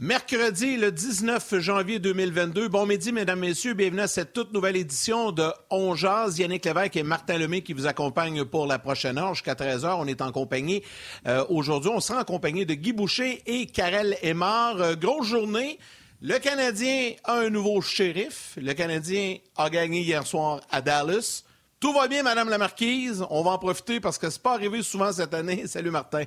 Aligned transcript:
Mercredi, 0.00 0.76
le 0.76 0.92
19 0.92 1.58
janvier 1.58 1.98
2022. 1.98 2.68
Bon 2.68 2.86
midi, 2.86 3.10
mesdames, 3.10 3.40
messieurs. 3.40 3.74
Bienvenue 3.74 4.02
à 4.02 4.06
cette 4.06 4.32
toute 4.32 4.52
nouvelle 4.52 4.76
édition 4.76 5.32
de 5.32 5.48
On 5.70 5.96
Jazz. 5.96 6.38
Yannick 6.38 6.66
Lévesque 6.66 6.94
et 6.94 7.02
Martin 7.02 7.36
Lemay 7.36 7.62
qui 7.62 7.72
vous 7.72 7.88
accompagnent 7.88 8.44
pour 8.44 8.68
la 8.68 8.78
prochaine 8.78 9.18
heure. 9.18 9.34
Jusqu'à 9.34 9.54
13h, 9.54 9.96
on 9.98 10.06
est 10.06 10.22
en 10.22 10.30
compagnie. 10.30 10.84
Euh, 11.26 11.44
aujourd'hui, 11.48 11.90
on 11.92 11.98
sera 11.98 12.20
en 12.20 12.24
compagnie 12.24 12.64
de 12.64 12.74
Guy 12.74 12.92
Boucher 12.92 13.42
et 13.46 13.66
Karel 13.66 14.16
Aymar. 14.22 14.80
Euh, 14.80 14.94
grosse 14.94 15.26
journée. 15.26 15.80
Le 16.22 16.38
Canadien 16.38 17.14
a 17.24 17.40
un 17.40 17.50
nouveau 17.50 17.80
shérif. 17.80 18.56
Le 18.56 18.74
Canadien 18.74 19.38
a 19.56 19.68
gagné 19.68 20.02
hier 20.02 20.24
soir 20.24 20.60
à 20.70 20.80
Dallas. 20.80 21.42
Tout 21.80 21.92
va 21.92 22.06
bien, 22.06 22.22
Madame 22.22 22.50
la 22.50 22.58
Marquise. 22.58 23.26
On 23.30 23.42
va 23.42 23.50
en 23.50 23.58
profiter 23.58 23.98
parce 23.98 24.16
que 24.16 24.30
c'est 24.30 24.42
pas 24.42 24.54
arrivé 24.54 24.80
souvent 24.84 25.10
cette 25.10 25.34
année. 25.34 25.66
Salut, 25.66 25.90
Martin. 25.90 26.22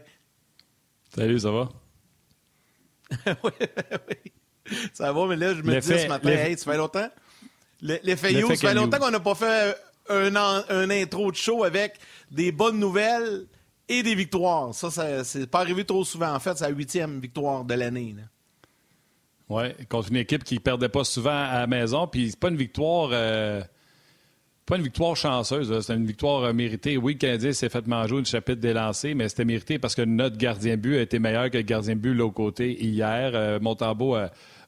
Salut, 1.15 1.39
ça 1.39 1.51
va? 1.51 1.69
oui, 3.43 3.51
oui. 4.09 4.31
Ça 4.93 5.11
va, 5.11 5.27
mais 5.27 5.35
là, 5.35 5.53
je 5.53 5.61
me 5.61 5.79
dis 5.79 5.87
ce 5.87 6.07
matin, 6.07 6.29
hey, 6.29 6.57
ça 6.57 6.71
fait 6.71 6.77
longtemps. 6.77 7.09
L'effet 7.81 8.33
You, 8.33 8.47
ça 8.49 8.69
fait 8.69 8.73
longtemps 8.73 8.99
qu'on 8.99 9.11
n'a 9.11 9.19
pas 9.19 9.35
fait 9.35 9.75
un, 10.09 10.35
un, 10.35 10.89
intro 10.89 11.31
de 11.31 11.35
show 11.35 11.63
avec 11.63 11.95
des 12.29 12.51
bonnes 12.51 12.79
nouvelles 12.79 13.45
et 13.89 14.03
des 14.03 14.15
victoires. 14.15 14.73
Ça, 14.73 14.91
ça 14.91 15.23
c'est 15.23 15.47
pas 15.47 15.59
arrivé 15.59 15.83
trop 15.83 16.03
souvent. 16.03 16.33
En 16.33 16.39
fait, 16.39 16.57
c'est 16.57 16.63
la 16.63 16.69
huitième 16.69 17.19
victoire 17.19 17.65
de 17.65 17.73
l'année. 17.73 18.15
Oui, 19.49 19.63
contre 19.89 20.09
une 20.09 20.17
équipe 20.17 20.43
qui 20.43 20.55
ne 20.55 20.59
perdait 20.59 20.89
pas 20.89 21.03
souvent 21.03 21.31
à 21.31 21.59
la 21.59 21.67
maison. 21.67 22.07
Puis 22.07 22.31
c'est 22.31 22.39
pas 22.39 22.49
une 22.49 22.57
victoire. 22.57 23.09
Euh, 23.11 23.61
pas 24.71 24.77
une 24.77 24.83
victoire 24.83 25.17
chanceuse, 25.17 25.81
c'est 25.85 25.93
une 25.93 26.05
victoire 26.05 26.45
euh, 26.45 26.53
méritée. 26.53 26.95
Oui, 26.95 27.11
le 27.11 27.19
Canadien 27.19 27.51
s'est 27.51 27.67
fait 27.67 27.85
manger 27.87 28.15
une 28.15 28.25
chapitre 28.25 28.61
des 28.61 28.71
lancers, 28.71 29.13
mais 29.13 29.27
c'était 29.27 29.43
mérité 29.43 29.79
parce 29.79 29.95
que 29.95 30.01
notre 30.01 30.37
gardien 30.37 30.77
but 30.77 30.95
a 30.95 31.01
été 31.01 31.19
meilleur 31.19 31.49
que 31.49 31.57
le 31.57 31.63
gardien 31.63 31.97
but 31.97 32.13
de 32.13 32.19
l'autre 32.19 32.35
côté 32.35 32.81
hier. 32.81 33.31
Euh, 33.35 33.59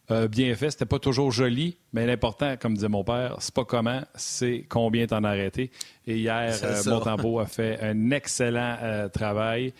a, 0.09 0.27
bien 0.27 0.53
fait. 0.55 0.71
C'était 0.71 0.85
pas 0.85 0.99
toujours 0.99 1.31
joli, 1.31 1.77
mais 1.93 2.05
l'important, 2.05 2.57
comme 2.57 2.73
disait 2.73 2.89
mon 2.89 3.05
père, 3.05 3.37
c'est 3.39 3.53
pas 3.53 3.63
comment, 3.63 4.01
c'est 4.13 4.65
combien 4.67 5.07
t'en 5.07 5.23
as 5.23 5.29
arrêté. 5.29 5.71
Et 6.05 6.17
hier, 6.17 6.53
euh, 6.63 7.39
a 7.39 7.45
fait 7.45 7.79
un 7.81 8.11
excellent 8.11 8.75
euh, 8.83 9.07
travail. 9.07 9.73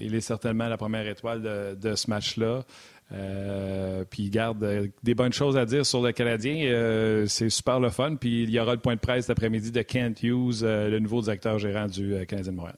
il 0.00 0.14
est 0.14 0.20
certainement 0.20 0.68
la 0.68 0.76
première 0.76 1.08
étoile 1.08 1.76
de 1.76 1.94
ce 1.96 2.08
match-là. 2.08 2.62
Euh, 3.12 4.04
puis 4.08 4.24
il 4.24 4.30
garde 4.30 4.62
euh, 4.62 4.88
des 5.02 5.14
bonnes 5.14 5.32
choses 5.32 5.56
à 5.56 5.64
dire 5.64 5.86
sur 5.86 6.02
le 6.02 6.12
Canadien. 6.12 6.66
Euh, 6.66 7.26
c'est 7.26 7.48
super 7.48 7.80
le 7.80 7.90
fun. 7.90 8.16
Puis 8.16 8.42
il 8.42 8.50
y 8.50 8.60
aura 8.60 8.74
le 8.74 8.80
point 8.80 8.94
de 8.94 9.00
presse 9.00 9.26
cet 9.26 9.30
après-midi 9.30 9.70
de 9.70 9.82
Kent 9.82 10.22
Hughes, 10.22 10.62
le 10.62 10.98
nouveau 10.98 11.22
directeur 11.22 11.58
gérant 11.58 11.86
du 11.86 12.14
Canadien 12.26 12.52
de 12.52 12.56
Montréal. 12.56 12.76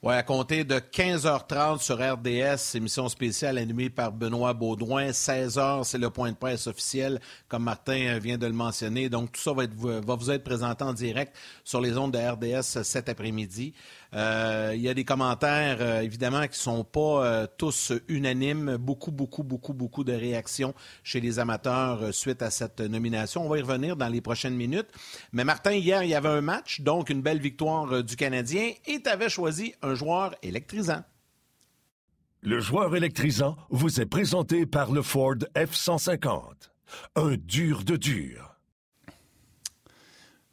Oui, 0.00 0.14
à 0.14 0.22
compter 0.22 0.62
de 0.62 0.76
15h30 0.76 1.80
sur 1.80 1.96
RDS, 1.96 2.76
émission 2.76 3.08
spéciale 3.08 3.58
animée 3.58 3.90
par 3.90 4.12
Benoît 4.12 4.54
Baudouin. 4.54 5.08
16h, 5.08 5.82
c'est 5.82 5.98
le 5.98 6.08
point 6.08 6.30
de 6.30 6.36
presse 6.36 6.68
officiel, 6.68 7.20
comme 7.48 7.64
Martin 7.64 8.16
vient 8.20 8.38
de 8.38 8.46
le 8.46 8.52
mentionner. 8.52 9.08
Donc, 9.08 9.32
tout 9.32 9.40
ça 9.40 9.52
va, 9.52 9.64
va 9.66 10.14
vous 10.14 10.30
être 10.30 10.44
présenté 10.44 10.84
en 10.84 10.92
direct 10.92 11.34
sur 11.64 11.80
les 11.80 11.98
ondes 11.98 12.12
de 12.12 12.18
RDS 12.18 12.84
cet 12.84 13.08
après-midi. 13.08 13.74
Euh, 14.14 14.72
il 14.74 14.80
y 14.80 14.88
a 14.88 14.94
des 14.94 15.04
commentaires, 15.04 15.78
euh, 15.80 16.00
évidemment, 16.00 16.42
qui 16.42 16.50
ne 16.50 16.54
sont 16.54 16.84
pas 16.84 17.24
euh, 17.24 17.46
tous 17.58 17.92
unanimes. 18.06 18.76
Beaucoup, 18.76 19.10
beaucoup, 19.10 19.42
beaucoup, 19.42 19.74
beaucoup 19.74 20.04
de 20.04 20.12
réactions 20.12 20.74
chez 21.02 21.20
les 21.20 21.40
amateurs 21.40 22.14
suite 22.14 22.42
à 22.42 22.50
cette 22.50 22.80
nomination. 22.80 23.44
On 23.44 23.48
va 23.48 23.58
y 23.58 23.62
revenir 23.62 23.96
dans 23.96 24.08
les 24.08 24.20
prochaines 24.20 24.54
minutes. 24.54 24.88
Mais 25.32 25.44
Martin, 25.44 25.72
hier, 25.72 26.04
il 26.04 26.10
y 26.10 26.14
avait 26.14 26.28
un 26.28 26.40
match, 26.40 26.80
donc 26.80 27.10
une 27.10 27.20
belle 27.20 27.40
victoire 27.40 28.02
du 28.02 28.16
Canadien, 28.16 28.72
et 28.86 29.02
tu 29.02 29.10
avais 29.10 29.28
choisi 29.28 29.74
un 29.82 29.87
joueur 29.94 30.34
électrisant. 30.42 31.02
Le 32.42 32.60
joueur 32.60 32.94
électrisant 32.94 33.56
vous 33.70 34.00
est 34.00 34.06
présenté 34.06 34.64
par 34.64 34.92
le 34.92 35.02
Ford 35.02 35.36
F-150. 35.56 36.70
Un 37.16 37.36
dur 37.36 37.84
de 37.84 37.96
dur. 37.96 38.54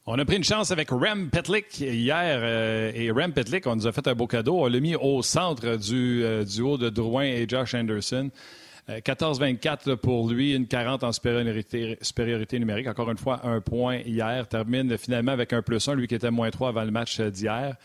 On 0.07 0.19
a 0.19 0.25
pris 0.25 0.37
une 0.37 0.43
chance 0.43 0.69
avec 0.69 0.89
Rem 0.91 1.31
Petlick 1.31 1.79
hier 1.79 2.39
euh, 2.41 2.91
et 2.93 3.09
Rem 3.09 3.33
Petlick, 3.33 3.65
on 3.65 3.75
nous 3.75 3.87
a 3.87 3.91
fait 3.91 4.07
un 4.07 4.13
beau 4.13 4.27
cadeau. 4.27 4.63
On 4.63 4.67
l'a 4.67 4.79
mis 4.79 4.95
au 4.95 5.23
centre 5.23 5.77
du 5.77 6.23
euh, 6.23 6.43
duo 6.43 6.77
de 6.77 6.89
Drouin 6.89 7.23
et 7.23 7.47
Josh 7.47 7.73
Anderson. 7.73 8.29
14-24 8.87 9.89
euh, 9.89 9.95
pour 9.95 10.29
lui, 10.29 10.53
une 10.53 10.67
40 10.67 11.03
en 11.03 11.11
supériorité, 11.11 11.97
supériorité, 12.01 12.59
numérique. 12.59 12.87
Encore 12.87 13.09
une 13.09 13.17
fois, 13.17 13.47
un 13.47 13.61
point 13.61 13.97
hier. 13.97 14.47
Termine 14.47 14.95
finalement 14.97 15.31
avec 15.31 15.53
un 15.53 15.63
plus 15.63 15.87
1, 15.87 15.95
lui 15.95 16.07
qui 16.07 16.13
était 16.13 16.29
moins 16.29 16.51
3 16.51 16.69
avant 16.69 16.83
le 16.83 16.91
match 16.91 17.19
d'hier. 17.19 17.75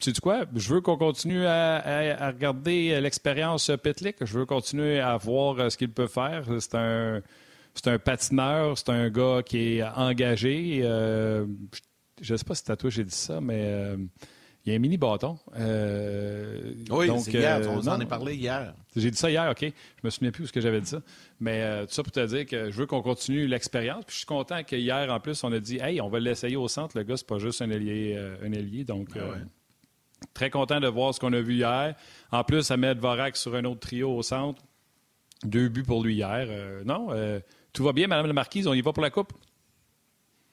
Tu 0.00 0.12
sais 0.12 0.20
quoi? 0.20 0.44
Je 0.54 0.74
veux 0.74 0.80
qu'on 0.80 0.96
continue 0.96 1.44
à, 1.44 1.76
à 2.24 2.30
regarder 2.30 3.00
l'expérience 3.00 3.70
Petlick. 3.82 4.24
Je 4.24 4.38
veux 4.38 4.46
continuer 4.46 5.00
à 5.00 5.16
voir 5.16 5.72
ce 5.72 5.76
qu'il 5.76 5.90
peut 5.90 6.06
faire. 6.06 6.44
C'est 6.60 6.76
un 6.76 7.20
c'est 7.78 7.90
un 7.90 7.98
patineur, 7.98 8.76
c'est 8.76 8.88
un 8.88 9.08
gars 9.08 9.42
qui 9.44 9.78
est 9.78 9.82
engagé. 9.82 10.80
Euh, 10.82 11.46
je 12.20 12.32
ne 12.32 12.36
sais 12.36 12.44
pas 12.44 12.54
si 12.54 12.62
c'est 12.64 12.72
à 12.72 12.76
toi 12.76 12.90
j'ai 12.90 13.04
dit 13.04 13.14
ça, 13.14 13.40
mais 13.40 13.62
euh, 13.66 13.96
il 14.64 14.70
y 14.70 14.72
a 14.72 14.76
un 14.76 14.80
mini 14.80 14.98
bâton. 14.98 15.38
Euh, 15.56 16.74
oui, 16.90 17.08
c'est 17.20 17.32
hier, 17.34 17.60
on 17.68 17.86
en 17.86 18.00
a 18.00 18.06
parlé 18.06 18.34
hier. 18.34 18.74
J'ai 18.96 19.12
dit 19.12 19.16
ça 19.16 19.30
hier, 19.30 19.48
OK. 19.48 19.60
Je 19.62 19.70
me 20.02 20.10
souviens 20.10 20.32
plus 20.32 20.44
où 20.44 20.46
ce 20.48 20.52
que 20.52 20.60
j'avais 20.60 20.80
dit 20.80 20.88
ça. 20.88 21.00
Mais 21.38 21.86
tout 21.86 21.92
ça 21.94 22.02
pour 22.02 22.10
te 22.10 22.26
dire 22.26 22.46
que 22.46 22.70
je 22.70 22.76
veux 22.76 22.86
qu'on 22.86 23.02
continue 23.02 23.46
l'expérience. 23.46 24.04
Puis 24.04 24.14
je 24.14 24.18
suis 24.18 24.26
content 24.26 24.64
qu'hier, 24.64 25.08
en 25.10 25.20
plus, 25.20 25.44
on 25.44 25.52
a 25.52 25.60
dit 25.60 25.78
Hey, 25.78 26.00
on 26.00 26.08
va 26.08 26.18
l'essayer 26.18 26.56
au 26.56 26.66
centre. 26.66 26.98
Le 26.98 27.04
gars, 27.04 27.16
c'est 27.16 27.26
pas 27.26 27.38
juste 27.38 27.62
un 27.62 27.70
ailier. 27.70 28.18
un 28.42 28.52
ailier 28.52 28.82
donc, 28.82 29.10
ah 29.14 29.36
très 30.34 30.50
content 30.50 30.80
de 30.80 30.88
voir 30.88 31.14
ce 31.14 31.20
qu'on 31.20 31.32
a 31.32 31.40
vu 31.40 31.54
hier. 31.54 31.94
En 32.32 32.44
plus, 32.44 32.70
mettre 32.72 33.00
Vorak 33.00 33.36
sur 33.36 33.54
un 33.54 33.64
autre 33.64 33.80
trio 33.80 34.14
au 34.14 34.22
centre. 34.22 34.62
Deux 35.44 35.68
buts 35.68 35.84
pour 35.84 36.02
lui 36.02 36.16
hier. 36.16 36.48
non, 36.84 37.08
tout 37.72 37.84
va 37.84 37.92
bien, 37.92 38.08
Madame 38.08 38.26
la 38.26 38.32
Marquise? 38.32 38.66
On 38.66 38.74
y 38.74 38.80
va 38.80 38.92
pour 38.92 39.02
la 39.02 39.10
coupe? 39.10 39.32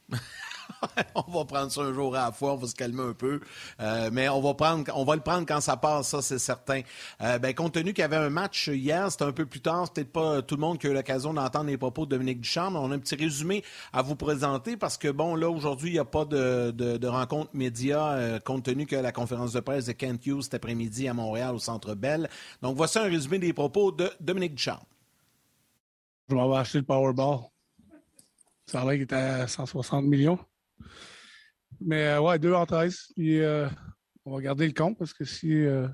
on 1.16 1.32
va 1.32 1.46
prendre 1.46 1.72
ça 1.72 1.82
un 1.82 1.94
jour 1.94 2.16
à 2.16 2.26
la 2.26 2.32
fois, 2.32 2.54
on 2.54 2.58
va 2.58 2.68
se 2.68 2.76
calmer 2.76 3.04
un 3.04 3.14
peu. 3.14 3.40
Euh, 3.80 4.10
mais 4.12 4.30
on 4.30 4.42
va 4.42 4.54
prendre, 4.54 4.84
on 4.96 5.04
va 5.04 5.16
le 5.16 5.22
prendre 5.22 5.46
quand 5.48 5.62
ça 5.62 5.78
passe, 5.78 6.10
ça 6.10 6.22
c'est 6.22 6.40
certain. 6.40 6.82
Euh, 7.22 7.40
ben, 7.40 7.54
compte 7.54 7.74
tenu 7.74 7.94
qu'il 7.94 8.02
y 8.02 8.06
avait 8.06 8.16
un 8.16 8.30
match 8.30 8.68
hier, 8.68 9.12
c'était 9.12 9.26
un 9.26 9.32
peu 9.32 9.46
plus 9.46 9.62
tard, 9.62 9.92
peut-être 9.92 10.12
pas 10.12 10.42
tout 10.42 10.56
le 10.56 10.62
monde 10.62 10.80
qui 10.80 10.88
a 10.88 10.92
eu 10.92 10.94
l'occasion 10.94 11.34
d'entendre 11.34 11.66
les 11.66 11.78
propos 11.78 12.06
de 12.06 12.12
Dominique 12.12 12.42
Duchamp, 12.42 12.76
on 12.76 12.92
a 12.92 12.96
un 12.96 13.00
petit 13.00 13.16
résumé 13.16 13.64
à 13.94 14.02
vous 14.02 14.16
présenter 14.16 14.78
parce 14.78 14.98
que 14.98 15.10
bon, 15.10 15.36
là 15.36 15.50
aujourd'hui, 15.50 15.90
il 15.90 15.94
n'y 15.94 16.00
a 16.00 16.06
pas 16.06 16.26
de, 16.26 17.08
rencontre 17.08 17.52
média 17.54 18.12
euh, 18.12 18.40
compte 18.40 18.64
tenu 18.64 18.86
que 18.86 18.96
la 18.96 19.12
conférence 19.12 19.54
de 19.54 19.60
presse 19.60 19.86
de 19.86 19.92
Kent 19.92 20.26
Hughes 20.26 20.44
cet 20.44 20.56
après-midi 20.56 21.08
à 21.08 21.14
Montréal 21.14 21.56
au 21.56 21.60
Centre 21.60 21.96
Bell. 21.96 22.30
Donc 22.62 22.76
voici 22.76 22.98
un 22.98 23.04
résumé 23.04 23.40
des 23.40 23.54
propos 23.54 23.92
de 23.92 24.10
Dominique 24.20 24.56
Duchamp. 24.56 24.80
Je 26.30 26.36
m'en 26.36 26.50
vais 26.50 26.58
acheter 26.58 26.80
le 26.80 26.86
Powerball. 26.86 27.40
Ça 28.66 28.82
a 28.82 28.98
qu'il 28.98 29.14
à 29.14 29.48
160 29.48 30.06
millions. 30.06 30.40
Mais 31.82 32.08
euh, 32.08 32.22
ouais, 32.22 32.40
2 32.40 32.54
en 32.54 32.66
13. 32.66 33.14
Puis 33.16 33.42
euh, 33.42 33.68
on 34.26 34.36
va 34.36 34.42
garder 34.42 34.68
le 34.68 34.74
compte 34.74 34.98
parce 34.98 35.14
que 35.14 35.26
si 35.26 35.54
euh, 35.54 35.88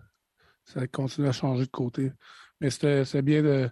ça 0.66 0.86
continue 0.88 1.28
à 1.28 1.32
changer 1.32 1.66
de 1.66 1.72
côté. 1.72 2.12
Mais 2.60 2.70
c'était 2.70 3.22
bien 3.22 3.42
de. 3.42 3.70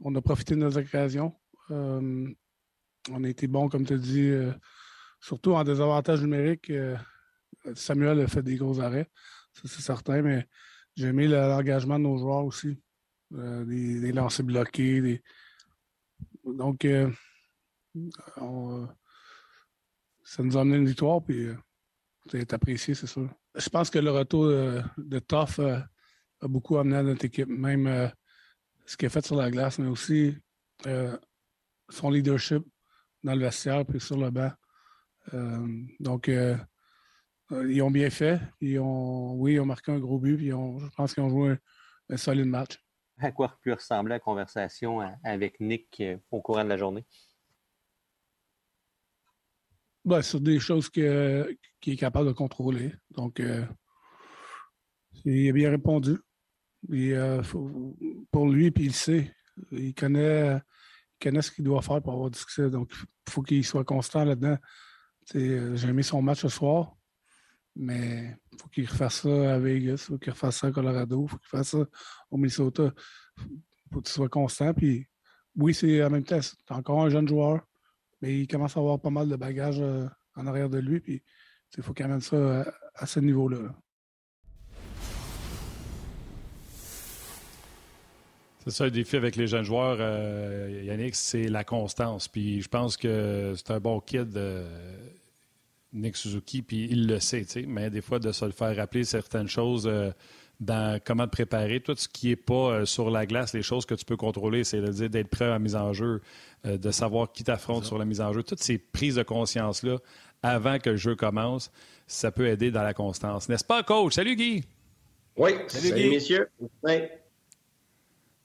On 0.00 0.14
a 0.14 0.20
profité 0.20 0.54
de 0.54 0.60
nos 0.60 0.76
occasions. 0.76 1.34
on 1.70 2.34
a 3.24 3.28
été 3.28 3.46
bon, 3.46 3.68
comme 3.68 3.84
tu 3.84 3.94
as 3.94 3.98
dit, 3.98 4.32
surtout 5.18 5.54
en 5.54 5.64
désavantage 5.64 6.20
numérique. 6.20 6.70
Samuel 7.74 8.20
a 8.20 8.28
fait 8.28 8.42
des 8.42 8.56
gros 8.56 8.80
arrêts. 8.80 9.10
Ça, 9.54 9.62
c'est 9.64 9.82
certain, 9.82 10.22
mais 10.22 10.46
j'ai 10.94 11.08
aimé 11.08 11.26
l'engagement 11.26 11.98
de 11.98 12.04
nos 12.04 12.18
joueurs 12.18 12.44
aussi. 12.44 12.78
des, 13.32 14.12
lancers 14.12 14.44
bloqués, 14.44 15.20
donc, 16.44 16.84
euh, 16.84 17.10
ça 20.28 20.42
nous 20.42 20.56
a 20.56 20.60
amené 20.60 20.76
une 20.76 20.86
victoire, 20.86 21.22
puis 21.22 21.48
c'est 22.30 22.52
euh, 22.52 22.56
apprécié, 22.56 22.94
c'est 22.94 23.06
sûr. 23.06 23.28
Je 23.54 23.68
pense 23.68 23.90
que 23.90 23.98
le 23.98 24.10
retour 24.10 24.46
de, 24.46 24.82
de 24.98 25.18
Toff 25.18 25.58
euh, 25.58 25.78
a 26.40 26.48
beaucoup 26.48 26.76
amené 26.78 26.96
à 26.96 27.02
notre 27.02 27.24
équipe, 27.24 27.48
même 27.48 28.12
ce 28.86 28.96
qu'il 28.96 29.06
a 29.06 29.10
fait 29.10 29.24
sur 29.24 29.36
la 29.36 29.50
glace, 29.50 29.78
mais 29.78 29.88
aussi 29.88 30.36
son 31.90 32.10
leadership 32.10 32.62
dans 33.24 33.34
le 33.34 33.40
vestiaire 33.40 33.84
puis 33.84 34.00
sur 34.00 34.16
le 34.16 34.30
banc. 34.30 34.52
donc, 35.98 36.28
ils 36.28 37.82
ont 37.82 37.90
bien 37.90 38.10
fait. 38.10 38.40
Ils 38.60 38.78
ont, 38.78 39.32
oui, 39.32 39.54
ils 39.54 39.60
ont 39.60 39.66
marqué 39.66 39.90
un 39.90 39.98
gros 39.98 40.18
but. 40.18 40.36
Puis 40.36 40.50
je 40.50 40.94
pense 40.96 41.12
qu'ils 41.12 41.24
ont 41.24 41.30
joué 41.30 41.56
un 42.08 42.16
solide 42.16 42.46
match 42.46 42.78
à 43.20 43.32
quoi 43.32 43.58
peut 43.62 43.72
ressembler 43.72 44.14
la 44.14 44.20
conversation 44.20 45.00
avec 45.24 45.60
Nick 45.60 46.00
euh, 46.00 46.16
au 46.30 46.40
courant 46.40 46.64
de 46.64 46.68
la 46.68 46.76
journée? 46.76 47.04
Ben, 50.08 50.22
sur 50.22 50.40
des 50.40 50.58
choses 50.58 50.88
qu'il 50.88 51.04
est 51.04 51.96
capable 51.96 52.28
de 52.28 52.32
contrôler. 52.32 52.94
Donc, 53.10 53.40
euh, 53.40 53.62
Il 55.26 55.50
a 55.50 55.52
bien 55.52 55.70
répondu. 55.70 56.16
Euh, 56.90 57.42
pour 58.30 58.48
lui, 58.48 58.70
puis 58.70 58.86
il 58.86 58.94
sait. 58.94 59.30
Il 59.70 59.92
connaît, 59.92 60.58
connaît 61.20 61.42
ce 61.42 61.50
qu'il 61.50 61.64
doit 61.64 61.82
faire 61.82 62.00
pour 62.00 62.14
avoir 62.14 62.30
du 62.30 62.38
succès. 62.38 62.70
Donc, 62.70 62.90
il 62.94 63.30
faut 63.30 63.42
qu'il 63.42 63.62
soit 63.62 63.84
constant 63.84 64.24
là-dedans. 64.24 64.56
Euh, 65.34 65.76
j'ai 65.76 65.88
aimé 65.88 66.02
son 66.02 66.22
match 66.22 66.40
ce 66.40 66.48
soir, 66.48 66.96
mais 67.76 68.34
il 68.52 68.58
faut 68.62 68.68
qu'il 68.68 68.88
refasse 68.88 69.22
ça 69.22 69.54
à 69.54 69.58
Vegas, 69.58 69.92
il 69.92 69.98
faut 69.98 70.18
qu'il 70.18 70.32
refasse 70.32 70.56
ça 70.56 70.68
à 70.68 70.72
Colorado, 70.72 71.26
il 71.26 71.28
faut 71.28 71.36
qu'il 71.36 71.48
fasse 71.48 71.68
ça 71.68 71.86
au 72.30 72.38
Minnesota. 72.38 72.94
Il 73.36 73.92
faut 73.92 74.00
qu'il 74.00 74.12
soit 74.12 74.30
constant. 74.30 74.72
Puis, 74.72 75.06
oui, 75.54 75.74
c'est 75.74 76.02
en 76.02 76.08
même 76.08 76.24
temps, 76.24 76.40
c'est 76.40 76.72
encore 76.72 77.02
un 77.02 77.10
jeune 77.10 77.28
joueur, 77.28 77.60
mais 78.20 78.40
il 78.40 78.48
commence 78.48 78.76
à 78.76 78.80
avoir 78.80 79.00
pas 79.00 79.10
mal 79.10 79.28
de 79.28 79.36
bagages 79.36 79.80
euh, 79.80 80.06
en 80.34 80.46
arrière 80.46 80.68
de 80.68 80.78
lui. 80.78 81.00
Puis, 81.00 81.22
il 81.76 81.82
faut 81.82 81.92
qu'il 81.92 82.04
amène 82.04 82.20
ça 82.20 82.64
à, 82.94 83.06
ce 83.06 83.20
niveau-là. 83.20 83.60
là 83.60 83.74
C'est 88.64 88.70
ça 88.70 88.84
le 88.84 88.90
défi 88.90 89.16
avec 89.16 89.36
les 89.36 89.46
jeunes 89.46 89.64
joueurs, 89.64 89.96
euh, 90.00 90.82
Yannick, 90.84 91.14
c'est 91.14 91.48
la 91.48 91.64
constance. 91.64 92.28
Puis 92.28 92.60
je 92.60 92.68
pense 92.68 92.96
que 92.96 93.54
c'est 93.56 93.70
un 93.70 93.80
bon 93.80 94.00
kid, 94.00 94.36
euh, 94.36 94.96
Nick 95.92 96.16
Suzuki, 96.16 96.62
puis 96.62 96.86
il 96.90 97.06
le 97.06 97.18
sait, 97.18 97.46
mais 97.66 97.88
des 97.88 98.02
fois 98.02 98.18
de 98.18 98.30
se 98.30 98.44
le 98.44 98.50
faire 98.50 98.76
rappeler 98.76 99.04
certaines 99.04 99.48
choses 99.48 99.86
euh, 99.86 100.10
dans 100.60 101.00
comment 101.04 101.26
te 101.26 101.30
préparer, 101.30 101.80
tout 101.80 101.94
ce 101.96 102.08
qui 102.08 102.28
n'est 102.28 102.36
pas 102.36 102.84
sur 102.84 103.10
la 103.10 103.26
glace, 103.26 103.54
les 103.54 103.62
choses 103.62 103.86
que 103.86 103.94
tu 103.94 104.04
peux 104.04 104.16
contrôler, 104.16 104.64
c'est 104.64 104.80
de 104.80 104.90
dire 104.90 105.10
d'être 105.10 105.28
prêt 105.28 105.44
à 105.44 105.50
la 105.50 105.58
mise 105.58 105.76
en 105.76 105.92
jeu, 105.92 106.20
de 106.64 106.90
savoir 106.90 107.32
qui 107.32 107.44
t'affronte 107.44 107.84
sur 107.84 107.98
la 107.98 108.04
mise 108.04 108.20
en 108.20 108.32
jeu. 108.32 108.42
Toutes 108.42 108.62
ces 108.62 108.78
prises 108.78 109.14
de 109.14 109.22
conscience-là, 109.22 109.98
avant 110.42 110.78
que 110.78 110.90
le 110.90 110.96
jeu 110.96 111.14
commence, 111.14 111.70
ça 112.06 112.30
peut 112.32 112.48
aider 112.48 112.70
dans 112.70 112.82
la 112.82 112.94
constance. 112.94 113.48
N'est-ce 113.48 113.64
pas, 113.64 113.82
coach? 113.82 114.14
Salut, 114.14 114.34
Guy! 114.34 114.64
Oui, 115.36 115.52
salut, 115.68 115.88
salut 115.88 116.10
messieurs. 116.10 116.48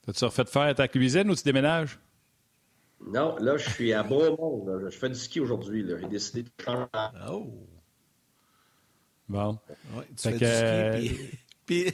T'as-tu 0.06 0.24
refait 0.24 0.44
faire 0.44 0.74
ta 0.74 0.86
cuisine 0.86 1.28
ou 1.30 1.34
tu 1.34 1.42
déménages? 1.42 1.98
Non, 3.06 3.36
là, 3.38 3.56
je 3.56 3.68
suis 3.68 3.92
à 3.92 4.02
Beaumont. 4.04 4.64
Je 4.88 4.96
fais 4.96 5.08
du 5.08 5.14
ski 5.16 5.40
aujourd'hui. 5.40 5.84
J'ai 6.00 6.08
décidé 6.08 6.42
de 6.44 6.50
changer. 6.64 6.86
Oh! 7.28 7.52
Bon. 9.28 9.58
Ouais, 9.96 10.04
tu 10.16 10.28
fais 10.28 10.32
du 10.32 10.36
ski, 10.38 10.44
euh, 10.44 10.98
puis... 10.98 11.18
puis... 11.66 11.92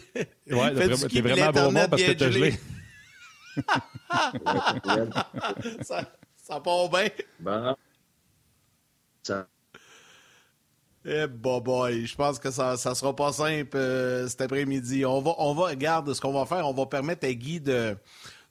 Ouais, 0.51 0.75
t'es 1.09 1.21
vraiment 1.21 1.47
à 1.47 1.53
Beaumont 1.53 1.89
parce 1.89 2.03
que 2.03 2.13
t'as 2.13 2.31
gelé. 2.31 2.59
ça, 5.83 6.05
ça 6.37 6.61
part 6.61 6.89
bien. 6.89 7.09
Bon. 7.39 7.77
Ça... 9.23 9.47
Eh, 11.05 11.27
boy, 11.27 12.07
je 12.07 12.15
pense 12.15 12.39
que 12.39 12.51
ça 12.51 12.73
ne 12.73 12.95
sera 12.95 13.17
pas 13.17 13.33
simple 13.33 13.77
euh, 13.77 14.29
cet 14.29 14.43
après-midi. 14.43 15.07
On 15.07 15.23
va, 15.23 15.35
on 15.39 15.55
va, 15.55 15.69
regarde 15.69 16.13
ce 16.13 16.21
qu'on 16.21 16.33
va 16.33 16.45
faire. 16.45 16.69
On 16.69 16.75
va 16.75 16.85
permettre 16.87 17.27
à 17.27 17.33
Guy 17.33 17.59
de, 17.59 17.97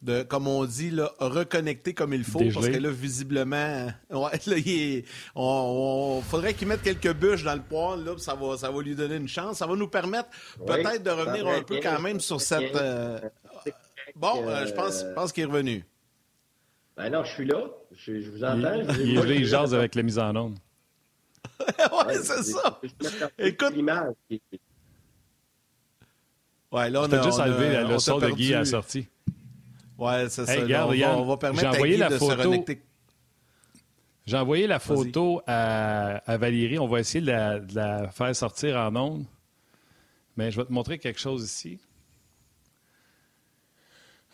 de 0.01 0.23
comme 0.23 0.47
on 0.47 0.65
dit, 0.65 0.91
là, 0.91 1.11
reconnecter 1.19 1.93
comme 1.93 2.13
il 2.13 2.23
faut. 2.23 2.39
Parce 2.53 2.69
que 2.69 2.77
là, 2.77 2.89
visiblement, 2.89 3.87
ouais, 4.09 4.39
là, 4.47 4.57
il 4.57 5.03
on, 5.35 6.21
faudrait 6.21 6.53
qu'il 6.53 6.67
mette 6.67 6.81
quelques 6.81 7.13
bûches 7.13 7.43
dans 7.43 7.55
le 7.55 7.61
poêle. 7.61 8.03
Là, 8.05 8.13
ça, 8.17 8.35
va, 8.35 8.57
ça 8.57 8.71
va 8.71 8.81
lui 8.81 8.95
donner 8.95 9.15
une 9.15 9.27
chance. 9.27 9.57
Ça 9.57 9.67
va 9.67 9.75
nous 9.75 9.87
permettre 9.87 10.29
peut-être 10.65 11.03
de 11.03 11.09
revenir 11.09 11.47
un 11.47 11.61
peu 11.61 11.79
quand 11.81 11.99
même 11.99 12.19
sur 12.19 12.39
cette. 12.39 12.75
Euh, 12.75 13.19
bon, 14.15 14.47
euh, 14.47 14.65
je 14.65 14.73
pense, 14.73 15.03
pense 15.15 15.31
qu'il 15.31 15.43
est 15.43 15.47
revenu. 15.47 15.85
Ben 16.95 17.09
non, 17.09 17.23
je 17.23 17.31
suis 17.31 17.45
là. 17.45 17.63
Je, 17.95 18.29
vous 18.29 18.43
entends. 18.43 18.81
Il, 18.99 19.19
il, 19.19 19.31
il 19.31 19.45
jase 19.45 19.73
avec 19.73 19.95
la 19.95 20.03
mise 20.03 20.19
en 20.19 20.35
onde. 20.35 20.57
ouais, 21.59 22.15
c'est 22.21 22.43
ça. 22.43 22.79
Écoute. 23.37 23.73
Ouais, 26.71 26.89
là, 26.89 27.01
on 27.01 27.11
a 27.11 27.21
juste 27.23 27.39
enlevé 27.39 27.83
le 27.83 27.99
son 27.99 28.19
de 28.19 28.29
Guy 28.29 28.53
à 28.53 28.59
la 28.59 28.65
sortie. 28.65 29.07
Ouais, 29.99 30.29
c'est 30.29 30.45
ça. 30.45 30.61
Regarde, 30.61 30.95
on, 31.19 31.25
va, 31.25 31.37
permettre 31.37 31.67
à 31.67 31.77
Guy 31.77 31.97
la 31.97 32.09
de 32.09 32.17
photo. 32.17 32.31
se 32.31 32.37
reconnecter. 32.37 32.81
J'ai 34.25 34.37
envoyé 34.37 34.65
la 34.65 34.79
photo 34.79 35.41
à, 35.45 36.17
à, 36.17 36.37
Valérie. 36.37 36.79
On 36.79 36.87
va 36.87 36.99
essayer 37.01 37.19
de 37.19 37.27
la, 37.27 37.59
de 37.59 37.75
la, 37.75 38.09
faire 38.11 38.33
sortir 38.35 38.77
en 38.77 38.95
ondes. 38.95 39.25
Mais 40.37 40.51
je 40.51 40.57
vais 40.57 40.65
te 40.65 40.71
montrer 40.71 40.99
quelque 40.99 41.19
chose 41.19 41.43
ici. 41.43 41.79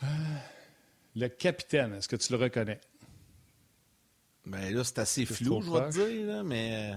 Euh, 0.03 0.07
le 1.15 1.27
capitaine, 1.29 1.95
est-ce 1.95 2.07
que 2.07 2.15
tu 2.15 2.31
le 2.31 2.37
reconnais? 2.37 2.79
Ben 4.45 4.71
là, 4.71 4.83
c'est 4.83 4.99
assez 4.99 5.25
flou, 5.25 5.61
je 5.61 5.71
vais 5.71 5.89
te 5.89 5.93
dire, 5.93 6.27
là, 6.27 6.43
mais. 6.43 6.93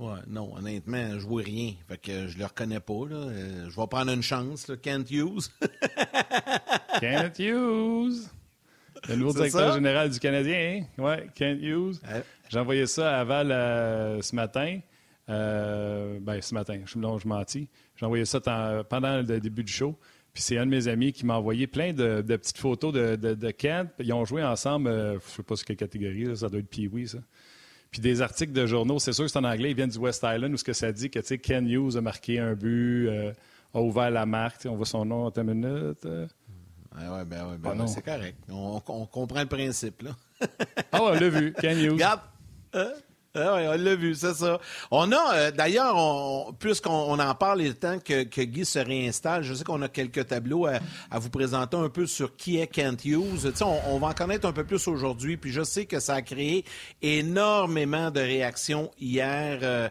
Euh, 0.00 0.04
ouais, 0.04 0.20
non, 0.26 0.54
honnêtement, 0.56 1.18
je 1.18 1.26
vois 1.26 1.42
rien. 1.42 1.72
Fait 1.88 1.98
que 1.98 2.28
je 2.28 2.38
le 2.38 2.44
reconnais 2.44 2.80
pas, 2.80 3.06
là. 3.08 3.16
Euh, 3.16 3.68
je 3.68 3.76
vais 3.80 3.86
prendre 3.86 4.12
une 4.12 4.22
chance, 4.22 4.68
là. 4.68 4.76
Can't 4.76 5.04
use. 5.10 5.50
Can't 7.00 7.38
use. 7.38 8.30
Le 9.08 9.16
nouveau 9.16 9.32
directeur 9.32 9.74
général 9.74 10.10
du 10.10 10.18
Canadien, 10.18 10.82
hein? 10.82 11.02
Ouais, 11.02 11.28
Can't 11.34 11.58
use. 11.60 12.00
J'ai 12.48 12.58
envoyé 12.58 12.86
ça 12.86 13.18
à 13.18 13.24
Val 13.24 13.52
euh, 13.52 14.20
ce 14.22 14.34
matin. 14.34 14.80
ben, 15.28 16.40
ce 16.40 16.54
matin, 16.54 16.80
je, 16.84 16.98
non, 16.98 17.18
je 17.18 17.28
mentis. 17.28 17.68
J'ai 17.96 18.06
envoyé 18.06 18.24
ça 18.24 18.40
pendant 18.88 19.18
le 19.18 19.40
début 19.40 19.64
du 19.64 19.72
show. 19.72 19.96
Puis 20.38 20.44
c'est 20.44 20.58
un 20.58 20.66
de 20.66 20.70
mes 20.70 20.86
amis 20.88 21.12
qui 21.12 21.26
m'a 21.26 21.34
envoyé 21.34 21.66
plein 21.66 21.92
de, 21.92 22.22
petites 22.22 22.58
photos 22.58 22.92
de, 22.92 23.16
de, 23.16 23.50
Kent. 23.50 23.90
Ils 23.98 24.12
ont 24.12 24.24
joué 24.24 24.44
ensemble, 24.44 24.88
euh, 24.88 25.10
je 25.12 25.16
ne 25.16 25.20
sais 25.20 25.42
pas 25.42 25.56
sur 25.56 25.66
quelle 25.66 25.76
catégorie, 25.76 26.36
ça 26.36 26.48
doit 26.48 26.60
être 26.60 26.68
Pee-Wee, 26.68 27.08
ça. 27.08 27.18
Puis 27.90 28.00
des 28.00 28.20
articles 28.20 28.52
de 28.52 28.66
journaux, 28.66 28.98
c'est 28.98 29.12
sûr 29.12 29.24
que 29.24 29.30
c'est 29.30 29.38
en 29.38 29.44
anglais, 29.44 29.70
ils 29.70 29.76
viennent 29.76 29.88
du 29.88 29.98
West 29.98 30.22
Island, 30.22 30.52
où 30.52 30.56
ce 30.56 30.64
que 30.64 30.72
ça 30.72 30.92
dit 30.92 31.10
que 31.10 31.20
Ken 31.36 31.66
Hughes 31.66 31.96
a 31.96 32.00
marqué 32.00 32.38
un 32.38 32.54
but, 32.54 33.08
euh, 33.08 33.32
a 33.72 33.80
ouvert 33.80 34.10
la 34.10 34.26
marque. 34.26 34.66
On 34.68 34.76
voit 34.76 34.86
son 34.86 35.04
nom 35.04 35.26
en 35.26 35.30
une 35.30 35.54
minute. 35.54 36.04
Euh. 36.04 36.26
ouais, 36.94 37.24
ben, 37.24 37.48
ouais, 37.48 37.56
ben, 37.58 37.78
ah, 37.80 37.86
c'est 37.86 38.02
correct. 38.02 38.36
On, 38.50 38.80
comprend 39.06 39.40
le 39.40 39.46
principe, 39.46 40.02
là. 40.02 40.10
ah 40.92 41.02
ouais, 41.02 41.10
on 41.10 41.20
l'a 41.20 41.28
vu, 41.28 41.54
Ken 41.54 41.78
Hughes. 41.82 41.92
Regarde. 41.92 42.20
Ah 43.40 43.72
on 43.74 43.82
l'a 43.82 43.94
vu, 43.94 44.14
c'est 44.14 44.34
ça. 44.34 44.60
On 44.90 45.12
a, 45.12 45.34
euh, 45.34 45.50
d'ailleurs, 45.50 46.52
puisqu'on 46.58 47.18
en 47.18 47.34
parle, 47.34 47.62
il 47.62 47.68
est 47.68 47.74
temps 47.74 47.98
que, 47.98 48.42
Guy 48.42 48.64
se 48.64 48.78
réinstalle. 48.78 49.42
Je 49.42 49.54
sais 49.54 49.64
qu'on 49.64 49.82
a 49.82 49.88
quelques 49.88 50.26
tableaux 50.26 50.66
à, 50.66 51.18
vous 51.18 51.30
présenter 51.30 51.76
un 51.76 51.88
peu 51.88 52.06
sur 52.06 52.36
qui 52.36 52.58
est 52.58 52.66
Kent 52.66 53.04
Hughes. 53.04 53.52
On, 53.60 53.94
on, 53.94 53.98
va 53.98 54.08
en 54.08 54.12
connaître 54.12 54.46
un 54.46 54.52
peu 54.52 54.64
plus 54.64 54.86
aujourd'hui, 54.88 55.36
puis 55.36 55.52
je 55.52 55.62
sais 55.62 55.86
que 55.86 56.00
ça 56.00 56.14
a 56.14 56.22
créé 56.22 56.64
énormément 57.02 58.10
de 58.10 58.20
réactions 58.20 58.90
hier. 58.98 59.60
Euh, 59.62 59.88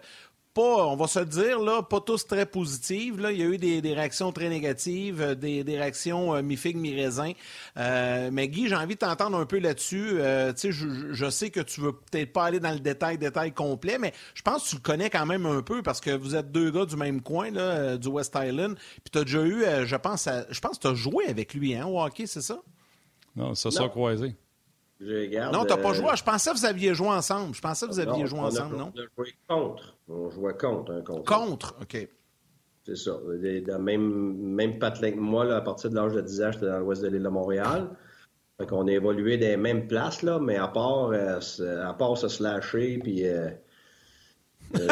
on 0.63 0.95
va 0.95 1.07
se 1.07 1.19
le 1.19 1.25
dire, 1.25 1.59
là, 1.59 1.81
pas 1.81 2.00
tous 2.00 2.25
très 2.25 2.45
positives. 2.45 3.19
Là. 3.19 3.31
Il 3.31 3.39
y 3.39 3.44
a 3.44 3.45
eu 3.45 3.57
des, 3.57 3.94
réactions 3.94 4.31
très 4.31 4.50
négatives, 4.50 5.22
euh, 5.22 5.36
des, 5.36 5.63
réactions 5.67 6.36
euh, 6.36 6.41
mi-figue, 6.41 6.77
mi-raisin. 6.77 7.32
Euh, 7.77 8.29
mais 8.32 8.48
Guy, 8.48 8.67
j'ai 8.67 8.75
envie 8.75 8.96
de 8.96 9.00
t'entendre 9.00 9.38
un 9.38 9.46
peu 9.46 9.60
là-dessus. 9.60 10.20
je, 10.20 11.29
sais 11.29 11.50
que 11.50 11.60
tu 11.60 11.82
veux 11.82 11.93
peut-être 11.93 12.34
pas 12.34 12.46
aller 12.46 12.60
dans 12.60 12.72
le 12.72 12.79
détail, 12.79 13.17
détail 13.17 13.53
complet, 13.53 13.98
mais 14.00 14.13
je 14.34 14.41
pense 14.41 14.63
que 14.63 14.70
tu 14.70 14.75
le 14.75 14.82
connais 14.82 15.10
quand 15.10 15.25
même 15.25 15.46
un 15.46 15.62
peu 15.62 15.82
parce 15.82 16.01
que 16.01 16.12
vous 16.12 16.36
êtes 16.36 16.51
deux 16.51 16.72
gars 16.72 16.86
du 16.86 16.96
même 16.96 17.22
coin, 17.22 17.51
là, 17.51 17.98
du 17.98 18.08
West 18.08 18.36
Island. 18.36 18.75
Puis 18.75 19.12
tu 19.12 19.20
as 19.20 19.24
déjà 19.24 19.43
eu, 19.43 19.63
je 19.86 19.96
pense, 19.96 20.27
je 20.50 20.60
pense 20.60 20.77
que 20.77 20.82
tu 20.82 20.88
as 20.88 20.96
joué 20.96 21.25
avec 21.27 21.53
lui, 21.53 21.75
hein, 21.75 21.86
au 21.86 22.01
hockey, 22.01 22.25
c'est 22.25 22.41
ça? 22.41 22.60
Non, 23.36 23.53
ça, 23.53 23.70
ça 23.70 23.88
croisé. 23.88 24.36
Je 25.00 25.51
non, 25.51 25.63
tu 25.63 25.74
n'as 25.74 25.77
pas 25.77 25.94
joué. 25.94 26.08
Je 26.16 26.24
pensais 26.24 26.51
que 26.51 26.58
vous 26.58 26.66
aviez 26.66 26.94
joué 26.96 27.10
ensemble. 27.10 27.54
Je 27.54 27.62
pensais 27.62 27.86
que 27.86 27.92
vous 27.92 28.00
aviez 28.00 28.25
joué 28.25 28.39
ensemble, 28.39 28.77
non? 28.77 28.92
On 28.96 29.00
a 29.00 29.06
joué 29.16 29.34
contre. 29.48 29.96
On 30.10 30.30
jouait 30.32 30.58
contre. 30.58 30.92
Hein, 30.92 31.01
contre. 31.06 31.24
contre, 31.24 31.75
OK. 31.82 32.08
C'est 32.84 32.96
ça. 32.96 33.12
Dans 33.68 33.80
même, 33.80 34.38
même 34.38 34.80
patelin 34.80 35.12
que 35.12 35.20
moi, 35.20 35.46
là, 35.46 35.58
à 35.58 35.62
partir 35.62 35.89
de 35.89 35.96
l'âge 35.96 36.13
de 36.13 36.22
10 36.22 36.42
ans, 36.42 36.51
j'étais 36.51 36.66
dans 36.68 36.80
l'ouest 36.80 37.01
de 37.04 37.10
l'île 37.10 37.24
de 37.24 37.30
Montréal. 37.30 37.89
Fait 38.58 38.72
on 38.72 38.88
a 38.88 38.92
évolué 38.92 39.38
des 39.38 39.56
mêmes 39.56 39.88
places, 39.88 40.24
là, 40.24 40.39
mais 40.39 40.56
à 40.56 40.68
part, 40.68 41.12
euh, 41.12 41.39
à 41.84 41.94
part 41.94 42.18
se 42.18 42.27
slasher, 42.27 42.98
puis 42.98 43.27
euh, 43.27 43.50
euh, 44.80 44.88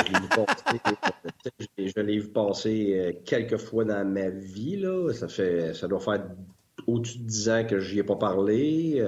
je 1.78 2.00
l'ai 2.02 2.20
vu 2.20 2.28
passer, 2.28 3.22
quelques 3.26 3.58
fois 3.58 3.86
dans 3.86 4.06
ma 4.06 4.30
vie. 4.30 4.76
Là. 4.76 5.12
Ça, 5.14 5.28
fait, 5.28 5.74
ça 5.74 5.88
doit 5.88 6.00
faire 6.00 6.28
au-dessus 6.88 7.20
de 7.20 7.24
10 7.24 7.50
ans 7.50 7.65
que 7.65 7.79
je 7.79 7.94
n'y 7.94 8.00
ai 8.00 8.03
pas 8.03 8.15
parlé. 8.15 9.01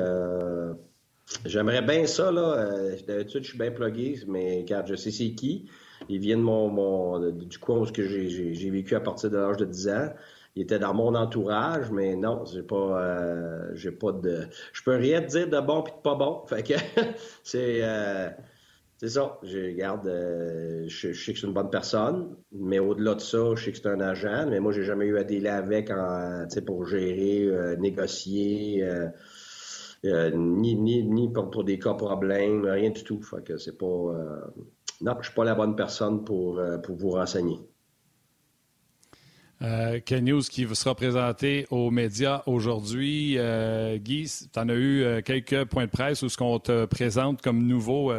J'aimerais 1.46 1.82
bien 1.82 2.06
ça, 2.06 2.32
là. 2.32 2.54
Euh, 2.54 2.96
d'habitude, 3.06 3.44
je 3.44 3.50
suis 3.50 3.58
bien 3.58 3.72
plugué, 3.72 4.20
mais 4.28 4.60
regarde, 4.60 4.88
je 4.88 4.96
sais 4.96 5.12
c'est 5.12 5.32
qui. 5.32 5.70
Il 6.10 6.20
vient 6.20 6.38
de 6.38 6.44
mon, 6.44 7.32
du 7.32 7.58
coin 7.58 7.80
où 7.80 7.86
j'ai 7.86 8.70
vécu 8.70 8.96
à 8.96 9.00
partir 9.00 9.30
de 9.30 9.38
l'âge 9.38 9.58
de 9.58 9.66
10 9.66 9.90
ans. 9.90 10.10
Il 10.56 10.64
était 10.64 10.80
dans 10.80 10.94
mon 10.94 11.14
entourage, 11.16 11.92
mais 11.92 12.16
non, 12.16 12.44
j'ai 12.46 12.64
pas 12.64 13.00
euh, 13.00 13.70
j'ai 13.76 13.92
pas 13.92 14.12
de. 14.12 14.48
Je 14.74 14.82
peux 14.84 14.96
rien 14.96 15.22
te 15.22 15.28
dire 15.28 15.50
de 15.50 15.60
bon 15.60 15.84
puis 15.84 15.94
de 15.94 16.02
pas 16.02 16.16
bon. 16.16 16.44
Fait 16.48 16.64
que 16.64 16.74
c'est 17.44 17.80
euh, 17.84 18.30
c'est 18.98 19.10
ça. 19.10 19.38
Je 19.44 19.72
garde 19.76 20.08
je, 20.88 21.14
sais 21.14 21.34
que 21.34 21.40
c'est 21.40 21.48
une 21.48 21.54
bonne 21.54 21.70
personne, 21.70 22.36
mais 22.52 22.80
au-delà 22.80 23.16
de 23.16 23.22
ça, 23.22 23.56
je 23.56 23.66
sais 23.66 23.72
que 23.72 23.78
c'est 23.78 23.88
un 23.88 24.02
agent. 24.02 24.48
Mais 24.50 24.60
moi, 24.60 24.72
j'ai 24.72 24.84
jamais 24.84 25.06
eu 25.06 25.18
à 25.18 25.24
dealer 25.24 25.54
avec 25.54 25.92
en, 25.92 26.48
pour 26.66 26.86
gérer, 26.86 27.78
négocier. 27.78 28.88
Euh, 30.06 30.32
ni, 30.36 30.76
ni, 30.76 31.04
ni 31.04 31.32
pour, 31.32 31.64
des 31.64 31.80
cas 31.80 31.94
problèmes, 31.94 32.66
rien 32.66 32.92
du 32.92 33.04
tout. 33.04 33.22
Fait 33.22 33.44
que 33.44 33.58
c'est 33.58 33.78
pas. 33.78 33.86
Euh, 33.86 34.42
non, 35.02 35.16
je 35.20 35.28
suis 35.28 35.36
pas 35.36 35.44
la 35.44 35.56
bonne 35.56 35.76
personne 35.76 36.24
pour, 36.24 36.60
euh, 36.60 36.78
pour 36.78 36.96
vous 36.96 37.12
renseigner. 37.12 37.60
Euh, 39.64 40.00
Ken 40.06 40.24
News 40.24 40.42
qui 40.42 40.68
sera 40.76 40.94
présenté 40.94 41.66
aux 41.72 41.90
médias 41.90 42.44
aujourd'hui? 42.46 43.36
Euh, 43.38 43.98
Guy, 43.98 44.32
tu 44.54 44.60
en 44.60 44.70
as 44.70 44.74
eu 44.74 45.02
euh, 45.02 45.22
quelques 45.22 45.66
points 45.66 45.86
de 45.86 45.92
presse 45.92 46.22
où 46.22 46.30
ce 46.30 46.38
qu'on 46.38 46.60
te 46.60 46.86
présente 46.86 47.42
comme 47.42 47.66
nouveau. 47.66 48.12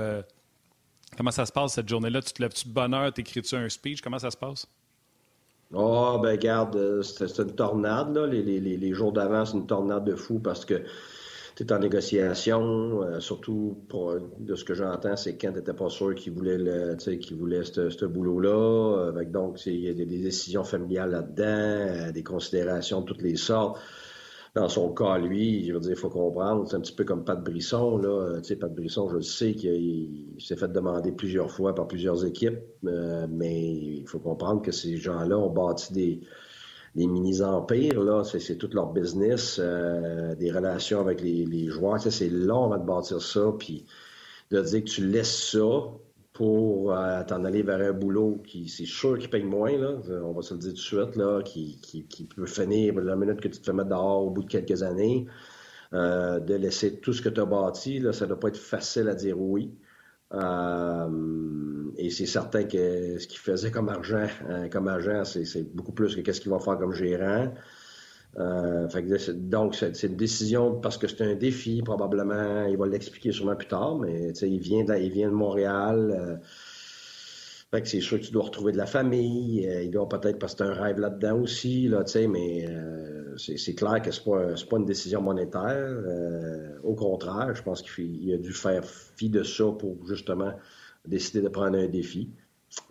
Euh, 1.18 1.24
comment 1.24 1.30
ça 1.30 1.46
se 1.46 1.52
passe 1.52 1.74
cette 1.74 1.88
journée-là? 1.88 2.22
Tu 2.22 2.32
te 2.32 2.42
lèves-tu 2.42 2.68
de 2.68 2.72
bonne 2.72 2.94
heure? 2.94 3.12
T'écris-tu 3.12 3.56
un 3.56 3.68
speech? 3.68 4.00
Comment 4.00 4.18
ça 4.18 4.30
se 4.30 4.36
passe? 4.36 4.66
Oh, 5.74 6.18
ben 6.22 6.36
garde, 6.36 7.02
c'est 7.02 7.38
une 7.38 7.54
tornade, 7.54 8.16
là. 8.16 8.26
Les, 8.26 8.42
les, 8.42 8.60
les 8.60 8.92
jours 8.94 9.12
d'avant, 9.12 9.44
c'est 9.44 9.56
une 9.56 9.66
tornade 9.66 10.04
de 10.04 10.14
fou 10.14 10.38
parce 10.38 10.64
que 10.64 10.82
tu 11.56 11.74
en 11.74 11.78
négociation, 11.80 13.02
euh, 13.02 13.20
surtout 13.20 13.76
pour, 13.88 14.14
de 14.38 14.54
ce 14.54 14.64
que 14.64 14.74
j'entends, 14.74 15.16
c'est 15.16 15.36
quand 15.36 15.50
tu 15.50 15.58
n'étais 15.58 15.72
pas 15.72 15.90
sûr 15.90 16.14
qu'il 16.14 16.32
voulait 16.32 16.56
voulait 17.32 17.64
ce 17.64 18.04
boulot-là. 18.04 19.08
Avec 19.08 19.32
donc, 19.32 19.66
il 19.66 19.80
y 19.80 19.88
a 19.88 19.94
des, 19.94 20.06
décisions 20.06 20.64
familiales 20.64 21.10
là-dedans, 21.10 21.44
euh, 21.44 22.12
des 22.12 22.22
considérations 22.22 23.00
de 23.00 23.06
toutes 23.06 23.22
les 23.22 23.36
sortes. 23.36 23.78
Dans 24.58 24.68
son 24.68 24.92
cas, 24.92 25.18
lui, 25.18 25.68
je 25.68 25.72
veux 25.72 25.78
dire, 25.78 25.92
il 25.92 25.96
faut 25.96 26.08
comprendre, 26.08 26.66
c'est 26.68 26.74
un 26.74 26.80
petit 26.80 26.92
peu 26.92 27.04
comme 27.04 27.24
Pat 27.24 27.40
Brisson, 27.40 27.96
là. 27.98 28.38
Tu 28.38 28.48
sais, 28.48 28.56
Pat 28.56 28.74
Brisson, 28.74 29.08
je 29.08 29.14
le 29.14 29.22
sais 29.22 29.54
qu'il 29.54 30.34
s'est 30.40 30.56
fait 30.56 30.66
demander 30.66 31.12
plusieurs 31.12 31.48
fois 31.48 31.76
par 31.76 31.86
plusieurs 31.86 32.24
équipes, 32.24 32.58
euh, 32.84 33.28
mais 33.30 33.56
il 33.56 34.04
faut 34.08 34.18
comprendre 34.18 34.60
que 34.60 34.72
ces 34.72 34.96
gens-là 34.96 35.38
ont 35.38 35.50
bâti 35.50 35.92
des, 35.92 36.20
mini-empires, 36.96 38.26
c'est 38.26 38.56
tout 38.56 38.70
leur 38.72 38.92
business, 38.92 39.60
euh, 39.62 40.34
des 40.34 40.50
relations 40.50 41.00
avec 41.00 41.20
les, 41.20 41.46
les 41.46 41.68
joueurs. 41.68 42.00
C'est 42.00 42.28
long 42.28 42.64
avant 42.64 42.78
de 42.78 42.84
bâtir 42.84 43.22
ça, 43.22 43.54
puis 43.56 43.84
de 44.50 44.60
dire 44.60 44.82
que 44.82 44.88
tu 44.88 45.06
laisses 45.06 45.52
ça 45.52 45.68
pour 46.38 46.92
euh, 46.92 47.24
t'en 47.24 47.44
aller 47.44 47.64
vers 47.64 47.80
un 47.80 47.92
boulot 47.92 48.40
qui, 48.46 48.68
c'est 48.68 48.86
sûr 48.86 49.18
qu'il 49.18 49.28
paye 49.28 49.42
moins, 49.42 49.76
là, 49.76 49.96
on 50.22 50.30
va 50.30 50.40
se 50.40 50.54
le 50.54 50.60
dire 50.60 50.70
tout 50.70 50.76
de 50.76 50.80
suite, 50.80 51.16
là, 51.16 51.42
qui, 51.42 51.80
qui, 51.82 52.04
qui 52.04 52.26
peut 52.26 52.46
finir 52.46 52.94
la 52.94 53.16
minute 53.16 53.40
que 53.40 53.48
tu 53.48 53.58
te 53.58 53.66
fais 53.66 53.72
mettre 53.72 53.88
dehors 53.88 54.22
au 54.22 54.30
bout 54.30 54.44
de 54.44 54.48
quelques 54.48 54.84
années. 54.84 55.26
Euh, 55.94 56.38
de 56.38 56.54
laisser 56.54 57.00
tout 57.00 57.12
ce 57.12 57.22
que 57.22 57.28
tu 57.28 57.40
as 57.40 57.44
bâti, 57.44 57.98
là, 57.98 58.12
ça 58.12 58.24
ne 58.24 58.28
doit 58.28 58.38
pas 58.38 58.48
être 58.48 58.56
facile 58.56 59.08
à 59.08 59.16
dire 59.16 59.40
oui. 59.40 59.74
Euh, 60.32 61.90
et 61.96 62.10
c'est 62.10 62.26
certain 62.26 62.62
que 62.62 63.18
ce 63.18 63.26
qu'il 63.26 63.40
faisait 63.40 63.72
comme 63.72 63.88
argent, 63.88 64.28
comme 64.70 64.86
agent, 64.86 65.24
c'est 65.24 65.74
beaucoup 65.74 65.92
plus 65.92 66.14
que 66.14 66.20
qu'est-ce 66.20 66.40
qu'il 66.40 66.52
va 66.52 66.60
faire 66.60 66.78
comme 66.78 66.92
gérant. 66.94 67.52
Euh, 68.36 68.86
donc, 69.34 69.74
c'est 69.74 70.02
une 70.02 70.16
décision 70.16 70.80
parce 70.80 70.98
que 70.98 71.08
c'est 71.08 71.22
un 71.22 71.34
défi, 71.34 71.82
probablement. 71.82 72.66
Il 72.66 72.76
va 72.76 72.86
l'expliquer 72.86 73.32
sûrement 73.32 73.56
plus 73.56 73.68
tard, 73.68 73.98
mais 73.98 74.32
il 74.42 74.60
vient, 74.60 74.84
de, 74.84 74.94
il 74.96 75.10
vient 75.10 75.28
de 75.28 75.34
Montréal. 75.34 76.40
Fait 77.70 77.82
que 77.82 77.88
c'est 77.88 78.00
sûr 78.00 78.18
que 78.18 78.24
tu 78.24 78.32
dois 78.32 78.44
retrouver 78.44 78.72
de 78.72 78.78
la 78.78 78.86
famille. 78.86 79.66
Euh, 79.68 79.82
il 79.82 79.90
doit 79.90 80.08
peut-être 80.08 80.38
parce 80.38 80.54
que 80.54 80.64
c'est 80.64 80.70
un 80.70 80.72
rêve 80.72 80.98
là-dedans 80.98 81.40
aussi, 81.40 81.90
mais 82.28 82.66
euh, 82.66 83.36
c'est 83.36 83.74
clair 83.74 84.00
que 84.00 84.10
c'est 84.10 84.24
pas, 84.24 84.54
pas 84.70 84.76
une 84.78 84.86
décision 84.86 85.20
monétaire. 85.20 85.62
Euh, 85.76 86.78
au 86.82 86.94
contraire, 86.94 87.54
je 87.54 87.62
pense 87.62 87.82
qu'il 87.82 88.32
a 88.32 88.38
dû 88.38 88.54
faire 88.54 88.86
fi 88.86 89.28
de 89.28 89.42
ça 89.42 89.66
pour 89.78 89.98
justement 90.06 90.54
décider 91.06 91.42
de 91.42 91.48
prendre 91.48 91.76
un 91.76 91.88
défi. 91.88 92.30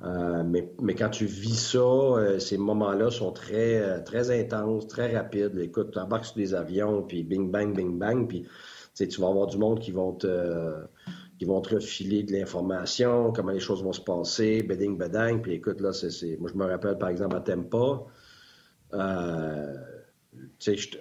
Mais, 0.01 0.69
mais, 0.81 0.95
quand 0.95 1.09
tu 1.09 1.25
vis 1.25 1.71
ça, 1.71 2.39
ces 2.39 2.57
moments-là 2.57 3.09
sont 3.11 3.31
très, 3.31 4.03
très 4.03 4.31
intenses, 4.31 4.87
très 4.87 5.15
rapides. 5.15 5.57
Écoute, 5.59 5.91
tu 5.91 5.99
embarques 5.99 6.25
sur 6.25 6.35
des 6.35 6.53
avions, 6.53 7.03
puis 7.03 7.23
bing, 7.23 7.51
bang, 7.51 7.75
bing, 7.75 7.97
bang, 7.97 8.27
puis 8.27 8.45
tu 8.95 9.21
vas 9.21 9.27
avoir 9.27 9.47
du 9.47 9.57
monde 9.57 9.79
qui 9.79 9.91
vont 9.91 10.13
te 10.13 10.73
qui 11.37 11.45
vont 11.45 11.61
te 11.61 11.75
refiler 11.75 12.23
de 12.23 12.31
l'information, 12.31 13.31
comment 13.31 13.51
les 13.51 13.59
choses 13.59 13.83
vont 13.83 13.93
se 13.93 14.01
passer, 14.01 14.63
bedding, 14.63 14.97
bedang. 14.97 15.39
Puis 15.39 15.53
écoute, 15.53 15.81
là, 15.81 15.93
c'est, 15.93 16.37
moi, 16.39 16.49
je 16.51 16.57
me 16.57 16.65
rappelle, 16.65 16.97
par 16.97 17.09
exemple, 17.09 17.35
à 17.35 17.41
Tempa, 17.41 18.03
euh, 18.93 19.73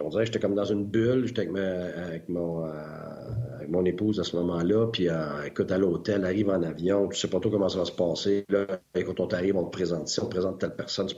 on 0.01 0.09
dirait 0.09 0.23
que 0.23 0.27
j'étais 0.27 0.39
comme 0.39 0.55
dans 0.55 0.65
une 0.65 0.85
bulle. 0.85 1.27
J'étais 1.27 1.49
avec, 1.49 2.29
mon, 2.29 2.67
euh, 2.67 3.16
avec 3.67 3.71
mon 3.71 3.85
épouse 3.85 4.21
à 4.21 4.25
ce 4.25 4.37
moment-là. 4.37 4.87
Puis, 4.93 5.09
euh, 5.09 5.45
écoute, 5.45 5.71
à 5.73 5.79
l'hôtel, 5.79 6.25
arrive 6.25 6.49
en 6.51 6.63
avion, 6.63 7.09
tu 7.09 7.19
sais 7.19 7.29
pas 7.29 7.41
trop 7.41 7.51
comment 7.51 7.69
ça 7.69 7.79
va 7.79 7.85
se 7.85 7.93
passer. 7.93 8.45
Là, 8.49 8.67
quand 8.95 9.21
on 9.21 9.27
t'arrive, 9.27 9.57
on 9.57 9.65
te 9.65 9.71
présente 9.71 10.09
si 10.09 10.21
on 10.21 10.27
te 10.27 10.31
présente 10.31 10.61
telle 10.61 10.75
personne. 10.75 11.09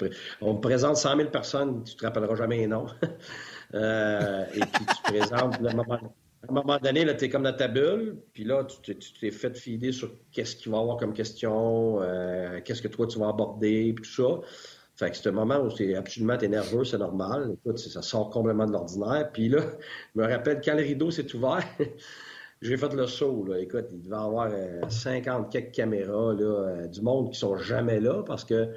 On 0.41 0.55
te 0.55 0.61
présente 0.61 0.97
100 0.97 1.17
000 1.17 1.31
personnes, 1.31 1.85
tu 1.85 1.95
te 1.95 2.05
rappelleras 2.05 2.35
jamais 2.37 2.65
un 2.65 2.69
nom. 2.69 2.87
euh, 3.75 4.45
et 4.55 4.61
puis, 4.61 4.85
tu 4.87 5.03
te 5.03 5.19
présentes, 5.19 5.55
à 5.55 6.51
un 6.51 6.53
moment 6.53 6.79
donné, 6.79 7.05
tu 7.17 7.25
es 7.25 7.29
comme 7.29 7.43
dans 7.43 7.57
ta 7.57 7.69
bulle, 7.69 8.17
puis 8.33 8.45
là, 8.45 8.65
tu 8.65 8.97
t'es 8.97 9.31
fait 9.31 9.57
filer 9.57 9.93
sur 9.93 10.11
qu'est-ce 10.33 10.57
qu'il 10.57 10.71
va 10.71 10.79
y 10.79 10.81
avoir 10.81 10.97
comme 10.97 11.13
question, 11.13 12.01
euh, 12.01 12.61
qu'est-ce 12.65 12.81
que 12.81 12.89
toi 12.89 13.07
tu 13.07 13.19
vas 13.19 13.29
aborder, 13.29 13.93
puis 13.93 14.05
tout 14.05 14.23
ça. 14.23 14.41
Fait 14.99 15.11
que 15.11 15.17
c'est 15.17 15.29
un 15.29 15.33
moment 15.33 15.59
où 15.61 15.71
c'est 15.71 15.95
absolument, 15.95 16.37
t'es 16.37 16.49
nerveux, 16.49 16.85
c'est 16.85 16.99
normal. 16.99 17.55
Écoute, 17.55 17.79
ça 17.79 18.03
sort 18.03 18.31
complètement 18.31 18.67
de 18.67 18.73
l'ordinaire. 18.73 19.31
Puis 19.33 19.49
là, 19.49 19.61
je 20.17 20.21
me 20.21 20.27
rappelle, 20.27 20.61
quand 20.65 20.75
le 20.75 20.83
rideau 20.83 21.13
s'est 21.13 21.33
ouvert, 21.37 21.65
j'ai 22.63 22.77
fait 22.77 22.93
le 22.95 23.07
saut. 23.07 23.45
Là. 23.45 23.59
Écoute, 23.59 23.87
il 23.93 24.03
devait 24.03 24.17
y 24.17 24.19
avoir 24.19 24.51
50 24.89 25.47
euh, 25.47 25.49
quelques 25.49 25.75
caméras, 25.75 26.35
là, 26.35 26.45
euh, 26.45 26.87
du 26.87 27.03
monde 27.03 27.33
qui 27.33 27.39
sont 27.39 27.57
jamais 27.57 28.01
là 28.01 28.23
parce 28.27 28.45
que 28.45 28.69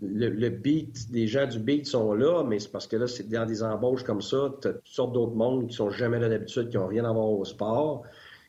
le, 0.00 0.48
beat, 0.48 1.06
les 1.10 1.26
gens 1.26 1.46
du 1.46 1.58
beat 1.58 1.86
sont 1.86 2.14
là, 2.14 2.44
mais 2.44 2.58
c'est 2.58 2.70
parce 2.70 2.86
que 2.86 2.96
là, 2.96 3.06
c'est 3.06 3.28
dans 3.28 3.44
des 3.44 3.62
embauches 3.62 4.04
comme 4.04 4.22
ça, 4.22 4.54
tu 4.62 4.68
as 4.68 4.72
toutes 4.72 4.86
sortes 4.86 5.12
d'autres 5.12 5.34
mondes 5.34 5.68
qui 5.68 5.74
sont 5.74 5.90
jamais 5.90 6.18
là 6.18 6.28
d'habitude, 6.28 6.70
qui 6.70 6.76
n'ont 6.76 6.86
rien 6.86 7.04
à 7.04 7.12
voir 7.12 7.28
au 7.28 7.44
sport, 7.44 8.02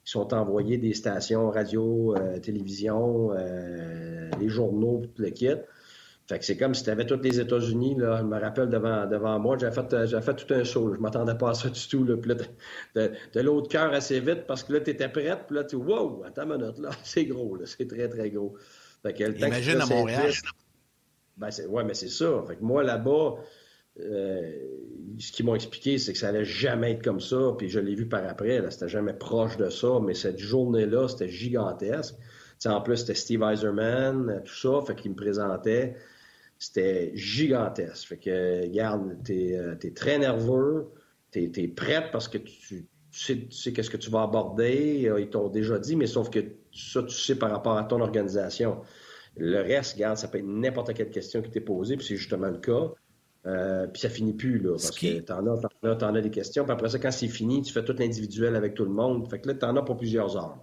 qui 0.06 0.12
sont 0.12 0.34
envoyés 0.34 0.78
des 0.78 0.94
stations 0.94 1.50
radio, 1.50 2.16
euh, 2.16 2.40
télévision, 2.40 3.32
euh, 3.34 4.30
les 4.40 4.48
journaux, 4.48 5.02
tout 5.04 5.22
le 5.22 5.30
kit. 5.32 5.50
Fait 6.32 6.40
que 6.40 6.46
c'est 6.46 6.56
comme 6.56 6.74
si 6.74 6.86
tu 6.86 6.90
avais 6.90 7.06
tous 7.06 7.20
les 7.22 7.42
États-Unis, 7.42 7.96
là, 7.98 8.20
je 8.20 8.24
me 8.24 8.40
rappelle 8.40 8.70
devant, 8.70 9.06
devant 9.06 9.38
moi, 9.38 9.58
j'ai 9.60 9.70
fait, 9.70 10.06
j'ai 10.06 10.22
fait 10.22 10.34
tout 10.34 10.54
un 10.54 10.64
saut. 10.64 10.94
Je 10.94 11.00
m'attendais 11.02 11.36
pas 11.36 11.50
à 11.50 11.54
ça 11.54 11.68
du 11.68 11.88
tout. 11.90 12.06
Là. 12.06 12.16
Puis 12.16 12.32
là, 12.96 13.10
de, 13.34 13.42
l'autre 13.42 13.68
cœur 13.68 13.92
assez 13.92 14.22
vite 14.22 14.48
parce 14.48 14.64
que 14.64 14.72
là, 14.72 14.80
tu 14.80 14.92
étais 14.92 15.10
prête, 15.10 15.40
puis 15.48 15.58
là, 15.58 15.66
tu 15.66 15.76
wow, 15.76 16.24
attends 16.26 16.44
une 16.44 16.58
minute, 16.62 16.80
là, 16.80 16.92
c'est 17.04 17.26
gros, 17.26 17.58
là, 17.58 17.66
c'est 17.66 17.86
très, 17.86 18.08
très 18.08 18.30
gros. 18.30 18.56
Fait 19.04 19.14
que, 19.14 19.30
Imagine 19.30 19.82
à 19.82 19.86
Montréal. 19.88 20.32
Ben, 21.36 21.50
ouais, 21.68 21.84
mais 21.84 21.96
c'est 21.96 22.08
ça. 22.08 22.42
Fait 22.48 22.56
que 22.56 22.64
moi, 22.64 22.82
là-bas, 22.82 23.36
euh, 24.00 24.52
ce 25.20 25.34
qu'ils 25.34 25.46
m'ont 25.46 25.56
expliqué, 25.56 25.98
c'est 25.98 26.14
que 26.14 26.18
ça 26.18 26.30
allait 26.30 26.46
jamais 26.46 26.94
être 26.94 27.04
comme 27.04 27.20
ça. 27.20 27.56
Puis 27.58 27.68
je 27.68 27.82
l'ai 27.82 27.96
vu 27.96 28.08
par 28.08 28.26
après, 28.26 28.64
c'était 28.72 28.88
jamais 28.88 29.14
proche 29.14 29.58
de 29.58 29.70
ça. 29.70 30.00
Mais 30.02 30.14
cette 30.14 30.40
journée-là, 30.40 31.10
c'était 31.10 31.28
gigantesque. 31.28 32.16
en 32.68 32.80
plus, 32.80 32.96
c'était 32.98 33.16
Steve 33.16 33.44
Eiserman, 33.44 34.42
tout 34.46 34.56
ça. 34.56 34.82
Fait 34.88 34.96
qu'il 34.96 35.12
me 35.12 35.18
présentait. 35.18 35.98
C'était 36.62 37.12
gigantesque. 37.16 38.08
Fait 38.08 38.18
que, 38.18 38.62
regarde, 38.62 39.18
t'es 39.24 39.58
euh, 39.58 39.74
es 39.82 39.94
très 39.96 40.20
nerveux. 40.20 40.92
T'es 41.32 41.52
es 41.56 41.68
prête 41.68 42.12
parce 42.12 42.28
que 42.28 42.38
tu, 42.38 42.88
sais, 43.12 43.48
sais 43.50 43.74
qu'est-ce 43.74 43.90
que 43.90 43.98
tu 43.98 44.12
vas 44.12 44.22
aborder. 44.22 45.12
Ils 45.18 45.30
t'ont 45.32 45.50
déjà 45.50 45.80
dit, 45.80 45.96
mais 45.96 46.06
sauf 46.06 46.30
que 46.30 46.40
ça, 46.72 47.02
tu 47.02 47.16
sais 47.16 47.34
par 47.34 47.50
rapport 47.50 47.78
à 47.78 47.84
ton 47.84 48.00
organisation. 48.00 48.80
Le 49.38 49.58
reste, 49.58 49.94
regarde, 49.94 50.18
ça 50.18 50.28
peut 50.28 50.38
être 50.38 50.46
n'importe 50.46 50.94
quelle 50.94 51.10
question 51.10 51.42
qui 51.42 51.50
t'est 51.50 51.62
posée, 51.62 51.98
puis 51.98 52.06
c'est 52.06 52.16
justement 52.16 52.50
le 52.50 52.60
cas. 52.60 52.92
Euh, 53.48 53.88
puis 53.88 54.00
ça 54.00 54.10
finit 54.12 54.34
plus, 54.34 54.60
là, 54.60 54.74
parce 54.74 54.92
que 54.92 55.20
t'en 55.22 55.44
as, 55.48 55.62
t'en 55.62 55.90
as, 55.90 55.96
t'en 55.96 56.14
as 56.14 56.22
des 56.22 56.30
questions. 56.30 56.64
Puis 56.64 56.74
après 56.74 56.90
ça, 56.90 57.00
quand 57.00 57.10
c'est 57.10 57.28
fini, 57.28 57.64
tu 57.64 57.74
fais 57.74 57.84
tout 57.84 57.96
l'individuel 57.98 58.56
avec 58.56 58.76
tout 58.76 58.86
le 58.86 58.92
monde. 58.92 59.28
Fait 59.32 59.42
que 59.42 59.48
là, 59.48 59.56
t'en 59.56 59.76
as 59.78 59.82
pour 59.82 59.98
plusieurs 59.98 60.38
heures. 60.38 60.60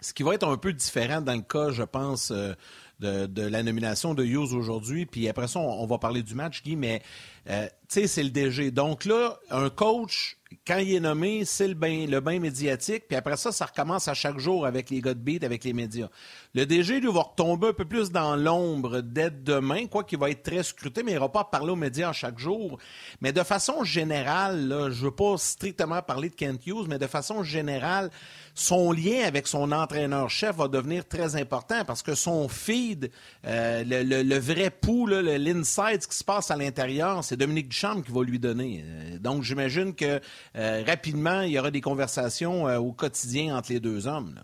Ce 0.00 0.12
qui 0.12 0.22
va 0.22 0.34
être 0.34 0.46
un 0.46 0.58
peu 0.58 0.72
différent 0.74 1.22
dans 1.22 1.34
le 1.34 1.40
cas, 1.40 1.70
je 1.70 1.82
pense, 1.82 2.30
euh, 2.30 2.52
de, 3.00 3.42
la 3.42 3.62
nomination 3.62 4.14
de 4.14 4.24
Hughes 4.24 4.54
aujourd'hui. 4.54 5.06
Puis 5.06 5.28
après 5.28 5.48
ça, 5.48 5.60
on, 5.60 5.86
va 5.86 5.98
parler 5.98 6.22
du 6.22 6.34
match, 6.34 6.62
Guy, 6.62 6.76
mais 6.76 7.02
euh, 7.50 7.66
tu 7.88 8.00
sais, 8.00 8.06
c'est 8.06 8.22
le 8.22 8.30
DG. 8.30 8.70
Donc 8.70 9.04
là, 9.04 9.38
un 9.50 9.70
coach 9.70 10.38
quand 10.66 10.78
il 10.78 10.94
est 10.94 11.00
nommé, 11.00 11.44
c'est 11.44 11.68
le 11.68 11.74
bain, 11.74 12.06
le 12.06 12.20
médiatique, 12.20 13.04
puis 13.08 13.16
après 13.16 13.36
ça, 13.36 13.52
ça 13.52 13.66
recommence 13.66 14.08
à 14.08 14.14
chaque 14.14 14.38
jour 14.38 14.66
avec 14.66 14.90
les 14.90 15.00
gars 15.00 15.14
avec 15.42 15.64
les 15.64 15.72
médias. 15.72 16.08
Le 16.54 16.66
DG, 16.66 17.00
lui, 17.00 17.12
va 17.12 17.22
retomber 17.22 17.68
un 17.68 17.72
peu 17.72 17.84
plus 17.84 18.10
dans 18.10 18.36
l'ombre 18.36 19.00
dès 19.00 19.30
demain, 19.30 19.86
quoi 19.86 20.04
qu'il 20.04 20.18
va 20.18 20.30
être 20.30 20.42
très 20.42 20.62
scruté, 20.62 21.02
mais 21.02 21.12
il 21.12 21.14
n'ira 21.14 21.30
pas 21.30 21.44
parler 21.44 21.72
aux 21.72 21.76
médias 21.76 22.12
chaque 22.12 22.38
jour. 22.38 22.78
Mais 23.20 23.32
de 23.32 23.42
façon 23.42 23.84
générale, 23.84 24.68
je 24.70 25.00
ne 25.00 25.04
veux 25.04 25.10
pas 25.10 25.36
strictement 25.36 26.02
parler 26.02 26.30
de 26.30 26.34
Kent 26.34 26.66
Hughes, 26.66 26.86
mais 26.88 26.98
de 26.98 27.06
façon 27.06 27.42
générale, 27.42 28.10
son 28.54 28.92
lien 28.92 29.24
avec 29.26 29.46
son 29.46 29.72
entraîneur-chef 29.72 30.56
va 30.56 30.68
devenir 30.68 31.06
très 31.06 31.36
important 31.36 31.84
parce 31.84 32.02
que 32.02 32.14
son 32.14 32.48
feed, 32.48 33.10
euh, 33.46 33.82
le, 33.84 34.38
vrai 34.38 34.70
pouls, 34.70 35.06
l'inside, 35.06 36.02
ce 36.02 36.08
qui 36.08 36.16
se 36.16 36.24
passe 36.24 36.50
à 36.50 36.56
l'intérieur, 36.56 37.24
c'est 37.24 37.33
Dominique 37.36 37.68
Duchamp 37.68 38.02
qui 38.02 38.12
va 38.12 38.22
lui 38.22 38.38
donner. 38.38 38.84
Euh, 38.84 39.18
donc, 39.18 39.42
j'imagine 39.42 39.94
que 39.94 40.20
euh, 40.56 40.82
rapidement, 40.86 41.42
il 41.42 41.52
y 41.52 41.58
aura 41.58 41.70
des 41.70 41.80
conversations 41.80 42.64
au 42.64 42.92
quotidien 42.92 43.56
entre 43.56 43.72
les 43.72 43.80
deux 43.80 44.06
hommes. 44.06 44.40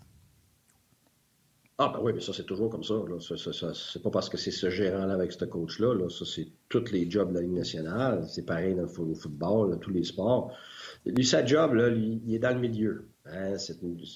Ah, 1.83 1.91
ben 1.91 1.99
oui, 2.03 2.11
mais 2.13 2.21
ça, 2.21 2.31
c'est 2.31 2.45
toujours 2.45 2.69
comme 2.69 2.83
ça. 2.83 2.93
c'est 3.73 4.03
pas 4.03 4.11
parce 4.11 4.29
que 4.29 4.37
c'est 4.37 4.51
ce 4.51 4.69
gérant-là 4.69 5.15
avec 5.15 5.31
ce 5.31 5.45
coach-là. 5.45 5.95
Là. 5.95 6.09
Ça, 6.09 6.25
c'est 6.25 6.47
tous 6.69 6.91
les 6.91 7.09
jobs 7.09 7.29
de 7.29 7.35
la 7.35 7.41
Ligue 7.41 7.53
nationale. 7.53 8.23
C'est 8.27 8.45
pareil 8.45 8.75
dans 8.75 8.83
le 8.83 9.15
football, 9.15 9.79
tous 9.79 9.89
les 9.89 10.03
sports. 10.03 10.55
Lui, 11.07 11.25
sa 11.25 11.43
job, 11.43 11.73
là, 11.73 11.89
il 11.89 12.35
est 12.35 12.37
dans 12.37 12.53
le 12.53 12.59
milieu. 12.59 13.07
Hein, 13.25 13.55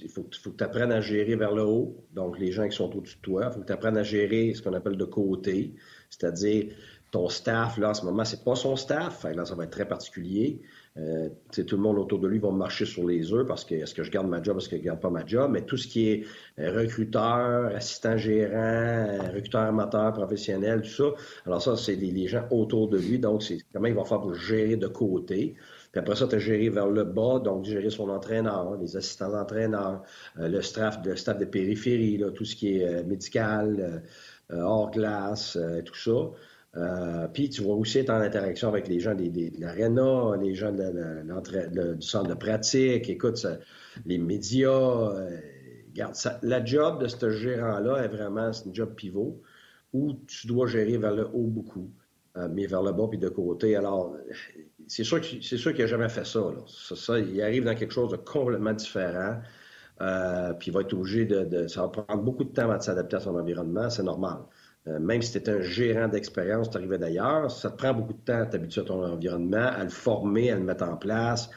il 0.01 0.09
faut, 0.09 0.23
que 0.23 0.49
tu 0.49 0.63
apprennes 0.63 0.91
à 0.91 0.99
gérer 0.99 1.35
vers 1.35 1.53
le 1.53 1.63
haut, 1.63 2.05
donc 2.13 2.39
les 2.39 2.51
gens 2.51 2.67
qui 2.67 2.75
sont 2.75 2.95
au-dessus 2.95 3.17
de 3.17 3.21
toi. 3.21 3.47
Il 3.49 3.53
faut 3.53 3.59
que 3.61 3.65
tu 3.65 3.73
apprennes 3.73 3.97
à 3.97 4.03
gérer 4.03 4.53
ce 4.53 4.61
qu'on 4.61 4.73
appelle 4.73 4.97
de 4.97 5.05
côté, 5.05 5.75
c'est-à-dire 6.09 6.73
ton 7.11 7.29
staff, 7.29 7.77
là, 7.77 7.91
en 7.91 7.93
ce 7.93 8.05
moment, 8.05 8.25
c'est 8.25 8.43
pas 8.43 8.55
son 8.55 8.75
staff. 8.75 9.23
là, 9.23 9.45
ça 9.45 9.55
va 9.55 9.63
être 9.63 9.71
très 9.71 9.87
particulier. 9.87 10.61
Euh, 10.97 11.27
tout 11.51 11.75
le 11.75 11.81
monde 11.81 11.97
autour 11.97 12.19
de 12.19 12.27
lui 12.29 12.39
va 12.39 12.51
marcher 12.51 12.85
sur 12.85 13.05
les 13.05 13.33
œufs 13.33 13.45
parce 13.45 13.65
que 13.65 13.75
est-ce 13.75 13.93
que 13.93 14.03
je 14.03 14.11
garde 14.11 14.29
ma 14.29 14.41
job, 14.41 14.57
est-ce 14.57 14.69
que 14.69 14.77
je 14.77 14.81
garde 14.81 15.01
pas 15.01 15.09
ma 15.09 15.25
job, 15.25 15.51
mais 15.51 15.61
tout 15.63 15.75
ce 15.75 15.89
qui 15.89 16.07
est 16.09 16.23
euh, 16.57 16.71
recruteur, 16.71 17.75
assistant 17.75 18.15
gérant, 18.15 18.53
euh, 18.53 19.31
recruteur 19.33 19.63
amateur, 19.63 20.13
professionnel, 20.13 20.83
tout 20.83 20.89
ça, 20.89 21.03
alors 21.45 21.61
ça, 21.61 21.75
c'est 21.75 21.95
les, 21.95 22.27
gens 22.27 22.45
autour 22.49 22.87
de 22.87 22.97
lui, 22.97 23.19
donc 23.19 23.43
c'est 23.43 23.57
comment 23.73 23.87
il 23.87 23.93
va 23.93 24.05
faire 24.05 24.21
pour 24.21 24.35
gérer 24.35 24.77
de 24.77 24.87
côté. 24.87 25.55
Puis 25.91 25.99
après 25.99 26.15
ça, 26.15 26.27
tu 26.29 26.35
as 26.35 26.39
géré 26.39 26.69
vers 26.69 26.87
le 26.87 27.03
bas, 27.03 27.39
donc 27.39 27.65
gérer 27.65 27.89
son 27.89 28.07
entraîneur, 28.07 28.77
les 28.77 28.95
assistants 28.95 29.31
d'entraîneur, 29.31 30.01
le 30.37 30.61
staff, 30.61 30.99
le 31.05 31.17
staff 31.17 31.37
de 31.37 31.45
périphérie, 31.45 32.17
là, 32.17 32.31
tout 32.31 32.45
ce 32.45 32.55
qui 32.55 32.79
est 32.79 33.03
médical, 33.03 34.01
hors 34.49 34.91
glace, 34.91 35.57
tout 35.85 35.95
ça. 35.95 36.31
Euh, 36.77 37.27
puis 37.29 37.49
tu 37.49 37.63
vas 37.63 37.73
aussi 37.73 37.99
être 37.99 38.09
en 38.09 38.19
interaction 38.19 38.67
avec 38.67 38.87
les 38.87 38.99
gens 38.99 39.15
des, 39.15 39.29
de 39.29 39.61
l'aréna, 39.61 40.35
les 40.41 40.55
gens 40.55 40.73
de, 40.73 41.93
du 41.93 42.01
centre 42.01 42.29
de 42.29 42.33
pratique, 42.33 43.09
écoute, 43.09 43.45
les 44.05 44.17
médias. 44.17 44.69
Euh, 44.69 45.37
regarde, 45.89 46.15
la 46.43 46.65
job 46.65 47.01
de 47.01 47.07
ce 47.07 47.29
gérant-là 47.29 48.03
est 48.03 48.09
vraiment 48.09 48.51
c'est 48.51 48.65
une 48.65 48.75
job 48.75 48.93
pivot 48.95 49.41
où 49.93 50.13
tu 50.27 50.47
dois 50.47 50.67
gérer 50.67 50.97
vers 50.97 51.13
le 51.13 51.27
haut 51.33 51.47
beaucoup, 51.47 51.89
euh, 52.35 52.49
mais 52.51 52.67
vers 52.67 52.83
le 52.83 52.91
bas 52.91 53.07
puis 53.09 53.19
de 53.19 53.29
côté. 53.29 53.77
Alors, 53.77 54.17
c'est 54.87 55.05
sûr 55.05 55.21
qu'il 55.21 55.39
n'a 55.39 55.87
jamais 55.87 56.09
fait 56.09 56.25
ça, 56.25 56.41
ça, 56.67 57.19
Il 57.19 57.41
arrive 57.41 57.63
dans 57.63 57.75
quelque 57.75 57.93
chose 57.93 58.11
de 58.11 58.17
complètement 58.17 58.73
différent. 58.73 59.39
puis 60.59 60.67
il 60.67 60.73
va 60.73 60.81
être 60.81 60.93
obligé 60.93 61.23
de, 61.25 61.45
de, 61.45 61.67
Ça 61.67 61.83
va 61.83 61.87
prendre 61.87 62.21
beaucoup 62.21 62.43
de 62.43 62.49
temps 62.49 62.63
avant 62.63 62.77
de 62.77 62.83
s'adapter 62.83 63.15
à 63.15 63.21
son 63.21 63.35
environnement, 63.39 63.89
c'est 63.89 64.03
normal. 64.03 64.39
Euh, 64.87 64.99
même 64.99 65.21
si 65.21 65.31
tu 65.31 65.37
es 65.39 65.49
un 65.49 65.61
gérant 65.61 66.07
d'expérience, 66.07 66.69
tu 66.69 66.77
arrivais 66.77 66.97
d'ailleurs, 66.97 67.49
ça 67.49 67.71
te 67.71 67.77
prend 67.77 67.93
beaucoup 67.93 68.13
de 68.13 68.19
temps 68.19 68.41
à 68.41 68.45
t'habituer 68.45 68.81
à 68.81 68.83
ton 68.83 69.03
environnement, 69.03 69.67
à 69.67 69.83
le 69.83 69.89
former, 69.89 70.51
à 70.51 70.55
le 70.55 70.63
mettre 70.63 70.83
en 70.83 70.95
place. 70.95 71.49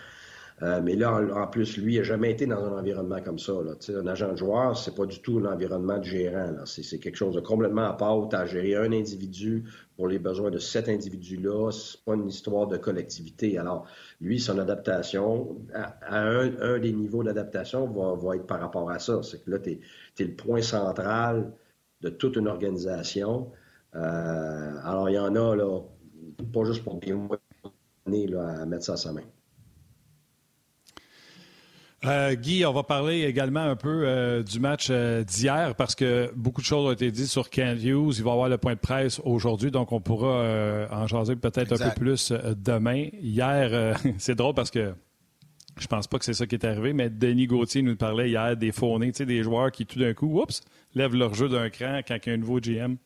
Euh, 0.62 0.80
mais 0.82 0.97
là, 0.97 1.20
en, 1.35 1.47
plus, 1.47 1.76
lui, 1.76 1.94
il 1.94 1.99
n'a 1.99 2.02
jamais 2.02 2.32
été 2.32 2.47
dans 2.47 2.64
un 2.64 2.78
environnement 2.78 3.20
comme 3.20 3.38
ça. 3.38 3.52
Là. 3.52 3.75
Un 3.97 4.06
agent 4.08 4.32
de 4.32 4.37
joueur, 4.37 4.76
c'est 4.76 4.94
pas 4.94 5.06
du 5.06 5.20
tout 5.20 5.38
l'environnement 5.38 5.99
de 5.99 6.04
gérant. 6.04 6.52
C'est 6.64 6.99
quelque 6.99 7.16
chose 7.16 7.35
de 7.35 7.40
complètement 7.40 7.85
à 7.85 7.92
part 7.92 8.18
où 8.18 8.28
tu 8.28 8.35
as 8.35 8.44
géré 8.47 8.75
un 8.75 8.92
individu 8.92 9.64
pour 9.97 10.08
les 10.08 10.18
besoins 10.18 10.50
de 10.50 10.58
cet 10.58 10.88
individu-là. 10.88 11.70
C'est 11.70 12.02
pas 12.04 12.14
une 12.14 12.28
histoire 12.28 12.66
de 12.66 12.76
collectivité. 12.76 13.56
Alors, 13.56 13.87
lui, 14.20 14.40
son 14.40 14.58
adaptation, 14.58 15.58
à, 15.75 15.94
un, 16.11 16.78
des 16.80 16.92
niveaux 16.92 17.23
d'adaptation 17.23 17.87
va, 17.87 18.14
va, 18.14 18.35
être 18.35 18.47
par 18.47 18.61
rapport 18.61 18.90
à 18.90 18.99
ça. 18.99 19.23
C'est 19.23 19.44
que 19.44 19.50
là, 19.52 19.58
tu 19.61 19.70
es, 19.70 20.25
le 20.25 20.35
point 20.35 20.62
central 20.62 21.52
de 22.00 22.09
toute 22.09 22.37
une 22.37 22.49
organisation. 22.49 23.50
Euh, 23.95 24.75
alors, 24.85 25.09
il 25.09 25.14
y 25.14 25.19
en 25.19 25.35
a, 25.35 25.57
là, 25.57 25.81
pas 26.52 26.64
juste 26.64 26.85
pour 26.85 26.97
bien 26.99 27.28
là, 28.07 28.61
à 28.61 28.67
mettre 28.67 28.85
ça 28.85 28.95
à 28.95 28.97
sa 28.97 29.12
main. 29.12 29.23
Euh, 32.05 32.37
Guy, 32.37 32.64
on 32.64 32.73
va 32.73 32.85
parler 32.85 33.23
également 33.23 33.61
un 33.61 33.75
peu 33.75 34.05
euh, 34.07 34.45
du 34.45 34.61
match 34.61 34.88
d'hier 34.88 35.75
parce 35.75 35.97
que 35.97 36.31
beaucoup 36.37 36.61
de 36.61 36.67
choses 36.67 36.87
ont 36.87 36.93
été 36.93 37.11
dites 37.11 37.26
sur 37.26 37.50
Kent 37.50 37.83
Hughes. 37.83 38.14
Il 38.19 38.25
va 38.25 38.33
avoir 38.33 38.49
le 38.49 38.57
point 38.57 38.75
de 38.75 38.78
presse 38.78 39.21
aujourd'hui, 39.25 39.73
donc 39.73 39.90
on 39.90 40.00
pourra 40.00 40.87
en 40.93 41.07
jaser 41.09 41.35
peut-être 41.35 41.73
un 41.73 41.88
peu 41.88 41.95
plus 41.97 42.33
demain. 42.57 43.09
Hier, 43.21 43.97
c'est 44.19 44.37
drôle 44.37 44.55
parce 44.55 44.71
que 44.71 44.95
je 45.80 45.87
pense 45.87 46.06
pas 46.06 46.18
que 46.18 46.25
c'est 46.25 46.35
ça 46.35 46.47
qui 46.47 46.54
est 46.54 46.64
arrivé, 46.64 46.92
mais 46.92 47.11
Denis 47.11 47.47
Gauthier 47.47 47.82
nous 47.82 47.97
parlait 47.97 48.30
hier 48.30 48.56
des 48.56 48.73
faunés, 48.73 49.12
des 49.12 49.42
joueurs 49.42 49.70
qui 49.70 49.87
tout 49.87 49.99
d'un 49.99 50.14
coup, 50.14 50.40
oups, 50.40 50.61
lèvent 50.94 51.14
leur 51.14 51.35
jeu 51.35 51.49
d'un 51.49 51.70
cran 51.70 52.00
quand 52.06 52.16
il 52.25 52.28
y 52.28 52.32
a 52.32 52.35
un 52.35 52.38
nouveau 52.38 52.61
GM. 52.61 52.97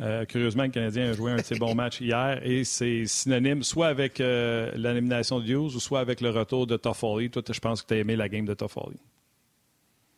Euh, 0.00 0.26
curieusement, 0.26 0.64
le 0.64 0.68
Canadien 0.68 1.10
a 1.10 1.12
joué 1.14 1.32
un 1.32 1.36
assez 1.36 1.56
bon 1.56 1.74
match 1.74 2.00
hier 2.00 2.40
et 2.44 2.64
c'est 2.64 3.06
synonyme 3.06 3.62
soit 3.62 3.86
avec 3.86 4.20
euh, 4.20 4.70
l'élimination 4.76 5.40
de 5.40 5.46
Hughes 5.46 5.74
ou 5.74 5.80
soit 5.80 6.00
avec 6.00 6.20
le 6.20 6.30
retour 6.30 6.66
de 6.66 6.76
Toffoli. 6.76 7.30
Toi, 7.30 7.42
je 7.50 7.60
pense 7.60 7.82
que 7.82 7.88
tu 7.88 7.94
as 7.94 7.98
aimé 7.98 8.14
la 8.14 8.28
game 8.28 8.44
de 8.44 8.54
Toffoli. 8.54 8.98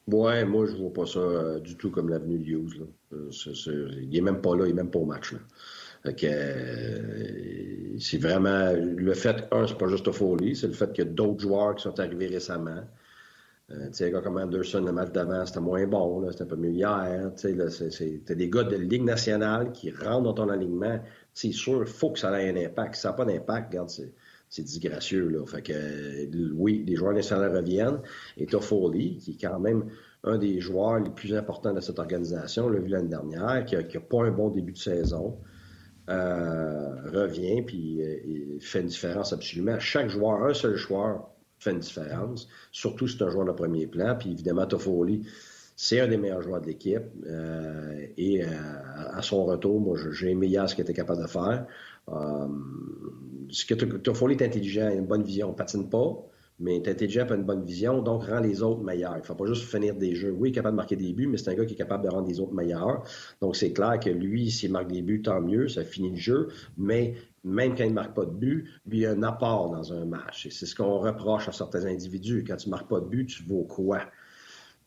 Ouais, 0.08 0.44
moi, 0.44 0.66
je 0.66 0.74
vois 0.74 0.92
pas 0.92 1.06
ça 1.06 1.20
euh, 1.20 1.60
du 1.60 1.76
tout 1.76 1.90
comme 1.90 2.08
l'avenue 2.08 2.38
de 2.38 2.44
Hughes. 2.44 2.86
il 3.12 4.16
est 4.16 4.20
même 4.20 4.40
pas 4.40 4.56
là, 4.56 4.66
il 4.66 4.70
est 4.70 4.74
même 4.74 4.90
pas 4.90 4.98
au 4.98 5.04
match. 5.04 5.32
Là. 5.32 5.38
C'est 6.04 6.18
vraiment 8.18 8.72
le 8.72 9.14
fait, 9.14 9.44
un, 9.50 9.66
c'est 9.66 9.78
pas 9.78 9.88
juste 9.88 10.04
Toffoli, 10.04 10.54
c'est 10.56 10.68
le 10.68 10.72
fait 10.72 10.92
qu'il 10.92 11.04
y 11.04 11.08
a 11.08 11.10
d'autres 11.10 11.40
joueurs 11.40 11.74
qui 11.74 11.82
sont 11.82 12.00
arrivés 12.00 12.28
récemment. 12.28 12.84
Euh, 13.70 13.88
tu 13.88 13.96
sais, 13.96 14.10
comme 14.10 14.38
Anderson, 14.38 14.82
le 14.82 14.92
match 14.92 15.12
d'avant, 15.12 15.44
c'était 15.44 15.60
moins 15.60 15.86
bon, 15.86 16.26
c'était 16.30 16.44
un 16.44 16.46
peu 16.46 16.56
mieux 16.56 16.70
hier. 16.70 17.30
Tu 17.36 17.54
sais, 17.68 18.22
t'as 18.24 18.34
des 18.34 18.48
gars 18.48 18.62
de 18.62 18.76
Ligue 18.76 19.04
nationale 19.04 19.72
qui 19.72 19.90
rentrent 19.90 20.22
dans 20.22 20.32
ton 20.32 20.48
alignement. 20.48 20.98
C'est 21.34 21.52
sûr, 21.52 21.82
il 21.82 21.86
faut 21.86 22.10
que 22.10 22.18
ça 22.18 22.30
ait 22.40 22.48
un 22.48 22.56
impact. 22.56 22.94
Si 22.94 23.02
ça 23.02 23.10
n'a 23.10 23.14
pas 23.14 23.26
d'impact, 23.26 23.68
regarde, 23.68 23.90
c'est 23.90 24.62
disgracieux. 24.62 25.28
Là. 25.28 25.44
Fait 25.44 25.60
que, 25.60 25.74
euh, 25.74 26.50
oui, 26.54 26.82
les 26.86 26.96
joueurs 26.96 27.12
nationaux 27.12 27.52
reviennent. 27.52 28.00
Et 28.38 28.46
Toffoli, 28.46 29.18
qui 29.18 29.32
est 29.32 29.38
quand 29.38 29.60
même 29.60 29.84
un 30.24 30.38
des 30.38 30.60
joueurs 30.60 31.00
les 31.00 31.10
plus 31.10 31.34
importants 31.34 31.74
de 31.74 31.80
cette 31.80 31.98
organisation, 31.98 32.66
on 32.66 32.68
l'a 32.70 32.80
vu 32.80 32.88
l'année 32.88 33.08
dernière, 33.08 33.66
qui 33.66 33.76
n'a 33.76 34.00
pas 34.00 34.24
un 34.24 34.30
bon 34.30 34.48
début 34.48 34.72
de 34.72 34.78
saison, 34.78 35.36
euh, 36.08 37.10
revient 37.10 37.62
puis 37.62 38.00
fait 38.60 38.80
une 38.80 38.86
différence 38.86 39.32
absolument. 39.32 39.78
Chaque 39.78 40.08
joueur, 40.08 40.42
un 40.44 40.54
seul 40.54 40.76
joueur, 40.76 41.28
fait 41.58 41.72
une 41.72 41.80
différence. 41.80 42.48
Surtout 42.72 43.08
si 43.08 43.18
c'est 43.18 43.24
un 43.24 43.30
joueur 43.30 43.46
de 43.46 43.52
premier 43.52 43.86
plan. 43.86 44.16
Puis 44.18 44.30
évidemment, 44.30 44.66
Toffoli, 44.66 45.26
c'est 45.76 46.00
un 46.00 46.08
des 46.08 46.16
meilleurs 46.16 46.42
joueurs 46.42 46.60
de 46.60 46.66
l'équipe. 46.66 47.02
Euh, 47.26 48.06
et 48.16 48.44
euh, 48.44 48.48
à 49.12 49.22
son 49.22 49.44
retour, 49.44 49.80
moi, 49.80 49.96
j'ai 50.12 50.30
aimé 50.30 50.46
hier 50.46 50.68
ce 50.68 50.74
qu'il 50.74 50.82
était 50.82 50.94
capable 50.94 51.22
de 51.22 51.28
faire. 51.28 51.66
Euh, 52.08 52.48
ce 53.50 53.74
Toffoli 53.74 54.34
est 54.34 54.42
intelligent, 54.42 54.88
il 54.88 54.92
a 54.92 54.94
une 54.94 55.06
bonne 55.06 55.22
vision. 55.22 55.50
On 55.50 55.52
patine 55.52 55.88
pas, 55.88 56.16
mais 56.60 56.76
est 56.76 56.88
intelligent, 56.88 57.26
a 57.28 57.34
une 57.34 57.44
bonne 57.44 57.64
vision, 57.64 58.02
donc 58.02 58.24
rend 58.24 58.40
les 58.40 58.62
autres 58.62 58.82
meilleurs. 58.82 59.16
Il 59.16 59.20
ne 59.20 59.24
faut 59.24 59.34
pas 59.34 59.46
juste 59.46 59.64
finir 59.64 59.94
des 59.94 60.14
jeux. 60.14 60.32
Oui, 60.32 60.48
il 60.48 60.52
est 60.52 60.54
capable 60.54 60.74
de 60.74 60.76
marquer 60.76 60.96
des 60.96 61.12
buts, 61.12 61.26
mais 61.28 61.38
c'est 61.38 61.50
un 61.50 61.54
gars 61.54 61.64
qui 61.64 61.74
est 61.74 61.76
capable 61.76 62.04
de 62.04 62.10
rendre 62.10 62.28
les 62.28 62.40
autres 62.40 62.54
meilleurs. 62.54 63.04
Donc 63.40 63.54
c'est 63.56 63.72
clair 63.72 64.00
que 64.00 64.10
lui, 64.10 64.50
s'il 64.50 64.72
marque 64.72 64.90
des 64.90 65.02
buts, 65.02 65.22
tant 65.22 65.40
mieux, 65.40 65.68
ça 65.68 65.84
finit 65.84 66.10
le 66.10 66.16
jeu. 66.16 66.48
Mais 66.76 67.14
même 67.44 67.76
quand 67.76 67.84
il 67.84 67.90
ne 67.90 67.94
marque 67.94 68.14
pas 68.14 68.24
de 68.24 68.32
but, 68.32 68.68
lui, 68.86 68.98
il 68.98 69.06
a 69.06 69.12
un 69.12 69.22
apport 69.22 69.70
dans 69.70 69.92
un 69.92 70.04
match. 70.04 70.48
c'est 70.50 70.66
ce 70.66 70.74
qu'on 70.74 70.98
reproche 70.98 71.48
à 71.48 71.52
certains 71.52 71.86
individus. 71.86 72.44
Quand 72.46 72.56
tu 72.56 72.68
ne 72.68 72.72
marques 72.72 72.88
pas 72.88 73.00
de 73.00 73.06
but, 73.06 73.26
tu 73.26 73.44
vaux 73.44 73.64
quoi? 73.64 74.00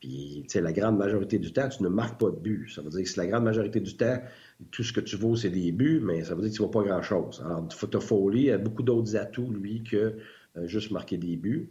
Puis, 0.02 0.42
tu 0.42 0.48
sais, 0.48 0.60
la 0.60 0.72
grande 0.72 0.98
majorité 0.98 1.38
du 1.38 1.52
temps, 1.52 1.68
tu 1.68 1.80
ne 1.84 1.88
marques 1.88 2.20
pas 2.20 2.30
de 2.30 2.36
but. 2.36 2.68
Ça 2.68 2.82
veut 2.82 2.90
dire 2.90 3.02
que 3.02 3.08
si 3.08 3.16
la 3.16 3.26
grande 3.28 3.44
majorité 3.44 3.78
du 3.78 3.96
temps, 3.96 4.18
tout 4.72 4.82
ce 4.82 4.92
que 4.92 5.00
tu 5.00 5.16
vaux, 5.16 5.36
c'est 5.36 5.48
des 5.48 5.70
buts, 5.70 6.00
mais 6.02 6.24
ça 6.24 6.34
veut 6.34 6.42
dire 6.42 6.50
que 6.50 6.56
tu 6.56 6.62
ne 6.62 6.66
vaux 6.66 6.72
pas 6.72 6.82
grand-chose. 6.82 7.40
Alors, 7.46 7.72
Fotofolie 7.72 8.50
a 8.50 8.58
beaucoup 8.58 8.82
d'autres 8.82 9.14
atouts, 9.14 9.52
lui, 9.52 9.84
que 9.84 10.16
juste 10.66 10.90
marquer 10.90 11.16
des 11.16 11.36
buts. 11.36 11.70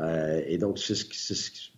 Euh, 0.00 0.42
et 0.46 0.58
donc, 0.58 0.78
c'est 0.78 0.94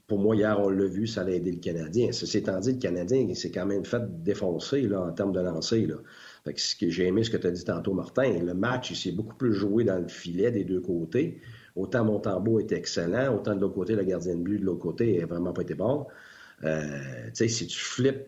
pour 0.07 0.19
moi, 0.19 0.35
hier, 0.35 0.59
on 0.61 0.69
l'a 0.69 0.87
vu, 0.87 1.07
ça 1.07 1.23
a 1.23 1.29
aidé 1.29 1.53
le 1.53 1.59
Canadien. 1.59 2.13
Ceci 2.13 2.39
étant 2.39 2.59
dit, 2.59 2.73
le 2.73 2.79
Canadien, 2.79 3.33
s'est 3.35 3.51
quand 3.51 3.67
même 3.67 3.85
fait 3.85 4.03
défoncer 4.23 4.83
là, 4.83 5.01
en 5.03 5.13
termes 5.13 5.33
de 5.33 5.41
lancer. 5.41 5.87
Là. 5.87 5.97
Fait 6.45 6.53
que, 6.53 6.61
ce 6.61 6.75
que 6.75 6.91
j'ai 6.91 7.07
aimé 7.07 7.23
ce 7.23 7.31
que 7.31 7.37
tu 7.37 7.47
as 7.47 7.53
dit 7.53 7.65
tantôt, 7.65 7.95
Martin. 7.95 8.41
Le 8.41 8.55
match, 8.55 8.91
il 8.91 8.97
s'est 8.97 9.13
beaucoup 9.13 9.37
plus 9.37 9.53
joué 9.53 9.85
dans 9.85 9.99
le 9.99 10.09
filet 10.09 10.51
des 10.51 10.65
deux 10.65 10.81
côtés. 10.81 11.41
Autant 11.77 12.05
Montembeau 12.05 12.59
était 12.59 12.77
excellent, 12.77 13.35
autant 13.35 13.55
de 13.55 13.61
l'autre 13.61 13.75
côté, 13.75 13.95
le 13.95 14.03
gardien 14.03 14.35
de 14.35 14.43
but 14.43 14.59
de 14.59 14.65
l'autre 14.65 14.81
côté 14.83 15.19
n'a 15.19 15.27
vraiment 15.27 15.53
pas 15.53 15.63
été 15.63 15.75
bon. 15.75 16.07
Euh, 16.65 17.31
si 17.33 17.67
tu 17.69 17.79
flippes 17.79 18.27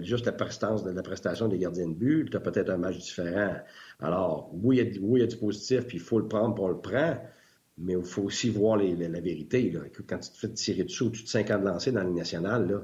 juste 0.00 0.24
la 0.24 0.32
prestance 0.32 0.84
de 0.84 0.90
la 0.90 1.02
prestation 1.02 1.48
des 1.48 1.58
gardiens 1.58 1.88
de 1.88 1.94
but, 1.94 2.30
tu 2.30 2.36
as 2.36 2.40
peut-être 2.40 2.70
un 2.70 2.78
match 2.78 2.98
différent. 2.98 3.56
Alors, 4.00 4.50
oui, 4.54 4.78
il 4.78 4.96
y, 4.96 4.98
oui, 5.00 5.20
il 5.20 5.22
y 5.22 5.24
a 5.24 5.26
du 5.26 5.36
positif, 5.36 5.86
puis 5.86 5.98
il 5.98 6.02
faut 6.02 6.18
le 6.18 6.28
prendre, 6.28 6.54
pour 6.54 6.66
on 6.66 6.68
le 6.68 6.80
prend, 6.80 7.18
mais 7.78 7.94
il 7.94 8.04
faut 8.04 8.22
aussi 8.22 8.50
voir 8.50 8.76
la 8.76 9.20
vérité. 9.20 9.72
Quand 10.06 10.18
tu 10.18 10.30
te 10.30 10.38
fais 10.38 10.48
tirer 10.50 10.84
dessus 10.84 11.04
au-dessus 11.04 11.24
de 11.24 11.28
50 11.28 11.64
lancés 11.64 11.92
dans 11.92 12.04
la 12.04 12.10
nationale, 12.10 12.68
là, 12.68 12.82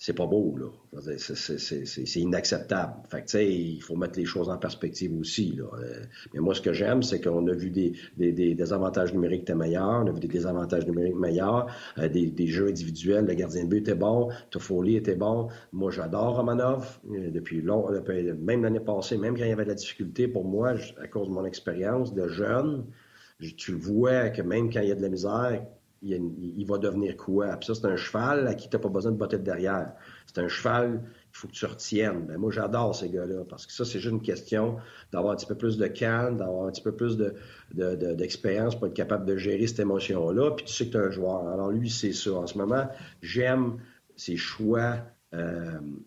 c'est 0.00 0.12
pas 0.12 0.26
beau, 0.26 0.56
là. 0.56 1.00
C'est 1.00 2.20
inacceptable. 2.20 2.92
Fait 3.10 3.22
que, 3.22 3.38
il 3.38 3.82
faut 3.82 3.96
mettre 3.96 4.16
les 4.16 4.24
choses 4.24 4.48
en 4.48 4.56
perspective 4.56 5.12
aussi. 5.18 5.58
Euh, 5.60 6.04
mais 6.32 6.38
moi, 6.38 6.54
ce 6.54 6.60
que 6.60 6.72
j'aime, 6.72 7.02
c'est 7.02 7.20
qu'on 7.20 7.44
a 7.48 7.52
vu 7.52 7.70
des, 7.70 8.72
avantages 8.72 9.12
numériques 9.12 9.42
étaient 9.42 9.56
meilleurs, 9.56 10.04
on 10.04 10.06
a 10.06 10.12
vu 10.12 10.20
des 10.20 10.28
désavantages 10.28 10.86
numériques 10.86 11.16
meilleurs, 11.16 11.66
euh, 11.98 12.08
des, 12.08 12.28
des, 12.28 12.46
jeux 12.46 12.68
individuels, 12.68 13.26
le 13.26 13.34
gardien 13.34 13.64
de 13.64 13.68
but 13.68 13.78
était 13.78 13.96
bon, 13.96 14.28
Toffoli 14.50 14.94
était 14.94 15.16
bon. 15.16 15.48
Moi, 15.72 15.90
j'adore 15.90 16.36
Romanov 16.36 17.00
euh, 17.10 17.30
depuis 17.32 17.60
long, 17.60 17.88
même 18.40 18.62
l'année 18.62 18.80
passée, 18.80 19.18
même 19.18 19.36
quand 19.36 19.44
il 19.44 19.50
y 19.50 19.52
avait 19.52 19.64
de 19.64 19.70
la 19.70 19.74
difficulté, 19.74 20.28
pour 20.28 20.44
moi, 20.44 20.74
à 21.02 21.08
cause 21.08 21.26
de 21.26 21.32
mon 21.32 21.44
expérience 21.44 22.14
de 22.14 22.28
jeune, 22.28 22.84
tu 23.56 23.72
vois 23.72 24.30
que 24.30 24.42
même 24.42 24.72
quand 24.72 24.80
il 24.80 24.88
y 24.88 24.92
a 24.92 24.94
de 24.94 25.02
la 25.02 25.08
misère, 25.08 25.62
il, 26.02 26.64
va 26.66 26.78
devenir 26.78 27.16
quoi? 27.16 27.56
Puis 27.56 27.66
ça, 27.66 27.74
c'est 27.74 27.86
un 27.86 27.96
cheval 27.96 28.46
à 28.46 28.54
qui 28.54 28.68
tu 28.68 28.76
n'as 28.76 28.82
pas 28.82 28.88
besoin 28.88 29.12
de 29.12 29.16
botter 29.16 29.38
de 29.38 29.42
derrière. 29.42 29.92
C'est 30.26 30.38
un 30.38 30.48
cheval 30.48 31.02
qu'il 31.02 31.40
faut 31.40 31.48
que 31.48 31.52
tu 31.52 31.66
retiennes. 31.66 32.26
Ben, 32.26 32.36
moi, 32.36 32.52
j'adore 32.52 32.94
ces 32.94 33.10
gars-là 33.10 33.44
parce 33.48 33.66
que 33.66 33.72
ça, 33.72 33.84
c'est 33.84 33.98
juste 33.98 34.12
une 34.12 34.22
question 34.22 34.76
d'avoir 35.12 35.32
un 35.32 35.36
petit 35.36 35.46
peu 35.46 35.56
plus 35.56 35.76
de 35.76 35.86
calme, 35.86 36.36
d'avoir 36.36 36.66
un 36.66 36.70
petit 36.70 36.82
peu 36.82 36.94
plus 36.94 37.16
d'expérience 37.74 38.74
de, 38.74 38.78
pour 38.78 38.88
être 38.88 38.94
capable 38.94 39.26
de 39.26 39.36
gérer 39.36 39.66
cette 39.66 39.80
émotion-là. 39.80 40.52
Puis 40.52 40.66
tu 40.66 40.72
sais 40.72 40.86
que 40.86 40.92
tu 40.92 40.96
es 40.96 41.00
un 41.00 41.10
joueur. 41.10 41.48
Alors 41.48 41.70
lui, 41.70 41.90
c'est 41.90 42.12
ça. 42.12 42.32
En 42.32 42.46
ce 42.46 42.56
moment, 42.56 42.86
j'aime 43.20 43.78
ses 44.16 44.36
choix 44.36 44.98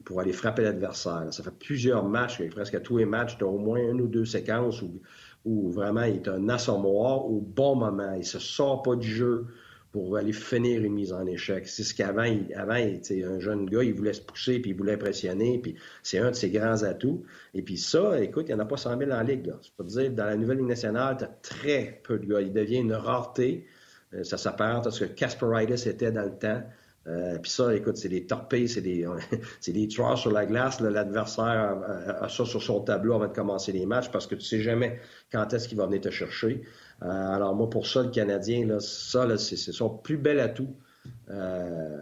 pour 0.04 0.20
aller 0.20 0.34
frapper 0.34 0.64
l'adversaire. 0.64 1.28
Ça 1.32 1.44
fait 1.44 1.52
plusieurs 1.52 2.04
matchs, 2.04 2.42
presque 2.50 2.74
à 2.74 2.80
tous 2.80 2.98
les 2.98 3.06
matchs, 3.06 3.38
tu 3.38 3.44
as 3.44 3.48
au 3.48 3.60
moins 3.60 3.80
une 3.80 4.02
ou 4.02 4.08
deux 4.08 4.26
séquences 4.26 4.82
où, 4.82 5.00
où 5.46 5.70
vraiment 5.70 6.04
il 6.04 6.16
est 6.16 6.28
un 6.28 6.50
assommoir 6.50 7.26
au 7.26 7.42
bon 7.42 7.76
moment. 7.76 8.14
Il 8.14 8.26
se 8.26 8.40
sort 8.40 8.84
pas 8.84 8.96
du 8.96 9.08
jeu 9.08 9.48
pour 9.92 10.16
aller 10.16 10.32
finir 10.32 10.84
une 10.84 10.94
mise 10.94 11.12
en 11.12 11.26
échec. 11.26 11.68
C'est 11.68 11.84
ce 11.84 11.94
qu'avant, 11.94 12.24
il, 12.24 12.54
avant, 12.56 12.76
il, 12.76 13.26
un 13.26 13.40
jeune 13.40 13.70
gars, 13.70 13.84
il 13.84 13.94
voulait 13.94 14.14
se 14.14 14.22
pousser, 14.22 14.60
puis 14.60 14.72
il 14.72 14.78
voulait 14.78 14.94
impressionner, 14.94 15.60
puis 15.60 15.76
c'est 16.02 16.18
un 16.20 16.32
de 16.32 16.36
ses 16.36 16.50
grands 16.50 16.84
atouts. 16.84 17.26
Et 17.54 17.62
puis 17.62 17.78
ça, 17.78 18.22
écoute, 18.22 18.46
il 18.48 18.56
n'y 18.56 18.62
en 18.62 18.64
a 18.64 18.66
pas 18.66 18.78
100 18.78 18.98
000 18.98 19.12
en 19.12 19.22
Ligue. 19.22 19.48
Là. 19.48 19.60
Peux 19.76 19.84
te 19.84 19.90
dire, 19.90 20.12
dans 20.12 20.26
la 20.26 20.38
nouvelle 20.38 20.60
Ligue 20.60 20.68
nationale, 20.68 21.18
tu 21.18 21.26
très 21.42 22.02
peu 22.04 22.20
de 22.20 22.26
gars. 22.26 22.42
Il 22.42 22.54
devient 22.54 22.78
une 22.78 22.94
rareté. 22.94 23.68
Euh, 24.14 24.24
ça 24.24 24.38
s'apparente 24.38 24.88
à 24.88 24.92
ce 24.92 25.06
que 25.06 25.14
Casperitis 25.14 25.90
était 25.90 26.12
dans 26.12 26.24
le 26.24 26.38
temps. 26.38 26.64
Euh, 27.08 27.40
puis 27.40 27.50
ça, 27.50 27.74
écoute, 27.74 27.98
c'est 27.98 28.10
des 28.10 28.28
torpilles, 28.28 28.70
c'est 28.70 28.82
des, 28.82 29.08
c'est 29.60 29.72
des 29.72 29.90
sur 29.90 30.32
la 30.32 30.46
glace. 30.46 30.80
L'adversaire 30.80 31.78
a, 32.22 32.30
ça 32.30 32.46
sur 32.46 32.62
son 32.62 32.82
tableau 32.82 33.16
avant 33.16 33.28
de 33.28 33.34
commencer 33.34 33.72
les 33.72 33.86
matchs 33.86 34.10
parce 34.12 34.28
que 34.28 34.36
tu 34.36 34.42
sais 34.42 34.62
jamais 34.62 35.00
quand 35.32 35.54
est-ce 35.54 35.68
qu'il 35.68 35.78
va 35.78 35.86
venir 35.86 36.02
te 36.02 36.10
chercher. 36.10 36.64
Euh, 37.04 37.08
alors 37.08 37.56
moi, 37.56 37.70
pour 37.70 37.88
ça, 37.88 38.04
le 38.04 38.10
Canadien, 38.10 38.66
là, 38.66 38.80
ça, 38.80 39.26
là, 39.26 39.38
c'est, 39.38 39.58
son 39.58 39.90
plus 39.90 40.18
bel 40.18 40.40
atout 40.40 40.76
euh, 41.30 41.98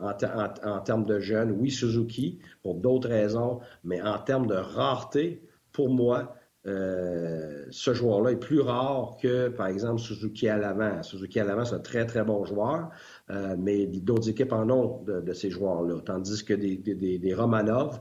en, 0.00 0.80
termes 0.80 1.06
de 1.06 1.20
jeunes. 1.20 1.52
Oui, 1.52 1.70
Suzuki, 1.70 2.38
pour 2.62 2.74
d'autres 2.74 3.08
raisons, 3.08 3.60
mais 3.84 4.02
en 4.02 4.18
termes 4.18 4.46
de 4.46 4.56
rareté, 4.56 5.42
pour 5.72 5.88
moi, 5.88 6.36
euh, 6.66 7.66
ce 7.70 7.92
joueur-là 7.92 8.30
est 8.32 8.36
plus 8.36 8.60
rare 8.60 9.16
que, 9.20 9.48
par 9.48 9.66
exemple, 9.66 10.00
Suzuki 10.00 10.48
à 10.48 10.56
l'avant. 10.56 11.02
Suzuki 11.02 11.40
à 11.40 11.44
l'avant, 11.44 11.64
c'est 11.64 11.74
un 11.74 11.80
très, 11.80 12.06
très 12.06 12.24
bon 12.24 12.44
joueur, 12.44 12.90
mais 13.28 13.86
d'autres 13.86 14.28
équipes 14.28 14.52
en 14.52 14.68
ont 14.70 15.02
de, 15.04 15.32
ces 15.32 15.50
joueurs-là. 15.50 16.00
Tandis 16.04 16.44
que 16.44 16.54
des, 16.54 16.76
des, 16.76 17.34
Romanov, 17.34 18.00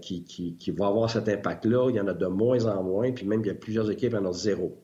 qui, 0.00 0.24
qui, 0.24 0.70
vont 0.70 0.86
avoir 0.86 1.10
cet 1.10 1.28
impact-là, 1.28 1.90
il 1.90 1.96
y 1.96 2.00
en 2.00 2.06
a 2.08 2.14
de 2.14 2.26
moins 2.26 2.64
en 2.66 2.82
moins, 2.82 3.12
puis 3.12 3.26
même 3.26 3.40
il 3.40 3.48
y 3.48 3.50
a 3.50 3.54
plusieurs 3.54 3.90
équipes 3.90 4.12
qui 4.12 4.16
en 4.16 4.26
ont 4.26 4.32
zéro. 4.32 4.82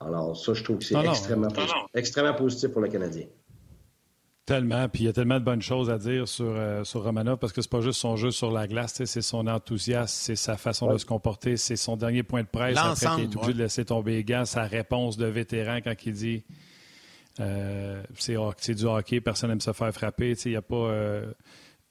Alors, 0.00 0.36
ça, 0.36 0.54
je 0.54 0.62
trouve 0.62 0.78
que 0.78 0.84
c'est 0.84 0.94
extrêmement, 0.94 1.48
extrêmement 1.94 2.34
positif 2.34 2.70
pour 2.70 2.80
le 2.80 2.88
Canadien. 2.88 3.26
Tellement, 4.48 4.88
puis 4.88 5.02
il 5.02 5.06
y 5.06 5.08
a 5.10 5.12
tellement 5.12 5.38
de 5.38 5.44
bonnes 5.44 5.60
choses 5.60 5.90
à 5.90 5.98
dire 5.98 6.26
sur, 6.26 6.46
euh, 6.46 6.82
sur 6.82 7.04
Romanov 7.04 7.36
parce 7.36 7.52
que 7.52 7.60
c'est 7.60 7.70
pas 7.70 7.82
juste 7.82 8.00
son 8.00 8.16
jeu 8.16 8.30
sur 8.30 8.50
la 8.50 8.66
glace, 8.66 9.04
c'est 9.04 9.20
son 9.20 9.46
enthousiasme, 9.46 10.08
c'est 10.08 10.36
sa 10.36 10.56
façon 10.56 10.90
de 10.90 10.96
se 10.96 11.04
comporter, 11.04 11.58
c'est 11.58 11.76
son 11.76 11.98
dernier 11.98 12.22
point 12.22 12.44
de 12.44 12.48
presse 12.48 12.78
après 12.78 13.16
qu'il 13.16 13.24
est 13.24 13.36
obligé 13.36 13.52
de 13.52 13.58
laisser 13.58 13.84
tomber 13.84 14.12
les 14.12 14.24
gants, 14.24 14.46
sa 14.46 14.62
réponse 14.62 15.18
de 15.18 15.26
vétéran 15.26 15.80
quand 15.84 15.92
il 16.06 16.12
dit 16.14 16.44
euh, 17.40 18.02
c'est 18.16 18.74
du 18.74 18.84
hockey, 18.84 19.20
personne 19.20 19.50
n'aime 19.50 19.60
se 19.60 19.72
faire 19.72 19.92
frapper. 19.92 20.34
Il 20.44 20.50
n'y 20.50 20.56
a 20.56 20.62
pas. 20.62 20.76
Euh, 20.76 21.32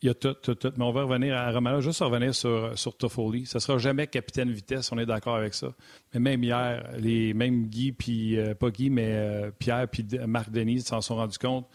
il 0.01 0.07
y 0.07 0.09
a 0.09 0.13
tout, 0.13 0.33
tout, 0.35 0.53
tout. 0.53 0.71
Mais 0.77 0.83
on 0.83 0.91
va 0.91 1.03
revenir 1.03 1.35
à 1.35 1.51
Romano, 1.51 1.81
juste 1.81 2.01
revenir 2.01 2.35
sur, 2.35 2.77
sur 2.77 2.95
Toffoli. 2.95 3.47
Ça 3.47 3.57
ne 3.57 3.61
sera 3.61 3.77
jamais 3.79 4.05
capitaine 4.05 4.51
vitesse, 4.51 4.91
on 4.91 4.99
est 4.99 5.07
d'accord 5.07 5.35
avec 5.35 5.55
ça. 5.55 5.73
Mais 6.13 6.19
même 6.19 6.43
hier, 6.43 6.87
les 6.99 7.33
mêmes 7.33 7.65
Guy, 7.65 7.93
puis 7.93 8.37
euh, 8.37 8.53
pas 8.53 8.69
Guy, 8.69 8.91
mais 8.91 9.51
Pierre, 9.57 9.87
puis 9.87 10.05
Marc 10.27 10.51
Denis 10.51 10.81
s'en 10.81 11.01
sont 11.01 11.15
rendus 11.15 11.39
compte. 11.39 11.65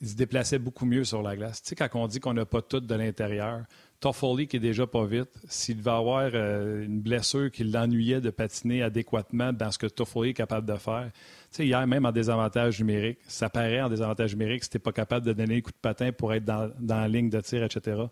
Ils 0.00 0.08
se 0.08 0.14
déplaçaient 0.14 0.58
beaucoup 0.58 0.86
mieux 0.86 1.04
sur 1.04 1.22
la 1.22 1.36
glace. 1.36 1.62
Tu 1.62 1.74
quand 1.74 1.88
on 1.94 2.06
dit 2.06 2.20
qu'on 2.20 2.32
n'a 2.32 2.46
pas 2.46 2.62
tout 2.62 2.80
de 2.80 2.94
l'intérieur, 2.94 3.64
Toffoli 4.00 4.48
qui 4.48 4.56
est 4.56 4.60
déjà 4.60 4.86
pas 4.86 5.04
vite, 5.04 5.30
s'il 5.46 5.76
devait 5.76 5.90
avoir 5.90 6.30
euh, 6.32 6.84
une 6.84 7.00
blessure 7.00 7.50
qui 7.50 7.64
l'ennuyait 7.64 8.22
de 8.22 8.30
patiner 8.30 8.82
adéquatement 8.82 9.52
dans 9.52 9.70
ce 9.70 9.78
que 9.78 9.86
Toffoli 9.86 10.30
est 10.30 10.34
capable 10.34 10.66
de 10.66 10.76
faire, 10.76 11.10
sais, 11.50 11.66
hier, 11.66 11.86
même 11.86 12.06
en 12.06 12.12
désavantage 12.12 12.78
numérique, 12.78 13.18
ça 13.28 13.50
paraît 13.50 13.82
en 13.82 13.88
désavantage 13.88 14.32
numérique 14.32 14.64
si 14.64 14.70
tu 14.70 14.78
pas 14.78 14.92
capable 14.92 15.26
de 15.26 15.32
donner 15.32 15.56
un 15.56 15.60
coup 15.60 15.70
de 15.70 15.76
patin 15.76 16.12
pour 16.12 16.32
être 16.32 16.44
dans, 16.44 16.72
la 16.80 17.08
ligne 17.08 17.28
de 17.28 17.40
tir, 17.40 17.62
etc. 17.62 18.02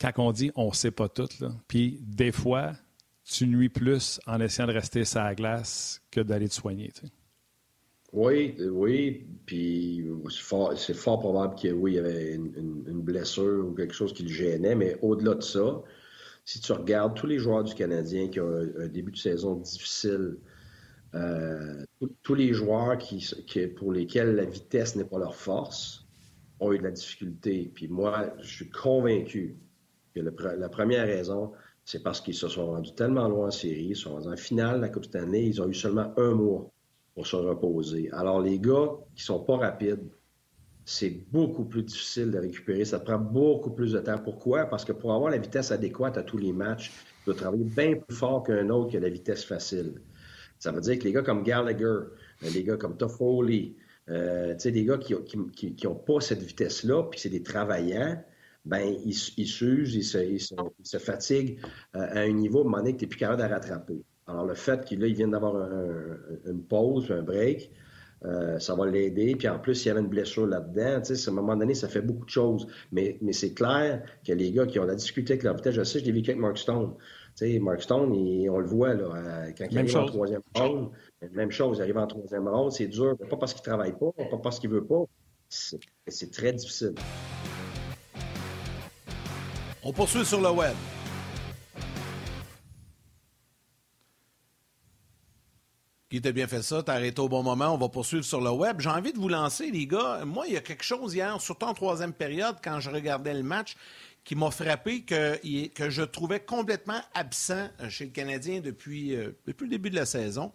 Quand 0.00 0.12
on 0.16 0.32
dit 0.32 0.50
on 0.56 0.72
sait 0.72 0.90
pas 0.90 1.08
tout, 1.08 1.28
puis 1.68 2.00
des 2.02 2.32
fois, 2.32 2.72
tu 3.24 3.46
nuis 3.46 3.68
plus 3.68 4.20
en 4.26 4.40
essayant 4.40 4.66
de 4.66 4.72
rester 4.72 5.04
sur 5.04 5.20
la 5.20 5.34
glace 5.34 6.02
que 6.10 6.20
d'aller 6.20 6.48
te 6.48 6.54
soigner. 6.54 6.90
Oui, 8.12 8.56
oui, 8.58 9.26
puis 9.46 10.04
c'est 10.76 10.94
fort, 10.94 11.20
probable 11.20 11.54
qu'il 11.54 11.74
oui, 11.74 11.94
y 11.94 11.98
avait 11.98 12.34
une, 12.34 13.00
blessure 13.02 13.66
ou 13.66 13.72
quelque 13.72 13.94
chose 13.94 14.12
qui 14.12 14.24
le 14.24 14.28
gênait, 14.28 14.74
mais 14.74 14.98
au-delà 15.00 15.34
de 15.34 15.42
ça, 15.42 15.82
si 16.44 16.60
tu 16.60 16.72
regardes 16.72 17.14
tous 17.14 17.26
les 17.26 17.38
joueurs 17.38 17.62
du 17.62 17.74
Canadien 17.74 18.28
qui 18.28 18.40
ont 18.40 18.52
un 18.78 18.88
début 18.88 19.12
de 19.12 19.16
saison 19.16 19.54
difficile, 19.56 20.38
euh, 21.14 21.84
tous 22.22 22.34
les 22.34 22.52
joueurs 22.52 22.98
qui, 22.98 23.24
pour 23.76 23.92
lesquels 23.92 24.34
la 24.34 24.44
vitesse 24.44 24.96
n'est 24.96 25.04
pas 25.04 25.18
leur 25.18 25.34
force 25.34 26.06
ont 26.58 26.72
eu 26.72 26.78
de 26.78 26.84
la 26.84 26.90
difficulté. 26.90 27.70
Puis 27.72 27.88
moi, 27.88 28.34
je 28.40 28.54
suis 28.56 28.70
convaincu 28.70 29.56
que 30.14 30.20
la 30.20 30.68
première 30.68 31.06
raison, 31.06 31.52
c'est 31.84 32.02
parce 32.02 32.20
qu'ils 32.20 32.34
se 32.34 32.48
sont 32.48 32.66
rendus 32.66 32.94
tellement 32.94 33.28
loin 33.28 33.48
en 33.48 33.52
série, 33.52 33.86
ils 33.90 33.96
sont 33.96 34.14
rendus 34.14 34.28
en 34.28 34.36
finale 34.36 34.76
de 34.76 34.82
la 34.82 34.88
Coupe 34.88 35.14
année, 35.14 35.44
ils 35.44 35.62
ont 35.62 35.68
eu 35.68 35.74
seulement 35.74 36.12
un 36.16 36.34
mois 36.34 36.72
pour 37.14 37.26
se 37.26 37.36
reposer. 37.36 38.10
Alors 38.12 38.40
les 38.40 38.58
gars 38.58 38.90
qui 39.14 39.22
sont 39.22 39.40
pas 39.40 39.56
rapides, 39.56 40.08
c'est 40.84 41.24
beaucoup 41.30 41.64
plus 41.64 41.82
difficile 41.82 42.30
de 42.30 42.38
récupérer. 42.38 42.84
Ça 42.84 42.98
prend 42.98 43.18
beaucoup 43.18 43.70
plus 43.70 43.92
de 43.92 44.00
temps. 44.00 44.18
Pourquoi? 44.18 44.66
Parce 44.66 44.84
que 44.84 44.92
pour 44.92 45.12
avoir 45.12 45.30
la 45.30 45.38
vitesse 45.38 45.70
adéquate 45.70 46.18
à 46.18 46.22
tous 46.22 46.38
les 46.38 46.52
matchs, 46.52 46.90
tu 46.90 47.26
dois 47.26 47.34
travailler 47.34 47.64
bien 47.64 47.96
plus 47.96 48.16
fort 48.16 48.42
qu'un 48.42 48.68
autre 48.70 48.90
qui 48.90 48.96
a 48.96 49.00
la 49.00 49.08
vitesse 49.08 49.44
facile. 49.44 50.00
Ça 50.58 50.72
veut 50.72 50.80
dire 50.80 50.98
que 50.98 51.04
les 51.04 51.12
gars 51.12 51.22
comme 51.22 51.42
Gallagher, 51.42 51.84
euh, 51.84 52.10
les 52.52 52.64
gars 52.64 52.76
comme 52.76 52.96
Toffoli, 52.96 53.76
euh, 54.08 54.54
des 54.54 54.84
gars 54.84 54.98
qui 54.98 55.14
n'ont 55.14 55.22
qui, 55.22 55.74
qui, 55.74 55.86
pas 55.86 56.20
cette 56.20 56.42
vitesse-là, 56.42 57.04
puis 57.04 57.20
c'est 57.20 57.28
des 57.28 57.42
travaillants, 57.42 58.22
ben 58.64 58.94
ils 59.04 59.14
s'usent, 59.14 59.94
ils, 59.94 60.04
se, 60.04 60.58
se, 60.82 60.98
fatiguent 60.98 61.60
euh, 61.96 62.00
à 62.00 62.20
un 62.20 62.32
niveau, 62.32 62.58
à 62.58 62.60
un 62.62 62.64
moment 62.64 62.76
donné, 62.78 62.92
que 62.92 62.98
tu 62.98 63.04
n'es 63.04 63.08
plus 63.08 63.18
capable 63.18 63.42
de 63.42 63.48
rattraper. 63.48 64.02
Alors, 64.30 64.46
le 64.46 64.54
fait 64.54 64.84
qu'ils 64.84 65.04
viennent 65.04 65.32
d'avoir 65.32 65.56
une 66.46 66.62
pause, 66.62 67.10
un 67.10 67.22
break, 67.22 67.70
ça 68.58 68.74
va 68.74 68.86
l'aider. 68.86 69.34
Puis 69.34 69.48
en 69.48 69.58
plus, 69.58 69.74
s'il 69.74 69.88
y 69.88 69.90
avait 69.90 70.00
une 70.00 70.08
blessure 70.08 70.46
là-dedans, 70.46 71.02
à 71.02 71.30
un 71.30 71.32
moment 71.32 71.56
donné, 71.56 71.74
ça 71.74 71.88
fait 71.88 72.02
beaucoup 72.02 72.24
de 72.24 72.30
choses. 72.30 72.66
Mais, 72.92 73.18
mais 73.22 73.32
c'est 73.32 73.54
clair 73.54 74.02
que 74.26 74.32
les 74.32 74.52
gars 74.52 74.66
qui 74.66 74.78
ont 74.78 74.84
la 74.84 74.94
difficulté 74.94 75.32
avec 75.32 75.42
leur 75.42 75.56
vitesse, 75.56 75.74
je 75.74 75.82
sais, 75.82 76.00
je 76.00 76.04
l'ai 76.04 76.12
vécu 76.12 76.30
avec 76.30 76.40
Mark 76.40 76.58
Stone. 76.58 76.94
sais, 77.34 77.58
Mark 77.58 77.82
Stone, 77.82 78.12
on 78.12 78.58
le 78.58 78.66
voit 78.66 78.94
là, 78.94 79.04
euh, 79.14 79.52
quand 79.56 79.66
il 79.70 79.78
arrive 79.78 79.96
en 79.96 80.06
troisième 80.06 80.42
ronde. 80.54 80.90
Même 81.32 81.50
chose, 81.50 81.78
il 81.78 81.82
arrive 81.82 81.98
en 81.98 82.06
troisième 82.06 82.48
ronde, 82.48 82.72
c'est 82.72 82.88
dur. 82.88 83.16
Pas 83.28 83.36
parce 83.36 83.52
qu'il 83.52 83.62
ne 83.62 83.74
travaille 83.74 83.98
pas, 83.98 84.12
pas 84.12 84.38
parce 84.38 84.60
qu'il 84.60 84.70
ne 84.70 84.76
veut 84.76 84.84
pas. 84.84 85.04
C'est 85.48 86.30
très 86.30 86.52
difficile. 86.52 86.94
On 89.82 89.92
poursuit 89.92 90.24
sur 90.24 90.40
le 90.40 90.50
web. 90.50 90.74
Qui 96.10 96.20
t'a 96.20 96.32
bien 96.32 96.48
fait 96.48 96.62
ça, 96.62 96.82
t'as 96.82 96.94
arrêté 96.94 97.20
au 97.20 97.28
bon 97.28 97.44
moment, 97.44 97.72
on 97.72 97.78
va 97.78 97.88
poursuivre 97.88 98.24
sur 98.24 98.40
le 98.40 98.50
web. 98.50 98.80
J'ai 98.80 98.88
envie 98.88 99.12
de 99.12 99.18
vous 99.18 99.28
lancer, 99.28 99.70
les 99.70 99.86
gars. 99.86 100.24
Moi, 100.24 100.46
il 100.48 100.54
y 100.54 100.56
a 100.56 100.60
quelque 100.60 100.82
chose 100.82 101.14
hier, 101.14 101.40
surtout 101.40 101.66
en 101.66 101.72
troisième 101.72 102.12
période, 102.12 102.56
quand 102.64 102.80
je 102.80 102.90
regardais 102.90 103.32
le 103.32 103.44
match, 103.44 103.76
qui 104.24 104.34
m'a 104.34 104.50
frappé, 104.50 105.02
que, 105.02 105.36
que 105.68 105.88
je 105.88 106.02
trouvais 106.02 106.40
complètement 106.40 107.00
absent 107.14 107.68
chez 107.88 108.06
le 108.06 108.10
Canadien 108.10 108.58
depuis, 108.58 109.14
euh, 109.14 109.38
depuis 109.46 109.66
le 109.66 109.70
début 109.70 109.88
de 109.88 109.94
la 109.94 110.04
saison. 110.04 110.50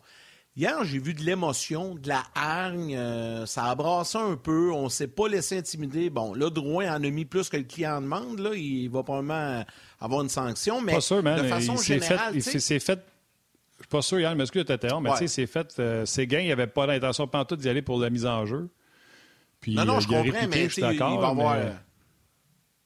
Hier, 0.58 0.84
j'ai 0.84 1.00
vu 1.00 1.13
de 1.13 1.22
l'émotion, 1.22 1.96
de 1.96 2.10
la 2.10 2.24
hargne, 2.36 2.98
euh, 2.98 3.46
ça 3.46 3.65
a 3.65 3.76
brassé 3.76 4.18
un 4.18 4.36
peu, 4.36 4.74
on 4.74 4.84
ne 4.84 4.89
s'est 4.89 5.08
pas 5.08 5.30
laissé 5.30 5.58
intimider. 5.58 6.10
Bon, 6.10 6.34
là, 6.34 6.50
Drouin 6.50 6.94
en 6.94 7.02
a 7.02 7.10
mis 7.10 7.24
plus 7.24 7.48
que 7.48 7.56
le 7.56 7.63
client 7.63 8.02
demande, 8.02 8.39
là, 8.39 8.54
il 8.56 8.89
va 8.89 9.04
probablement 9.04 9.63
avoir 10.02 10.22
une 10.22 10.30
sanction, 10.30 10.82
mais 10.82 10.96
de 10.96 11.00
façon 11.48 11.78
générale... 11.78 12.34
il 12.36 12.44
s'est 12.44 12.80
fait 12.80 13.00
je 13.78 13.84
suis 13.84 13.90
pas 13.90 14.02
sûr, 14.02 14.20
Yann, 14.20 14.38
mais 14.38 14.46
ce 14.46 14.52
que 14.52 14.60
tu 14.60 14.72
mais 15.02 15.12
tu 15.12 15.18
sais, 15.18 15.28
c'est 15.28 15.48
fait. 15.48 15.82
c'est 16.06 16.28
gain, 16.28 16.40
il 16.40 16.52
avait 16.52 16.68
pas 16.68 16.86
l'intention 16.86 17.28
tout 17.28 17.56
d'y 17.56 17.70
aller 17.70 17.82
pour 17.82 18.00
la 18.00 18.10
mise 18.10 18.26
en 18.26 18.46
jeu. 18.46 18.70
Puis, 19.60 19.76
non, 19.76 19.86
non, 19.86 20.00
je 20.00 20.08
comprends, 20.08 20.48
mais 20.50 20.66
il 20.66 20.84
va 20.84 21.28
avoir. 21.28 21.58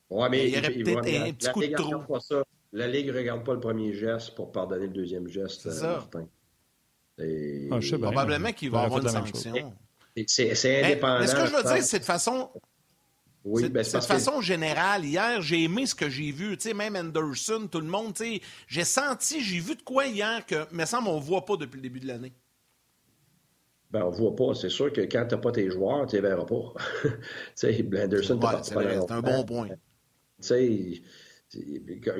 Ouais, 0.10 0.30
mais 0.30 0.48
il 0.48 0.56
y 0.56 0.58
aurait 0.58 0.72
peut-être 0.72 1.28
un 1.28 1.34
petit 1.34 1.52
coup 1.52 1.62
de 1.62 1.74
trou. 1.76 2.00
Pas 2.08 2.20
ça. 2.20 2.44
La 2.72 2.88
Ligue 2.88 3.08
ne 3.08 3.14
regarde 3.14 3.44
pas 3.44 3.54
le 3.54 3.60
premier 3.60 3.94
geste 3.94 4.36
pour 4.36 4.52
pardonner 4.52 4.86
le 4.88 4.94
deuxième 4.94 5.28
geste, 5.28 5.70
C'est 5.70 5.84
euh, 5.84 5.96
Martin. 5.96 6.28
Et... 7.20 7.68
Ah, 7.72 7.80
Probablement 8.00 8.52
qu'il 8.52 8.70
va 8.70 8.82
avoir 8.82 9.02
une 9.02 9.10
sanction. 9.10 9.74
C'est 10.28 10.84
indépendant. 10.84 11.20
Mais, 11.20 11.28
ce 11.28 11.36
que 11.36 11.46
je 11.46 11.54
veux 11.54 11.64
dire, 11.64 11.84
c'est 11.84 12.00
de 12.00 12.06
façon. 12.06 12.50
Oui, 13.46 13.70
ben, 13.70 13.84
c'est 13.84 14.00
de 14.00 14.04
façon 14.04 14.42
générale. 14.42 15.06
Hier, 15.06 15.42
j'ai 15.42 15.64
aimé 15.64 15.86
ce 15.86 15.96
que 15.96 16.10
j'ai 16.10 16.32
vu. 16.32 16.58
Même 16.76 16.96
Anderson, 16.96 17.68
tout 17.72 17.80
le 17.80 17.88
monde. 17.88 18.14
J'ai 18.68 18.84
senti, 18.84 19.42
j'ai 19.42 19.60
vu 19.60 19.76
de 19.76 19.82
quoi 19.82 20.08
hier 20.08 20.46
que, 20.46 20.72
me 20.74 20.86
semble, 20.86 21.08
on 21.08 21.16
ne 21.16 21.24
voit 21.24 21.46
pas 21.46 21.56
depuis 21.56 21.78
le 21.78 21.84
début 21.84 22.00
de 22.00 22.08
l'année. 22.08 22.34
Ben, 23.92 24.04
on 24.04 24.12
ne 24.12 24.16
voit 24.16 24.36
pas. 24.36 24.54
C'est 24.54 24.70
sûr 24.70 24.92
que 24.92 25.02
quand 25.02 25.26
tu 25.28 25.36
n'as 25.36 25.42
pas 25.42 25.52
tes 25.52 25.70
joueurs, 25.70 26.06
tu 26.06 26.18
ne 26.18 26.22
les 26.22 26.28
verras 26.28 26.46
pas. 26.46 26.74
tu 27.04 27.10
sais, 27.56 27.86
Anderson, 28.04 28.40
ouais, 28.40 28.50
c'est 28.62 29.12
un 29.12 29.22
bon 29.22 29.44
point. 29.46 29.70
Tu 29.70 29.76
sais, 30.42 31.02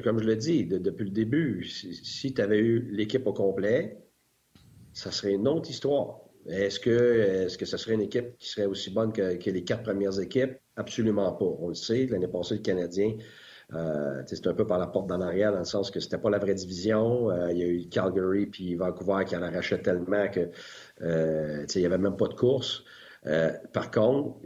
comme 0.04 0.20
je 0.20 0.28
l'ai 0.28 0.36
dit 0.36 0.66
depuis 0.66 1.06
le 1.06 1.12
début, 1.12 1.64
si, 1.66 2.34
tu 2.34 2.42
avais 2.42 2.60
eu 2.60 2.90
l'équipe 2.92 3.28
au 3.28 3.34
complet, 3.34 4.04
ça 4.94 5.12
serait 5.12 5.34
une 5.34 5.48
autre 5.48 5.70
histoire. 5.70 6.22
Est-ce 6.50 6.80
que, 6.80 6.90
est-ce 6.90 7.58
que 7.58 7.66
ce 7.66 7.78
serait 7.78 7.94
une 7.94 8.02
équipe 8.02 8.38
qui 8.38 8.50
serait 8.50 8.66
aussi 8.66 8.90
bonne 8.90 9.14
que, 9.14 9.36
que 9.36 9.50
les 9.50 9.64
quatre 9.64 9.84
premières 9.84 10.20
équipes? 10.20 10.58
Absolument 10.76 11.32
pas. 11.34 11.46
On 11.46 11.70
le 11.70 11.76
sait, 11.76 12.08
l'année 12.08 12.28
passée, 12.28 12.56
le 12.56 12.62
Canadien, 12.62 13.18
euh, 13.74 14.24
c'est 14.26 14.48
un 14.48 14.54
peu 14.54 14.66
par 14.66 14.80
la 14.80 14.88
porte 14.88 15.08
d'en 15.08 15.22
arrière, 15.22 15.52
dans 15.52 15.60
le 15.60 15.66
sens 15.66 15.92
que 15.92 16.00
c'était 16.00 16.18
pas 16.18 16.30
la 16.30 16.40
vraie 16.40 16.56
division. 16.56 17.30
Euh, 17.30 17.52
il 17.52 17.58
y 17.58 17.64
a 17.64 17.68
eu 17.68 17.88
Calgary 17.90 18.48
puis 18.48 18.76
Vancouver 18.76 19.26
qui 19.26 19.36
en 19.36 19.44
arrachaient 19.44 19.82
tellement 19.82 20.28
que 20.30 20.50
euh, 21.02 21.66
il 21.76 21.80
n'y 21.80 21.86
avait 21.86 21.98
même 21.98 22.18
pas 22.18 22.28
de 22.28 22.34
course. 22.34 22.84
Euh, 23.28 23.52
par 23.74 23.92
contre, 23.92 24.40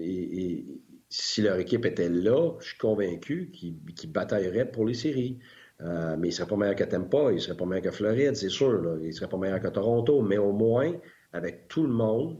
si 1.09 1.41
leur 1.41 1.57
équipe 1.57 1.85
était 1.85 2.09
là, 2.09 2.53
je 2.59 2.69
suis 2.69 2.77
convaincu 2.77 3.51
qu'ils 3.51 4.11
batailleraient 4.11 4.69
pour 4.69 4.85
les 4.85 4.95
séries. 4.95 5.39
Euh, 5.81 6.15
mais 6.17 6.27
ils 6.27 6.31
ne 6.31 6.35
seraient 6.35 6.47
pas 6.47 6.55
meilleurs 6.55 6.75
que 6.75 6.83
Tampa, 6.83 7.31
ils 7.31 7.35
ne 7.35 7.39
seraient 7.39 7.57
pas 7.57 7.65
meilleurs 7.65 7.83
que 7.83 7.91
Floride, 7.91 8.35
c'est 8.35 8.49
sûr. 8.49 8.71
Là. 8.81 8.97
Ils 9.01 9.07
ne 9.07 9.11
seraient 9.11 9.29
pas 9.29 9.37
meilleurs 9.37 9.59
que 9.59 9.67
Toronto. 9.67 10.21
Mais 10.21 10.37
au 10.37 10.51
moins, 10.51 10.93
avec 11.33 11.67
tout 11.67 11.83
le 11.83 11.93
monde, 11.93 12.39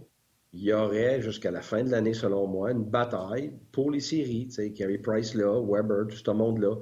il 0.54 0.62
y 0.62 0.74
aurait 0.74 1.20
jusqu'à 1.20 1.52
la 1.52 1.62
fin 1.62 1.84
de 1.84 1.90
l'année, 1.90 2.14
selon 2.14 2.48
moi, 2.48 2.72
une 2.72 2.84
bataille 2.84 3.54
pour 3.72 3.90
les 3.90 4.00
séries. 4.00 4.48
Tu 4.48 4.54
sais, 4.54 4.72
Carey 4.72 5.00
Price 5.00 5.34
là, 5.34 5.60
Weber, 5.60 6.08
tout 6.08 6.16
ce 6.16 6.32
monde-là. 6.32 6.76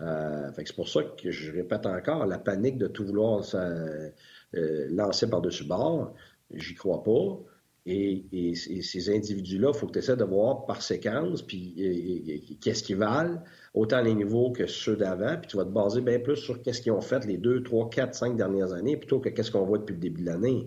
Euh, 0.00 0.50
c'est 0.56 0.74
pour 0.74 0.88
ça 0.88 1.02
que 1.04 1.30
je 1.30 1.52
répète 1.52 1.86
encore, 1.86 2.26
la 2.26 2.38
panique 2.38 2.78
de 2.78 2.88
tout 2.88 3.06
vouloir 3.06 3.44
euh, 3.54 4.10
lancer 4.90 5.30
par-dessus 5.30 5.64
bord, 5.64 6.14
j'y 6.52 6.74
crois 6.74 7.04
pas. 7.04 7.38
Et, 7.86 8.54
ces 8.54 9.14
individus-là, 9.14 9.70
il 9.72 9.78
faut 9.78 9.86
que 9.86 9.92
tu 9.92 9.98
essaies 9.98 10.16
de 10.16 10.24
voir 10.24 10.64
par 10.64 10.80
séquence, 10.80 11.42
puis 11.42 12.58
qu'est-ce 12.62 12.82
qu'ils 12.82 12.96
valent, 12.96 13.42
autant 13.74 14.00
les 14.00 14.14
niveaux 14.14 14.52
que 14.52 14.66
ceux 14.66 14.96
d'avant, 14.96 15.36
puis 15.36 15.48
tu 15.48 15.58
vas 15.58 15.64
te 15.64 15.70
baser 15.70 16.00
bien 16.00 16.18
plus 16.18 16.36
sur 16.36 16.62
qu'est-ce 16.62 16.80
qu'ils 16.80 16.92
ont 16.92 17.02
fait 17.02 17.26
les 17.26 17.36
deux, 17.36 17.62
trois, 17.62 17.90
quatre, 17.90 18.14
cinq 18.14 18.36
dernières 18.36 18.72
années, 18.72 18.96
plutôt 18.96 19.20
que 19.20 19.28
qu'est-ce 19.28 19.50
qu'on 19.50 19.66
voit 19.66 19.78
depuis 19.78 19.92
le 19.92 20.00
début 20.00 20.22
de 20.22 20.26
l'année. 20.26 20.66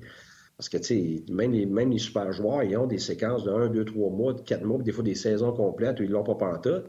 Parce 0.58 0.70
que, 0.70 0.78
tu 0.78 0.84
sais, 0.84 1.24
même 1.32 1.52
les, 1.52 2.00
super 2.00 2.32
joueurs, 2.32 2.64
ils 2.64 2.76
ont 2.78 2.88
des 2.88 2.98
séquences 2.98 3.44
de 3.44 3.52
1, 3.52 3.70
2, 3.70 3.86
3 3.86 4.10
mois, 4.10 4.34
de 4.34 4.42
4 4.42 4.64
mois, 4.64 4.82
des 4.82 4.92
fois 4.92 5.04
des 5.04 5.16
saisons 5.16 5.54
complètes 5.54 6.00
où 6.00 6.04
ils 6.04 6.10
l'ont 6.10 6.24
pas 6.24 6.36
pantoute. 6.36 6.86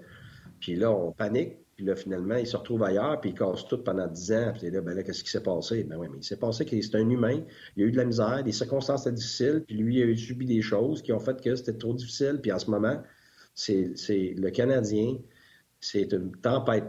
Puis 0.59 0.75
là, 0.75 0.91
on 0.91 1.13
panique, 1.13 1.59
puis 1.77 1.85
là, 1.85 1.95
finalement, 1.95 2.37
ils 2.37 2.47
se 2.47 2.57
retrouvent 2.57 2.83
ailleurs, 2.83 3.21
puis 3.21 3.31
ils 3.31 3.39
cassent 3.39 3.67
tout 3.69 3.79
pendant 3.79 4.07
10 4.07 4.33
ans. 4.33 4.53
Puis 4.59 4.71
là, 4.71 4.81
ben 4.81 4.95
là, 4.95 5.03
qu'est-ce 5.03 5.23
qui 5.23 5.31
s'est 5.31 5.43
passé? 5.43 5.85
Ben 5.85 5.97
oui, 5.99 6.09
mais 6.11 6.19
il 6.19 6.25
s'est 6.25 6.39
passé 6.39 6.65
que 6.65 6.81
c'est 6.81 6.97
un 6.97 7.09
humain. 7.09 7.43
Il 7.77 7.85
a 7.85 7.87
eu 7.87 7.93
de 7.93 7.99
la 7.99 8.07
misère, 8.07 8.43
des 8.43 8.53
circonstances 8.53 9.07
difficiles, 9.07 9.63
puis 9.67 9.77
lui, 9.77 10.01
il 10.01 10.11
a 10.11 10.17
subi 10.17 10.47
des 10.47 10.63
choses 10.63 11.03
qui 11.03 11.13
ont 11.13 11.21
fait 11.21 11.41
que 11.41 11.55
c'était 11.55 11.77
trop 11.77 11.93
difficile. 11.93 12.41
Puis 12.43 12.51
en 12.51 12.59
ce 12.59 12.71
moment, 12.71 13.03
c'est 13.55 13.95
le 14.09 14.51
Canadien, 14.51 15.19
c'est 15.79 16.13
une 16.13 16.33
tempête 16.33 16.87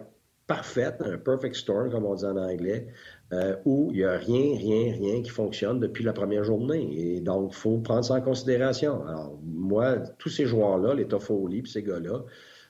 parfaite, 0.47 0.95
un 1.01 1.17
perfect 1.17 1.55
storm, 1.55 1.91
comme 1.91 2.05
on 2.05 2.15
dit 2.15 2.25
en 2.25 2.37
anglais, 2.37 2.87
euh, 3.31 3.55
où 3.65 3.89
il 3.91 3.97
n'y 3.97 4.03
a 4.03 4.17
rien, 4.17 4.57
rien, 4.57 4.93
rien 4.93 5.21
qui 5.21 5.29
fonctionne 5.29 5.79
depuis 5.79 6.03
la 6.03 6.13
première 6.13 6.43
journée. 6.43 6.89
Et 6.97 7.21
donc, 7.21 7.51
il 7.51 7.55
faut 7.55 7.77
prendre 7.77 8.03
ça 8.03 8.15
en 8.15 8.21
considération. 8.21 9.05
Alors, 9.05 9.39
moi, 9.43 9.99
tous 10.17 10.29
ces 10.29 10.45
joueurs-là, 10.45 10.95
les 10.95 11.07
Toffoli, 11.07 11.63
ces 11.67 11.83
gars-là, 11.83 12.23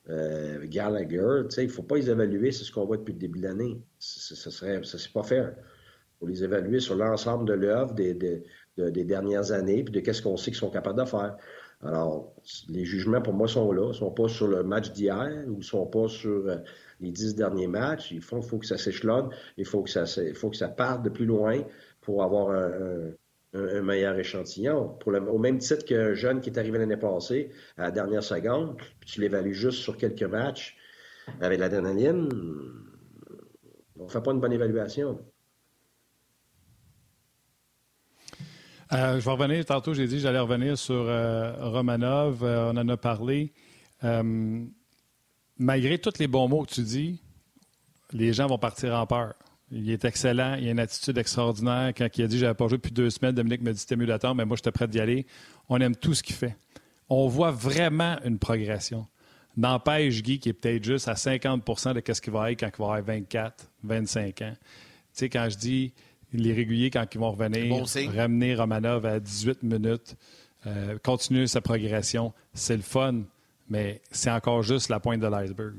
euh, 0.09 0.65
Gallagher, 0.65 1.47
il 1.57 1.63
ne 1.63 1.69
faut 1.69 1.83
pas 1.83 1.95
les 1.95 2.09
évaluer 2.09 2.51
c'est 2.51 2.63
ce 2.63 2.71
qu'on 2.71 2.85
voit 2.85 2.97
depuis 2.97 3.13
le 3.13 3.19
début 3.19 3.39
de 3.39 3.47
l'année. 3.47 3.81
Ce 3.99 4.35
serait, 4.35 4.83
ça 4.83 4.97
c'est 4.97 5.13
pas 5.13 5.23
faire. 5.23 5.53
Il 5.55 6.19
faut 6.19 6.27
les 6.27 6.43
évaluer 6.43 6.79
sur 6.79 6.95
l'ensemble 6.95 7.45
de 7.45 7.53
l'œuvre 7.53 7.93
des, 7.93 8.13
des, 8.13 9.03
dernières 9.05 9.51
années, 9.51 9.83
puis 9.83 9.93
de 9.93 9.99
qu'est-ce 9.99 10.21
qu'on 10.21 10.35
sait 10.35 10.51
qu'ils 10.51 10.59
sont 10.59 10.71
capables 10.71 10.99
de 10.99 11.05
faire. 11.05 11.37
Alors, 11.81 12.33
les 12.67 12.83
jugements 12.83 13.21
pour 13.21 13.33
moi 13.33 13.47
sont 13.47 13.71
là, 13.71 13.91
ils 13.93 13.97
sont 13.97 14.11
pas 14.11 14.27
sur 14.27 14.47
le 14.47 14.63
match 14.63 14.91
d'hier 14.91 15.45
ou 15.47 15.61
sont 15.61 15.85
pas 15.85 16.09
sur 16.09 16.47
euh, 16.47 16.57
les 16.99 17.11
dix 17.11 17.35
derniers 17.35 17.67
matchs. 17.67 18.11
Il 18.11 18.21
faut, 18.21 18.41
que 18.41 18.65
ça 18.65 18.77
s'échelonne, 18.77 19.29
il 19.57 19.65
faut 19.65 19.81
que 19.81 19.89
ça, 19.89 20.67
parte 20.69 21.03
de 21.03 21.09
plus 21.09 21.25
loin 21.25 21.61
pour 22.01 22.23
avoir 22.23 22.49
un, 22.51 23.81
meilleur 23.81 24.17
échantillon. 24.17 24.97
Au 25.05 25.37
même 25.39 25.57
titre 25.57 25.83
qu'un 25.85 26.13
jeune 26.13 26.39
qui 26.39 26.49
est 26.49 26.59
arrivé 26.59 26.77
l'année 26.77 26.97
passée 26.97 27.49
à 27.77 27.83
la 27.83 27.91
dernière 27.91 28.23
seconde, 28.23 28.77
tu 29.05 29.21
l'évalues 29.21 29.55
juste 29.55 29.79
sur 29.79 29.97
quelques 29.97 30.23
matchs 30.23 30.77
avec 31.41 31.59
l'adrénaline, 31.59 32.29
on 33.99 34.05
ne 34.05 34.09
fait 34.09 34.21
pas 34.21 34.31
une 34.31 34.39
bonne 34.39 34.53
évaluation. 34.53 35.19
Euh, 38.91 39.19
je 39.19 39.25
vais 39.25 39.31
revenir, 39.31 39.63
tantôt 39.65 39.93
j'ai 39.93 40.07
dit 40.07 40.19
j'allais 40.19 40.39
revenir 40.39 40.75
sur 40.77 40.95
euh, 41.07 41.53
Romanov, 41.59 42.43
euh, 42.43 42.71
on 42.71 42.77
en 42.77 42.89
a 42.89 42.97
parlé. 42.97 43.53
Malgré 45.59 45.99
tous 45.99 46.17
les 46.17 46.27
bons 46.27 46.47
mots 46.47 46.63
que 46.63 46.73
tu 46.73 46.81
dis, 46.81 47.21
les 48.11 48.33
gens 48.33 48.47
vont 48.47 48.57
partir 48.57 48.95
en 48.95 49.05
peur. 49.05 49.35
Il 49.71 49.91
est 49.91 50.03
excellent, 50.03 50.55
il 50.55 50.67
a 50.67 50.71
une 50.71 50.79
attitude 50.79 51.17
extraordinaire. 51.19 51.93
Quand 51.95 52.07
il 52.17 52.23
a 52.23 52.27
dit 52.27 52.41
n'avais 52.41 52.55
pas 52.55 52.67
joué 52.67 52.77
depuis 52.77 52.91
deux 52.91 53.11
semaines, 53.11 53.35
Dominique 53.35 53.61
me 53.61 53.71
dit 53.71 53.79
c'était 53.79 53.95
mieux 53.95 54.07
d'attendre, 54.07 54.35
mais 54.35 54.45
moi 54.45 54.57
j'étais 54.57 54.71
prêt 54.71 54.87
d'y 54.87 54.99
aller. 54.99 55.27
On 55.67 55.79
aime 55.79 55.95
tout 55.95 56.15
ce 56.15 56.23
qu'il 56.23 56.35
fait. 56.35 56.57
On 57.07 57.27
voit 57.27 57.51
vraiment 57.51 58.17
une 58.25 58.39
progression. 58.39 59.05
N'empêche 59.57 60.23
Guy 60.23 60.39
qui 60.39 60.49
est 60.49 60.53
peut-être 60.53 60.83
juste 60.83 61.07
à 61.07 61.13
50% 61.13 61.93
de 61.93 62.13
ce 62.13 62.21
qu'il 62.21 62.33
va 62.33 62.51
être 62.51 62.59
quand 62.59 62.67
il 62.67 62.79
va 62.79 62.85
avoir 62.85 63.03
24, 63.03 63.69
25 63.83 64.41
ans. 64.41 64.53
Tu 64.53 64.65
sais, 65.11 65.29
quand 65.29 65.47
je 65.49 65.57
dis 65.57 65.93
les 66.33 66.53
réguliers, 66.53 66.89
quand 66.89 67.05
ils 67.13 67.19
vont 67.19 67.31
revenir, 67.31 67.83
ramener 68.15 68.55
Romanov 68.55 69.05
à 69.05 69.19
18 69.19 69.63
minutes, 69.63 70.15
euh, 70.65 70.97
continuer 71.03 71.47
sa 71.47 71.61
progression, 71.61 72.33
c'est 72.53 72.75
le 72.75 72.83
fun, 72.83 73.23
mais 73.69 74.01
c'est 74.11 74.31
encore 74.31 74.63
juste 74.63 74.89
la 74.89 74.99
pointe 74.99 75.21
de 75.21 75.27
l'iceberg. 75.27 75.75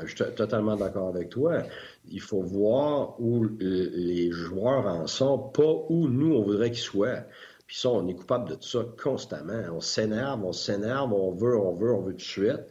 Je 0.00 0.06
suis 0.06 0.34
totalement 0.36 0.76
d'accord 0.76 1.08
avec 1.08 1.28
toi. 1.28 1.62
Il 2.08 2.20
faut 2.20 2.42
voir 2.42 3.20
où 3.20 3.44
les 3.58 4.30
joueurs 4.30 4.86
en 4.86 5.08
sont, 5.08 5.38
pas 5.38 5.84
où 5.88 6.08
nous, 6.08 6.34
on 6.34 6.42
voudrait 6.42 6.70
qu'ils 6.70 6.78
soient. 6.78 7.24
Puis 7.66 7.76
ça, 7.76 7.90
on 7.90 8.06
est 8.06 8.14
coupable 8.14 8.48
de 8.48 8.56
ça 8.60 8.80
constamment. 9.02 9.60
On 9.72 9.80
s'énerve, 9.80 10.44
on 10.44 10.52
s'énerve, 10.52 11.12
on 11.12 11.32
veut, 11.32 11.58
on 11.58 11.74
veut, 11.74 11.92
on 11.92 12.00
veut 12.00 12.12
tout 12.12 12.18
de 12.18 12.22
suite. 12.22 12.64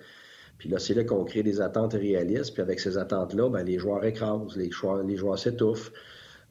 Puis 0.57 0.69
là, 0.69 0.79
c'est 0.79 0.93
là 0.93 1.03
qu'on 1.03 1.23
crée 1.23 1.43
des 1.43 1.61
attentes 1.61 1.93
réalistes. 1.93 2.53
Puis 2.53 2.61
avec 2.61 2.79
ces 2.79 2.97
attentes-là, 2.97 3.49
ben, 3.49 3.63
les 3.63 3.77
joueurs 3.77 4.03
écrasent, 4.05 4.55
les 4.55 4.71
joueurs, 4.71 5.03
les 5.03 5.17
joueurs 5.17 5.37
s'étouffent. 5.37 5.91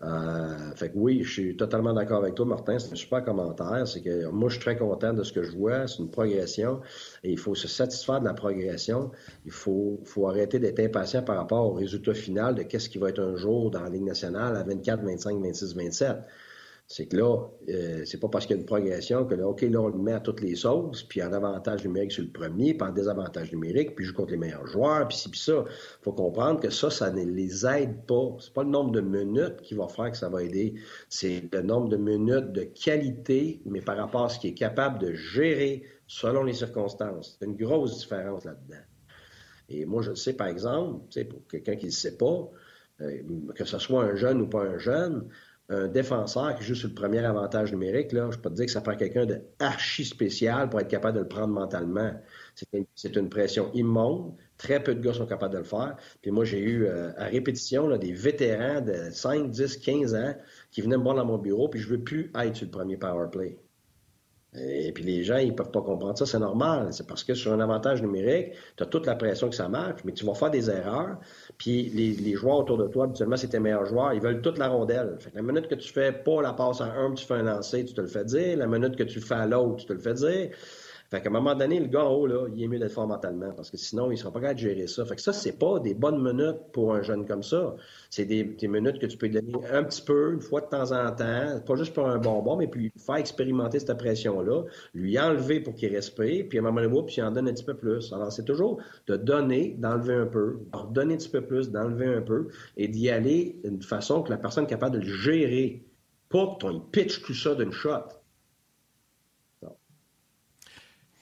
Euh, 0.03 0.75
fait 0.75 0.91
que 0.91 0.99
oui, 0.99 1.23
je 1.23 1.33
suis 1.33 1.57
totalement 1.57 1.95
d'accord 1.95 2.19
avec 2.19 2.35
toi, 2.35 2.45
Martin. 2.45 2.79
C'est 2.79 2.93
un 2.93 2.97
super 2.97 3.25
commentaire. 3.25 3.89
C'est 3.89 4.03
que 4.03 4.29
moi, 4.29 4.49
je 4.49 4.55
suis 4.55 4.63
très 4.63 4.77
content 4.77 5.13
de 5.13 5.23
ce 5.23 5.33
que 5.33 5.43
je 5.43 5.53
vois. 5.57 5.87
C'est 5.87 5.99
une 5.99 6.11
progression 6.11 6.81
et 7.25 7.33
il 7.33 7.39
faut 7.39 7.55
se 7.55 7.67
satisfaire 7.69 8.21
de 8.21 8.27
la 8.27 8.35
progression. 8.35 9.11
Il 9.47 9.53
faut, 9.53 10.01
faut 10.05 10.29
arrêter 10.29 10.59
d'être 10.59 10.81
impatient 10.81 11.23
par 11.23 11.37
rapport 11.37 11.67
au 11.67 11.73
résultat 11.73 12.15
final 12.15 12.55
de 12.55 12.63
qu'est-ce 12.63 12.89
qui 12.89 12.99
va 12.99 13.09
être 13.09 13.21
un 13.21 13.37
jour 13.37 13.71
dans 13.71 13.83
la 13.83 13.89
Ligue 13.89 14.05
nationale 14.05 14.57
à 14.57 14.63
24, 14.65 15.03
25, 15.03 15.41
26, 15.41 15.75
27 15.75 16.17
c'est 16.89 17.07
que 17.07 17.17
là, 17.17 17.49
euh, 17.69 18.05
c'est 18.05 18.21
pas 18.21 18.29
parce 18.29 18.47
qu'il 18.47 18.55
y 18.55 18.59
a 18.59 18.61
une 18.61 18.67
progression 18.67 19.25
que 19.25 19.35
là, 19.35 19.49
OK, 19.49 19.63
là, 19.63 19.81
on 19.81 19.89
le 19.89 19.99
met 19.99 20.13
à 20.13 20.21
toutes 20.21 20.41
les 20.41 20.55
sauces, 20.55 21.03
puis 21.03 21.21
en 21.21 21.33
avantage 21.33 21.85
numérique 21.85 22.13
sur 22.13 22.23
le 22.23 22.31
premier, 22.31 22.75
puis 22.75 22.89
en 22.89 22.93
désavantage 22.93 23.51
numérique, 23.51 23.97
puis 23.97 24.05
joue 24.05 24.15
contre 24.15 24.31
les 24.31 24.37
meilleurs 24.37 24.69
joueurs, 24.69 25.09
puis 25.09 25.17
ci, 25.17 25.29
puis 25.29 25.41
ça. 25.41 25.65
faut 26.03 26.13
comprendre 26.13 26.61
que 26.61 26.71
ça, 26.71 26.89
ça 26.89 27.11
ne 27.11 27.25
les 27.25 27.67
aide 27.67 28.07
pas. 28.07 28.37
C'est 28.39 28.53
pas 28.53 28.63
le 28.63 28.71
nombre 28.71 28.93
de 28.93 29.01
minutes 29.01 29.63
qui 29.63 29.75
va 29.75 29.89
faire 29.89 30.13
que 30.13 30.17
ça 30.17 30.29
va 30.29 30.45
aider. 30.45 30.75
C'est 31.09 31.53
le 31.53 31.63
nombre 31.63 31.89
de 31.89 31.97
minutes 31.97 32.53
de 32.53 32.63
qualité, 32.63 33.61
mais 33.67 33.81
par 33.81 33.97
rapport 33.97 34.27
à 34.27 34.29
ce 34.29 34.39
qui 34.39 34.49
est 34.49 34.55
capable 34.55 35.01
de 35.01 35.13
gérer 35.13 35.83
selon 36.07 36.45
les 36.45 36.53
circonstances. 36.53 37.37
C'est 37.41 37.47
une 37.47 37.57
grosse 37.57 37.99
différence 37.99 38.45
là-dedans. 38.45 38.85
Et 39.69 39.85
moi, 39.87 40.03
je 40.03 40.15
sais, 40.15 40.35
par 40.35 40.47
exemple, 40.47 41.01
pour 41.29 41.47
quelqu'un 41.49 41.75
qui 41.75 41.87
ne 41.87 41.91
sait 41.91 42.17
pas, 42.17 42.49
euh, 43.01 43.23
que 43.57 43.65
ce 43.65 43.79
soit 43.79 44.05
un 44.05 44.15
jeune 44.15 44.41
ou 44.41 44.47
pas 44.47 44.63
un 44.63 44.79
jeune, 44.79 45.29
un 45.69 45.89
défenseur 45.89 46.55
qui 46.57 46.65
joue 46.65 46.75
sur 46.75 46.89
le 46.89 46.95
premier 46.95 47.25
avantage 47.25 47.73
numérique, 47.73 48.13
là, 48.13 48.31
je 48.31 48.39
peux 48.39 48.51
te 48.51 48.55
dire 48.55 48.67
que 48.67 48.71
ça 48.71 48.81
prend 48.81 48.95
quelqu'un 48.95 49.27
de 49.27 49.41
archi 49.59 50.05
spécial 50.05 50.69
pour 50.69 50.81
être 50.81 50.89
capable 50.89 51.17
de 51.17 51.23
le 51.23 51.29
prendre 51.29 51.53
mentalement. 51.53 52.13
C'est 52.95 53.17
une 53.17 53.29
pression 53.29 53.71
immonde. 53.75 54.35
Très 54.59 54.83
peu 54.83 54.95
de 54.95 55.01
gars 55.01 55.13
sont 55.13 55.27
capables 55.27 55.53
de 55.53 55.59
le 55.59 55.65
faire. 55.65 55.97
Puis 56.23 56.31
moi, 56.31 56.45
j'ai 56.45 56.61
eu 56.61 56.87
euh, 56.87 57.11
à 57.17 57.25
répétition 57.25 57.89
là, 57.89 57.99
des 57.99 58.13
vétérans 58.13 58.81
de 58.81 59.11
5, 59.11 59.51
10, 59.51 59.77
15 59.79 60.15
ans 60.15 60.35
qui 60.71 60.81
venaient 60.81 60.97
me 60.97 61.03
voir 61.03 61.17
dans 61.17 61.27
mon 61.27 61.39
bureau, 61.39 61.69
puis 61.69 61.81
je 61.81 61.89
veux 61.89 62.03
plus 62.03 62.31
être 62.39 62.57
sur 62.57 62.67
le 62.67 62.71
premier 62.71 62.97
power 62.97 63.29
play. 63.31 63.59
Et 64.59 64.93
puis 64.93 65.05
les 65.05 65.23
gens, 65.23 65.37
ils 65.37 65.55
peuvent 65.55 65.71
pas 65.71 65.83
comprendre 65.83 66.17
ça, 66.17 66.27
c'est 66.27 66.39
normal. 66.39 66.89
C'est 66.93 67.07
parce 67.07 67.25
que 67.25 67.35
sur 67.35 67.53
un 67.53 67.61
avantage 67.61 68.03
numérique, 68.03 68.53
tu 68.77 68.83
as 68.83 68.87
toute 68.87 69.07
la 69.07 69.15
pression 69.15 69.49
que 69.49 69.55
ça 69.55 69.69
marche, 69.69 70.01
mais 70.05 70.13
tu 70.13 70.25
vas 70.25 70.35
faire 70.35 70.51
des 70.51 70.71
erreurs. 70.71 71.19
Puis 71.59 71.91
les, 71.91 72.35
joueurs 72.35 72.59
autour 72.59 72.79
de 72.79 72.87
toi, 72.89 73.05
habituellement, 73.05 73.37
c'est 73.37 73.49
tes 73.49 73.61
meilleurs 73.61 73.87
joueurs, 73.87 74.13
ils 74.13 74.21
veulent 74.21 74.41
toute 74.41 74.59
la 74.59 74.69
rondelle. 74.69 75.17
Fait 75.19 75.33
la 75.35 75.43
minute 75.43 75.69
que 75.69 75.75
tu 75.75 75.93
fais 75.93 76.13
pas 76.13 76.43
la 76.43 76.53
passe 76.53 76.81
à 76.81 76.87
un, 76.87 77.13
tu 77.15 77.25
fais 77.25 77.35
un 77.35 77.43
lancer, 77.43 77.85
tu 77.85 77.95
te 77.95 78.01
le 78.01 78.07
fais 78.07 78.25
dire. 78.25 78.57
La 78.57 78.67
minute 78.67 78.97
que 78.97 79.05
tu 79.05 79.21
fais 79.21 79.35
à 79.35 79.47
l'autre, 79.47 79.77
tu 79.77 79.87
te 79.87 79.93
le 79.93 79.99
fais 79.99 80.15
dire. 80.15 80.51
Fait 81.11 81.21
qu'à 81.21 81.29
un 81.29 81.33
moment 81.33 81.55
donné, 81.55 81.79
le 81.79 81.87
gars 81.87 82.05
en 82.05 82.13
haut, 82.13 82.27
là, 82.27 82.47
il 82.55 82.63
est 82.63 82.69
mieux 82.69 82.79
d'être 82.79 82.93
fort 82.93 83.07
mentalement 83.07 83.53
parce 83.53 83.71
que 83.71 83.77
sinon, 83.77 84.07
il 84.11 84.15
ne 84.15 84.17
sera 84.17 84.33
pas 84.33 84.41
capable 84.41 84.61
de 84.61 84.65
gérer 84.65 84.87
ça. 84.87 85.05
Fait 85.05 85.17
que 85.17 85.23
ça, 85.23 85.33
c'est 85.33 85.59
pas 85.59 85.79
des 85.79 85.95
bonnes 85.95 86.23
minutes 86.23 86.73
pour 86.73 86.95
un 86.95 87.03
jeune 87.03 87.27
comme 87.27 87.43
ça. 87.43 87.77
C'est 88.11 88.25
des, 88.25 88.57
minutes 88.67 88.99
que 88.99 89.07
tu 89.07 89.17
peux 89.17 89.29
donner 89.29 89.53
un 89.73 89.85
petit 89.85 90.03
peu, 90.03 90.33
une 90.33 90.41
fois 90.41 90.61
de 90.61 90.67
temps 90.67 90.93
en 90.93 91.11
temps, 91.13 91.61
pas 91.65 91.77
juste 91.77 91.95
pour 91.95 92.09
un 92.09 92.19
bonbon, 92.19 92.57
mais 92.57 92.67
puis 92.67 92.91
faire 92.99 93.17
expérimenter 93.17 93.79
cette 93.79 93.97
pression-là, 93.97 94.65
lui 94.95 95.19
enlever 95.19 95.61
pour 95.61 95.75
qu'il 95.75 95.95
respire, 95.95 96.47
puis 96.49 96.59
à 96.59 96.61
un 96.61 96.65
moment 96.65 96.83
donné, 96.83 97.03
puis 97.07 97.17
il 97.19 97.23
en 97.23 97.31
donne 97.31 97.49
un 97.49 97.53
petit 97.53 97.65
peu 97.65 97.75
plus. 97.75 98.13
Alors, 98.13 98.33
c'est 98.33 98.45
toujours 98.45 98.81
de 99.07 99.17
donner, 99.17 99.77
d'enlever 99.79 100.15
un 100.15 100.27
peu, 100.27 100.59
de 100.73 100.93
donner 100.93 101.15
un 101.15 101.19
petit 101.19 101.29
peu 101.29 101.43
plus, 101.43 101.71
d'enlever 101.71 102.07
un 102.07 102.23
peu, 102.23 102.49
et 102.77 102.89
d'y 102.89 103.11
aller 103.11 103.61
d'une 103.65 103.83
façon 103.83 104.23
que 104.23 104.31
la 104.31 104.39
personne 104.39 104.65
est 104.65 104.69
capable 104.69 104.99
de 104.99 105.07
le 105.07 105.13
gérer. 105.13 105.85
Pas 106.29 106.57
que 106.61 106.67
tu 106.67 106.81
pitch 106.91 107.23
tout 107.23 107.35
ça 107.35 107.55
d'une 107.55 107.71
shot. 107.71 108.09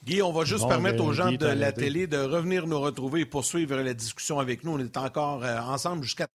Guy, 0.05 0.21
on 0.21 0.31
va 0.31 0.45
juste 0.45 0.67
permettre 0.67 0.99
ben, 0.99 1.09
aux 1.09 1.13
gens 1.13 1.31
de 1.31 1.47
la 1.47 1.71
télé 1.71 2.05
de 2.05 2.17
revenir 2.17 2.67
nous 2.67 2.79
retrouver 2.79 3.21
et 3.21 3.25
poursuivre 3.25 3.75
la 3.75 3.93
discussion 3.95 4.39
avec 4.39 4.63
nous. 4.63 4.73
On 4.73 4.79
est 4.79 4.97
encore 4.97 5.43
euh, 5.43 5.59
ensemble 5.61 6.03
jusqu'à 6.03 6.27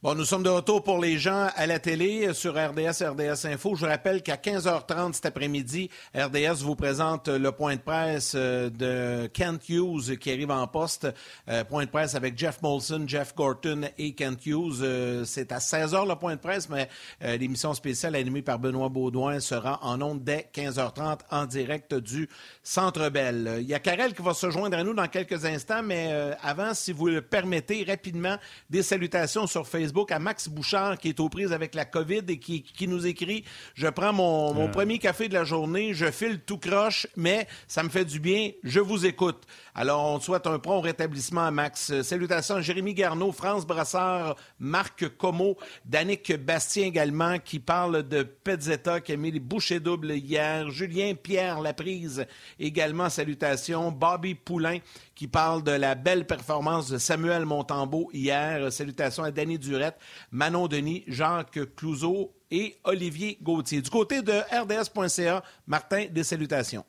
Bon, 0.00 0.14
nous 0.14 0.24
sommes 0.24 0.44
de 0.44 0.48
retour 0.48 0.84
pour 0.84 1.00
les 1.00 1.18
gens 1.18 1.48
à 1.56 1.66
la 1.66 1.80
télé 1.80 2.32
sur 2.32 2.52
RDS, 2.52 3.02
RDS 3.02 3.46
Info. 3.46 3.74
Je 3.74 3.84
rappelle 3.84 4.22
qu'à 4.22 4.36
15h30 4.36 5.14
cet 5.14 5.26
après-midi, 5.26 5.90
RDS 6.14 6.62
vous 6.62 6.76
présente 6.76 7.26
le 7.26 7.50
point 7.50 7.74
de 7.74 7.80
presse 7.80 8.34
euh, 8.36 8.70
de 8.70 9.26
Kent 9.26 9.68
Hughes 9.68 10.16
qui 10.18 10.30
arrive 10.30 10.52
en 10.52 10.68
poste. 10.68 11.08
Euh, 11.48 11.64
point 11.64 11.84
de 11.84 11.90
presse 11.90 12.14
avec 12.14 12.38
Jeff 12.38 12.62
Molson, 12.62 13.06
Jeff 13.08 13.34
Gorton 13.34 13.90
et 13.98 14.12
Kent 14.12 14.46
Hughes. 14.46 14.82
Euh, 14.82 15.24
c'est 15.24 15.50
à 15.50 15.58
16h 15.58 16.06
le 16.08 16.14
point 16.14 16.36
de 16.36 16.40
presse, 16.40 16.68
mais 16.68 16.88
l'émission 17.20 17.74
spéciale 17.74 18.14
animée 18.14 18.42
par 18.42 18.60
Benoît 18.60 18.90
Baudouin 18.90 19.40
sera 19.40 19.80
en 19.82 20.00
ondes 20.00 20.22
dès 20.22 20.48
15h30 20.54 21.22
en 21.32 21.44
direct 21.46 21.94
du 21.94 22.28
Centre 22.62 23.08
Bell. 23.08 23.56
Il 23.62 23.66
y 23.66 23.74
a 23.74 23.80
Karel 23.80 24.14
qui 24.14 24.22
va 24.22 24.32
se 24.32 24.48
joindre 24.48 24.78
à 24.78 24.84
nous 24.84 24.94
dans 24.94 25.08
quelques 25.08 25.44
instants, 25.44 25.82
mais 25.82 26.12
avant, 26.40 26.72
si 26.72 26.92
vous 26.92 27.08
le 27.08 27.20
permettez, 27.20 27.82
rapidement, 27.82 28.36
des 28.70 28.84
salutations 28.84 29.48
sur 29.48 29.66
Facebook 29.66 29.87
à 30.10 30.18
Max 30.18 30.48
Bouchard 30.48 30.98
qui 30.98 31.08
est 31.08 31.20
aux 31.20 31.28
prises 31.28 31.52
avec 31.52 31.74
la 31.74 31.84
COVID 31.84 32.22
et 32.28 32.38
qui, 32.38 32.88
nous 32.88 33.06
écrit 33.06 33.44
Je 33.74 33.88
prends 33.88 34.12
mon, 34.12 34.66
ah. 34.66 34.68
premier 34.68 34.98
café 34.98 35.28
de 35.28 35.34
la 35.34 35.44
journée, 35.44 35.94
je 35.94 36.10
file 36.10 36.40
tout 36.40 36.58
croche, 36.58 37.06
mais 37.16 37.46
ça 37.66 37.82
me 37.82 37.88
fait 37.88 38.04
du 38.04 38.20
bien, 38.20 38.50
je 38.62 38.80
vous 38.80 39.06
écoute. 39.06 39.44
Alors, 39.74 40.04
on 40.06 40.18
souhaite 40.18 40.46
un 40.46 40.58
prompt 40.58 40.80
rétablissement 40.80 41.46
à 41.46 41.50
Max. 41.50 42.02
Salutations 42.02 42.56
à 42.56 42.60
Jérémy 42.60 42.94
Garneau, 42.94 43.30
France 43.30 43.64
Brassard, 43.64 44.34
Marc 44.58 45.08
Como, 45.16 45.56
Danick 45.84 46.34
Bastien 46.36 46.86
également, 46.86 47.38
qui 47.38 47.60
parle 47.60 48.06
de 48.08 48.22
Pezzetta, 48.22 49.00
qui 49.00 49.12
a 49.12 49.16
mis 49.16 49.30
les 49.30 49.40
bouchées 49.40 49.78
doubles 49.78 50.12
hier. 50.12 50.68
Julien 50.70 51.14
Pierre 51.14 51.60
Laprise 51.60 52.26
également, 52.58 53.08
salutations. 53.08 53.92
Bobby 53.92 54.34
Poulain, 54.34 54.78
qui 55.18 55.26
parle 55.26 55.64
de 55.64 55.72
la 55.72 55.96
belle 55.96 56.28
performance 56.28 56.88
de 56.88 56.96
Samuel 56.96 57.44
Montembeau 57.44 58.08
hier. 58.12 58.72
Salutations 58.72 59.24
à 59.24 59.32
Danny 59.32 59.58
Durette, 59.58 59.98
Manon 60.30 60.68
Denis, 60.68 61.02
Jacques 61.08 61.58
Clouseau 61.74 62.36
et 62.52 62.76
Olivier 62.84 63.36
Gauthier. 63.42 63.82
Du 63.82 63.90
côté 63.90 64.22
de 64.22 64.32
RDS.ca, 64.32 65.42
Martin, 65.66 66.06
des 66.08 66.22
salutations. 66.22 66.84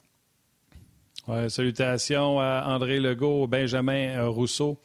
Salutations 1.47 2.39
à 2.39 2.65
André 2.67 2.99
Legault, 2.99 3.47
Benjamin 3.47 4.19
euh, 4.19 4.29
Rousseau, 4.29 4.79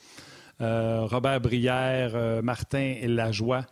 euh, 0.63 1.03
Robert 1.05 1.43
Brière, 1.43 2.13
euh, 2.15 2.41
Martin 2.41 2.95
Lajoie. 3.03 3.67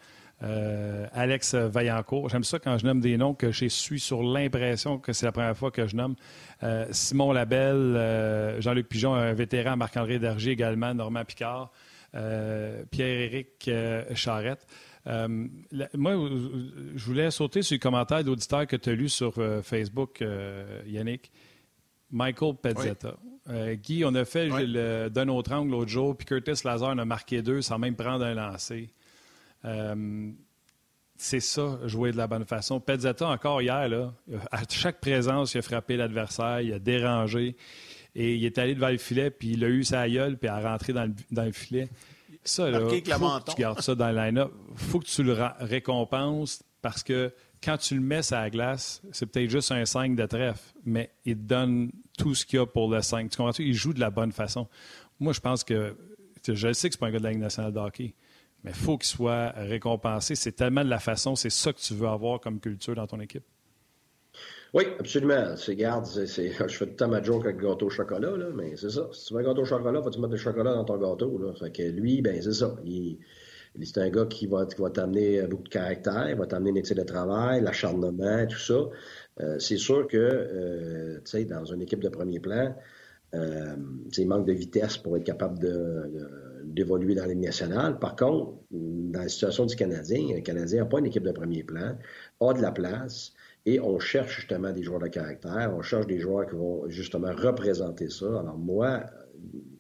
Alex 1.12 1.54
Vaillancourt. 1.54 2.28
J'aime 2.28 2.44
ça 2.44 2.58
quand 2.58 2.76
je 2.78 2.86
nomme 2.86 3.00
des 3.00 3.16
noms 3.16 3.34
que 3.34 3.52
je 3.52 3.66
suis 3.66 4.00
sur 4.00 4.22
l'impression 4.22 4.98
que 4.98 5.12
c'est 5.12 5.26
la 5.26 5.32
première 5.32 5.56
fois 5.56 5.70
que 5.70 5.86
je 5.86 5.96
nomme. 5.96 6.16
Euh, 6.62 6.86
Simon 6.90 7.32
Labelle, 7.32 7.96
euh, 7.96 8.60
Jean-Luc 8.60 8.88
Pigeon, 8.88 9.14
un 9.14 9.32
vétéran, 9.32 9.76
Marc-André 9.76 10.18
Dargy 10.18 10.50
également, 10.50 10.94
Normand 10.94 11.24
Picard, 11.24 11.72
euh, 12.14 12.84
Pierre-Éric 12.90 13.70
Charrette. 14.14 14.66
moi, 15.06 16.12
je 16.14 17.04
voulais 17.04 17.30
sauter 17.30 17.62
sur 17.62 17.74
les 17.74 17.80
commentaires 17.80 18.24
d'auditeurs 18.24 18.66
que 18.66 18.76
tu 18.76 18.90
as 18.90 18.94
lus 18.94 19.08
sur 19.08 19.34
Facebook, 19.62 20.24
Yannick. 20.86 21.30
Michael 22.10 22.56
Pezzetta. 22.62 23.16
Guy, 23.82 24.04
on 24.04 24.14
a 24.14 24.24
fait 24.26 24.48
d'un 25.08 25.28
autre 25.28 25.52
angle 25.52 25.70
l'autre 25.70 25.90
jour, 25.90 26.16
puis 26.16 26.26
Curtis 26.26 26.62
Lazar 26.64 26.90
en 26.90 26.98
a 26.98 27.04
marqué 27.04 27.42
deux 27.42 27.62
sans 27.62 27.78
même 27.78 27.96
prendre 27.96 28.24
un 28.24 28.34
lancer 28.34 28.90
c'est 31.16 31.40
ça, 31.40 31.78
jouer 31.84 32.12
de 32.12 32.16
la 32.16 32.26
bonne 32.26 32.44
façon. 32.44 32.80
Pezzetta, 32.80 33.28
encore 33.28 33.62
hier, 33.62 33.88
là, 33.88 34.12
à 34.50 34.62
chaque 34.68 35.00
présence, 35.00 35.54
il 35.54 35.58
a 35.58 35.62
frappé 35.62 35.96
l'adversaire, 35.96 36.60
il 36.60 36.72
a 36.72 36.78
dérangé. 36.78 37.56
Et 38.14 38.34
il 38.34 38.44
est 38.44 38.58
allé 38.58 38.74
devant 38.74 38.90
le 38.90 38.98
filet, 38.98 39.30
puis 39.30 39.52
il 39.52 39.64
a 39.64 39.68
eu 39.68 39.84
sa 39.84 40.08
gueule, 40.08 40.36
puis 40.36 40.48
il 40.48 40.50
a 40.50 40.60
rentré 40.60 40.92
dans 40.92 41.10
le, 41.44 41.52
filet. 41.52 41.88
Ça, 42.44 42.68
là, 42.70 42.80
faut 42.80 42.88
que 42.88 43.50
tu 43.50 43.60
gardes 43.60 43.80
ça 43.80 43.94
dans 43.94 44.10
le 44.10 44.16
line-up. 44.16 44.52
faut 44.74 44.98
que 44.98 45.06
tu 45.06 45.22
le 45.22 45.34
récompenses 45.60 46.62
parce 46.82 47.02
que 47.02 47.32
quand 47.62 47.78
tu 47.78 47.94
le 47.94 48.00
mets 48.00 48.22
sur 48.22 48.36
la 48.36 48.50
glace, 48.50 49.00
c'est 49.12 49.26
peut-être 49.26 49.48
juste 49.48 49.70
un 49.70 49.84
5 49.84 50.16
de 50.16 50.26
trèfle, 50.26 50.74
mais 50.84 51.10
il 51.24 51.36
te 51.36 51.42
donne 51.42 51.92
tout 52.18 52.34
ce 52.34 52.44
qu'il 52.44 52.58
y 52.58 52.62
a 52.62 52.66
pour 52.66 52.90
le 52.90 53.00
5. 53.00 53.30
Tu 53.30 53.36
comprends? 53.36 53.52
Il 53.58 53.74
joue 53.74 53.92
de 53.92 54.00
la 54.00 54.10
bonne 54.10 54.32
façon. 54.32 54.68
Moi, 55.20 55.32
je 55.32 55.40
pense 55.40 55.64
que. 55.64 55.96
Je 56.44 56.72
sais 56.72 56.88
que 56.88 56.94
c'est 56.94 56.98
pas 56.98 57.06
un 57.06 57.12
gars 57.12 57.20
de 57.20 57.22
la 57.22 57.30
Ligue 57.30 57.40
nationale 57.40 57.72
de 57.72 57.78
hockey, 57.78 58.14
mais 58.64 58.70
il 58.70 58.76
faut 58.76 58.98
qu'il 58.98 59.08
soit 59.08 59.50
récompensé. 59.56 60.34
C'est 60.34 60.52
tellement 60.52 60.84
de 60.84 60.90
la 60.90 60.98
façon, 60.98 61.34
c'est 61.34 61.50
ça 61.50 61.72
que 61.72 61.80
tu 61.80 61.94
veux 61.94 62.08
avoir 62.08 62.40
comme 62.40 62.60
culture 62.60 62.94
dans 62.94 63.06
ton 63.06 63.20
équipe. 63.20 63.44
Oui, 64.74 64.84
absolument. 64.98 65.56
C'est, 65.56 65.76
garde, 65.76 66.06
je 66.14 66.26
fais 66.26 66.50
tout 66.68 66.84
le 66.84 66.96
temps 66.96 67.08
ma 67.08 67.22
joke 67.22 67.44
avec 67.44 67.60
le 67.60 67.68
gâteau 67.68 67.86
au 67.86 67.90
chocolat, 67.90 68.36
là, 68.36 68.46
mais 68.54 68.76
c'est 68.76 68.90
ça. 68.90 69.08
Si 69.12 69.26
tu 69.26 69.34
veux 69.34 69.40
un 69.40 69.44
gâteau 69.44 69.62
au 69.62 69.66
chocolat, 69.66 70.02
faut 70.02 70.10
tu 70.10 70.18
mettre 70.18 70.32
du 70.32 70.38
chocolat 70.38 70.74
dans 70.74 70.84
ton 70.84 70.96
gâteau. 70.96 71.54
Fait 71.58 71.70
que 71.70 71.82
lui, 71.82 72.22
ben 72.22 72.40
c'est 72.40 72.54
ça. 72.54 72.74
Il, 72.84 73.18
c'est 73.82 73.98
un 73.98 74.10
gars 74.10 74.26
qui 74.26 74.46
va, 74.46 74.66
va 74.78 74.90
t'amener 74.90 75.42
beaucoup 75.42 75.64
de 75.64 75.68
caractère, 75.68 76.28
il 76.28 76.36
va 76.36 76.46
t'amener 76.46 76.70
une 76.70 76.76
éthique 76.78 76.96
de 76.96 77.02
travail, 77.02 77.62
l'acharnement, 77.62 78.46
tout 78.46 78.58
ça. 78.58 78.88
Euh, 79.40 79.58
c'est 79.58 79.78
sûr 79.78 80.06
que, 80.06 80.16
euh, 80.18 81.16
tu 81.24 81.30
sais, 81.30 81.44
dans 81.44 81.64
une 81.64 81.82
équipe 81.82 82.00
de 82.00 82.08
premier 82.08 82.38
plan, 82.38 82.74
euh, 83.34 83.76
il 84.16 84.28
manque 84.28 84.46
de 84.46 84.52
vitesse 84.52 84.98
pour 84.98 85.16
être 85.16 85.24
capable 85.24 85.58
d'évoluer 86.64 87.14
dans 87.14 87.26
les 87.26 87.34
nationale. 87.34 87.98
Par 87.98 88.16
contre, 88.16 88.54
dans 88.70 89.20
la 89.20 89.28
situation 89.28 89.66
du 89.66 89.76
Canadien, 89.76 90.34
le 90.34 90.40
Canadien 90.40 90.80
n'a 90.80 90.86
pas 90.86 90.98
une 90.98 91.06
équipe 91.06 91.24
de 91.24 91.32
premier 91.32 91.62
plan, 91.62 91.96
a 92.40 92.52
de 92.52 92.62
la 92.62 92.72
place, 92.72 93.32
et 93.64 93.80
on 93.80 93.98
cherche 93.98 94.36
justement 94.36 94.72
des 94.72 94.82
joueurs 94.82 95.00
de 95.00 95.08
caractère, 95.08 95.72
on 95.76 95.82
cherche 95.82 96.06
des 96.06 96.18
joueurs 96.18 96.46
qui 96.48 96.56
vont 96.56 96.88
justement 96.88 97.32
représenter 97.32 98.08
ça. 98.08 98.26
Alors 98.26 98.58
moi, 98.58 99.04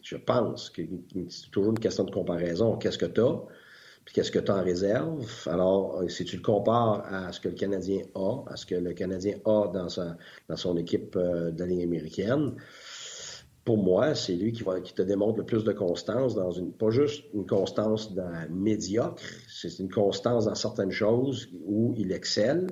je 0.02 0.16
pense 0.16 0.70
que 0.70 0.82
c'est 1.28 1.50
toujours 1.50 1.70
une 1.70 1.78
question 1.78 2.04
de 2.04 2.10
comparaison. 2.10 2.76
Qu'est-ce 2.76 2.98
que 2.98 3.06
tu 3.06 3.20
as? 3.20 3.42
Puis 4.04 4.14
qu'est-ce 4.14 4.32
que 4.32 4.40
tu 4.40 4.50
as 4.50 4.56
en 4.56 4.64
réserve? 4.64 5.24
Alors, 5.46 6.02
si 6.08 6.24
tu 6.24 6.36
le 6.36 6.42
compares 6.42 7.04
à 7.06 7.32
ce 7.32 7.40
que 7.40 7.48
le 7.48 7.54
Canadien 7.54 8.02
a, 8.16 8.42
à 8.48 8.56
ce 8.56 8.66
que 8.66 8.74
le 8.74 8.92
Canadien 8.94 9.36
a 9.44 9.68
dans, 9.68 9.88
sa, 9.88 10.16
dans 10.48 10.56
son 10.56 10.76
équipe 10.76 11.14
euh, 11.16 11.52
de 11.52 11.64
la 11.64 11.82
américaine, 11.82 12.56
pour 13.64 13.78
moi, 13.78 14.14
c'est 14.14 14.34
lui 14.34 14.52
qui, 14.52 14.62
va, 14.62 14.80
qui 14.80 14.92
te 14.92 15.02
démontre 15.02 15.38
le 15.38 15.44
plus 15.44 15.64
de 15.64 15.72
constance 15.72 16.34
dans 16.34 16.50
une, 16.50 16.72
pas 16.72 16.90
juste 16.90 17.24
une 17.32 17.46
constance 17.46 18.12
dans 18.14 18.32
médiocre, 18.50 19.22
c'est 19.48 19.78
une 19.78 19.90
constance 19.90 20.46
dans 20.46 20.54
certaines 20.54 20.90
choses 20.90 21.48
où 21.64 21.94
il 21.96 22.12
excelle. 22.12 22.66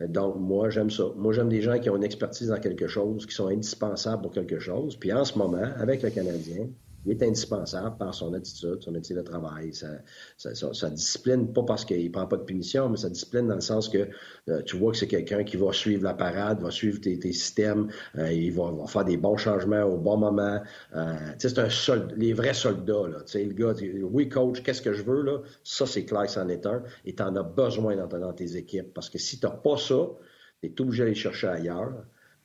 Donc, 0.00 0.36
moi, 0.36 0.70
j'aime 0.70 0.90
ça. 0.90 1.04
Moi, 1.16 1.32
j'aime 1.32 1.48
des 1.48 1.62
gens 1.62 1.78
qui 1.78 1.88
ont 1.88 1.96
une 1.96 2.04
expertise 2.04 2.48
dans 2.48 2.58
quelque 2.58 2.88
chose, 2.88 3.26
qui 3.26 3.34
sont 3.34 3.46
indispensables 3.46 4.22
pour 4.22 4.32
quelque 4.32 4.58
chose. 4.58 4.96
Puis 4.96 5.12
en 5.12 5.24
ce 5.24 5.38
moment, 5.38 5.68
avec 5.76 6.02
le 6.02 6.10
Canadien, 6.10 6.68
il 7.06 7.12
est 7.12 7.22
indispensable 7.22 7.96
par 7.98 8.14
son 8.14 8.32
attitude, 8.34 8.78
son 8.80 8.94
attitude 8.94 9.18
de 9.18 9.22
travail, 9.22 9.72
sa, 9.72 10.90
discipline, 10.90 11.52
pas 11.52 11.62
parce 11.62 11.84
qu'il 11.84 12.10
prend 12.10 12.26
pas 12.26 12.36
de 12.36 12.44
punition, 12.44 12.88
mais 12.88 12.96
sa 12.96 13.10
discipline 13.10 13.48
dans 13.48 13.56
le 13.56 13.60
sens 13.60 13.88
que 13.88 14.08
euh, 14.48 14.62
tu 14.62 14.76
vois 14.76 14.92
que 14.92 14.98
c'est 14.98 15.06
quelqu'un 15.06 15.44
qui 15.44 15.56
va 15.56 15.72
suivre 15.72 16.04
la 16.04 16.14
parade, 16.14 16.60
va 16.60 16.70
suivre 16.70 17.00
tes, 17.00 17.20
systèmes, 17.32 17.88
euh, 18.16 18.32
il 18.32 18.52
va, 18.52 18.72
faire 18.86 19.04
des 19.04 19.16
bons 19.16 19.36
changements 19.36 19.82
au 19.82 19.98
bon 19.98 20.16
moment. 20.16 20.60
Euh, 20.94 21.14
c'est 21.38 21.58
un 21.58 21.70
soldat, 21.70 22.14
les 22.16 22.32
vrais 22.32 22.54
soldats. 22.54 23.08
Là, 23.08 23.18
le 23.34 23.52
gars, 23.52 23.74
oui, 24.02 24.28
coach, 24.28 24.62
qu'est-ce 24.62 24.82
que 24.82 24.92
je 24.92 25.02
veux? 25.02 25.22
Là? 25.22 25.38
Ça, 25.62 25.86
c'est 25.86 26.04
clair, 26.04 26.28
c'en 26.28 26.48
est 26.48 26.66
un. 26.66 26.82
Et 27.04 27.14
tu 27.14 27.22
en 27.22 27.34
as 27.36 27.42
besoin 27.42 27.96
dans, 27.96 28.06
dans 28.06 28.32
tes 28.32 28.56
équipes. 28.56 28.92
Parce 28.94 29.10
que 29.10 29.18
si 29.18 29.38
tu 29.38 29.46
n'as 29.46 29.52
pas 29.52 29.76
ça, 29.76 30.08
tu 30.62 30.68
es 30.68 30.80
obligé 30.80 31.02
d'aller 31.02 31.14
chercher 31.14 31.48
ailleurs. 31.48 31.92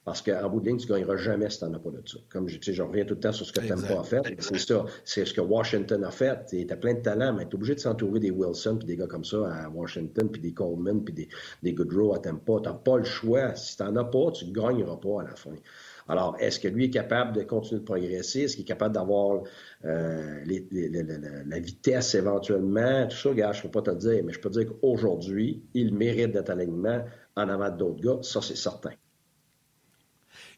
Parce 0.06 0.22
qu'en 0.22 0.50
bout 0.50 0.62
de 0.62 0.68
ligne, 0.68 0.78
tu 0.78 0.88
ne 0.88 0.98
gagneras 0.98 1.18
jamais 1.18 1.50
si 1.50 1.60
tu 1.60 1.66
n'en 1.66 1.74
as 1.74 1.80
pas 1.80 1.92
de 1.92 2.02
ça. 2.06 2.18
Comme 2.30 2.48
je, 2.48 2.58
je 2.62 2.82
reviens 2.82 3.06
tout 3.06 3.16
le 3.16 3.20
temps 3.20 3.32
sur 3.32 3.46
ce 3.46 3.52
que 3.52 3.60
tu 3.60 3.68
n'aimes 3.68 3.86
pas 3.86 4.04
faire. 4.04 4.24
C'est 4.40 4.58
ça. 4.58 4.86
C'est 5.04 5.26
ce 5.26 5.34
que 5.34 5.42
Washington 5.42 6.04
a 6.04 6.12
fait. 6.12 6.46
Tu 6.50 6.68
as 6.70 6.78
plein 6.78 6.96
de 6.96 7.02
talents, 7.02 7.34
mais 7.34 7.46
tu 7.46 7.52
es 7.52 7.56
obligé 7.56 7.76
de 7.76 7.80
s'entourer 7.80 8.20
des 8.20 8.32
Wilson 8.32 8.78
puis 8.78 8.88
des 8.88 8.96
gars 8.96 9.08
comme 9.08 9.26
ça 9.26 9.38
à 9.54 9.70
Washington, 9.70 10.30
puis 10.30 10.42
des 10.42 10.54
Coleman, 10.54 11.04
puis 11.04 11.14
des, 11.14 11.30
des 11.64 11.74
Goodrow 11.74 12.16
à 12.16 12.20
Tampa. 12.20 12.54
Tu 12.64 12.70
n'as 12.70 12.74
pas 12.74 12.98
le 12.98 13.04
choix. 13.04 13.56
Si 13.56 13.78
tu 13.78 13.84
n'en 13.84 13.96
as 13.98 14.06
pas, 14.06 14.32
tu 14.32 14.46
ne 14.46 14.52
gagneras 14.52 14.98
pas 14.98 15.22
à 15.22 15.24
la 15.26 15.36
fin. 15.36 15.56
Alors, 16.10 16.36
est-ce 16.40 16.60
que 16.60 16.68
lui 16.68 16.86
est 16.86 16.90
capable 16.90 17.34
de 17.36 17.44
continuer 17.44 17.82
de 17.82 17.86
progresser? 17.86 18.42
Est-ce 18.42 18.56
qu'il 18.56 18.64
est 18.64 18.68
capable 18.68 18.96
d'avoir 18.96 19.44
euh, 19.86 20.44
la, 21.46 21.60
vitesse 21.60 22.16
éventuellement? 22.16 23.06
Tout 23.08 23.16
ça, 23.16 23.34
gars, 23.34 23.52
je 23.52 23.60
ne 23.60 23.64
peux 23.64 23.70
pas 23.70 23.82
te 23.84 23.92
le 23.92 23.98
dire, 23.98 24.24
mais 24.26 24.34
je 24.34 24.40
peux 24.40 24.50
te 24.50 24.58
dire 24.58 24.68
qu'aujourd'hui, 24.68 25.62
il 25.76 25.94
mérite 25.94 26.32
d'être 26.32 26.50
alignement 26.50 27.06
en 27.36 27.48
avant 27.48 27.70
d'autres 27.70 28.02
gars. 28.02 28.18
Ça, 28.24 28.42
c'est 28.42 28.58
certain. 28.58 28.92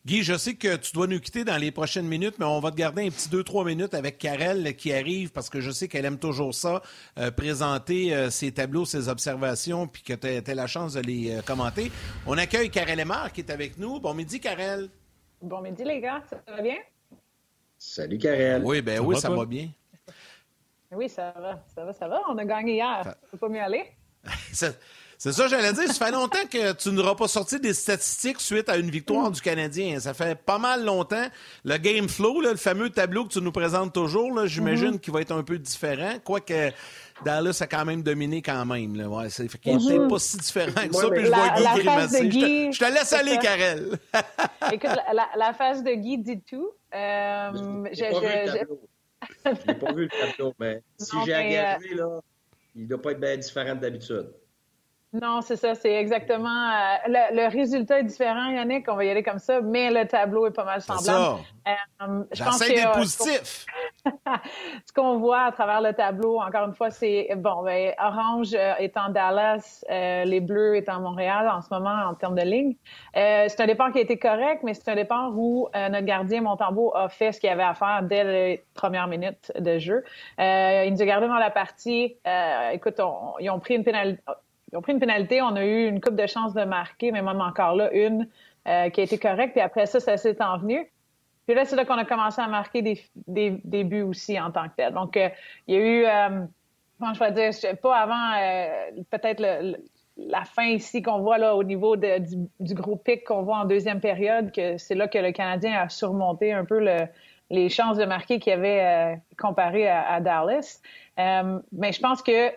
Guy, 0.04 0.24
je 0.24 0.36
sais 0.36 0.56
que 0.56 0.78
tu 0.78 0.94
dois 0.94 1.06
nous 1.06 1.20
quitter 1.20 1.44
dans 1.44 1.58
les 1.58 1.70
prochaines 1.70 2.08
minutes, 2.08 2.40
mais 2.40 2.46
on 2.46 2.60
va 2.60 2.72
te 2.72 2.76
garder 2.76 3.06
un 3.06 3.12
petit 3.12 3.30
deux, 3.30 3.44
trois 3.44 3.64
minutes 3.64 3.94
avec 3.94 4.18
Karel 4.18 4.76
qui 4.76 4.92
arrive 4.92 5.32
parce 5.32 5.48
que 5.48 5.62
je 5.62 5.70
sais 5.70 5.88
qu'elle 5.88 6.06
aime 6.06 6.18
toujours 6.18 6.56
ça, 6.56 6.82
euh, 7.20 7.30
présenter 7.30 8.12
euh, 8.16 8.32
ses 8.32 8.52
tableaux, 8.52 8.84
ses 8.84 9.10
observations, 9.10 9.86
puis 9.86 10.02
que 10.02 10.14
tu 10.14 10.28
as, 10.28 10.56
la 10.56 10.66
chance 10.66 10.94
de 10.94 11.02
les 11.02 11.36
euh, 11.36 11.42
commenter. 11.44 11.92
On 12.26 12.36
accueille 12.40 12.72
Karel 12.72 12.98
Lemar 12.98 13.32
qui 13.32 13.42
est 13.42 13.52
avec 13.52 13.78
nous. 13.78 14.00
Bon 14.00 14.16
midi, 14.16 14.40
Karel. 14.40 14.90
Bon 15.40 15.62
midi, 15.62 15.84
les 15.84 16.02
gars. 16.02 16.24
Ça 16.28 16.42
va 16.48 16.64
bien? 16.64 16.78
Salut, 17.78 18.18
Karel. 18.18 18.64
Oui, 18.66 18.82
ben 18.82 19.02
oui, 19.02 19.20
ça 19.20 19.30
va 19.30 19.46
bien. 19.46 19.70
Oui, 20.92 21.10
ça 21.10 21.32
va, 21.38 21.64
ça 21.76 21.86
va, 21.86 21.94
ça 21.94 22.08
va. 22.08 22.22
On 22.28 22.38
a 22.40 22.46
gagné 22.46 22.74
hier. 22.74 23.02
Ça 23.04 23.18
peut 23.30 23.38
pas 23.38 23.50
mieux 23.50 23.62
aller. 23.62 23.86
C'est 25.24 25.34
ça, 25.34 25.48
j'allais 25.48 25.72
dire. 25.74 25.88
Ça 25.88 26.04
fait 26.04 26.12
longtemps 26.12 26.48
que 26.52 26.74
tu 26.74 26.90
n'auras 26.90 27.14
pas 27.14 27.28
sorti 27.28 27.60
des 27.60 27.76
statistiques 27.76 28.42
suite 28.42 28.68
à 28.70 28.78
une 28.78 28.90
victoire 28.90 29.30
du 29.30 29.40
Canadien. 29.40 30.00
Ça 30.00 30.16
fait 30.16 30.34
pas 30.34 30.58
mal 30.58 30.84
longtemps. 30.84 31.28
Le 31.64 31.78
game 31.78 32.10
flow, 32.10 32.42
le 32.42 32.56
fameux 32.56 32.90
tableau 32.90 33.26
que 33.26 33.34
tu 33.34 33.40
nous 33.40 33.52
présentes 33.52 33.94
toujours, 33.94 34.48
j'imagine 34.48 34.96
mm-hmm. 34.96 35.00
qu'il 35.00 35.14
va 35.14 35.22
être 35.22 35.32
un 35.32 35.44
peu 35.44 35.60
différent. 35.60 36.14
Quoique 36.24 36.72
Dallas 37.24 37.60
a 37.62 37.68
quand 37.68 37.86
même 37.86 38.02
dominé 38.02 38.42
quand 38.42 38.66
même. 38.66 38.96
Là. 38.96 39.08
Ouais, 39.10 39.30
c'est 39.30 39.44
mm-hmm. 39.44 40.10
pas 40.10 40.18
si 40.18 40.38
différent 40.38 40.88
que 40.88 40.96
ça. 40.96 41.10
Puis 41.12 41.26
je 41.26 41.28
vois 41.28 41.50
Guy 41.50 41.84
grimacer. 41.84 42.32
Je, 42.72 42.80
te, 42.80 42.92
laisse 42.92 43.14
aller, 43.14 43.38
Karel. 43.38 44.00
Écoute, 44.72 44.90
la, 45.14 45.28
la, 45.38 45.54
phase 45.54 45.84
de 45.84 45.92
Guy 45.92 46.18
dit 46.18 46.42
tout. 46.42 46.72
Euh, 46.96 47.52
je 47.94 48.04
n'ai 49.46 49.76
pas, 49.76 49.94
vu 49.94 50.02
le 50.02 50.10
tableau, 50.10 50.56
mais 50.60 50.82
si 50.98 51.16
j'ai 51.28 51.36
engagé, 51.36 51.94
euh, 51.94 51.96
là, 51.96 52.22
il 52.74 52.82
ne 52.86 52.88
doit 52.88 53.02
pas 53.04 53.12
être 53.12 53.20
bien 53.20 53.38
différent 53.38 53.76
d'habitude. 53.76 54.32
Non, 55.14 55.42
c'est 55.42 55.58
ça, 55.58 55.76
c'est 55.76 55.94
exactement. 55.94 56.48
Euh, 56.48 57.28
le, 57.34 57.50
résultat 57.50 58.00
est 58.00 58.04
différent, 58.04 58.50
Yannick, 58.50 58.88
on 58.88 58.96
va 58.96 59.04
y 59.04 59.10
aller 59.10 59.24
comme 59.24 59.40
ça, 59.40 59.60
mais 59.60 59.92
le 59.92 60.08
tableau 60.08 60.48
est 60.48 60.52
pas 60.52 60.64
mal 60.64 60.82
semblable. 60.82 61.42
Euh, 61.68 62.24
J'essaie 62.32 62.76
d'être 62.76 62.94
positif. 62.94 63.66
ce 64.06 64.94
qu'on 64.96 65.18
voit 65.18 65.42
à 65.42 65.52
travers 65.52 65.82
le 65.82 65.92
tableau, 65.92 66.40
encore 66.40 66.66
une 66.66 66.74
fois, 66.74 66.92
c'est 66.92 67.28
bon, 67.36 67.62
ben, 67.64 67.94
Orange 68.00 68.54
euh, 68.54 68.76
est 68.76 68.96
en 68.96 69.10
Dallas, 69.10 69.84
euh, 69.90 70.24
les 70.24 70.40
Bleus 70.40 70.78
est 70.78 70.88
en 70.88 71.02
Montréal 71.02 71.50
en 71.50 71.62
ce 71.62 71.68
moment 71.72 72.06
en 72.10 72.14
termes 72.16 72.36
de 72.36 72.44
ligne. 72.44 72.76
c'est 73.14 73.60
un 73.60 73.68
départ 73.68 73.92
qui 73.92 73.98
a 73.98 74.02
été 74.02 74.18
correct, 74.18 74.62
mais 74.64 74.74
c'est 74.74 74.90
un 74.90 74.96
départ 74.96 75.32
où 75.36 75.68
notre 75.74 76.06
gardien 76.06 76.42
Montembeau 76.42 76.96
a 76.96 77.10
fait 77.10 77.34
ce 77.34 77.42
qu'il 77.42 77.50
avait 77.50 77.64
à 77.64 77.74
faire 77.74 78.02
dès 78.04 78.24
les 78.24 78.64
premières 78.74 79.08
minutes 79.08 79.52
de 79.60 79.78
jeu. 79.78 80.06
il 80.38 80.90
nous 80.92 81.02
a 81.02 81.06
gardé 81.06 81.28
dans 81.28 81.36
la 81.36 81.52
partie. 81.52 82.16
écoute, 82.72 83.02
ils 83.40 83.50
ont 83.50 83.60
pris 83.60 83.76
une 83.76 83.84
pénalité 83.84 84.22
ils 84.72 84.78
ont 84.78 84.82
pris 84.82 84.94
une 84.94 85.00
pénalité. 85.00 85.42
On 85.42 85.56
a 85.56 85.66
eu 85.66 85.88
une 85.88 86.00
coupe 86.00 86.16
de 86.16 86.28
chance 86.28 86.54
de 86.54 86.64
marquer, 86.64 87.12
mais 87.12 87.22
même 87.22 87.42
encore 87.42 87.76
là, 87.76 87.92
une 87.94 88.28
euh, 88.68 88.90
qui 88.90 89.02
a 89.02 89.04
été 89.04 89.18
correcte. 89.18 89.54
Puis 89.54 89.62
après 89.62 89.86
ça, 89.86 90.00
ça 90.00 90.18
s'est 90.18 90.42
envenu. 90.42 90.90
Puis 91.46 91.56
là, 91.56 91.66
c'est 91.66 91.76
là 91.76 91.86
qu'on 91.86 91.98
a 91.98 92.06
commencé 92.06 92.42
à 92.42 92.48
marquer 92.48 92.82
des, 92.82 93.02
des, 93.28 93.84
buts 93.84 94.04
aussi 94.04 94.40
en 94.40 94.52
tant 94.52 94.70
que 94.70 94.76
tel. 94.78 94.94
Donc, 94.94 95.18
euh, 95.18 95.30
il 95.68 95.76
y 95.76 95.78
a 95.78 95.82
eu, 95.82 96.06
euh, 96.06 96.46
comment 97.00 97.14
je 97.14 97.20
vais 97.20 97.32
dire, 97.32 97.78
pas 97.82 97.98
avant 97.98 98.70
peut-être 99.10 99.44
la 100.18 100.44
fin 100.46 100.68
ici 100.68 101.02
qu'on 101.02 101.20
voit 101.20 101.40
là 101.40 101.56
au 101.56 101.64
niveau 101.64 101.96
du, 101.98 102.48
du, 102.60 102.74
gros 102.76 102.96
pic 102.96 103.24
qu'on 103.26 103.42
voit 103.42 103.58
en 103.58 103.66
deuxième 103.66 104.00
période, 104.00 104.52
que 104.52 104.78
c'est 104.78 104.96
là 104.96 105.08
que 105.08 105.18
le 105.18 105.32
Canadien 105.32 105.74
a 105.82 105.90
surmonté 105.90 106.54
un 106.54 106.64
peu 106.64 106.80
le, 106.80 107.08
les 107.50 107.70
chances 107.70 107.98
de 107.98 108.06
marquer 108.06 108.40
qu'il 108.40 108.54
avait 108.54 109.20
comparé 109.38 109.90
à, 109.90 110.08
à 110.08 110.22
Dallas. 110.22 110.80
mais 111.18 111.92
je 111.92 112.00
pense 112.00 112.22
que 112.22 112.52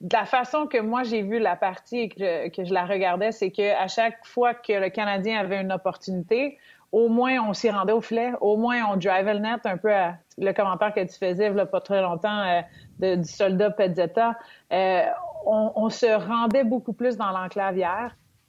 de 0.00 0.16
la 0.16 0.24
façon 0.24 0.66
que 0.66 0.78
moi 0.78 1.02
j'ai 1.02 1.22
vu 1.22 1.38
la 1.38 1.56
partie 1.56 1.98
et 1.98 2.08
que, 2.50 2.64
je 2.64 2.72
la 2.72 2.84
regardais, 2.84 3.32
c'est 3.32 3.50
que 3.50 3.74
à 3.76 3.88
chaque 3.88 4.24
fois 4.24 4.54
que 4.54 4.72
le 4.72 4.90
Canadien 4.90 5.40
avait 5.40 5.60
une 5.60 5.72
opportunité, 5.72 6.58
au 6.92 7.08
moins 7.08 7.38
on 7.40 7.54
s'y 7.54 7.70
rendait 7.70 7.92
au 7.92 8.00
filet, 8.00 8.32
au 8.40 8.56
moins 8.56 8.84
on 8.90 8.96
drive 8.96 9.26
le 9.26 9.38
net, 9.38 9.60
un 9.64 9.76
peu 9.76 9.92
à 9.92 10.16
le 10.38 10.52
commentaire 10.52 10.92
que 10.92 11.00
tu 11.00 11.18
faisais 11.18 11.50
là, 11.50 11.66
pas 11.66 11.80
très 11.80 12.02
longtemps 12.02 12.62
euh, 13.02 13.16
du 13.16 13.24
soldat 13.24 13.70
Pezzetta. 13.70 14.36
Euh, 14.72 15.02
on, 15.46 15.88
se 15.90 16.06
rendait 16.06 16.64
beaucoup 16.64 16.92
plus 16.92 17.16
dans 17.16 17.30
l'enclave. 17.30 17.78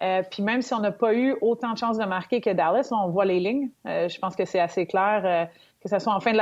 Euh, 0.02 0.24
puis 0.30 0.42
même 0.42 0.64
si 0.64 0.74
on 0.74 0.80
n'a 0.80 0.92
pas 0.92 1.14
eu 1.14 1.36
autant 1.42 1.74
de 1.74 1.78
chances 1.78 1.98
de 2.00 2.06
marquer 2.06 2.42
que 2.42 2.50
Dallas, 2.50 2.90
on 2.92 3.10
voit 3.10 3.26
les 3.26 3.40
lignes. 3.40 3.70
je 3.86 4.20
pense 4.20 4.36
que 4.36 4.46
c'est 4.46 4.60
assez 4.60 4.88
clair 4.88 5.48
que 5.82 5.90
ce 5.90 6.00
soit 6.00 6.14
en 6.14 6.20
fin 6.20 6.32
de 6.32 6.38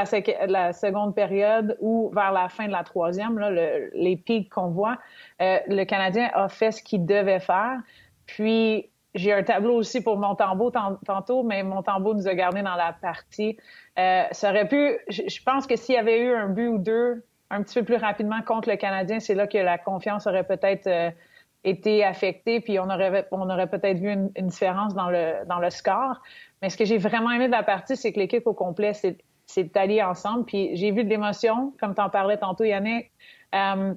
la, 0.52 0.74
seconde 0.74 1.14
période 1.14 1.78
ou 1.80 2.10
vers 2.14 2.32
la 2.32 2.50
fin 2.50 2.68
de 2.68 2.72
la 2.72 2.84
troisième, 2.84 3.38
là, 3.38 3.52
les 3.94 4.16
pics 4.16 4.50
qu'on 4.50 4.68
voit, 4.68 4.98
euh, 5.42 5.60
le 5.68 5.84
Canadien 5.84 6.30
a 6.34 6.48
fait 6.50 6.72
ce 6.72 6.82
qu'il 6.82 7.06
devait 7.06 7.40
faire. 7.40 7.80
Puis, 8.26 8.90
j'ai 9.14 9.32
un 9.32 9.44
tableau 9.44 9.76
aussi 9.76 10.02
pour 10.02 10.18
Montembeau 10.18 10.72
tantôt, 11.06 11.44
mais 11.44 11.64
Montembeau 11.64 12.14
nous 12.14 12.28
a 12.28 12.34
gardé 12.34 12.62
dans 12.62 12.76
la 12.76 12.94
partie. 12.94 13.58
Euh, 13.98 14.24
ça 14.32 14.50
aurait 14.50 14.68
pu, 14.68 14.98
je 15.10 15.44
pense 15.44 15.66
que 15.68 15.78
s'il 15.78 15.96
y 15.96 15.98
avait 15.98 16.20
eu 16.20 16.34
un 16.34 16.50
but 16.50 16.68
ou 16.68 16.78
deux 16.78 17.24
un 17.50 17.64
petit 17.64 17.80
peu 17.80 17.86
plus 17.86 17.96
rapidement 17.96 18.42
contre 18.42 18.70
le 18.70 18.76
Canadien, 18.76 19.20
c'est 19.20 19.36
là 19.36 19.48
que 19.48 19.58
la 19.58 19.78
confiance 19.78 20.28
aurait 20.28 20.44
peut-être 20.44 20.88
euh, 20.88 21.12
été 21.64 22.04
affectée, 22.04 22.60
puis 22.60 22.78
on 22.80 22.90
aurait, 22.90 23.28
on 23.32 23.50
aurait 23.50 23.68
peut-être 23.68 23.98
vu 23.98 24.12
une, 24.12 24.32
une, 24.36 24.48
différence 24.48 24.94
dans 24.94 25.10
le, 25.10 25.46
dans 25.48 25.60
le 25.60 25.70
score. 25.70 26.22
Mais 26.62 26.70
ce 26.70 26.78
que 26.78 26.86
j'ai 26.86 26.98
vraiment 26.98 27.32
aimé 27.32 27.48
de 27.48 27.52
la 27.52 27.64
partie, 27.64 27.96
c'est 27.96 28.12
que 28.12 28.20
l'équipe 28.20 28.46
au 28.48 28.54
complet 28.54 28.94
s'est 28.94 29.72
alliée 29.76 30.04
ensemble. 30.04 30.46
Puis 30.46 30.76
j'ai 30.76 30.92
vu 30.92 31.04
de 31.04 31.10
l'émotion, 31.10 31.74
comme 31.80 31.94
tu 31.94 32.02
en 32.02 32.10
parlais 32.10 32.38
tantôt, 32.38 32.64
Yannick. 32.64 33.12
Euh, 33.54 33.94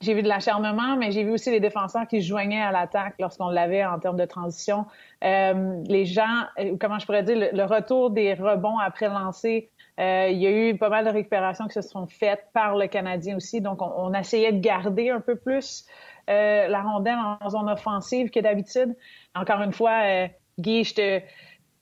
j'ai 0.00 0.14
vu 0.14 0.22
de 0.22 0.28
l'acharnement, 0.28 0.96
mais 0.96 1.12
j'ai 1.12 1.22
vu 1.22 1.30
aussi 1.30 1.50
les 1.50 1.60
défenseurs 1.60 2.08
qui 2.08 2.20
se 2.22 2.26
joignaient 2.26 2.60
à 2.60 2.72
l'attaque 2.72 3.14
lorsqu'on 3.20 3.50
l'avait 3.50 3.84
en 3.84 4.00
termes 4.00 4.16
de 4.16 4.24
transition. 4.24 4.86
Euh, 5.22 5.80
les 5.86 6.04
gens, 6.06 6.44
euh, 6.58 6.76
comment 6.80 6.98
je 6.98 7.06
pourrais 7.06 7.22
dire, 7.22 7.50
le, 7.52 7.64
retour 7.64 8.10
des 8.10 8.34
rebonds 8.34 8.78
après 8.78 9.08
lancer. 9.08 9.70
Euh, 10.00 10.28
il 10.28 10.38
y 10.38 10.46
a 10.46 10.50
eu 10.50 10.76
pas 10.76 10.88
mal 10.88 11.04
de 11.04 11.10
récupérations 11.10 11.66
qui 11.68 11.74
se 11.74 11.82
sont 11.82 12.06
faites 12.06 12.48
par 12.52 12.76
le 12.76 12.88
Canadien 12.88 13.36
aussi. 13.36 13.60
Donc, 13.60 13.80
on, 13.80 13.92
on 13.96 14.14
essayait 14.14 14.52
de 14.52 14.60
garder 14.60 15.10
un 15.10 15.20
peu 15.20 15.36
plus 15.36 15.86
euh, 16.30 16.68
la 16.68 16.82
rondelle 16.82 17.18
en 17.40 17.50
zone 17.50 17.68
offensive 17.68 18.30
que 18.30 18.38
d'habitude. 18.38 18.94
Encore 19.34 19.60
une 19.62 19.72
fois, 19.72 20.02
euh, 20.04 20.28
Guy, 20.58 20.84
je 20.84 20.94
te 20.94 21.20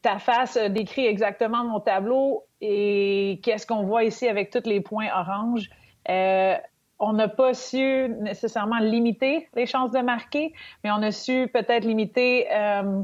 ta 0.02 0.18
face 0.18 0.56
décrit 0.56 1.06
exactement 1.06 1.64
mon 1.64 1.80
tableau 1.80 2.44
et 2.60 3.40
qu'est-ce 3.42 3.66
qu'on 3.66 3.84
voit 3.84 4.04
ici 4.04 4.28
avec 4.28 4.50
tous 4.50 4.66
les 4.66 4.80
points 4.80 5.08
orange. 5.14 5.68
Euh, 6.08 6.56
on 6.98 7.14
n'a 7.14 7.28
pas 7.28 7.54
su 7.54 8.08
nécessairement 8.20 8.78
limiter 8.78 9.48
les 9.54 9.66
chances 9.66 9.90
de 9.90 10.00
marquer, 10.00 10.52
mais 10.84 10.90
on 10.90 11.02
a 11.02 11.10
su 11.10 11.48
peut-être 11.52 11.84
limiter 11.84 12.46
euh, 12.52 13.02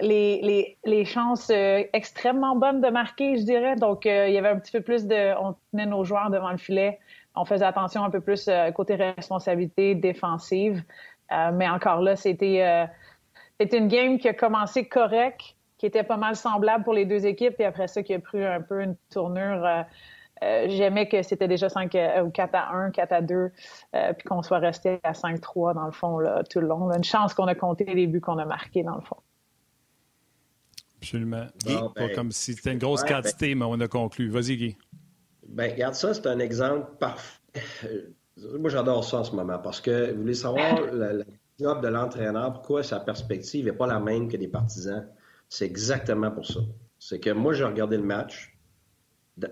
les, 0.00 1.04
chances 1.04 1.50
euh, 1.50 1.84
extrêmement 1.92 2.56
bonnes 2.56 2.80
de 2.80 2.88
marquer, 2.88 3.36
je 3.38 3.44
dirais. 3.44 3.76
Donc, 3.76 4.06
il 4.06 4.32
y 4.32 4.38
avait 4.38 4.48
un 4.48 4.58
petit 4.58 4.72
peu 4.72 4.80
plus 4.80 5.06
de... 5.06 5.34
On 5.40 5.54
tenait 5.70 5.86
nos 5.86 6.04
joueurs 6.04 6.30
devant 6.30 6.50
le 6.50 6.58
filet. 6.58 6.98
On 7.36 7.44
faisait 7.44 7.64
attention 7.64 8.04
un 8.04 8.10
peu 8.10 8.20
plus 8.20 8.50
côté 8.74 8.96
responsabilité 8.96 9.94
défensive. 9.94 10.82
mais 11.54 11.68
encore 11.68 12.02
là, 12.02 12.14
c'était 12.14 12.88
c'était 13.62 13.78
une 13.78 13.88
game 13.88 14.18
qui 14.18 14.28
a 14.28 14.34
commencé 14.34 14.88
correct, 14.88 15.54
qui 15.82 15.86
était 15.86 16.04
pas 16.04 16.16
mal 16.16 16.36
semblable 16.36 16.84
pour 16.84 16.94
les 16.94 17.06
deux 17.06 17.26
équipes, 17.26 17.58
et 17.58 17.64
après 17.64 17.88
ça, 17.88 18.04
qui 18.04 18.14
a 18.14 18.20
pris 18.20 18.44
un 18.44 18.60
peu 18.60 18.84
une 18.84 18.94
tournure. 19.10 19.66
Euh, 19.66 19.82
euh, 20.44 20.66
j'aimais 20.68 21.08
que 21.08 21.24
c'était 21.24 21.48
déjà 21.48 21.68
5 21.68 21.92
euh, 21.96 22.22
ou 22.22 22.30
4 22.30 22.54
à 22.54 22.72
1, 22.72 22.92
4 22.92 23.12
à 23.12 23.20
2, 23.20 23.50
puis 24.16 24.28
qu'on 24.28 24.42
soit 24.42 24.60
resté 24.60 25.00
à 25.02 25.10
5-3 25.10 25.74
dans 25.74 25.86
le 25.86 25.90
fond 25.90 26.20
là, 26.20 26.44
tout 26.48 26.60
le 26.60 26.68
long. 26.68 26.92
Une 26.92 27.02
chance 27.02 27.34
qu'on 27.34 27.48
a 27.48 27.56
compté 27.56 27.84
les 27.84 28.06
buts 28.06 28.20
qu'on 28.20 28.38
a 28.38 28.44
marqués 28.44 28.84
dans 28.84 28.94
le 28.94 29.00
fond. 29.00 29.16
Absolument. 30.98 31.46
Ben, 31.66 32.14
comme 32.14 32.30
si 32.30 32.54
c'était 32.54 32.74
une 32.74 32.78
grosse 32.78 33.02
quantité, 33.02 33.56
ben 33.56 33.66
mais 33.66 33.66
on 33.68 33.80
a 33.80 33.88
conclu. 33.88 34.30
Vas-y, 34.30 34.56
Guy. 34.56 34.76
Ben, 35.48 35.72
regarde 35.72 35.94
ça, 35.94 36.14
c'est 36.14 36.28
un 36.28 36.38
exemple 36.38 36.92
parfait. 37.00 37.40
Moi, 38.56 38.70
j'adore 38.70 39.02
ça 39.02 39.18
en 39.18 39.24
ce 39.24 39.34
moment 39.34 39.58
parce 39.58 39.80
que 39.80 40.12
vous 40.12 40.20
voulez 40.20 40.34
savoir 40.34 40.80
le 40.92 41.24
job 41.58 41.82
de 41.82 41.88
l'entraîneur, 41.88 42.52
pourquoi 42.52 42.84
sa 42.84 43.00
perspective 43.00 43.64
n'est 43.64 43.72
pas 43.72 43.88
la 43.88 43.98
même 43.98 44.28
que 44.28 44.36
des 44.36 44.46
partisans? 44.46 45.08
C'est 45.52 45.66
exactement 45.66 46.30
pour 46.30 46.46
ça. 46.46 46.60
C'est 46.98 47.20
que 47.20 47.28
moi, 47.28 47.52
j'ai 47.52 47.64
regardé 47.64 47.98
le 47.98 48.02
match. 48.02 48.56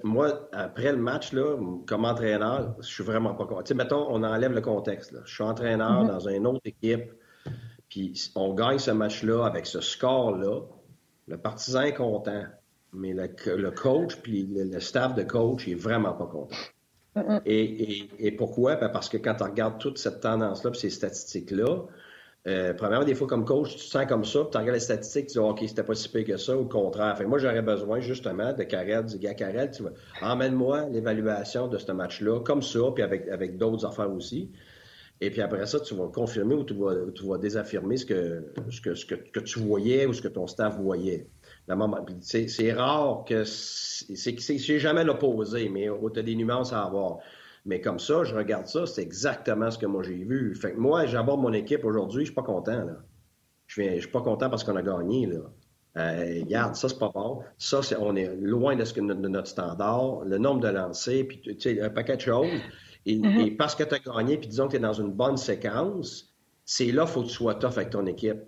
Moi, 0.02 0.48
après 0.50 0.92
le 0.92 0.96
match, 0.96 1.34
là, 1.34 1.58
comme 1.86 2.06
entraîneur, 2.06 2.74
je 2.80 2.86
suis 2.86 3.04
vraiment 3.04 3.34
pas 3.34 3.44
content. 3.44 3.62
Tu 3.62 3.68
sais, 3.68 3.74
mettons, 3.74 4.06
on 4.08 4.22
enlève 4.22 4.52
le 4.54 4.62
contexte. 4.62 5.14
Je 5.26 5.34
suis 5.34 5.44
entraîneur 5.44 6.04
mm-hmm. 6.04 6.08
dans 6.08 6.28
une 6.28 6.46
autre 6.46 6.62
équipe, 6.64 7.12
puis 7.90 8.32
on 8.34 8.54
gagne 8.54 8.78
ce 8.78 8.92
match-là 8.92 9.44
avec 9.44 9.66
ce 9.66 9.82
score-là. 9.82 10.62
Le 11.28 11.36
partisan 11.36 11.82
est 11.82 11.94
content, 11.94 12.44
mais 12.94 13.12
le, 13.12 13.70
coach 13.70 14.16
puis 14.22 14.46
le, 14.50 14.80
staff 14.80 15.14
de 15.14 15.22
coach 15.22 15.68
est 15.68 15.74
vraiment 15.74 16.14
pas 16.14 16.28
content. 16.28 17.42
Et, 17.44 18.34
pourquoi? 18.38 18.76
Ben, 18.76 18.88
parce 18.88 19.10
que 19.10 19.18
quand 19.18 19.34
tu 19.34 19.42
regardes 19.42 19.78
toute 19.78 19.98
cette 19.98 20.20
tendance-là, 20.20 20.72
ces 20.72 20.88
statistiques-là, 20.88 21.84
euh, 22.46 22.72
premièrement, 22.72 23.04
des 23.04 23.14
fois, 23.14 23.26
comme 23.26 23.44
coach, 23.44 23.72
tu 23.72 23.76
te 23.76 23.82
sens 23.82 24.06
comme 24.06 24.24
ça, 24.24 24.48
tu 24.50 24.56
regardes 24.56 24.74
les 24.74 24.80
statistiques, 24.80 25.26
tu 25.26 25.32
dis, 25.32 25.38
OK, 25.38 25.62
c'était 25.66 25.82
pas 25.82 25.94
si 25.94 26.08
pire 26.08 26.24
que 26.24 26.36
ça, 26.38 26.54
le 26.54 26.64
contraire. 26.64 27.16
Moi, 27.26 27.38
j'aurais 27.38 27.60
besoin, 27.60 28.00
justement, 28.00 28.54
de 28.54 28.62
Carrel, 28.62 29.04
du 29.04 29.18
gars 29.18 29.34
Carrel, 29.34 29.70
tu 29.70 29.82
vois, 29.82 29.92
emmène-moi 30.22 30.88
l'évaluation 30.88 31.68
de 31.68 31.76
ce 31.76 31.92
match-là, 31.92 32.40
comme 32.40 32.62
ça, 32.62 32.80
puis 32.94 33.02
avec, 33.02 33.28
avec 33.28 33.58
d'autres 33.58 33.84
affaires 33.84 34.10
aussi. 34.10 34.50
Et 35.22 35.30
puis 35.30 35.42
après 35.42 35.66
ça, 35.66 35.78
tu 35.80 35.94
vas 35.94 36.08
confirmer 36.08 36.54
ou 36.54 36.64
tu 36.64 36.72
vas, 36.72 36.94
tu 37.14 37.26
vas 37.26 37.36
désaffirmer 37.36 37.98
ce 37.98 38.06
que, 38.06 38.42
ce, 38.70 38.80
que, 38.80 38.94
ce 38.94 39.04
que, 39.04 39.40
tu 39.40 39.58
voyais 39.58 40.06
ou 40.06 40.14
ce 40.14 40.22
que 40.22 40.28
ton 40.28 40.46
staff 40.46 40.78
voyait. 40.78 41.26
C'est 42.22 42.72
rare 42.72 43.24
que. 43.26 43.44
C'est 43.44 44.78
jamais 44.78 45.04
l'opposé, 45.04 45.68
mais 45.68 45.88
tu 46.14 46.18
as 46.18 46.22
des 46.22 46.34
nuances 46.36 46.72
à 46.72 46.84
avoir. 46.84 47.18
Mais 47.66 47.80
comme 47.80 47.98
ça, 47.98 48.24
je 48.24 48.34
regarde 48.34 48.66
ça, 48.66 48.86
c'est 48.86 49.02
exactement 49.02 49.70
ce 49.70 49.78
que 49.78 49.86
moi 49.86 50.02
j'ai 50.02 50.24
vu. 50.24 50.54
Fait 50.54 50.72
que 50.72 50.78
moi, 50.78 51.06
j'aborde 51.06 51.40
mon 51.40 51.52
équipe 51.52 51.84
aujourd'hui, 51.84 52.22
je 52.22 52.30
suis 52.30 52.34
pas 52.34 52.42
content. 52.42 52.84
Là. 52.84 52.96
Je 53.66 53.82
suis, 53.82 54.00
suis 54.00 54.10
pas 54.10 54.22
content 54.22 54.48
parce 54.48 54.64
qu'on 54.64 54.76
a 54.76 54.82
gagné. 54.82 55.26
Là. 55.26 55.40
Euh, 55.96 56.40
regarde, 56.44 56.74
ça, 56.76 56.88
c'est 56.88 56.98
pas 56.98 57.10
bon. 57.12 57.42
Ça, 57.58 57.80
on 57.98 58.16
est 58.16 58.34
loin 58.36 58.76
de, 58.76 58.84
ce 58.84 58.92
que, 58.92 59.00
de 59.00 59.28
notre 59.28 59.48
standard. 59.48 60.20
Le 60.24 60.38
nombre 60.38 60.60
de 60.60 60.68
lancers, 60.68 61.26
puis 61.26 61.40
tu 61.40 61.58
sais, 61.58 61.80
un 61.80 61.90
paquet 61.90 62.16
de 62.16 62.22
choses. 62.22 62.60
Et, 63.06 63.16
mm-hmm. 63.16 63.56
parce 63.56 63.74
que 63.74 63.82
tu 63.82 63.94
as 63.94 63.98
gagné, 63.98 64.36
puis 64.38 64.48
disons 64.48 64.66
que 64.66 64.72
tu 64.72 64.76
es 64.76 64.80
dans 64.80 64.92
une 64.92 65.12
bonne 65.12 65.36
séquence, 65.36 66.34
c'est 66.64 66.92
là 66.92 67.04
qu'il 67.04 67.12
faut 67.12 67.22
que 67.22 67.28
tu 67.28 67.34
sois 67.34 67.54
tough 67.56 67.72
avec 67.76 67.90
ton 67.90 68.06
équipe. 68.06 68.40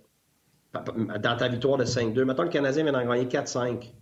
Dans 0.72 1.36
ta 1.36 1.48
victoire 1.48 1.76
de 1.76 1.84
5-2, 1.84 2.24
mettons 2.24 2.44
le 2.44 2.48
Canadien 2.48 2.84
vient 2.84 2.92
d'en 2.92 3.04
gagner 3.04 3.26
4-5. 3.26 3.92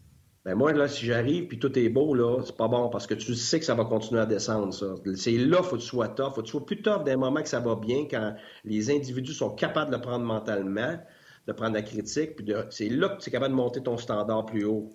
Ben 0.44 0.54
moi, 0.54 0.72
là, 0.72 0.88
si 0.88 1.04
j'arrive 1.04 1.48
puis 1.48 1.58
tout 1.58 1.78
est 1.78 1.90
beau, 1.90 2.14
là, 2.14 2.42
c'est 2.44 2.56
pas 2.56 2.68
bon 2.68 2.88
parce 2.88 3.06
que 3.06 3.12
tu 3.12 3.34
sais 3.34 3.58
que 3.58 3.64
ça 3.66 3.74
va 3.74 3.84
continuer 3.84 4.22
à 4.22 4.26
descendre, 4.26 4.72
ça. 4.72 4.94
C'est 5.14 5.32
là 5.32 5.62
faut 5.62 5.76
que 5.76 5.82
tu 5.82 5.86
sois 5.86 6.08
tough. 6.08 6.34
faut 6.34 6.40
que 6.40 6.46
tu 6.46 6.52
sois 6.52 6.64
plus 6.64 6.80
tough 6.80 7.04
d'un 7.04 7.18
moment 7.18 7.42
que 7.42 7.48
ça 7.48 7.60
va 7.60 7.76
bien, 7.76 8.06
quand 8.10 8.34
les 8.64 8.90
individus 8.90 9.34
sont 9.34 9.50
capables 9.50 9.90
de 9.90 9.96
le 9.96 10.02
prendre 10.02 10.24
mentalement, 10.24 10.98
de 11.46 11.52
prendre 11.52 11.74
la 11.74 11.82
critique, 11.82 12.36
puis 12.36 12.54
c'est 12.70 12.88
là 12.88 13.10
que 13.10 13.22
tu 13.22 13.28
es 13.28 13.32
capable 13.32 13.52
de 13.52 13.56
monter 13.56 13.82
ton 13.82 13.98
standard 13.98 14.46
plus 14.46 14.64
haut. 14.64 14.90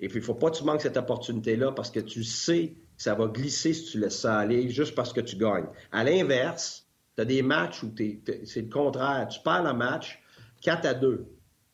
Et 0.00 0.08
puis, 0.08 0.18
il 0.18 0.24
faut 0.24 0.34
pas 0.34 0.50
que 0.50 0.56
tu 0.56 0.64
manques 0.64 0.82
cette 0.82 0.96
opportunité-là 0.96 1.72
parce 1.72 1.90
que 1.90 2.00
tu 2.00 2.22
sais 2.22 2.76
que 2.96 3.02
ça 3.02 3.14
va 3.14 3.26
glisser 3.26 3.74
si 3.74 3.84
tu 3.92 3.98
laisses 3.98 4.20
ça 4.20 4.38
aller 4.38 4.68
juste 4.70 4.94
parce 4.94 5.12
que 5.12 5.20
tu 5.20 5.36
gagnes. 5.36 5.66
À 5.92 6.04
l'inverse, 6.04 6.86
tu 7.16 7.22
as 7.22 7.24
des 7.24 7.42
matchs 7.42 7.82
où 7.82 7.92
c'est 7.96 8.62
le 8.62 8.68
contraire. 8.68 9.28
Tu 9.28 9.40
perds 9.40 9.64
le 9.64 9.72
match 9.72 10.22
4 10.62 10.86
à 10.86 10.94
2. 10.94 11.26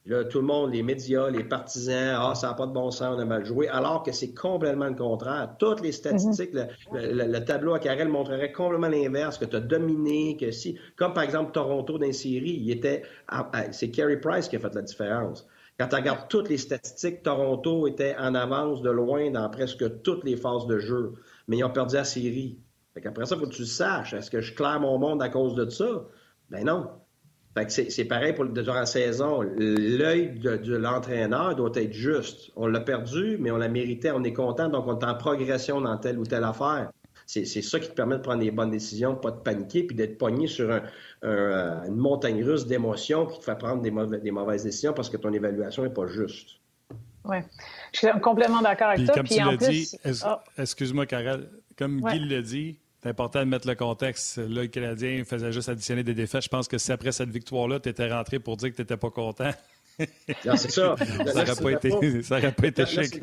Là, 0.04 0.24
tout 0.24 0.40
le 0.40 0.46
monde, 0.46 0.72
les 0.72 0.82
médias, 0.82 1.30
les 1.30 1.44
partisans, 1.44 2.16
ah, 2.18 2.34
ça 2.34 2.48
n'a 2.48 2.54
pas 2.54 2.66
de 2.66 2.72
bon 2.72 2.90
sens, 2.90 3.14
on 3.16 3.20
a 3.20 3.24
mal 3.24 3.44
joué, 3.44 3.68
alors 3.68 4.02
que 4.02 4.10
c'est 4.10 4.34
complètement 4.34 4.88
le 4.88 4.96
contraire. 4.96 5.54
Toutes 5.60 5.80
les 5.80 5.92
statistiques, 5.92 6.54
mhm. 6.54 6.66
le, 6.92 7.38
tableau 7.44 7.74
à 7.74 7.78
Carrel 7.78 8.08
montrerait 8.08 8.50
complètement 8.50 8.88
l'inverse, 8.88 9.38
que 9.38 9.44
tu 9.44 9.54
as 9.54 9.60
dominé, 9.60 10.36
que 10.36 10.50
si, 10.50 10.76
comme 10.96 11.12
par 11.12 11.22
exemple 11.22 11.52
Toronto 11.52 11.98
dans 11.98 12.12
série, 12.12 12.58
il 12.60 12.70
était, 12.72 13.04
c'est 13.70 13.90
Carey 13.90 14.16
Price 14.16 14.48
qui 14.48 14.56
a 14.56 14.58
fait 14.58 14.74
la 14.74 14.82
différence. 14.82 15.46
Quand 15.78 15.86
tu 15.86 15.94
regardes 15.94 16.26
toutes 16.28 16.48
les 16.48 16.58
statistiques, 16.58 17.22
Toronto 17.22 17.86
était 17.86 18.16
en 18.18 18.34
avance 18.34 18.82
de 18.82 18.90
loin 18.90 19.30
dans 19.30 19.48
presque 19.50 20.02
toutes 20.02 20.24
les 20.24 20.36
phases 20.36 20.66
de 20.66 20.78
jeu, 20.78 21.12
mais 21.46 21.58
ils 21.58 21.64
ont 21.64 21.70
perdu 21.70 21.94
la 21.94 22.04
série. 22.04 22.58
Fait 22.94 23.06
Après 23.06 23.24
ça, 23.24 23.36
il 23.36 23.38
faut 23.38 23.46
que 23.46 23.54
tu 23.54 23.62
le 23.62 23.66
saches. 23.66 24.14
Est-ce 24.14 24.30
que 24.30 24.40
je 24.40 24.52
claire 24.52 24.80
mon 24.80 24.98
monde 24.98 25.22
à 25.22 25.28
cause 25.28 25.54
de 25.54 25.68
ça? 25.70 26.06
Ben 26.50 26.64
non. 26.64 26.90
Fait 27.54 27.66
que 27.66 27.90
c'est 27.90 28.04
pareil 28.06 28.32
pour 28.32 28.46
durant 28.46 28.74
la 28.74 28.86
saison. 28.86 29.42
L'œil 29.42 30.38
de, 30.38 30.76
l'entraîneur 30.76 31.54
doit 31.54 31.72
être 31.74 31.92
juste. 31.92 32.50
On 32.56 32.66
l'a 32.66 32.80
perdu, 32.80 33.36
mais 33.38 33.50
on 33.50 33.58
l'a 33.58 33.68
mérité. 33.68 34.10
On 34.10 34.24
est 34.24 34.32
content, 34.32 34.68
donc 34.68 34.86
on 34.86 34.98
est 34.98 35.04
en 35.04 35.14
progression 35.14 35.80
dans 35.80 35.98
telle 35.98 36.18
ou 36.18 36.24
telle 36.24 36.44
affaire. 36.44 36.90
C'est 37.26 37.44
ça 37.44 37.78
qui 37.78 37.88
te 37.88 37.94
permet 37.94 38.16
de 38.16 38.22
prendre 38.22 38.42
les 38.42 38.50
bonnes 38.50 38.70
décisions, 38.70 39.14
pas 39.14 39.30
de 39.30 39.38
paniquer, 39.38 39.84
puis 39.84 39.94
d'être 39.94 40.18
pogné 40.18 40.46
sur 40.46 40.70
une 41.22 41.96
montagne 41.96 42.42
russe 42.42 42.66
d'émotions 42.66 43.26
qui 43.26 43.38
te 43.38 43.44
fait 43.44 43.56
prendre 43.56 43.82
des, 43.82 43.90
mauvaises 43.90 44.64
décisions 44.64 44.92
parce 44.92 45.10
que 45.10 45.16
ton 45.18 45.32
évaluation 45.32 45.82
n'est 45.82 45.92
pas 45.92 46.06
juste. 46.06 46.58
Oui, 47.24 47.36
je 47.92 47.98
suis 47.98 48.20
complètement 48.20 48.62
d'accord 48.62 48.88
avec 48.88 49.06
toi. 49.06 49.14
Comme 49.14 49.28
tu 49.28 49.38
l'as 49.38 49.56
dit, 49.56 49.90
oh. 50.04 50.34
excuse-moi, 50.58 51.06
Karel, 51.06 51.48
comme 51.78 52.00
Guy 52.00 52.18
l'a 52.28 52.42
dit, 52.42 52.78
c'est 53.02 53.08
important 53.08 53.40
de 53.40 53.46
mettre 53.46 53.66
le 53.66 53.74
contexte. 53.74 54.38
Là, 54.38 54.62
le 54.62 54.66
Canadien 54.68 55.24
faisait 55.24 55.50
juste 55.50 55.68
additionner 55.68 56.04
des 56.04 56.14
défaites. 56.14 56.42
Je 56.42 56.48
pense 56.48 56.68
que 56.68 56.78
si 56.78 56.92
après 56.92 57.10
cette 57.10 57.30
victoire-là, 57.30 57.80
tu 57.80 57.88
étais 57.88 58.08
rentré 58.12 58.38
pour 58.38 58.56
dire 58.56 58.70
que 58.70 58.76
tu 58.76 58.82
n'étais 58.82 58.96
pas 58.96 59.10
content. 59.10 59.50
c'est 59.98 60.70
ça. 60.70 60.94
ça 61.26 61.44
n'aurait 61.44 61.56
pas, 61.62 61.70
été, 61.72 62.22
ça 62.22 62.52
pas 62.52 62.66
été 62.66 62.86
chic. 62.86 63.20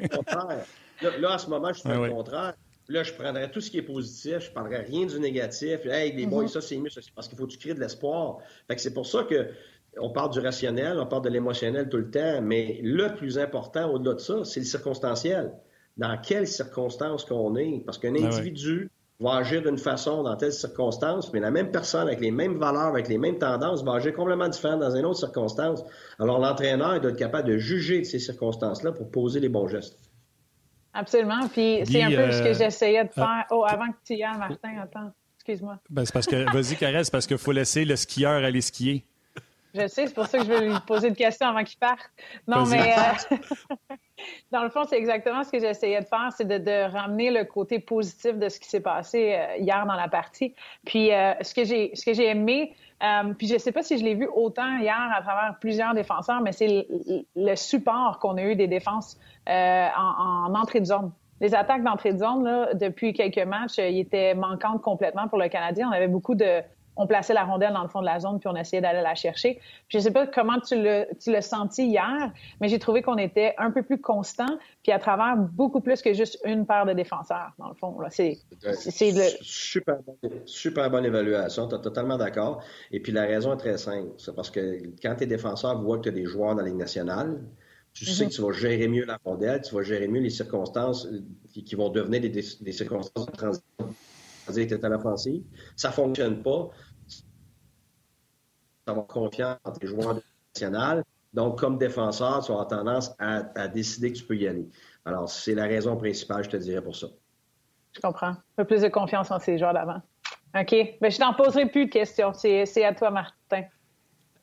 Là, 1.02 1.34
à 1.34 1.38
ce 1.38 1.50
moment, 1.50 1.72
je 1.72 1.80
suis 1.80 1.90
le 1.90 2.10
contraire. 2.10 2.56
Là, 2.90 3.04
je 3.04 3.14
prendrais 3.14 3.50
tout 3.52 3.62
ce 3.62 3.70
qui 3.70 3.78
est 3.78 3.84
positif, 3.84 4.40
je 4.40 4.50
ne 4.50 4.54
parlerais 4.54 4.82
rien 4.82 5.06
du 5.06 5.20
négatif. 5.20 5.86
Hey, 5.86 6.12
les 6.12 6.26
boys, 6.26 6.46
mm-hmm. 6.46 6.48
ça, 6.48 6.62
c'est 6.62 6.78
mieux, 6.78 6.90
parce 7.16 7.28
qu'il 7.28 7.38
faut 7.38 7.46
que 7.46 7.52
tu 7.52 7.60
crées 7.60 7.76
de 7.76 7.80
l'espoir. 7.80 8.40
c'est 8.78 8.94
pour 8.94 9.06
ça 9.06 9.24
que 9.24 9.50
on 9.98 10.10
parle 10.10 10.32
du 10.32 10.40
rationnel, 10.40 10.98
on 11.00 11.06
parle 11.06 11.24
de 11.24 11.30
l'émotionnel 11.30 11.88
tout 11.88 11.98
le 11.98 12.10
temps, 12.10 12.42
mais 12.42 12.80
le 12.84 13.16
plus 13.16 13.38
important 13.38 13.92
au-delà 13.92 14.16
de 14.16 14.20
ça, 14.20 14.44
c'est 14.44 14.60
le 14.60 14.66
circonstanciel. 14.66 15.54
Dans 15.98 16.18
quelles 16.18 16.48
circonstances 16.48 17.26
qu'on 17.26 17.56
est? 17.56 17.84
Parce 17.86 17.98
qu'un 17.98 18.16
ah 18.16 18.26
individu 18.26 18.90
va 19.20 19.36
agir 19.36 19.62
d'une 19.62 19.78
façon 19.78 20.24
dans 20.24 20.36
telle 20.38 20.54
circonstance, 20.54 21.34
mais 21.34 21.40
la 21.40 21.52
même 21.52 21.72
personne 21.72 22.08
avec 22.08 22.22
les 22.22 22.32
mêmes 22.32 22.58
valeurs, 22.58 22.88
avec 22.88 23.10
les 23.10 23.18
mêmes 23.18 23.38
tendances, 23.38 23.84
va 23.84 23.94
agir 23.94 24.14
complètement 24.14 24.48
différent 24.48 24.78
dans 24.78 24.96
une 24.96 25.06
autre 25.06 25.20
circonstance. 25.20 25.84
Alors, 26.20 26.40
l'entraîneur 26.40 27.02
doit 27.02 27.12
être 27.12 27.18
capable 27.18 27.50
de 27.50 27.58
juger 27.58 28.00
de 28.00 28.06
ces 28.06 28.20
circonstances-là 28.20 28.94
pour 28.94 29.12
poser 29.12 29.40
les 29.40 29.50
bons 29.50 29.68
gestes. 29.68 30.00
Absolument. 30.94 31.48
Puis 31.52 31.82
c'est 31.86 32.02
un 32.02 32.10
peu 32.10 32.32
ce 32.32 32.42
que 32.42 32.48
euh, 32.48 32.54
j'essayais 32.54 33.04
de 33.04 33.12
faire. 33.12 33.46
Oh, 33.52 33.64
avant 33.68 33.88
que 33.88 33.98
tu 34.06 34.16
y 34.16 34.24
ailles, 34.24 34.38
Martin, 34.38 34.78
attends. 34.82 35.12
Excuse-moi. 35.36 35.80
Ben, 35.90 36.06
c'est 36.06 36.14
parce 36.14 36.26
que, 36.26 36.52
vas-y, 36.52 36.76
Karel, 36.76 37.06
c'est 37.06 37.12
parce 37.12 37.28
qu'il 37.28 37.38
faut 37.38 37.52
laisser 37.52 37.86
le 37.86 37.96
skieur 37.96 38.44
aller 38.44 38.62
skier. 38.62 39.04
Je 39.74 39.88
sais, 39.88 40.08
c'est 40.08 40.14
pour 40.14 40.26
ça 40.26 40.40
que 40.40 40.46
je 40.46 40.50
vais 40.50 40.62
lui 40.62 40.76
poser 40.88 41.10
une 41.10 41.16
question 41.16 41.48
avant 41.48 41.64
qu'il 41.64 41.78
parte. 41.78 42.10
Non, 42.48 42.66
mais 42.66 42.94
euh, 42.94 43.36
dans 44.52 44.64
le 44.64 44.70
fond, 44.70 44.84
c'est 44.90 44.98
exactement 44.98 45.44
ce 45.44 45.52
que 45.52 45.60
j'essayais 45.60 46.02
de 46.02 46.06
faire, 46.06 46.30
c'est 46.36 46.48
de, 46.48 46.92
ramener 46.92 47.30
le 47.30 47.46
côté 47.46 47.80
positif 47.80 48.38
de 48.38 48.50
ce 48.50 48.60
qui 48.60 48.68
s'est 48.68 48.80
passé 48.80 49.36
euh, 49.36 49.58
hier 49.58 49.86
dans 49.86 49.94
la 49.94 50.08
partie. 50.08 50.56
Puis 50.86 51.14
euh, 51.14 51.34
ce 51.42 51.54
que 51.54 51.64
j'ai 51.66 51.92
ce 51.96 52.04
que 52.04 52.14
j'ai 52.14 52.28
aimé, 52.28 52.74
puis 53.38 53.48
je 53.48 53.54
ne 53.54 53.60
sais 53.60 53.72
pas 53.72 53.84
si 53.84 53.98
je 53.98 54.04
l'ai 54.04 54.16
vu 54.16 54.28
autant 54.34 54.78
hier 54.80 55.12
à 55.16 55.22
travers 55.22 55.56
plusieurs 55.62 55.94
défenseurs, 55.94 56.42
mais 56.42 56.52
c'est 56.52 56.86
le, 57.36 57.56
support 57.56 58.20
qu'on 58.20 58.38
a 58.38 58.44
eu 58.44 58.56
des 58.56 58.68
défenses 58.68 59.18
en, 59.48 60.48
en 60.48 60.56
entrée 60.56 60.82
de 60.82 60.86
zone. 60.86 61.12
Les 61.40 61.56
attaques 61.56 61.84
d'entrée 61.84 62.12
de 62.12 62.18
zone, 62.18 62.44
là, 62.44 62.74
depuis 62.74 63.14
quelques 63.14 63.46
matchs, 63.48 63.78
ils 63.78 64.00
étaient 64.00 64.34
manquantes 64.34 64.82
complètement 64.82 65.30
pour 65.30 65.38
le 65.38 65.48
Canadien. 65.48 65.88
On 65.90 65.94
avait 65.94 66.10
beaucoup 66.10 66.36
de, 66.36 66.62
on 67.00 67.08
plaçait 67.08 67.34
la 67.34 67.46
rondelle 67.46 67.74
dans 67.74 67.82
le 67.82 67.88
fond 67.88 68.02
de 68.02 68.06
la 68.06 68.20
zone 68.20 68.40
puis 68.40 68.50
on 68.50 68.56
essayait 68.56 68.82
d'aller 68.82 69.02
la 69.02 69.16
chercher. 69.16 69.60
je 69.88 69.98
ne 69.98 70.04
sais 70.04 70.12
pas 70.12 70.28
comment 70.28 70.60
tu 70.60 70.76
l'as 70.76 71.42
senti 71.42 71.88
hier, 71.88 72.32
mais 72.60 72.68
j'ai 72.68 72.78
trouvé 72.78 73.02
qu'on 73.02 73.18
était 73.18 73.56
un 73.58 73.72
peu 73.72 73.82
plus 73.84 74.00
constant 74.00 74.60
puis 74.84 74.92
à 74.92 75.00
travers 75.00 75.38
beaucoup 75.38 75.80
plus 75.80 76.02
que 76.02 76.14
juste 76.14 76.40
une 76.44 76.66
paire 76.66 76.86
de 76.86 76.94
défenseurs, 76.94 77.54
dans 77.58 77.70
le 77.70 77.76
fond. 77.76 77.98
C'est 78.10 78.38
super, 79.42 80.00
super 80.46 80.90
bonne 80.92 81.06
évaluation, 81.06 81.68
tu 81.68 81.76
es 81.76 81.82
totalement 81.82 82.18
d'accord. 82.18 82.62
Et 82.92 83.00
puis 83.00 83.14
la 83.14 83.24
raison 83.24 83.54
est 83.54 83.58
très 83.58 83.78
simple. 83.78 84.12
C'est 84.18 84.36
parce 84.36 84.52
que 84.52 84.82
quand 85.02 85.16
tes 85.16 85.26
défenseurs 85.26 85.82
voient 85.82 85.98
que 85.98 86.04
tu 86.04 86.10
as 86.10 86.14
des 86.14 86.26
joueurs 86.26 86.56
dans 86.56 86.62
la 86.62 86.68
Ligue 86.68 86.78
nationale, 86.78 87.40
tu 87.94 88.06
sais 88.06 88.26
mm-hmm. 88.26 88.30
que 88.30 88.34
tu 88.34 88.42
vas 88.42 88.52
gérer 88.52 88.88
mieux 88.88 89.06
la 89.06 89.20
rondelle, 89.24 89.62
tu 89.62 89.74
vas 89.74 89.84
gérer 89.84 90.08
mieux 90.08 90.22
les 90.22 90.30
circonstances 90.30 91.06
euh, 91.06 91.24
qui, 91.54 91.76
vont 91.76 91.90
devenir 91.90 92.22
des, 92.22 92.72
circonstances 92.72 93.26
de 93.26 93.32
transition. 93.32 93.96
C'est-à-dire 94.52 94.80
à 94.84 94.90
l'offensive. 94.90 95.44
Ça 95.76 95.90
ne 95.90 95.94
fonctionne 95.94 96.42
pas 96.42 96.70
avoir 98.90 99.08
confiance 99.08 99.58
dans 99.64 99.72
tes 99.72 99.88
joueurs 99.88 100.20
nationaux. 100.56 101.04
Donc, 101.34 101.60
comme 101.60 101.78
défenseur, 101.78 102.44
tu 102.44 102.52
as 102.52 102.66
tendance 102.66 103.12
à, 103.20 103.68
décider 103.68 104.12
que 104.12 104.18
tu 104.18 104.24
peux 104.24 104.36
y 104.36 104.48
aller. 104.48 104.68
Alors, 105.06 105.30
c'est 105.30 105.54
la 105.54 105.66
raison 105.66 105.96
principale, 105.96 106.44
je 106.44 106.50
te 106.50 106.58
dirais, 106.58 106.82
pour 106.82 106.96
ça. 106.96 107.08
Je 107.94 108.00
comprends. 108.02 108.30
Un 108.30 108.38
peu 108.56 108.66
plus 108.66 108.82
de 108.82 108.88
confiance 108.88 109.30
en 109.32 109.40
ces 109.40 109.58
joueurs 109.58 109.74
d'avant. 109.74 110.02
OK. 110.60 110.76
Mais 111.02 111.12
je 111.12 111.20
n'en 111.20 111.34
poserai 111.34 111.68
plus 111.68 111.86
de 111.86 111.92
questions. 111.92 112.34
C'est 112.34 112.84
à 112.84 112.94
toi, 112.94 113.12
Martin. 113.12 113.64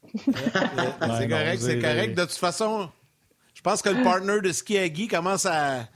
c'est 0.15 1.29
correct, 1.29 1.59
c'est 1.59 1.79
correct. 1.81 2.17
De 2.17 2.23
toute 2.23 2.33
façon, 2.33 2.89
je 3.55 3.61
pense 3.61 3.83
que 3.83 3.89
le 3.89 4.05
partner 4.05 4.41
de 4.41 4.53
ski 4.53 4.79
à 4.79 4.89
Guy 4.89 5.09
commence 5.09 5.47
à, 5.47 5.89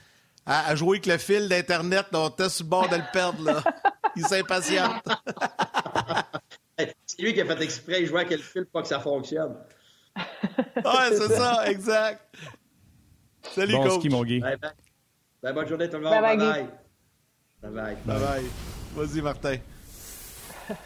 jouer 0.75 0.97
avec 0.97 1.07
le 1.07 1.19
fil 1.19 1.49
d'Internet. 1.49 2.07
On 2.13 2.29
était 2.29 2.49
sur 2.49 2.65
le 2.65 2.71
bord 2.71 2.89
de 2.89 2.97
le 2.97 3.13
perdre. 3.13 3.45
Là. 3.45 3.63
Il 4.17 4.27
s'impatiente. 4.27 5.05
C'est 7.17 7.23
lui 7.23 7.35
qui 7.35 7.41
a 7.41 7.45
fait 7.45 7.61
exprès, 7.61 8.03
il 8.03 8.07
jouait 8.07 8.21
à 8.21 8.25
quel 8.25 8.41
fil 8.41 8.67
pour 8.67 8.83
que 8.83 8.89
ça 8.89 9.01
fonctionne. 9.01 9.57
ouais, 10.17 11.11
c'est 11.11 11.29
ça, 11.33 11.69
exact. 11.69 12.23
Salut, 13.43 13.73
bon 13.73 13.89
coach. 13.89 14.05
mon 14.05 14.23
Guy. 14.23 14.39
Bye 14.39 15.53
bonne 15.53 15.67
journée 15.67 15.89
tout 15.89 15.97
le 15.97 16.03
monde. 16.03 16.13
Bye 16.13 16.37
bye. 16.37 16.67
Bye 17.63 17.71
bye. 17.73 17.97
bye, 18.05 18.21
bye. 18.21 18.45
Vas-y, 18.95 19.23
Martin. 19.23 19.57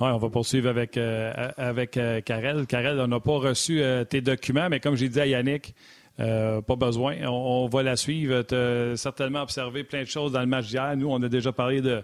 Oui, 0.00 0.08
on 0.08 0.18
va 0.18 0.28
poursuivre 0.28 0.68
avec, 0.68 0.96
euh, 0.96 1.52
avec 1.56 1.96
euh, 1.96 2.20
Karel. 2.20 2.66
Karel, 2.66 2.98
on 2.98 3.06
n'a 3.06 3.20
pas 3.20 3.38
reçu 3.38 3.80
euh, 3.80 4.02
tes 4.02 4.20
documents, 4.20 4.68
mais 4.68 4.80
comme 4.80 4.96
j'ai 4.96 5.08
dit 5.08 5.20
à 5.20 5.26
Yannick, 5.26 5.72
pas 6.18 6.76
besoin. 6.76 7.14
On, 7.22 7.28
on, 7.62 7.68
va 7.68 7.84
la 7.84 7.94
suivre. 7.94 8.42
Tu 8.42 8.56
as 8.56 8.96
certainement 8.96 9.42
observé 9.42 9.84
plein 9.84 10.00
de 10.00 10.08
choses 10.08 10.32
dans 10.32 10.40
le 10.40 10.46
match 10.46 10.66
d'hier. 10.66 10.96
Nous, 10.96 11.08
on 11.08 11.22
a 11.22 11.28
déjà 11.28 11.52
parlé 11.52 11.80
de, 11.80 12.02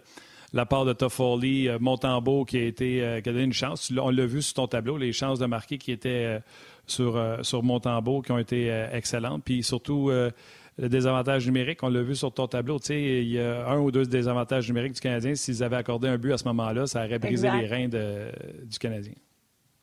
la 0.53 0.67
part 0.67 0.85
de 0.85 0.93
Toffoli, 0.93 1.69
euh, 1.69 1.79
Montembeau 1.81 2.45
qui 2.45 2.59
a, 2.59 2.65
été, 2.65 3.03
euh, 3.03 3.21
qui 3.21 3.29
a 3.29 3.33
donné 3.33 3.45
une 3.45 3.53
chance. 3.53 3.93
On 3.97 4.11
l'a 4.11 4.27
vu 4.27 4.43
sur 4.43 4.55
ton 4.55 4.67
tableau, 4.67 4.97
les 4.97 5.13
chances 5.13 5.39
de 5.39 5.47
marquer 5.47 5.79
qui 5.79 5.93
étaient 5.93 6.25
euh, 6.27 6.41
sur, 6.87 7.21
sur 7.43 7.63
Montembeau 7.63 8.21
qui 8.23 8.33
ont 8.33 8.39
été 8.39 8.69
excellentes. 8.93 9.45
Puis 9.45 9.63
surtout, 9.63 10.11
le 10.11 10.89
désavantage 10.89 11.47
numérique, 11.47 11.85
on 11.85 11.89
l'a 11.89 12.03
vu 12.03 12.17
sur 12.17 12.33
ton 12.33 12.49
tableau. 12.49 12.81
Tu 12.81 12.87
sais, 12.87 13.01
il 13.23 13.29
y 13.29 13.39
a 13.39 13.69
un 13.69 13.79
ou 13.79 13.93
deux 13.93 14.07
désavantages 14.07 14.67
numériques 14.67 14.95
du 14.95 15.01
Canadien. 15.01 15.37
S'ils 15.37 15.63
avaient 15.63 15.77
accordé 15.77 16.09
un 16.09 16.19
but 16.19 16.33
à 16.33 16.39
ce 16.39 16.45
moment-là, 16.47 16.89
ça 16.89 17.05
aurait 17.05 17.21
brisé 17.21 17.49
les 17.49 17.69
reins 17.69 17.87
du 17.87 18.79
Canadien. 18.81 19.13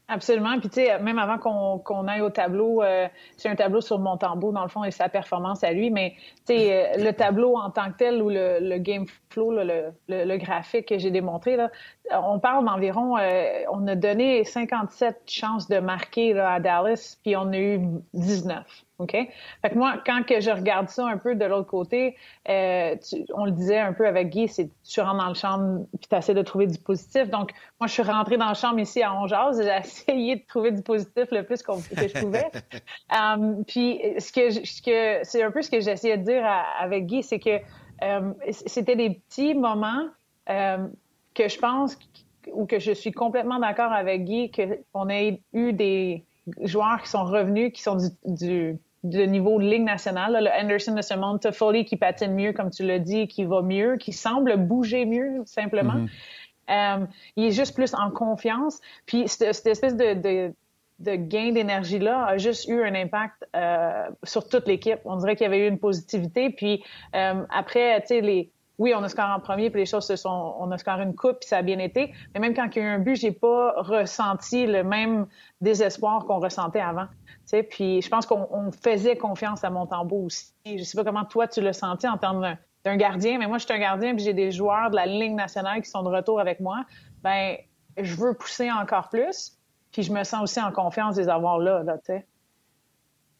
Absolument. 0.09 0.57
Puis, 0.59 0.69
tu 0.69 0.75
sais, 0.75 0.99
même 0.99 1.19
avant 1.19 1.37
qu'on 1.37 2.07
aille 2.07 2.21
au 2.21 2.29
tableau, 2.29 2.81
euh, 2.81 3.09
c'est 3.35 3.49
un 3.49 3.55
tableau 3.55 3.81
sur 3.81 3.99
Montembeau, 3.99 4.53
dans 4.53 4.63
le 4.63 4.69
fond, 4.69 4.85
et 4.85 4.91
sa 4.91 5.09
performance 5.09 5.65
à 5.65 5.73
lui. 5.73 5.91
Mais, 5.91 6.15
tu 6.47 6.55
sais, 6.55 6.97
euh, 6.97 7.03
le 7.03 7.11
tableau 7.11 7.57
en 7.57 7.69
tant 7.71 7.91
que 7.91 7.97
tel 7.97 8.21
ou 8.21 8.29
le, 8.29 8.77
game 8.77 9.05
flow, 9.29 9.51
le, 9.51 9.91
le, 10.07 10.37
graphique 10.37 10.87
que 10.87 10.97
j'ai 10.97 11.11
démontré, 11.11 11.57
là, 11.57 11.71
on 12.11 12.39
parle 12.39 12.63
d'environ, 12.63 13.17
euh, 13.17 13.63
on 13.69 13.85
a 13.87 13.95
donné 13.95 14.45
57 14.45 15.23
chances 15.27 15.67
de 15.67 15.79
marquer 15.79 16.31
là, 16.31 16.53
à 16.53 16.59
Dallas, 16.61 17.17
puis 17.21 17.35
on 17.35 17.51
a 17.51 17.57
eu 17.57 17.81
19. 18.13 18.86
OK? 18.99 19.11
Fait 19.11 19.69
que 19.69 19.75
moi, 19.75 20.01
quand 20.05 20.23
que 20.25 20.39
je 20.41 20.49
regarde 20.49 20.89
ça 20.89 21.05
un 21.05 21.17
peu 21.17 21.35
de 21.35 21.45
l'autre 21.45 21.67
côté, 21.67 22.15
euh, 22.49 22.95
on 23.35 23.45
le 23.45 23.51
disait 23.51 23.77
un 23.77 23.93
peu 23.93 24.07
avec 24.07 24.29
Guy, 24.29 24.47
c'est 24.47 24.69
tu 24.83 25.01
rentres 25.01 25.17
dans 25.17 25.27
le 25.29 25.35
champ 25.35 25.85
puis 25.99 26.07
tu 26.09 26.15
essaies 26.15 26.33
de 26.33 26.41
trouver 26.41 26.65
du 26.67 26.79
positif. 26.79 27.29
Donc, 27.29 27.51
moi, 27.79 27.87
je 27.87 27.93
suis 27.93 28.03
rentrée 28.03 28.37
dans 28.37 28.49
le 28.49 28.55
champ 28.55 28.75
ici 28.77 29.03
à 29.03 29.13
Ongeaz. 29.13 29.61
J'ai 29.61 29.77
essayé 29.79 30.35
de 30.37 30.45
trouver 30.47 30.71
du 30.71 30.81
positif 30.81 31.25
le 31.31 31.43
plus 31.43 31.61
que 31.61 31.73
je 31.73 32.19
pouvais. 32.19 32.49
um, 33.15 33.63
puis, 33.65 34.01
ce 34.17 34.31
que, 34.31 34.49
ce 34.51 34.81
que 34.81 35.19
c'est 35.23 35.43
un 35.43 35.51
peu 35.51 35.61
ce 35.61 35.69
que 35.69 35.79
j'essayais 35.79 36.17
de 36.17 36.23
dire 36.23 36.43
avec 36.79 37.05
Guy, 37.05 37.21
c'est 37.21 37.39
que 37.39 37.59
um, 38.01 38.35
c'était 38.49 38.95
des 38.95 39.11
petits 39.11 39.53
moments 39.53 40.07
um, 40.49 40.91
que 41.35 41.47
je 41.47 41.59
pense 41.59 41.97
ou 42.51 42.65
que 42.65 42.79
je 42.79 42.93
suis 42.93 43.11
complètement 43.11 43.59
d'accord 43.59 43.91
avec 43.91 44.23
Guy 44.23 44.51
qu'on 44.93 45.09
ait 45.09 45.41
eu 45.53 45.73
des 45.73 46.23
joueurs 46.61 47.01
qui 47.01 47.09
sont 47.09 47.25
revenus, 47.25 47.71
qui 47.73 47.81
sont 47.81 47.97
du 48.25 48.79
de 49.09 49.23
niveau 49.23 49.59
de 49.59 49.65
Ligue 49.65 49.83
nationale. 49.83 50.37
le 50.43 50.49
Anderson 50.49 50.93
de 50.93 51.01
ce 51.01 51.13
monde, 51.13 51.39
Toffoli 51.39 51.85
qui 51.85 51.97
patine 51.97 52.33
mieux, 52.33 52.53
comme 52.53 52.69
tu 52.69 52.83
l'as 52.83 52.99
dit, 52.99 53.27
qui 53.27 53.45
va 53.45 53.61
mieux, 53.61 53.97
qui 53.97 54.13
semble 54.13 54.57
bouger 54.57 55.05
mieux, 55.05 55.41
simplement. 55.45 55.95
Mm-hmm. 55.95 56.09
Euh, 56.69 57.05
il 57.35 57.45
est 57.45 57.51
juste 57.51 57.75
plus 57.75 57.93
en 57.93 58.11
confiance. 58.11 58.79
Puis 59.05 59.27
cette, 59.27 59.65
espèce 59.65 59.95
de, 59.95 60.51
de, 60.99 61.15
gain 61.15 61.51
d'énergie-là 61.51 62.25
a 62.25 62.37
juste 62.37 62.67
eu 62.67 62.83
un 62.83 62.93
impact 62.95 63.45
euh, 63.55 64.09
sur 64.23 64.47
toute 64.47 64.67
l'équipe. 64.67 64.99
On 65.05 65.15
dirait 65.17 65.35
qu'il 65.35 65.45
y 65.45 65.47
avait 65.47 65.65
eu 65.65 65.69
une 65.69 65.79
positivité. 65.79 66.49
Puis 66.49 66.83
euh, 67.15 67.43
après, 67.49 68.01
tu 68.01 68.07
sais, 68.07 68.21
les... 68.21 68.51
Oui, 68.79 68.93
on 68.95 69.01
a 69.01 69.09
scoré 69.09 69.31
en 69.31 69.39
premier, 69.39 69.71
puis 69.71 69.79
les 69.79 69.87
choses 69.87 70.05
se 70.05 70.15
sont, 70.15 70.55
on 70.59 70.69
a 70.69 70.77
scoré 70.77 71.01
une 71.01 71.15
coupe, 71.15 71.39
puis 71.39 71.49
ça 71.49 71.57
a 71.57 71.61
bien 71.63 71.79
été. 71.79 72.13
Mais 72.35 72.39
même 72.39 72.53
quand 72.53 72.67
il 72.75 72.79
y 72.79 72.81
a 72.83 72.85
eu 72.85 72.91
un 72.91 72.99
but, 72.99 73.15
j'ai 73.15 73.31
pas 73.31 73.73
ressenti 73.75 74.67
le 74.67 74.83
même 74.83 75.25
désespoir 75.61 76.25
qu'on 76.25 76.39
ressentait 76.39 76.79
avant. 76.79 77.07
Puis 77.69 78.01
je 78.01 78.09
pense 78.09 78.25
qu'on 78.25 78.71
faisait 78.71 79.17
confiance 79.17 79.63
à 79.63 79.69
Montembeau 79.69 80.25
aussi. 80.25 80.51
Je 80.65 80.83
sais 80.83 80.97
pas 80.97 81.03
comment 81.03 81.25
toi 81.25 81.47
tu 81.47 81.61
l'as 81.61 81.73
senti 81.73 82.07
en 82.07 82.17
termes 82.17 82.57
d'un 82.83 82.97
gardien, 82.97 83.37
mais 83.37 83.47
moi 83.47 83.57
je 83.57 83.65
suis 83.65 83.73
un 83.73 83.79
gardien 83.79 84.15
puis 84.15 84.23
j'ai 84.23 84.33
des 84.33 84.51
joueurs 84.51 84.89
de 84.89 84.95
la 84.95 85.05
Ligue 85.05 85.33
nationale 85.33 85.81
qui 85.81 85.89
sont 85.89 86.03
de 86.03 86.09
retour 86.09 86.39
avec 86.39 86.59
moi. 86.59 86.83
Ben 87.23 87.57
je 87.97 88.15
veux 88.15 88.33
pousser 88.33 88.71
encore 88.71 89.09
plus, 89.09 89.57
puis 89.91 90.03
je 90.03 90.11
me 90.11 90.23
sens 90.23 90.43
aussi 90.43 90.61
en 90.61 90.71
confiance 90.71 91.15
de 91.15 91.21
les 91.21 91.29
avoir 91.29 91.57
là, 91.57 91.83
là 91.83 91.97
tu 91.97 92.13
sais. 92.13 92.25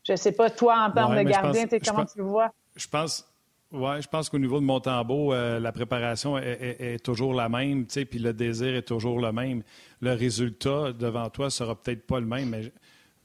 Je 0.03 0.16
sais 0.16 0.32
pas 0.32 0.49
toi 0.49 0.88
en 0.88 0.91
termes 0.91 1.18
de 1.18 1.24
gardien, 1.24 1.66
comment 1.86 2.05
tu 2.05 2.20
le 2.20 2.24
vois? 2.24 2.51
Je 2.76 2.88
pense 2.88 3.28
oui, 3.72 4.01
je 4.01 4.08
pense 4.08 4.30
qu'au 4.30 4.39
niveau 4.39 4.62
de 4.62 4.66
Montembeau, 4.66 5.34
euh, 5.34 5.60
la 5.60 5.74
préparation 5.74 6.38
est, 6.38 7.03
toujours 7.03 7.34
la 7.34 7.49
même, 7.49 7.86
puis 7.86 8.18
le 8.18 8.32
désir 8.32 8.76
est 8.76 8.88
toujours 8.88 9.20
le 9.20 9.34
même. 9.34 9.62
Le 9.99 10.14
résultat 10.14 10.93
devant 10.93 11.30
toi 11.30 11.49
sera 11.49 11.76
peut-être 11.76 12.08
pas 12.08 12.22
le 12.22 12.26
même, 12.26 12.49
mais 12.49 12.72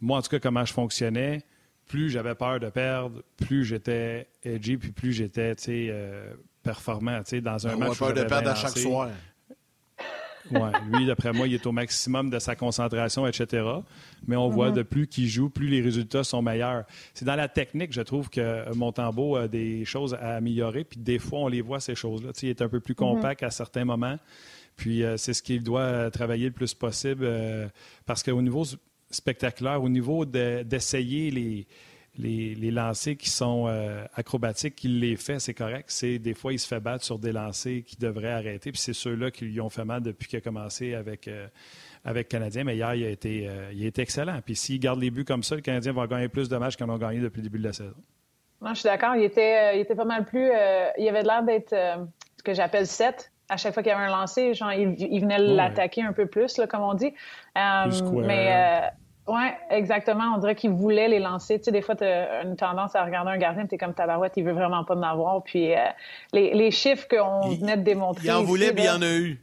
moi, 0.02 0.18
en 0.18 0.22
tout 0.22 0.28
cas, 0.28 0.40
comment 0.40 0.64
je 0.64 0.72
fonctionnais, 0.72 1.42
plus 1.86 2.10
j'avais 2.10 2.34
peur 2.34 2.60
de 2.60 2.68
perdre, 2.68 3.22
plus 3.36 3.64
j'étais 3.64 4.26
edgy, 4.44 4.76
puis 4.76 4.90
plus 4.90 5.12
j'étais 5.12 5.54
euh, 5.68 6.34
performant. 6.62 7.20
Dans 7.40 7.66
un 7.66 7.74
On 7.74 7.78
match. 7.78 7.98
peur 7.98 8.12
de 8.12 8.24
perdre 8.24 8.50
à 8.50 8.54
chaque 8.54 8.76
soir. 8.76 9.08
Oui, 10.50 10.60
lui, 10.92 11.06
d'après 11.06 11.32
moi, 11.32 11.46
il 11.46 11.54
est 11.54 11.66
au 11.66 11.72
maximum 11.72 12.28
de 12.28 12.40
sa 12.40 12.56
concentration, 12.56 13.26
etc. 13.28 13.64
Mais 14.26 14.34
on 14.34 14.48
voit 14.48 14.70
mm-hmm. 14.70 14.74
de 14.74 14.82
plus 14.82 15.06
qu'il 15.06 15.28
joue, 15.28 15.48
plus 15.48 15.68
les 15.68 15.80
résultats 15.80 16.24
sont 16.24 16.42
meilleurs. 16.42 16.84
C'est 17.14 17.24
dans 17.24 17.36
la 17.36 17.48
technique, 17.48 17.92
je 17.92 18.02
trouve 18.02 18.28
que 18.28 18.74
Montembeau 18.74 19.36
a 19.36 19.46
des 19.46 19.84
choses 19.84 20.14
à 20.14 20.34
améliorer, 20.34 20.82
puis 20.82 20.98
des 20.98 21.20
fois, 21.20 21.38
on 21.40 21.48
les 21.48 21.60
voit, 21.60 21.78
ces 21.78 21.94
choses-là. 21.94 22.32
il 22.42 22.48
est 22.48 22.60
un 22.60 22.68
peu 22.68 22.80
plus 22.80 22.94
mm-hmm. 22.94 22.96
compact 22.96 23.42
à 23.44 23.50
certains 23.50 23.84
moments. 23.84 24.18
Puis 24.76 25.04
euh, 25.04 25.16
c'est 25.16 25.34
ce 25.34 25.42
qu'il 25.42 25.62
doit 25.62 26.10
travailler 26.10 26.46
le 26.46 26.52
plus 26.52 26.74
possible 26.74 27.24
euh, 27.24 27.68
parce 28.06 28.22
qu'au 28.22 28.40
niveau 28.42 28.64
spectaculaire 29.14 29.82
au 29.82 29.88
niveau 29.88 30.24
d'essayer 30.24 31.30
les, 31.30 31.66
les, 32.18 32.54
les, 32.54 32.70
lancers 32.70 33.16
qui 33.16 33.30
sont 33.30 33.66
euh, 33.68 34.04
acrobatiques, 34.14 34.74
qu'il 34.76 35.00
les 35.00 35.16
fait, 35.16 35.38
c'est 35.38 35.54
correct. 35.54 35.86
C'est 35.88 36.18
des 36.18 36.34
fois, 36.34 36.52
il 36.52 36.58
se 36.58 36.66
fait 36.66 36.80
battre 36.80 37.04
sur 37.04 37.18
des 37.18 37.32
lancers 37.32 37.82
qui 37.86 37.96
devraient 37.96 38.32
arrêter. 38.32 38.70
Puis 38.70 38.80
c'est 38.80 38.92
ceux-là 38.92 39.30
qui 39.30 39.46
lui 39.46 39.60
ont 39.60 39.70
fait 39.70 39.84
mal 39.84 40.02
depuis 40.02 40.28
qu'il 40.28 40.38
a 40.38 40.42
commencé 40.42 40.94
avec, 40.94 41.26
euh, 41.28 41.46
avec 42.04 42.28
Canadien. 42.28 42.64
Mais 42.64 42.76
hier, 42.76 42.94
il 42.94 43.04
a, 43.04 43.08
été, 43.08 43.48
euh, 43.48 43.72
il 43.72 43.84
a 43.84 43.88
été 43.88 44.02
excellent. 44.02 44.40
Puis 44.44 44.56
s'il 44.56 44.78
garde 44.78 45.00
les 45.00 45.10
buts 45.10 45.24
comme 45.24 45.42
ça, 45.42 45.54
le 45.54 45.62
Canadien 45.62 45.92
va 45.92 46.06
gagner 46.06 46.28
plus 46.28 46.48
de 46.48 46.56
matchs 46.56 46.76
qu'ils 46.76 46.88
ont 46.88 46.98
gagné 46.98 47.20
depuis 47.20 47.38
le 47.38 47.44
début 47.44 47.58
de 47.58 47.64
la 47.64 47.72
saison. 47.72 47.94
Non, 48.60 48.74
je 48.74 48.80
suis 48.80 48.88
d'accord. 48.88 49.16
Il 49.16 49.24
était, 49.24 49.76
il 49.76 49.80
était 49.80 49.94
pas 49.94 50.04
mal 50.04 50.24
plus. 50.24 50.50
il 50.98 51.08
avait 51.08 51.22
l'air 51.22 51.42
d'être 51.42 51.70
ce 51.70 52.42
que 52.42 52.54
j'appelle 52.54 52.86
7 52.86 53.30
à 53.48 53.56
chaque 53.56 53.74
fois 53.74 53.82
qu'il 53.82 53.90
y 53.90 53.94
avait 53.94 54.04
un 54.04 54.08
lancé, 54.08 54.54
genre, 54.54 54.72
il, 54.72 55.20
venait 55.20 55.38
l'attaquer 55.38 56.02
un 56.02 56.12
peu 56.12 56.26
plus, 56.26 56.56
là, 56.56 56.66
comme 56.66 56.82
on 56.82 56.94
dit. 56.94 57.12
mais 57.54 58.82
oui, 59.28 59.44
exactement. 59.70 60.34
On 60.34 60.38
dirait 60.38 60.56
qu'il 60.56 60.70
voulait 60.70 61.06
les 61.06 61.20
lancer. 61.20 61.58
Tu 61.58 61.64
sais, 61.64 61.72
des 61.72 61.82
fois, 61.82 61.94
tu 61.94 62.04
as 62.04 62.42
une 62.42 62.56
tendance 62.56 62.96
à 62.96 63.04
regarder 63.04 63.30
un 63.30 63.38
gardien, 63.38 63.66
tu 63.66 63.76
es 63.76 63.78
comme 63.78 63.94
tabarouette, 63.94 64.32
il 64.36 64.44
veut 64.44 64.52
vraiment 64.52 64.84
pas 64.84 64.96
en 64.96 65.02
avoir. 65.02 65.42
Puis 65.44 65.72
euh, 65.72 65.78
les, 66.32 66.54
les, 66.54 66.70
chiffres 66.72 67.06
qu'on 67.08 67.50
venait 67.50 67.76
de 67.76 67.82
démontrer. 67.82 68.26
Il 68.26 68.32
en 68.32 68.42
voulait, 68.42 68.72
mais 68.72 68.82
il 68.82 68.86
y 68.86 68.90
en 68.90 69.02
a 69.02 69.14
eu. 69.14 69.40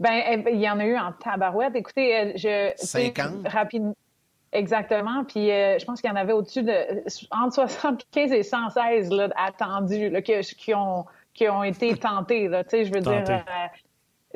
Ben, 0.00 0.20
eh, 0.28 0.36
ben, 0.38 0.54
il 0.54 0.60
y 0.60 0.68
en 0.68 0.80
a 0.80 0.86
eu 0.86 0.96
en 0.96 1.12
tabarouette. 1.12 1.76
Écoutez, 1.76 2.16
euh, 2.16 2.32
je. 2.34 2.72
50. 2.76 3.46
Rapide. 3.46 3.92
Exactement. 4.52 5.24
Puis 5.24 5.50
euh, 5.50 5.78
je 5.78 5.84
pense 5.84 6.00
qu'il 6.00 6.10
y 6.10 6.12
en 6.12 6.16
avait 6.16 6.32
au-dessus 6.32 6.64
de. 6.64 7.04
entre 7.30 7.54
75 7.54 8.32
et 8.32 8.42
116 8.42 9.10
là, 9.10 9.28
attendus, 9.36 10.10
là, 10.10 10.22
qui, 10.22 10.32
qui, 10.40 10.74
ont, 10.74 11.04
qui 11.32 11.48
ont 11.48 11.62
été 11.62 11.96
tentés. 11.96 12.48
Là, 12.48 12.64
tu 12.64 12.70
sais, 12.70 12.84
je 12.84 12.92
veux 12.92 13.00
dire 13.00 13.24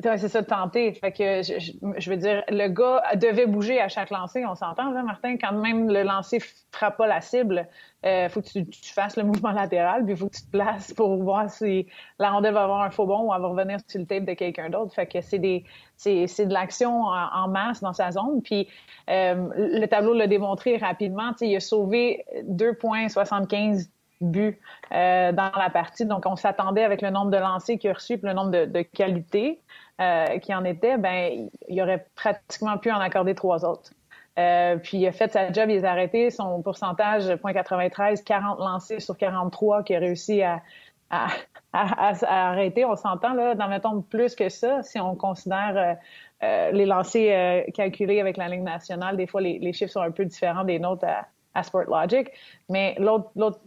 c'est 0.02 0.28
ça, 0.28 0.42
de 0.42 0.46
tenter. 0.46 0.92
Fait 0.94 1.12
que 1.12 1.42
je, 1.42 2.10
veux 2.10 2.16
dire, 2.16 2.42
le 2.48 2.68
gars 2.68 3.02
devait 3.16 3.46
bouger 3.46 3.80
à 3.80 3.88
chaque 3.88 4.10
lancer, 4.10 4.44
on 4.46 4.54
s'entend, 4.54 4.92
là, 4.92 5.02
Martin? 5.02 5.36
Quand 5.36 5.52
même 5.52 5.88
le 5.88 6.02
lancer 6.02 6.40
frappe 6.70 6.96
pas 6.98 7.06
la 7.06 7.20
cible, 7.20 7.66
il 8.04 8.08
euh, 8.08 8.28
faut 8.28 8.40
que 8.40 8.48
tu, 8.48 8.92
fasses 8.92 9.16
le 9.16 9.22
mouvement 9.24 9.50
latéral, 9.50 10.04
puis 10.04 10.14
il 10.14 10.16
faut 10.16 10.28
que 10.28 10.36
tu 10.36 10.42
te 10.42 10.50
places 10.50 10.92
pour 10.94 11.16
voir 11.22 11.50
si 11.50 11.86
la 12.18 12.30
rondelle 12.30 12.54
va 12.54 12.64
avoir 12.64 12.82
un 12.82 12.90
faux 12.90 13.06
bon 13.06 13.28
ou 13.28 13.34
elle 13.34 13.40
va 13.40 13.48
revenir 13.48 13.78
sur 13.88 14.00
le 14.00 14.06
tape 14.06 14.24
de 14.24 14.34
quelqu'un 14.34 14.70
d'autre. 14.70 14.94
Fait 14.94 15.06
que 15.06 15.20
c'est 15.20 15.38
des 15.38 15.64
c'est, 15.96 16.46
de 16.46 16.52
l'action 16.52 17.02
en, 17.02 17.48
masse 17.48 17.80
dans 17.80 17.92
sa 17.92 18.12
zone. 18.12 18.40
Puis 18.42 18.68
euh, 19.10 19.48
le 19.56 19.86
tableau 19.86 20.14
l'a 20.14 20.28
démontré 20.28 20.76
rapidement. 20.76 21.32
Il 21.40 21.56
a 21.56 21.60
sauvé 21.60 22.24
2,75 22.44 23.88
buts 24.20 24.60
euh, 24.92 25.32
dans 25.32 25.50
la 25.56 25.70
partie. 25.70 26.06
Donc, 26.06 26.24
on 26.26 26.36
s'attendait 26.36 26.84
avec 26.84 27.02
le 27.02 27.10
nombre 27.10 27.30
de 27.30 27.36
lancers 27.36 27.78
qu'il 27.78 27.90
a 27.90 27.94
reçu 27.94 28.14
et 28.14 28.20
le 28.22 28.32
nombre 28.32 28.50
de, 28.50 28.64
de 28.64 28.82
qualités. 28.82 29.60
Euh, 30.00 30.38
qui 30.38 30.54
en 30.54 30.64
était, 30.64 30.96
ben 30.96 31.48
il 31.68 31.82
aurait 31.82 32.06
pratiquement 32.14 32.78
pu 32.78 32.92
en 32.92 33.00
accorder 33.00 33.34
trois 33.34 33.64
autres. 33.64 33.90
Euh, 34.38 34.76
puis 34.76 34.98
il 34.98 35.06
a 35.08 35.10
fait 35.10 35.32
sa 35.32 35.50
job, 35.50 35.70
il 35.70 35.84
a 35.84 35.90
arrêté 35.90 36.30
son 36.30 36.62
pourcentage 36.62 37.24
.93, 37.24 38.22
40 38.22 38.60
lancés 38.60 39.00
sur 39.00 39.16
43 39.16 39.82
qui 39.82 39.96
a 39.96 39.98
réussi 39.98 40.40
à, 40.40 40.62
à, 41.10 41.26
à, 41.72 42.48
arrêter. 42.48 42.84
On 42.84 42.94
s'entend 42.94 43.34
là, 43.34 43.56
dans 43.56 43.66
mettons 43.66 44.00
plus 44.02 44.36
que 44.36 44.48
ça, 44.48 44.84
si 44.84 45.00
on 45.00 45.16
considère 45.16 45.96
euh, 46.44 46.70
les 46.70 46.86
lancers 46.86 47.64
calculés 47.74 48.20
avec 48.20 48.36
la 48.36 48.46
Ligue 48.46 48.62
nationale. 48.62 49.16
Des 49.16 49.26
fois, 49.26 49.40
les, 49.40 49.72
chiffres 49.72 49.94
sont 49.94 50.02
un 50.02 50.12
peu 50.12 50.24
différents 50.24 50.62
des 50.62 50.78
nôtres 50.78 51.06
à, 51.06 51.26
à 51.54 51.64
Sportlogic. 51.64 52.30
Mais 52.68 52.94
l'autre 53.00 53.60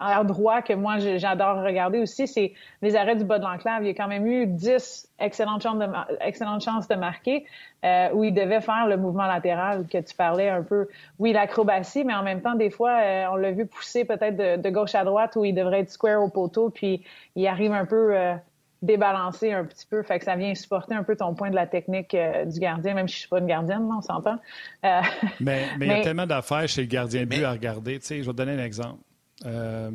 en 0.00 0.24
droit 0.24 0.62
que 0.62 0.72
moi 0.72 0.98
j'adore 0.98 1.62
regarder 1.62 1.98
aussi, 1.98 2.26
c'est 2.26 2.52
les 2.82 2.96
arrêts 2.96 3.16
du 3.16 3.24
bas 3.24 3.38
de 3.38 3.44
l'enclave. 3.44 3.82
Il 3.82 3.86
y 3.86 3.90
a 3.90 3.94
quand 3.94 4.08
même 4.08 4.26
eu 4.26 4.46
10 4.46 5.08
excellentes 5.18 5.62
chances 5.62 5.78
de, 5.78 5.86
excellentes 6.20 6.62
chances 6.62 6.88
de 6.88 6.94
marquer 6.96 7.46
euh, 7.84 8.10
où 8.12 8.24
il 8.24 8.34
devait 8.34 8.60
faire 8.60 8.86
le 8.86 8.96
mouvement 8.96 9.26
latéral 9.26 9.86
que 9.86 9.98
tu 9.98 10.14
parlais 10.14 10.48
un 10.48 10.62
peu. 10.62 10.88
Oui, 11.18 11.32
l'acrobatie, 11.32 12.04
mais 12.04 12.14
en 12.14 12.22
même 12.22 12.42
temps, 12.42 12.54
des 12.54 12.70
fois, 12.70 12.98
euh, 13.00 13.26
on 13.32 13.36
l'a 13.36 13.52
vu 13.52 13.66
pousser 13.66 14.04
peut-être 14.04 14.36
de, 14.60 14.70
gauche 14.70 14.94
à 14.94 15.04
droite 15.04 15.36
où 15.36 15.44
il 15.44 15.54
devrait 15.54 15.80
être 15.80 15.90
square 15.90 16.22
au 16.22 16.28
poteau, 16.28 16.70
puis 16.70 17.04
il 17.36 17.46
arrive 17.46 17.72
un 17.72 17.86
peu 17.86 18.16
euh, 18.16 18.34
débalancé 18.82 19.52
un 19.52 19.64
petit 19.64 19.86
peu. 19.86 20.02
Fait 20.02 20.18
que 20.18 20.24
ça 20.24 20.34
vient 20.34 20.54
supporter 20.54 20.94
un 20.94 21.04
peu 21.04 21.14
ton 21.14 21.34
point 21.34 21.50
de 21.50 21.54
la 21.54 21.66
technique 21.66 22.16
du 22.46 22.58
gardien, 22.58 22.94
même 22.94 23.06
si 23.06 23.14
je 23.14 23.20
suis 23.20 23.28
pas 23.28 23.38
une 23.38 23.46
gardienne, 23.46 23.88
on 23.96 24.00
s'entend. 24.02 24.38
mais, 25.40 25.62
il 25.80 25.86
y 25.86 25.90
a 25.92 26.00
tellement 26.02 26.26
d'affaires 26.26 26.68
chez 26.68 26.82
le 26.82 26.88
gardien 26.88 27.20
de 27.20 27.26
but 27.26 27.44
à 27.44 27.52
regarder. 27.52 28.00
Tu 28.00 28.06
sais, 28.06 28.16
je 28.18 28.26
vais 28.26 28.32
te 28.32 28.36
donner 28.36 28.52
un 28.52 28.64
exemple. 28.64 28.98
Euh, 29.44 29.90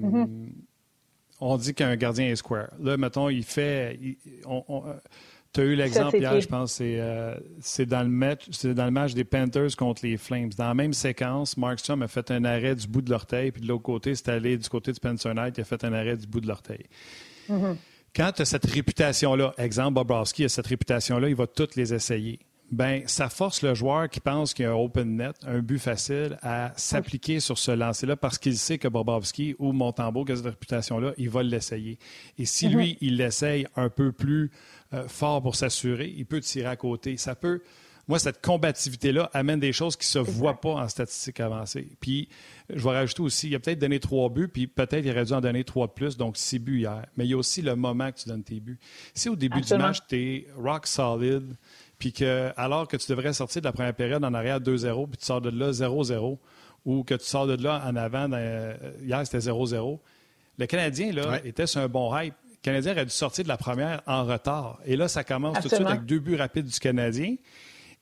on 1.42 1.58
dit 1.58 1.74
qu'un 1.74 1.96
gardien 1.96 2.28
est 2.28 2.36
square. 2.36 2.70
Là, 2.80 2.98
mettons, 2.98 3.30
il 3.30 3.44
fait. 3.44 3.98
tu 5.54 5.62
as 5.62 5.64
eu 5.64 5.76
l'exemple 5.76 6.18
hier, 6.18 6.42
je 6.42 6.48
pense, 6.48 6.74
c'est 6.74 7.00
euh, 7.00 7.36
dans, 7.88 8.04
le 8.04 8.10
match, 8.10 8.50
dans 8.64 8.86
le 8.86 8.92
match 8.92 9.14
des 9.14 9.24
Panthers 9.24 9.76
contre 9.78 10.06
les 10.06 10.18
Flames. 10.18 10.50
Dans 10.58 10.68
la 10.68 10.74
même 10.74 10.94
séquence, 10.94 11.58
Markstrom 11.58 12.02
a 12.02 12.08
fait 12.08 12.30
un 12.32 12.44
arrêt 12.44 12.76
du 12.76 12.88
bout 12.88 13.02
de 13.02 13.10
l'orteil, 13.10 13.52
puis 13.52 13.62
de 13.62 13.68
l'autre 13.68 13.84
côté, 13.84 14.16
c'est 14.16 14.30
allé 14.30 14.58
du 14.58 14.68
côté 14.68 14.92
de 14.92 14.98
Spencer 14.98 15.34
Knight, 15.34 15.58
il 15.58 15.62
a 15.62 15.64
fait 15.64 15.84
un 15.84 15.94
arrêt 15.94 16.18
du 16.18 16.28
bout 16.28 16.42
de 16.42 16.48
l'orteil. 16.48 16.86
Mm-hmm. 17.50 17.76
Quand 18.16 18.32
tu 18.34 18.42
as 18.42 18.46
cette 18.46 18.66
réputation-là, 18.66 19.54
exemple, 19.58 19.94
Bobrovski 19.94 20.46
a 20.46 20.50
cette 20.50 20.68
réputation-là, 20.68 21.30
il 21.30 21.36
va 21.36 21.48
toutes 21.48 21.76
les 21.76 21.94
essayer 21.94 22.40
ben 22.72 23.04
ça 23.08 23.30
force 23.30 23.62
le 23.62 23.74
joueur 23.74 24.10
qui 24.10 24.20
pense 24.20 24.54
qu'il 24.54 24.64
y 24.64 24.68
a 24.68 24.72
un 24.72 24.76
open 24.76 25.18
net, 25.18 25.36
un 25.46 25.60
but 25.60 25.80
facile, 25.80 26.38
à 26.42 26.72
s'appliquer 26.76 27.40
sur 27.40 27.58
ce 27.58 27.72
lancer-là 27.72 28.16
parce 28.16 28.38
qu'il 28.38 28.58
sait 28.58 28.78
que 28.78 28.88
Bobrovski 28.88 29.56
ou 29.58 29.72
Montembeau, 29.72 30.26
qui 30.26 30.34
a 30.34 30.36
cette 30.36 30.46
réputation-là, 30.46 31.14
il 31.18 31.30
va 31.30 31.44
l'essayer. 31.44 31.98
Et 32.38 32.46
si 32.46 32.68
mhm. 32.68 32.76
lui, 32.76 32.98
il 33.02 33.18
l'essaye 33.18 33.68
un 33.76 33.90
peu 33.90 34.12
plus 34.12 34.52
euh, 34.94 35.08
fort 35.08 35.42
pour 35.42 35.56
s'assurer, 35.56 36.14
il 36.16 36.26
peut 36.26 36.42
tirer 36.42 36.68
à 36.68 36.76
côté. 36.76 37.18
Ça 37.18 37.36
peut 37.36 37.62
moi, 38.10 38.18
cette 38.18 38.42
combativité-là 38.42 39.30
amène 39.34 39.60
des 39.60 39.72
choses 39.72 39.96
qui 39.96 40.08
ne 40.18 40.26
se 40.26 40.32
voient 40.32 40.60
pas 40.60 40.72
en 40.72 40.90
statistiques 40.90 41.40
avancées. 41.40 41.90
Puis, 42.00 42.28
je 42.68 42.84
vais 42.84 42.90
rajouter 42.90 43.22
aussi, 43.22 43.50
il 43.50 43.56
a 43.56 43.60
peut-être 43.60 43.78
donné 43.78 44.00
trois 44.00 44.30
buts, 44.30 44.48
puis 44.48 44.66
peut-être 44.66 45.06
il 45.06 45.12
aurait 45.12 45.26
dû 45.26 45.34
en 45.34 45.42
donner 45.42 45.64
trois 45.64 45.86
de 45.86 45.92
plus, 45.92 46.18
donc 46.18 46.36
six 46.36 46.58
buts 46.58 46.80
hier. 46.80 47.06
Mais 47.18 47.26
il 47.26 47.30
y 47.30 47.34
a 47.36 47.38
aussi 47.38 47.62
le 47.62 47.76
moment 47.76 48.12
que 48.12 48.18
tu 48.18 48.28
donnes 48.28 48.44
tes 48.44 48.60
buts. 48.60 48.80
Si 49.14 49.30
au 49.30 49.36
début 49.36 49.62
du 49.62 49.76
match, 49.76 50.00
tu 50.08 50.16
es 50.16 50.48
rock 50.58 50.88
solid, 50.88 51.56
puis 52.00 52.14
que, 52.14 52.52
alors 52.58 52.88
que 52.88 52.98
tu 52.98 53.12
devrais 53.12 53.34
sortir 53.34 53.62
de 53.62 53.68
la 53.68 53.74
première 53.74 53.94
période 53.94 54.24
en 54.24 54.34
arrière 54.34 54.60
2-0, 54.60 55.10
puis 55.10 55.18
tu 55.18 55.26
sors 55.26 55.42
de 55.42 55.50
là 55.50 55.72
0-0, 55.72 56.38
ou 56.86 57.04
que 57.04 57.14
tu 57.14 57.26
sors 57.26 57.46
de 57.46 57.62
là 57.62 57.84
en 57.86 57.96
avant, 57.96 58.28
hier 59.02 59.22
c'était 59.26 59.50
0-0, 59.50 60.00
le 60.60 60.66
Canadien 60.66 61.12
là, 61.14 61.40
était 61.46 61.68
sur 61.68 61.82
un 61.82 61.88
bon 61.88 62.16
hype. 62.18 62.34
Le 62.52 62.58
Canadien 62.62 62.92
aurait 62.92 63.06
dû 63.06 63.12
sortir 63.12 63.46
de 63.46 63.50
la 63.50 63.56
première 63.56 64.02
en 64.06 64.26
retard. 64.26 64.80
Et 64.86 64.98
là, 64.98 65.08
ça 65.08 65.24
commence 65.24 65.62
tout 65.62 65.70
de 65.70 65.76
suite 65.76 65.88
avec 65.88 66.06
deux 66.06 66.20
buts 66.20 66.36
rapides 66.36 66.66
du 66.66 66.80
Canadien. 66.80 67.36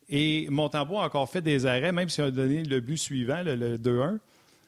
Et 0.10 0.48
Montembeau 0.50 0.98
a 0.98 1.06
encore 1.06 1.30
fait 1.30 1.42
des 1.42 1.68
arrêts, 1.68 1.92
même 1.92 2.10
s'il 2.10 2.24
a 2.24 2.32
donné 2.32 2.64
le 2.64 2.80
but 2.80 2.98
suivant, 2.98 3.44
le, 3.44 3.78
2-1. 3.78 4.18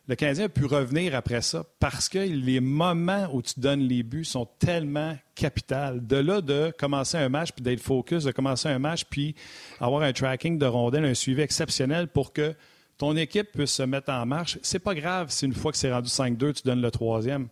Le 0.10 0.16
Canadien 0.16 0.46
a 0.46 0.50
pu 0.50 0.66
revenir 0.66 1.14
après 1.14 1.44
ça 1.44 1.64
parce 1.80 2.10
que 2.10 2.18
les 2.18 2.60
moments 2.60 3.28
où 3.32 3.44
tu 3.44 3.60
donnes 3.60 3.82
les 3.82 4.02
buts 4.02 4.26
sont 4.26 4.48
tellement 4.58 5.16
capitales. 5.36 6.06
De 6.06 6.16
là, 6.16 6.42
de 6.42 6.74
commencer 6.80 7.18
un 7.18 7.30
match, 7.30 7.52
puis 7.52 7.62
d'être 7.62 7.80
focus, 7.80 8.24
de 8.24 8.32
commencer 8.32 8.68
un 8.70 8.80
match, 8.80 9.06
puis 9.06 9.36
avoir 9.80 10.02
un 10.02 10.12
tracking 10.12 10.58
de 10.58 10.66
rondelles, 10.66 11.06
un 11.06 11.14
suivi 11.14 11.42
exceptionnel 11.42 12.08
pour 12.08 12.34
que 12.34 12.56
ton 12.98 13.16
équipe 13.16 13.52
puisse 13.52 13.72
se 13.72 13.84
mettre 13.84 14.12
en 14.12 14.26
marche. 14.26 14.58
C'est 14.64 14.80
pas 14.80 14.96
grave 14.96 15.30
si 15.30 15.46
une 15.46 15.54
fois 15.54 15.72
que 15.72 15.78
c'est 15.78 15.94
rendu 15.94 16.10
5-2, 16.10 16.54
tu 16.54 16.64
donnes 16.64 16.82
le 16.82 16.92
troisième 16.92 17.48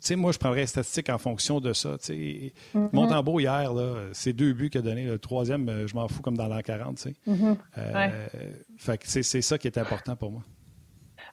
sais, 0.00 0.16
moi, 0.16 0.32
je 0.32 0.38
prendrais 0.38 0.60
les 0.60 0.66
statistiques 0.66 1.10
en 1.10 1.18
fonction 1.18 1.60
de 1.60 1.72
ça. 1.72 1.90
Mm 1.90 2.44
-hmm. 2.74 3.40
hier, 3.40 3.72
c'est 4.12 4.32
deux 4.32 4.52
buts 4.52 4.70
qu'il 4.70 4.80
a 4.80 4.82
donné. 4.82 5.06
Le 5.06 5.18
troisième, 5.18 5.68
euh, 5.68 5.86
je 5.86 5.94
m'en 5.94 6.08
fous 6.08 6.22
comme 6.22 6.36
dans 6.36 6.48
l'an 6.48 6.60
40. 6.62 7.06
Mm 7.26 7.54
c'est 9.02 9.42
ça 9.42 9.58
qui 9.58 9.66
est 9.66 9.78
important 9.78 10.16
pour 10.16 10.30
moi. 10.32 10.42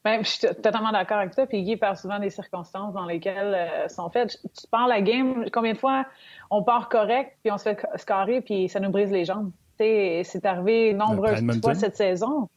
Ben, 0.08 0.24
je 0.24 0.30
suis 0.30 0.40
totalement 0.40 0.94
d'accord 0.94 1.18
avec 1.18 1.36
toi. 1.36 1.46
Puis 1.46 1.64
Guy 1.64 1.76
parle 1.76 1.98
souvent 1.98 2.18
des 2.18 2.30
circonstances 2.30 2.94
dans 2.94 3.06
lesquelles 3.06 3.54
euh, 3.54 3.90
sont 3.90 4.10
faites. 4.10 4.38
Tu 4.58 4.66
parles 4.72 4.88
la 4.88 5.02
game, 5.02 5.46
combien 5.52 5.74
de 5.74 5.78
fois 5.78 6.06
on 6.50 6.64
part 6.64 6.88
correct, 6.88 7.36
puis 7.44 7.52
on 7.52 7.58
se 7.58 7.64
fait 7.64 7.86
scorer, 7.98 8.40
puis 8.40 8.70
ça 8.70 8.80
nous 8.80 8.90
brise 8.90 9.12
les 9.12 9.26
jambes. 9.26 9.52
C'est 9.78 10.46
arrivé 10.46 10.94
nombreuses 10.94 11.42
fois 11.62 11.76
cette 11.76 11.98
saison. 11.98 12.48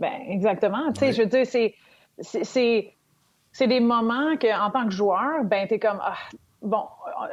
Ben, 0.00 0.12
exactement. 0.28 0.92
Je 0.98 1.20
veux 1.20 1.26
dire, 1.26 1.46
c'est 1.46 1.74
c'est 3.52 3.68
des 3.68 3.80
moments 3.80 4.36
que, 4.38 4.58
en 4.58 4.70
tant 4.70 4.86
que 4.86 4.90
joueur, 4.90 5.44
ben, 5.44 5.68
t'es 5.68 5.78
comme, 5.78 6.00
ah, 6.00 6.16
bon, 6.62 6.86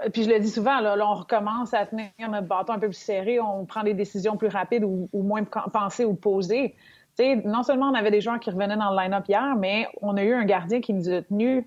euh, 0.03 0.09
puis 0.09 0.23
je 0.23 0.29
le 0.29 0.39
dis 0.39 0.49
souvent, 0.49 0.81
là, 0.81 0.97
on 0.99 1.15
recommence 1.15 1.73
à 1.73 1.85
tenir 1.85 2.11
notre 2.29 2.47
bâton 2.47 2.73
un 2.73 2.79
peu 2.79 2.87
plus 2.87 2.93
serré, 2.93 3.39
on 3.39 3.65
prend 3.65 3.83
des 3.83 3.93
décisions 3.93 4.35
plus 4.35 4.49
rapides 4.49 4.83
ou, 4.83 5.07
moins 5.13 5.43
pensées 5.43 6.05
ou 6.05 6.13
posées. 6.13 6.75
Non 7.19 7.63
seulement 7.63 7.89
on 7.89 7.93
avait 7.93 8.11
des 8.11 8.21
joueurs 8.21 8.39
qui 8.39 8.49
revenaient 8.49 8.77
dans 8.77 8.91
le 8.91 8.97
line-up 8.97 9.25
hier, 9.27 9.55
mais 9.57 9.87
on 10.01 10.17
a 10.17 10.23
eu 10.23 10.33
un 10.33 10.45
gardien 10.45 10.81
qui 10.81 10.93
nous 10.93 11.09
a 11.09 11.21
tenus 11.21 11.63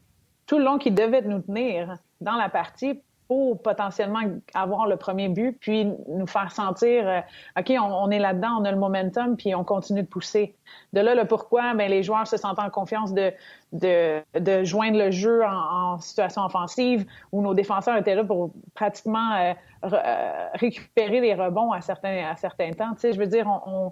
tout 0.46 0.58
le 0.58 0.64
long, 0.64 0.78
qui 0.78 0.90
devait 0.90 1.22
nous 1.22 1.40
tenir 1.40 1.96
dans 2.20 2.36
la 2.36 2.48
partie 2.48 3.00
pour 3.28 3.60
potentiellement 3.62 4.20
avoir 4.52 4.86
le 4.86 4.96
premier 4.96 5.28
but, 5.28 5.56
puis 5.58 5.86
nous 6.08 6.26
faire 6.26 6.52
sentir, 6.52 7.08
euh, 7.08 7.20
OK, 7.58 7.72
on, 7.80 8.10
est 8.10 8.18
là-dedans, 8.18 8.58
on 8.60 8.64
a 8.64 8.70
le 8.70 8.78
momentum, 8.78 9.36
puis 9.36 9.54
on 9.54 9.64
continue 9.64 10.02
de 10.02 10.06
pousser. 10.06 10.54
De 10.92 11.00
là, 11.00 11.14
le 11.14 11.24
pourquoi, 11.24 11.72
bien, 11.74 11.88
les 11.88 12.02
joueurs 12.02 12.26
se 12.26 12.36
sentent 12.36 12.58
en 12.58 12.68
confiance 12.68 13.14
de, 13.14 13.32
de, 13.72 14.20
de 14.38 14.64
joindre 14.64 14.98
le 14.98 15.10
jeu 15.10 15.42
en, 15.42 15.98
situation 15.98 16.44
offensive, 16.44 17.06
où 17.32 17.40
nos 17.40 17.54
défenseurs 17.54 17.96
étaient 17.96 18.14
là 18.14 18.24
pour 18.24 18.52
pratiquement 18.74 19.32
euh, 19.36 19.54
euh, 19.84 20.48
récupérer 20.54 21.20
les 21.20 21.34
rebonds 21.34 21.72
à 21.72 21.80
certains, 21.80 22.26
à 22.30 22.36
certains 22.36 22.72
temps. 22.72 22.92
Tu 22.92 23.00
sais, 23.00 23.12
je 23.14 23.18
veux 23.18 23.26
dire, 23.26 23.46
on, 23.66 23.90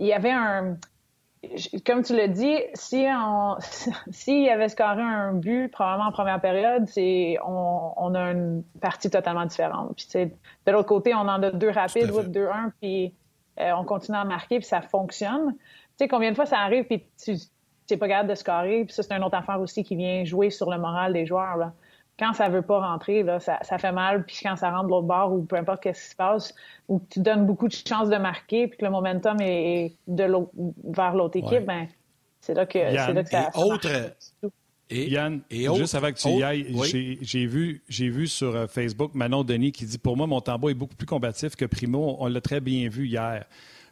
il 0.00 0.06
y 0.06 0.12
avait 0.12 0.32
un 0.32 0.76
comme 1.86 2.02
tu 2.02 2.14
l'as 2.14 2.28
dit, 2.28 2.58
si 2.74 3.06
on, 3.08 3.56
s'il 4.10 4.48
avait 4.48 4.68
scoré 4.68 5.00
un 5.00 5.32
but, 5.32 5.68
probablement 5.68 6.08
en 6.08 6.12
première 6.12 6.40
période, 6.40 6.86
c'est, 6.86 7.38
on, 7.44 7.92
on 7.96 8.14
a 8.14 8.32
une 8.32 8.62
partie 8.80 9.08
totalement 9.08 9.46
différente. 9.46 9.96
Puis, 9.96 10.06
de 10.66 10.72
l'autre 10.72 10.88
côté, 10.88 11.14
on 11.14 11.20
en 11.20 11.42
a 11.42 11.50
deux 11.50 11.70
rapides, 11.70 12.10
2-1, 12.10 12.72
puis 12.80 13.14
euh, 13.58 13.72
on 13.74 13.84
continue 13.84 14.18
à 14.18 14.24
marquer, 14.24 14.58
puis 14.58 14.68
ça 14.68 14.82
fonctionne. 14.82 15.52
Tu 15.52 16.04
sais, 16.04 16.08
combien 16.08 16.30
de 16.30 16.36
fois 16.36 16.46
ça 16.46 16.58
arrive, 16.58 16.84
puis 16.84 17.06
tu 17.22 17.36
n'es 17.90 17.96
pas 17.96 18.08
capable 18.08 18.28
de 18.28 18.34
scorer, 18.34 18.84
puis 18.84 18.92
ça, 18.92 19.02
c'est 19.02 19.14
une 19.14 19.24
autre 19.24 19.36
affaire 19.36 19.60
aussi 19.60 19.82
qui 19.82 19.96
vient 19.96 20.24
jouer 20.24 20.50
sur 20.50 20.70
le 20.70 20.76
moral 20.76 21.14
des 21.14 21.24
joueurs. 21.24 21.56
Là 21.56 21.72
quand 22.20 22.34
ça 22.34 22.50
veut 22.50 22.62
pas 22.62 22.78
rentrer, 22.80 23.22
là, 23.22 23.40
ça, 23.40 23.78
fait 23.78 23.92
mal. 23.92 24.24
Puis 24.26 24.38
quand 24.42 24.54
ça 24.54 24.70
rentre 24.70 24.84
de 24.84 24.90
l'autre 24.90 25.06
bord 25.06 25.32
ou 25.32 25.42
peu 25.42 25.56
importe 25.56 25.82
ce 25.82 25.90
qui 25.90 26.10
se 26.10 26.14
passe, 26.14 26.54
ou 26.86 26.98
que 26.98 27.04
tu 27.08 27.20
donnes 27.20 27.46
beaucoup 27.46 27.66
de 27.66 27.72
chances 27.72 28.10
de 28.10 28.16
marquer, 28.16 28.68
puis 28.68 28.76
que 28.76 28.84
le 28.84 28.90
momentum 28.90 29.38
est 29.40 29.96
de 30.06 30.26
vers 30.84 31.14
l'autre 31.14 31.38
équipe, 31.38 31.64
ben, 31.64 31.88
c'est 32.40 32.54
là 32.54 32.66
que, 32.66 32.78
c'est 32.78 33.12
là 33.12 33.24
que 33.24 33.30
ça, 33.30 33.50
et 33.54 33.58
autre, 33.58 33.88
Et, 34.90 35.08
Yann, 35.08 35.40
et 35.50 35.66
juste 35.74 35.94
avant 35.94 36.08
que 36.08 36.18
tu 36.18 36.28
y 36.28 36.42
ailles, 36.42 37.18
j'ai 37.22 37.46
vu, 37.46 37.82
vu 37.88 38.26
sur 38.26 38.54
euh, 38.54 38.66
Facebook 38.66 39.14
Manon 39.14 39.42
Denis 39.42 39.72
qui 39.72 39.86
dit 39.86 39.98
Pour 39.98 40.16
moi, 40.16 40.26
mon 40.26 40.42
tambour 40.42 40.70
est 40.70 40.74
beaucoup 40.74 40.96
plus 40.96 41.06
combatif 41.06 41.56
que 41.56 41.64
Primo. 41.64 42.16
On 42.18 42.26
l'a 42.26 42.40
très 42.42 42.60
bien 42.60 42.88
vu 42.90 43.06
hier. 43.06 43.46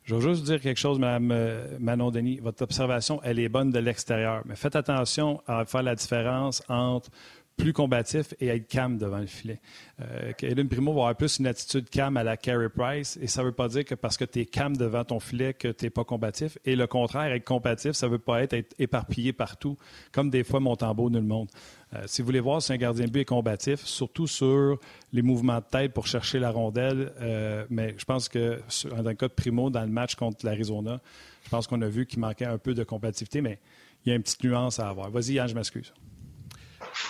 Je 0.05 0.15
veux 0.15 0.21
juste 0.21 0.45
dire 0.45 0.61
quelque 0.61 0.79
chose, 0.79 0.99
Mme 0.99 1.31
euh, 1.33 1.77
Manon 1.79 2.11
Denis. 2.11 2.41
Votre 2.41 2.63
observation, 2.63 3.21
elle 3.23 3.39
est 3.39 3.49
bonne 3.49 3.71
de 3.71 3.79
l'extérieur. 3.79 4.43
Mais 4.45 4.57
faites 4.57 4.75
attention 4.75 5.41
à 5.47 5.65
faire 5.67 5.83
la 5.83 5.95
différence 5.95 6.63
entre 6.69 7.11
plus 7.59 7.73
combatif 7.73 8.35
et 8.41 8.47
être 8.47 8.69
calme 8.69 8.97
devant 8.97 9.19
le 9.19 9.27
filet. 9.27 9.61
Euh, 10.01 10.33
Primo 10.71 10.93
va 10.93 11.01
avoir 11.01 11.17
plus 11.17 11.39
une 11.39 11.47
attitude 11.47 11.91
calme 11.91 12.17
à 12.17 12.23
la 12.23 12.37
Carey 12.37 12.69
Price 12.69 13.19
et 13.21 13.27
ça 13.27 13.43
ne 13.43 13.47
veut 13.47 13.53
pas 13.53 13.69
dire 13.69 13.85
que 13.85 13.97
parce 13.97 14.17
que 14.17 14.25
tu 14.25 14.41
es 14.41 14.47
calme 14.47 14.77
devant 14.77 15.05
ton 15.05 15.19
filet 15.19 15.53
que 15.53 15.69
tu 15.69 15.85
n'es 15.85 15.91
pas 15.91 16.05
combatif. 16.05 16.57
Et 16.65 16.77
le 16.77 16.87
contraire, 16.87 17.33
être 17.33 17.45
combatif, 17.45 17.93
ça 17.93 18.07
ne 18.07 18.13
veut 18.13 18.19
pas 18.19 18.43
être, 18.43 18.55
être 18.55 18.75
éparpillé 18.79 19.33
partout, 19.33 19.77
comme 20.13 20.31
des 20.31 20.45
fois 20.45 20.61
Montembeau 20.61 21.11
nous 21.11 21.19
le 21.19 21.27
montre. 21.27 21.53
Euh, 21.95 22.03
si 22.07 22.23
vous 22.23 22.27
voulez 22.27 22.41
voir 22.41 22.63
si 22.63 22.73
un 22.73 22.77
gardien 22.77 23.07
de 23.07 23.11
but 23.11 23.21
est 23.21 23.25
combatif, 23.25 23.85
surtout 23.85 24.29
sur 24.29 24.79
les 25.13 25.23
mouvements 25.23 25.59
de 25.59 25.65
tête 25.69 25.93
pour 25.93 26.07
chercher 26.07 26.39
la 26.39 26.51
rondelle, 26.51 27.13
euh, 27.21 27.65
mais 27.71 27.95
je 27.99 28.05
pense 28.05 28.29
que 28.29 28.61
dans 28.91 29.03
le 29.03 29.15
cas 29.15 29.29
de 29.29 29.33
Primo, 29.33 29.69
dans 29.69 29.83
le 29.83 29.89
match 29.89 30.15
contre 30.15 30.47
l'Arizona, 30.47 31.01
je 31.43 31.49
pense 31.49 31.67
qu'on 31.67 31.83
a 31.83 31.89
vu 31.89 32.07
qu'il 32.07 32.21
manquait 32.21 32.45
un 32.45 32.59
peu 32.59 32.75
de 32.75 32.85
combativité, 32.85 33.41
mais 33.41 33.59
il 34.05 34.11
y 34.11 34.13
a 34.13 34.15
une 34.15 34.23
petite 34.23 34.45
nuance 34.45 34.79
à 34.79 34.89
avoir. 34.89 35.11
Vas-y, 35.11 35.33
Yann, 35.33 35.49
je 35.49 35.55
m'excuse. 35.55 35.93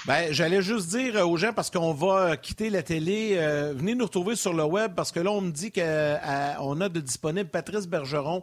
Ben, 0.06 0.32
j'allais 0.32 0.62
juste 0.62 0.88
dire 0.88 1.16
euh, 1.16 1.24
aux 1.24 1.36
gens, 1.36 1.52
parce 1.52 1.70
qu'on 1.70 1.92
va 1.92 2.36
quitter 2.36 2.70
la 2.70 2.82
télé, 2.82 3.34
euh, 3.36 3.74
venez 3.76 3.94
nous 3.94 4.04
retrouver 4.04 4.36
sur 4.36 4.52
le 4.52 4.64
web, 4.64 4.94
parce 4.94 5.12
que 5.12 5.20
là, 5.20 5.30
on 5.30 5.40
me 5.40 5.50
dit 5.50 5.72
qu'on 5.72 5.80
euh, 5.82 6.80
a 6.80 6.88
de 6.88 7.00
disponible 7.00 7.50
Patrice 7.50 7.86
Bergeron 7.86 8.42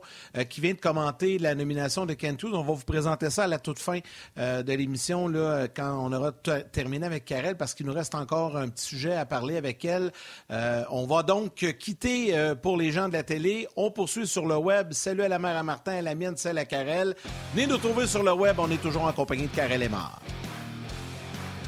qui 0.50 0.62
vient 0.62 0.74
de 0.74 0.80
commenter 0.80 1.38
la 1.40 1.56
nomination 1.56 2.06
de 2.06 2.14
Kentus. 2.14 2.52
On 2.54 2.64
va 2.64 2.74
vous 2.74 2.84
présenter 2.84 3.30
ça 3.30 3.46
à 3.46 3.48
la 3.48 3.60
toute 3.60 3.80
fin 3.80 4.00
de 4.38 4.74
l'émission, 4.74 5.28
là, 5.28 5.68
quand 5.68 5.98
on 6.00 6.12
aura 6.12 6.32
terminé 6.32 7.06
avec 7.06 7.26
Karel, 7.26 7.56
parce 7.56 7.74
qu'il 7.74 7.86
nous 7.86 7.94
reste 7.94 8.16
encore 8.16 8.58
un 8.58 8.68
petit 8.68 8.86
sujet 8.86 9.16
à 9.16 9.26
parler 9.26 9.58
avec 9.58 9.84
elle. 9.86 10.12
on 10.50 11.06
va 11.08 11.24
donc 11.24 11.66
quitter 11.80 12.54
pour 12.62 12.78
les 12.78 12.92
gens 12.92 13.08
de 13.08 13.14
la 13.14 13.24
télé. 13.24 13.68
On 13.76 13.92
poursuit 13.92 14.28
sur 14.28 14.46
le 14.46 14.58
web. 14.58 14.92
Salut 14.92 15.24
à 15.24 15.30
la 15.30 15.40
mère 15.40 15.58
à 15.58 15.64
Martin, 15.64 15.94
à 15.94 16.02
la 16.02 16.16
mienne, 16.16 16.38
celle 16.38 16.58
à 16.58 16.66
Karel. 16.66 17.16
Venez 17.54 17.68
nous 17.68 17.76
retrouver 17.76 18.08
sur 18.08 18.24
le 18.24 18.34
web. 18.34 18.58
On 18.60 18.70
est 18.70 18.82
toujours 18.82 19.04
en 19.04 19.14
compagnie 19.14 19.48
de 19.48 19.56
Karel 19.56 19.82
Aymar. 19.84 20.20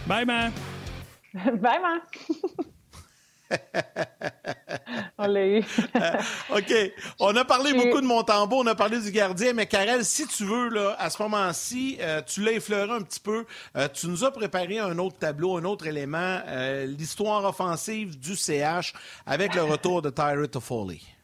Bye, 0.08 0.24
man. 0.24 0.54
Bye, 1.34 1.80
man. 1.82 2.00
on 5.18 5.28
l'a 5.28 5.48
eu. 5.48 5.64
OK. 6.50 6.74
On 7.20 7.36
a 7.36 7.44
parlé 7.44 7.74
beaucoup 7.74 8.00
de 8.00 8.06
Montembeau, 8.06 8.62
on 8.62 8.68
a 8.68 8.76
parlé 8.76 9.02
du 9.02 9.12
gardien, 9.12 9.52
mais 9.52 9.66
Karel, 9.66 10.06
si 10.06 10.26
tu 10.28 10.46
veux, 10.46 10.70
là, 10.70 10.96
à 10.98 11.10
ce 11.10 11.22
moment-ci, 11.22 11.98
euh, 12.00 12.22
tu 12.26 12.42
l'as 12.42 12.54
effleuré 12.54 12.92
un 12.92 13.02
petit 13.02 13.20
peu. 13.20 13.46
Euh, 13.76 13.90
tu 13.94 14.08
nous 14.08 14.24
as 14.24 14.32
préparé 14.32 14.80
un 14.80 14.98
autre 14.98 15.18
tableau, 15.18 15.58
un 15.58 15.66
autre 15.66 15.88
élément, 15.88 16.40
euh, 16.48 16.86
l'histoire 16.86 17.44
offensive 17.44 18.18
du 18.18 18.38
CH 18.38 18.94
avec 19.26 19.56
le 19.56 19.64
retour 19.64 20.02
de 20.02 20.10
Tyree 20.10 20.48
Toffoli. 20.48 21.17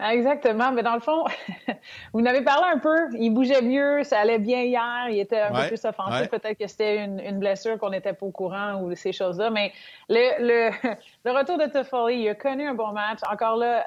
Exactement. 0.00 0.72
Mais 0.72 0.82
dans 0.82 0.94
le 0.94 1.00
fond, 1.00 1.24
vous 2.12 2.20
n'avez 2.20 2.42
parlé 2.42 2.66
un 2.72 2.78
peu. 2.78 3.08
Il 3.18 3.30
bougeait 3.30 3.62
mieux, 3.62 4.02
ça 4.04 4.20
allait 4.20 4.38
bien 4.38 4.62
hier. 4.62 5.06
Il 5.10 5.18
était 5.18 5.40
un 5.40 5.52
peu 5.52 5.68
plus 5.68 5.84
offensif. 5.84 6.28
Peut-être 6.28 6.58
que 6.58 6.66
c'était 6.66 7.04
une, 7.04 7.38
blessure 7.38 7.78
qu'on 7.78 7.90
n'était 7.90 8.12
pas 8.12 8.26
au 8.26 8.30
courant 8.30 8.80
ou 8.80 8.94
ces 8.94 9.12
choses-là. 9.12 9.50
Mais 9.50 9.72
le, 10.08 10.70
le, 11.24 11.30
retour 11.30 11.58
de 11.58 11.66
Toffoli, 11.66 12.22
il 12.22 12.28
a 12.28 12.34
connu 12.34 12.66
un 12.66 12.74
bon 12.74 12.92
match. 12.92 13.18
Encore 13.30 13.56
là, 13.56 13.86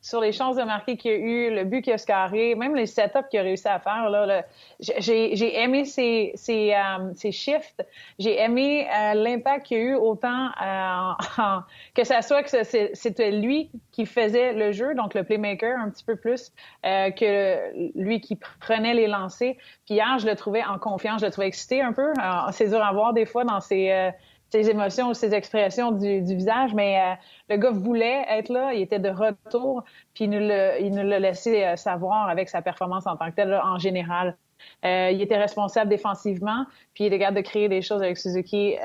sur 0.00 0.20
les 0.20 0.32
chances 0.32 0.56
de 0.56 0.62
marquer 0.62 0.96
qu'il 0.96 1.10
a 1.10 1.16
eu, 1.16 1.54
le 1.54 1.64
but 1.64 1.82
qu'il 1.82 1.92
a 1.92 1.98
scarré, 1.98 2.54
même 2.54 2.74
les 2.74 2.86
setups 2.86 3.28
qu'il 3.30 3.40
a 3.40 3.42
réussi 3.42 3.68
à 3.68 3.78
faire, 3.78 4.10
là, 4.10 4.44
j'ai 4.80 5.60
aimé 5.60 5.84
ses, 5.84 6.32
ses, 6.34 6.74
euh, 6.74 7.12
ses 7.14 7.32
shifts. 7.32 7.84
J'ai 8.18 8.40
aimé 8.40 8.86
euh, 8.86 9.14
l'impact 9.14 9.66
qu'il 9.66 9.78
a 9.78 9.80
eu 9.80 9.94
autant 9.94 10.48
euh, 10.62 11.60
que 11.94 12.04
ça 12.04 12.22
soit 12.22 12.42
que 12.42 12.64
c'était 12.94 13.30
lui 13.30 13.70
qui 13.92 14.06
faisait 14.06 14.52
le 14.52 14.72
jeu, 14.72 14.94
donc 14.94 15.14
le 15.14 15.23
playmaker 15.24 15.78
un 15.78 15.90
petit 15.90 16.04
peu 16.04 16.16
plus 16.16 16.52
euh, 16.84 17.10
que 17.10 17.98
lui 17.98 18.20
qui 18.20 18.38
prenait 18.60 18.94
les 18.94 19.06
lancers. 19.06 19.54
Puis 19.86 19.94
hier, 19.94 20.18
je 20.18 20.26
le 20.26 20.36
trouvais 20.36 20.64
en 20.64 20.78
confiance, 20.78 21.20
je 21.20 21.26
le 21.26 21.32
trouvais 21.32 21.48
excité 21.48 21.82
un 21.82 21.92
peu. 21.92 22.12
C'est 22.52 22.68
dur 22.68 22.82
à 22.82 22.92
voir 22.92 23.12
des 23.12 23.26
fois 23.26 23.44
dans 23.44 23.60
ses, 23.60 24.12
ses 24.54 24.70
émotions 24.70 25.08
ou 25.08 25.14
ses 25.14 25.34
expressions 25.34 25.90
du, 25.90 26.22
visage, 26.22 26.74
mais 26.74 27.00
euh, 27.00 27.14
le 27.48 27.56
gars 27.56 27.70
voulait 27.70 28.24
être 28.28 28.50
là, 28.50 28.72
il 28.72 28.82
était 28.82 29.00
de 29.00 29.08
retour, 29.08 29.82
puis 30.14 30.24
il 30.24 30.30
nous 30.30 30.38
l'a, 30.38 31.18
laissé 31.18 31.64
euh, 31.64 31.74
savoir 31.74 32.28
avec 32.28 32.48
sa 32.48 32.62
performance 32.62 33.04
en 33.08 33.16
tant 33.16 33.30
que 33.30 33.34
tel 33.34 33.52
en 33.64 33.78
général. 33.78 34.36
Euh, 34.84 35.10
il 35.12 35.20
était 35.20 35.36
responsable 35.36 35.90
défensivement, 35.90 36.66
puis 36.94 37.04
il 37.06 37.12
est 37.12 37.18
capable 37.18 37.38
de 37.38 37.42
créer 37.42 37.68
des 37.68 37.82
choses 37.82 38.00
avec 38.00 38.16
Suzuki 38.16 38.76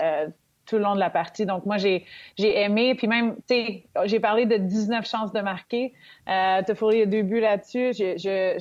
tout 0.69 0.77
le 0.77 0.83
long 0.83 0.95
de 0.95 0.99
la 0.99 1.09
partie. 1.09 1.45
Donc 1.45 1.65
moi, 1.65 1.77
j'ai, 1.77 2.05
j'ai 2.37 2.61
aimé, 2.61 2.95
puis 2.95 3.07
même, 3.07 3.35
tu 3.47 3.55
sais, 3.55 3.83
j'ai 4.05 4.19
parlé 4.19 4.45
de 4.45 4.57
19 4.57 5.07
chances 5.07 5.33
de 5.33 5.41
marquer. 5.41 5.93
Euh, 6.27 6.61
Toffoli 6.63 7.01
a 7.01 7.05
deux 7.05 7.23
buts 7.23 7.41
là-dessus. 7.41 7.93
Je, 7.93 8.17
je, 8.17 8.59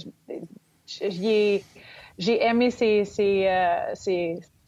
j'ai 2.19 2.43
aimé 2.43 2.71
ses, 2.71 3.05
ses, 3.05 3.47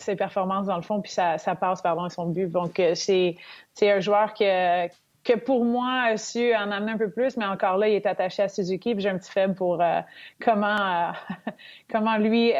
ses 0.02 0.16
performances 0.16 0.66
dans 0.66 0.76
le 0.76 0.82
fond, 0.82 1.00
puis 1.00 1.12
ça, 1.12 1.38
ça 1.38 1.54
passe 1.54 1.82
pardon 1.82 2.08
son 2.08 2.26
but. 2.26 2.50
Donc 2.50 2.80
euh, 2.80 2.94
c'est 2.94 3.36
un 3.82 4.00
joueur 4.00 4.34
que 4.34 4.88
que 5.32 5.38
pour 5.38 5.64
moi 5.64 6.02
a 6.02 6.16
su 6.16 6.54
en 6.54 6.70
amener 6.70 6.92
un 6.92 6.98
peu 6.98 7.10
plus, 7.10 7.36
mais 7.36 7.44
encore 7.44 7.76
là, 7.76 7.88
il 7.88 7.94
est 7.94 8.06
attaché 8.06 8.42
à 8.42 8.48
Suzuki. 8.48 8.94
Puis 8.94 9.02
j'ai 9.02 9.08
un 9.08 9.18
petit 9.18 9.30
faible 9.30 9.54
pour 9.54 9.80
euh, 9.80 10.00
comment 10.42 10.66
euh, 10.66 11.12
comment 11.90 12.16
lui 12.16 12.52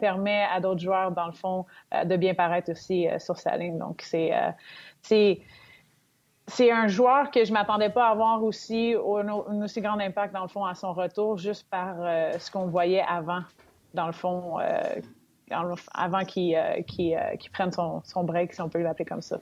permet 0.00 0.44
à 0.52 0.60
d'autres 0.60 0.80
joueurs 0.80 1.12
dans 1.12 1.26
le 1.26 1.32
fond 1.32 1.66
de 2.04 2.16
bien 2.16 2.34
paraître 2.34 2.70
aussi 2.70 3.06
sur 3.18 3.38
sa 3.38 3.56
ligne. 3.56 3.78
Donc 3.78 4.02
c'est 4.02 4.32
c'est 6.48 6.70
un 6.70 6.86
joueur 6.86 7.30
que 7.32 7.44
je 7.44 7.52
m'attendais 7.52 7.90
pas 7.90 8.06
à 8.06 8.10
avoir 8.10 8.42
aussi 8.42 8.94
un, 8.94 9.28
aussi 9.62 9.80
grand 9.80 9.98
impact 9.98 10.32
dans 10.32 10.42
le 10.42 10.48
fond 10.48 10.64
à 10.64 10.74
son 10.74 10.92
retour, 10.92 11.38
juste 11.38 11.68
par 11.70 11.96
ce 12.38 12.50
qu'on 12.50 12.66
voyait 12.66 13.04
avant 13.06 13.42
dans 13.94 14.06
le 14.06 14.12
fond 14.12 14.58
avant 15.94 16.24
qu'il 16.24 16.54
euh, 16.54 16.80
euh, 17.00 17.36
prenne 17.52 17.72
son, 17.72 18.24
break, 18.24 18.52
si 18.52 18.60
on 18.60 18.68
peut 18.68 18.80
l'appeler 18.80 19.04
comme 19.04 19.22
ça. 19.22 19.40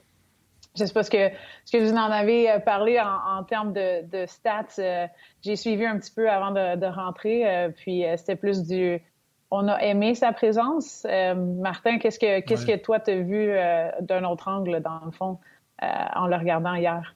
Je 0.75 0.83
ne 0.83 0.87
sais 0.87 0.93
pas 0.93 1.03
ce 1.03 1.11
que, 1.11 1.29
ce 1.65 1.71
que 1.71 1.83
vous 1.83 1.93
en 1.93 2.11
avez 2.11 2.51
euh, 2.51 2.59
parlé 2.59 2.99
en, 2.99 3.43
termes 3.43 3.73
de, 3.73 4.05
de 4.07 4.25
stats. 4.25 5.07
J'ai 5.41 5.55
suivi 5.55 5.85
un 5.85 5.97
petit 5.97 6.11
peu 6.11 6.29
avant 6.29 6.51
de, 6.51 6.77
de 6.77 6.85
rentrer, 6.85 7.71
puis 7.77 8.03
c'était 8.17 8.35
plus 8.35 8.63
du... 8.63 9.01
On 9.51 9.67
a 9.67 9.77
aimé 9.83 10.15
sa 10.15 10.33
présence. 10.33 11.05
Martin, 11.35 11.99
qu'est-ce 11.99 12.19
que, 12.19 12.41
qu'est-ce 12.41 12.65
que 12.65 12.75
toi, 12.75 12.99
tu 12.99 13.11
as 13.11 13.21
vu 13.21 13.53
d'un 14.01 14.23
autre 14.25 14.47
angle, 14.47 14.81
dans 14.81 14.99
le 15.05 15.11
fond, 15.11 15.39
en 15.81 16.27
le 16.27 16.35
regardant 16.35 16.73
hier? 16.73 17.15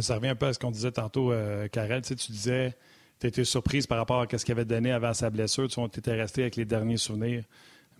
ça 0.00 0.16
revient 0.16 0.28
un 0.28 0.34
peu 0.34 0.46
à 0.46 0.52
ce 0.52 0.58
qu'on 0.58 0.70
disait 0.70 0.92
tantôt, 0.92 1.32
Karel. 1.70 2.02
Tu, 2.02 2.16
tu 2.16 2.32
disais 2.32 2.74
tu 3.22 3.28
été 3.28 3.44
surprise 3.44 3.86
par 3.86 3.98
rapport 3.98 4.20
à 4.20 4.26
ce 4.36 4.44
qu'il 4.44 4.52
avait 4.52 4.64
donné 4.64 4.90
avant 4.90 5.14
sa 5.14 5.30
blessure. 5.30 5.68
Tu 5.68 5.80
étais 5.80 6.14
resté 6.14 6.42
avec 6.42 6.56
les 6.56 6.64
derniers 6.64 6.96
souvenirs. 6.96 7.44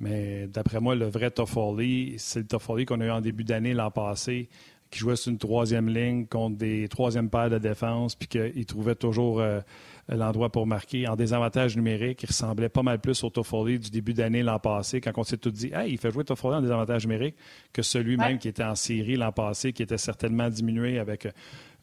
Mais 0.03 0.49
d'après 0.49 0.81
moi, 0.81 0.97
le 0.97 1.07
vrai 1.07 1.31
Toffoli, 1.31 2.17
c'est 2.19 2.41
le 2.41 2.47
Toffoli 2.47 2.85
qu'on 2.85 3.01
a 3.01 3.07
eu 3.07 3.11
en 3.11 3.21
début 3.21 3.45
d'année 3.45 3.73
l'an 3.73 3.93
passé, 3.93 4.49
qui 4.91 4.99
jouait 4.99 5.15
sur 5.15 5.31
une 5.31 5.39
troisième 5.39 5.89
ligne 5.89 6.27
contre 6.27 6.57
des 6.57 6.89
troisièmes 6.89 7.31
paires 7.31 7.49
de 7.49 7.59
défense, 7.59 8.17
puis 8.17 8.27
qu'il 8.27 8.67
trouvait 8.67 8.97
toujours 8.97 9.41
euh, 9.41 9.61
l'endroit 10.09 10.51
pour 10.51 10.67
marquer. 10.67 11.07
En 11.07 11.15
désavantage 11.15 11.77
numérique, 11.77 12.25
il 12.25 12.27
ressemblait 12.27 12.69
pas 12.69 12.83
mal 12.83 12.99
plus 12.99 13.23
au 13.23 13.31
Toffoli 13.31 13.79
du 13.79 13.91
début 13.91 14.13
d'année 14.13 14.43
l'an 14.43 14.59
passé, 14.59 15.01
quand 15.01 15.13
on 15.17 15.23
s'est 15.23 15.37
tout 15.37 15.53
dit 15.53 15.71
Hey, 15.73 15.93
il 15.93 15.99
fait 15.99 16.11
jouer 16.11 16.25
Toffoli 16.25 16.57
en 16.57 16.63
désavantage 16.63 17.07
numérique, 17.07 17.37
que 17.73 17.83
celui-même 17.83 18.39
qui 18.39 18.49
était 18.49 18.65
en 18.65 18.75
série 18.75 19.15
l'an 19.15 19.31
passé, 19.31 19.73
qui 19.73 19.85
était 19.85 19.99
certainement 19.99 20.49
diminué 20.49 20.99
avec 20.99 21.29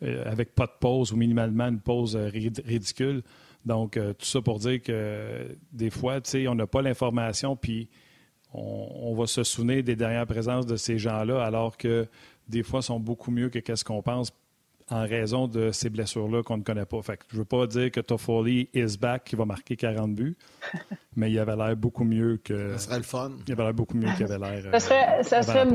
euh, 0.04 0.30
avec 0.30 0.54
pas 0.56 0.66
de 0.66 0.76
pause 0.78 1.14
ou 1.14 1.16
minimalement 1.16 1.70
une 1.70 1.80
pause 1.80 2.18
euh, 2.18 2.30
ridicule. 2.30 3.24
Donc, 3.66 3.94
tout 3.94 4.26
ça 4.26 4.42
pour 4.42 4.58
dire 4.58 4.82
que 4.82 5.58
des 5.74 5.90
fois, 5.90 6.22
tu 6.22 6.30
sais, 6.30 6.48
on 6.48 6.56
n'a 6.56 6.66
pas 6.66 6.82
l'information, 6.82 7.58
puis 7.58 7.90
on, 8.54 9.14
va 9.16 9.28
se 9.28 9.44
souvenir 9.44 9.84
des 9.84 9.96
dernières 9.96 10.26
présences 10.26 10.66
de 10.66 10.76
ces 10.76 10.98
gens-là, 10.98 11.44
alors 11.44 11.78
que 11.78 12.08
des 12.48 12.64
fois, 12.64 12.82
sont 12.82 13.00
beaucoup 13.00 13.32
mieux 13.32 13.50
que 13.50 13.76
ce 13.76 13.84
qu'on 13.84 14.02
pense 14.02 14.32
en 14.90 15.02
raison 15.02 15.48
de 15.48 15.72
ces 15.72 15.92
blessures-là 15.92 16.42
qu'on 16.42 16.58
ne 16.58 16.64
connaît 16.64 16.86
pas. 16.86 17.00
Fait 17.04 17.18
que 17.18 17.24
je 17.30 17.36
ne 17.36 17.40
veux 17.42 17.46
pas 17.46 17.68
dire 17.68 17.92
que 17.92 18.00
Toffoli 18.00 18.70
is 18.74 18.98
back, 18.98 19.24
qui 19.24 19.36
va 19.36 19.46
marquer 19.46 19.76
40 19.76 20.16
buts, 20.16 20.36
mais 21.16 21.32
il 21.32 21.38
avait 21.38 21.56
l'air 21.56 21.76
beaucoup 21.76 22.04
mieux 22.04 22.38
que. 22.44 22.74
Ça 22.74 22.80
serait 22.80 22.98
le 22.98 23.04
fun. 23.04 23.32
Il 23.48 23.54
avait 23.54 23.64
l'air 23.64 23.74
beaucoup 23.74 23.98
mieux 23.98 24.12
qu'il 24.16 24.26
avait 24.26 24.40
l'air. 24.40 24.72
Ça 24.72 24.80
serait, 24.80 25.24
ça 25.24 25.42
serait 25.44 25.68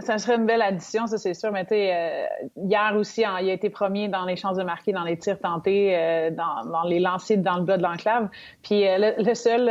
ça 0.00 0.18
serait 0.18 0.36
une 0.36 0.46
belle 0.46 0.62
addition, 0.62 1.06
ça 1.06 1.18
c'est 1.18 1.34
sûr. 1.34 1.52
Mais 1.52 1.64
tu 1.64 1.74
euh, 1.74 2.24
hier 2.56 2.94
aussi, 2.96 3.22
il 3.22 3.50
a 3.50 3.52
été 3.52 3.70
premier 3.70 4.08
dans 4.08 4.24
les 4.24 4.36
chances 4.36 4.56
de 4.56 4.64
marquer, 4.64 4.92
dans 4.92 5.04
les 5.04 5.16
tirs 5.18 5.38
tentés, 5.38 5.96
euh, 5.96 6.30
dans, 6.30 6.82
les 6.84 7.00
lancers 7.00 7.38
dans 7.38 7.58
le 7.58 7.64
bas 7.64 7.76
de 7.76 7.82
l'enclave. 7.82 8.28
Puis 8.62 8.86
euh, 8.86 9.12
le, 9.18 9.34
seul, 9.34 9.70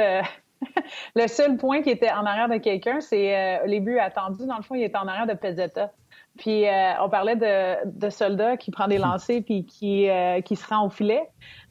le 1.15 1.27
seul 1.27 1.57
point 1.57 1.81
qui 1.81 1.89
était 1.89 2.11
en 2.11 2.25
arrière 2.25 2.49
de 2.49 2.57
quelqu'un, 2.57 3.01
c'est 3.01 3.61
les 3.65 3.79
buts 3.79 3.99
attendus. 3.99 4.45
Dans 4.45 4.57
le 4.57 4.63
fond, 4.63 4.75
il 4.75 4.83
était 4.83 4.97
en 4.97 5.07
arrière 5.07 5.27
de 5.27 5.33
Pezzetta. 5.33 5.91
Puis 6.37 6.65
on 6.99 7.09
parlait 7.09 7.35
de, 7.35 7.85
de 7.85 8.09
soldats 8.09 8.57
qui 8.57 8.71
prend 8.71 8.87
des 8.87 8.97
lancers 8.97 9.41
puis 9.45 9.65
qui 9.65 10.07
qui 10.45 10.55
se 10.55 10.67
rend 10.67 10.87
au 10.87 10.89
filet. 10.89 11.21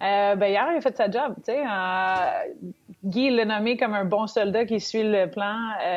ben 0.00 0.44
hier, 0.44 0.68
il 0.70 0.76
a 0.76 0.80
fait 0.80 0.96
sa 0.96 1.10
job. 1.10 1.34
Tu 1.44 1.52
sais, 1.52 1.62
Guy 3.04 3.30
l'a 3.30 3.44
nommé 3.44 3.76
comme 3.76 3.94
un 3.94 4.04
bon 4.04 4.28
soldat 4.28 4.64
qui 4.64 4.78
suit 4.78 5.02
le 5.02 5.28
plan, 5.28 5.56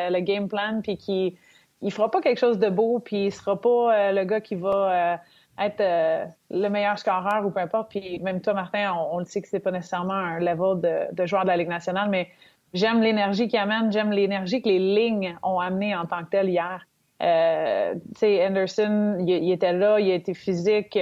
le 0.10 0.20
game 0.22 0.48
plan, 0.48 0.80
puis 0.82 0.98
qui 0.98 1.38
il 1.82 1.92
fera 1.92 2.10
pas 2.10 2.22
quelque 2.22 2.40
chose 2.40 2.58
de 2.58 2.70
beau, 2.70 3.00
puis 3.00 3.26
il 3.28 3.32
sera 3.32 3.60
pas 3.60 3.94
euh, 3.94 4.12
le 4.12 4.24
gars 4.24 4.42
qui 4.42 4.56
va 4.56 4.70
euh, 4.72 5.18
être 5.66 5.82
euh, 5.82 6.26
le 6.50 6.68
meilleur 6.70 6.98
scoreur 6.98 7.46
ou 7.46 7.52
peu 7.52 7.60
importe. 7.60 7.90
Puis 7.90 8.20
même 8.20 8.42
toi, 8.42 8.54
Martin, 8.54 8.94
on, 9.12 9.20
le 9.20 9.26
sait 9.26 9.42
que 9.42 9.48
c'est 9.48 9.60
pas 9.60 9.72
nécessairement 9.72 10.14
un 10.14 10.40
level 10.40 10.82
de, 11.14 11.26
joueur 11.26 11.44
de 11.44 11.50
la 11.50 11.58
Ligue 11.58 11.70
nationale, 11.70 12.10
mais 12.10 12.30
j'aime 12.76 13.02
l'énergie 13.02 13.48
qu'il 13.48 13.58
amène, 13.58 13.92
j'aime 13.92 14.12
l'énergie 14.12 14.62
que 14.62 14.70
les 14.70 14.80
lignes 14.80 15.36
ont 15.42 15.60
amené 15.60 15.96
en 15.96 16.06
tant 16.06 16.24
que 16.24 16.30
tel 16.30 16.50
hier. 16.50 16.86
Euh, 17.24 17.94
tu 17.94 18.20
sais, 18.20 18.46
Anderson, 18.46 19.18
il, 19.26 19.52
était 19.52 19.72
là, 19.72 20.00
il 20.00 20.12
été 20.12 20.34
physique, 20.34 21.00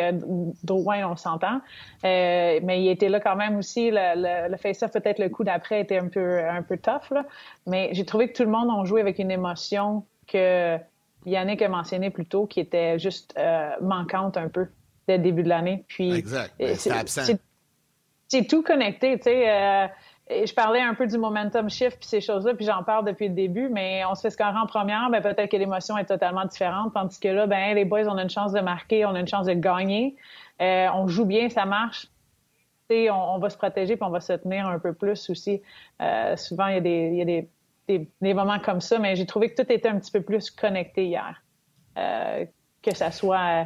Drouin, 0.63 1.07
on 1.09 1.15
s'entend, 1.15 1.59
mais 2.03 2.81
il 2.83 2.87
était 2.87 3.09
là 3.09 3.19
quand 3.19 3.35
même 3.35 3.57
aussi. 3.57 3.89
Le, 3.91 4.47
le, 4.49 4.57
face-off, 4.57 4.91
peut-être 4.91 5.17
le 5.17 5.29
coup 5.29 5.43
d'après 5.43 5.81
était 5.81 5.97
un 5.97 6.07
peu 6.07 6.47
un 6.47 6.61
peu 6.61 6.77
tough, 6.77 7.09
là. 7.09 7.25
mais 7.65 7.89
j'ai 7.93 8.05
trouvé 8.05 8.27
que 8.27 8.33
tout 8.33 8.43
le 8.43 8.51
monde 8.51 8.69
a 8.69 8.85
joué 8.85 9.01
avec 9.01 9.17
une 9.17 9.31
émotion 9.31 10.05
que 10.27 10.77
Yannick 11.25 11.61
a 11.63 11.69
mentionné 11.69 12.11
plus 12.11 12.25
tôt, 12.25 12.45
qui 12.45 12.59
était 12.59 12.99
juste 12.99 13.33
euh, 13.37 13.71
manquante 13.81 14.37
un 14.37 14.49
peu 14.49 14.67
dès 15.07 15.17
le 15.17 15.23
début 15.23 15.43
de 15.43 15.49
l'année. 15.49 15.83
Puis, 15.87 16.13
exact. 16.13 16.53
Ben, 16.59 16.75
c'est 18.27 18.47
tout 18.47 18.63
connecté, 18.63 19.17
tu 19.17 19.23
sais. 19.25 19.89
Euh, 20.31 20.45
je 20.45 20.53
parlais 20.53 20.81
un 20.81 20.93
peu 20.93 21.05
du 21.05 21.17
momentum 21.17 21.69
shift 21.69 21.97
puis 21.99 22.07
ces 22.07 22.21
choses-là, 22.21 22.53
puis 22.53 22.65
j'en 22.65 22.83
parle 22.83 23.05
depuis 23.05 23.27
le 23.27 23.33
début, 23.33 23.69
mais 23.69 24.03
on 24.05 24.15
se 24.15 24.21
fait 24.21 24.29
scorer 24.29 24.57
en 24.57 24.65
première, 24.65 25.09
ben 25.09 25.21
peut-être 25.21 25.51
que 25.51 25.57
l'émotion 25.57 25.97
est 25.97 26.05
totalement 26.05 26.45
différente, 26.45 26.93
tandis 26.93 27.19
que 27.19 27.27
là, 27.27 27.45
ben 27.45 27.75
les 27.75 27.85
boys, 27.85 28.07
on 28.07 28.17
a 28.17 28.23
une 28.23 28.29
chance 28.29 28.53
de 28.53 28.61
marquer, 28.61 29.05
on 29.05 29.15
a 29.15 29.19
une 29.19 29.27
chance 29.27 29.47
de 29.47 29.53
gagner, 29.53 30.15
euh, 30.61 30.87
on 30.93 31.07
joue 31.07 31.25
bien, 31.25 31.49
ça 31.49 31.65
marche. 31.65 32.07
On, 32.89 33.09
on, 33.09 33.39
va 33.39 33.49
se 33.49 33.57
protéger 33.57 33.95
puis 33.95 34.05
on 34.05 34.11
va 34.11 34.19
se 34.19 34.33
tenir 34.33 34.67
un 34.67 34.77
peu 34.77 34.93
plus 34.93 35.27
aussi. 35.31 35.63
souvent, 36.35 36.67
il 36.67 36.75
y 36.75 36.77
a 36.77 36.81
des, 36.81 37.09
il 37.11 37.17
y 37.17 37.21
a 37.21 37.25
des 37.25 37.49
des, 37.87 38.33
moments 38.33 38.59
comme 38.59 38.81
ça, 38.81 38.99
mais 38.99 39.15
j'ai 39.15 39.25
trouvé 39.25 39.53
que 39.53 39.61
tout 39.61 39.71
était 39.71 39.89
un 39.89 39.99
petit 39.99 40.11
peu 40.11 40.21
plus 40.21 40.49
connecté 40.51 41.05
hier. 41.05 41.41
Euh, 41.97 42.45
que 42.81 42.95
ça 42.95 43.11
soit. 43.11 43.61
Euh, 43.61 43.63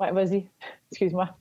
ouais, 0.00 0.12
vas-y, 0.12 0.46
excuse-moi. 0.90 1.36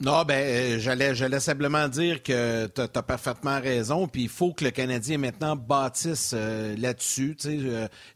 Non, 0.00 0.24
ben, 0.24 0.34
euh, 0.34 0.78
j'allais, 0.80 1.14
j'allais 1.14 1.38
simplement 1.38 1.86
dire 1.86 2.22
que 2.22 2.66
tu 2.66 2.80
as, 2.80 3.02
parfaitement 3.02 3.60
raison. 3.60 4.08
Puis 4.08 4.22
il 4.22 4.28
faut 4.28 4.52
que 4.52 4.64
le 4.64 4.70
Canadien 4.70 5.18
maintenant 5.18 5.54
bâtisse 5.54 6.32
là-dessus. 6.32 7.36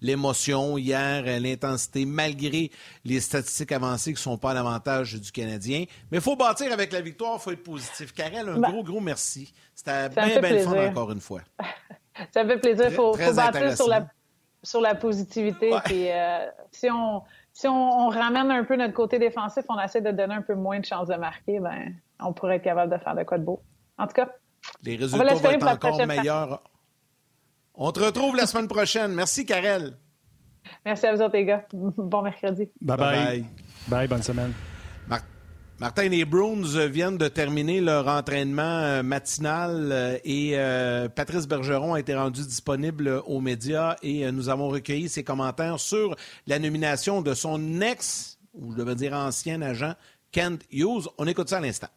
l'émotion 0.00 0.76
hier, 0.76 1.40
l'intensité, 1.40 2.04
malgré 2.04 2.70
les 3.04 3.20
statistiques 3.20 3.72
avancées 3.72 4.10
qui 4.10 4.18
ne 4.18 4.22
sont 4.22 4.38
pas 4.38 4.50
à 4.50 4.54
l'avantage 4.54 5.14
du 5.14 5.30
Canadien. 5.30 5.84
Mais 6.10 6.18
il 6.18 6.22
faut 6.22 6.36
bâtir 6.36 6.72
avec 6.72 6.92
la 6.92 7.00
victoire, 7.00 7.36
il 7.36 7.42
faut 7.42 7.52
être 7.52 7.62
positif. 7.62 8.12
Karel, 8.12 8.48
un 8.48 8.58
ben, 8.58 8.70
gros, 8.70 8.82
gros 8.82 9.00
merci. 9.00 9.52
C'était 9.74 10.08
bien, 10.08 10.40
bien 10.40 10.64
fun 10.64 10.88
encore 10.88 11.12
une 11.12 11.20
fois. 11.20 11.42
Ça 12.34 12.44
fait 12.44 12.58
plaisir. 12.58 12.86
Il 12.88 12.94
faut, 12.94 13.14
faut 13.14 13.34
bâtir 13.34 13.76
sur 13.76 13.88
la, 13.88 14.08
sur 14.62 14.80
la 14.80 14.94
positivité. 14.94 15.72
Euh, 15.72 16.46
si 16.72 16.90
on, 16.90 17.22
si 17.58 17.66
on, 17.66 18.08
ramène 18.08 18.52
un 18.52 18.62
peu 18.62 18.76
notre 18.76 18.94
côté 18.94 19.18
défensif, 19.18 19.64
on 19.68 19.80
essaie 19.80 20.00
de 20.00 20.12
donner 20.12 20.34
un 20.34 20.42
peu 20.42 20.54
moins 20.54 20.78
de 20.78 20.84
chances 20.84 21.08
de 21.08 21.16
marquer, 21.16 21.58
ben, 21.58 21.92
on 22.20 22.32
pourrait 22.32 22.56
être 22.56 22.62
capable 22.62 22.92
de 22.92 22.98
faire 22.98 23.16
de 23.16 23.24
quoi 23.24 23.36
de 23.36 23.44
beau. 23.44 23.60
En 23.98 24.06
tout 24.06 24.12
cas, 24.12 24.28
les 24.84 24.94
résultats 24.94 25.34
vont 25.34 25.50
être 25.50 25.66
encore 25.66 26.06
meilleurs. 26.06 26.62
On 27.74 27.90
te 27.90 27.98
retrouve 27.98 28.36
la 28.36 28.46
semaine 28.46 28.68
prochaine. 28.68 29.12
Merci, 29.12 29.44
Karel. 29.44 29.96
Merci 30.84 31.06
à 31.06 31.14
vous 31.14 31.20
autres, 31.20 31.34
les 31.34 31.46
gars. 31.46 31.66
Bon 31.72 32.22
mercredi. 32.22 32.70
Bye 32.80 32.96
bye. 32.96 33.16
Bye, 33.16 33.46
bye 33.88 34.08
bonne 34.08 34.22
semaine. 34.22 34.52
Martin, 35.80 36.08
les 36.08 36.24
Bruins 36.24 36.88
viennent 36.88 37.18
de 37.18 37.28
terminer 37.28 37.80
leur 37.80 38.08
entraînement 38.08 38.80
euh, 38.82 39.04
matinal 39.04 39.92
euh, 39.92 40.18
et 40.24 40.58
euh, 40.58 41.08
Patrice 41.08 41.46
Bergeron 41.46 41.94
a 41.94 42.00
été 42.00 42.16
rendu 42.16 42.40
disponible 42.40 43.22
aux 43.26 43.40
médias 43.40 43.94
et 44.02 44.28
nous 44.32 44.48
avons 44.48 44.70
recueilli 44.70 45.08
ses 45.08 45.22
commentaires 45.22 45.78
sur 45.78 46.16
la 46.48 46.58
nomination 46.58 47.22
de 47.22 47.32
son 47.32 47.80
ex, 47.80 48.40
ou 48.54 48.72
je 48.72 48.76
devais 48.76 48.96
dire 48.96 49.12
ancien 49.12 49.62
agent, 49.62 49.94
Kent 50.32 50.64
Hughes. 50.72 51.06
On 51.16 51.28
écoute 51.28 51.48
ça 51.48 51.58
à 51.58 51.60
l'instant. 51.60 51.90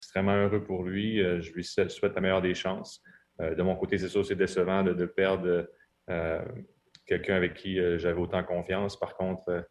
Extrêmement 0.00 0.36
heureux 0.36 0.62
pour 0.62 0.84
lui. 0.84 1.20
Je 1.20 1.52
lui 1.52 1.64
souhaite 1.64 2.14
la 2.14 2.20
meilleure 2.20 2.42
des 2.42 2.54
chances. 2.54 3.02
De 3.38 3.62
mon 3.62 3.76
côté, 3.76 3.96
c'est 3.96 4.10
sûr, 4.10 4.26
c'est 4.26 4.36
décevant 4.36 4.82
de, 4.82 5.06
perdre 5.06 5.66
quelqu'un 7.06 7.36
avec 7.36 7.54
qui 7.54 7.78
j'avais 7.98 8.20
autant 8.20 8.44
confiance. 8.44 9.00
Par 9.00 9.16
contre, 9.16 9.66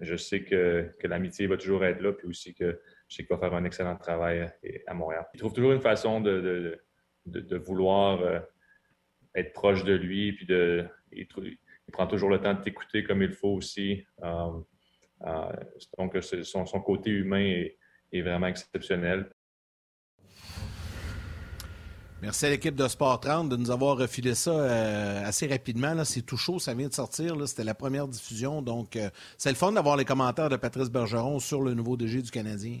je 0.00 0.16
sais 0.16 0.42
que, 0.44 0.90
l'amitié 1.02 1.46
va 1.46 1.56
toujours 1.56 1.84
être 1.84 2.00
là, 2.00 2.12
puis 2.12 2.26
aussi 2.26 2.54
que 2.54 2.80
je 3.08 3.16
sais 3.16 3.24
qu'il 3.24 3.34
va 3.34 3.40
faire 3.40 3.54
un 3.54 3.64
excellent 3.64 3.96
travail 3.96 4.50
à 4.86 4.94
Montréal. 4.94 5.26
Il 5.34 5.38
trouve 5.38 5.52
toujours 5.52 5.72
une 5.72 5.80
façon 5.80 6.20
de, 6.20 6.80
vouloir 7.64 8.42
être 9.34 9.52
proche 9.52 9.84
de 9.84 9.94
lui, 9.94 10.32
puis 10.32 10.46
de, 10.46 10.84
il, 11.12 11.26
prend 11.92 12.06
toujours 12.06 12.30
le 12.30 12.40
temps 12.40 12.54
de 12.54 12.60
t'écouter 12.60 13.04
comme 13.04 13.22
il 13.22 13.32
faut 13.32 13.54
aussi. 13.54 14.04
donc, 14.20 16.16
son, 16.42 16.66
son, 16.66 16.80
côté 16.80 17.10
humain 17.10 17.64
est 18.12 18.22
vraiment 18.22 18.46
exceptionnel. 18.46 19.30
Merci 22.22 22.46
à 22.46 22.50
l'équipe 22.50 22.74
de 22.74 22.88
Sport 22.88 23.20
30 23.20 23.48
de 23.48 23.56
nous 23.56 23.70
avoir 23.70 23.96
refilé 23.96 24.34
ça 24.34 24.50
euh, 24.50 25.26
assez 25.26 25.46
rapidement. 25.46 26.04
C'est 26.04 26.22
tout 26.22 26.36
chaud, 26.36 26.58
ça 26.58 26.74
vient 26.74 26.88
de 26.88 26.94
sortir. 26.94 27.36
C'était 27.46 27.64
la 27.64 27.74
première 27.74 28.08
diffusion. 28.08 28.62
Donc, 28.62 28.96
euh, 28.96 29.10
c'est 29.36 29.50
le 29.50 29.56
fun 29.56 29.72
d'avoir 29.72 29.96
les 29.96 30.04
commentaires 30.04 30.48
de 30.48 30.56
Patrice 30.56 30.90
Bergeron 30.90 31.38
sur 31.38 31.60
le 31.60 31.74
nouveau 31.74 31.96
DG 31.96 32.22
du 32.22 32.30
Canadien. 32.30 32.78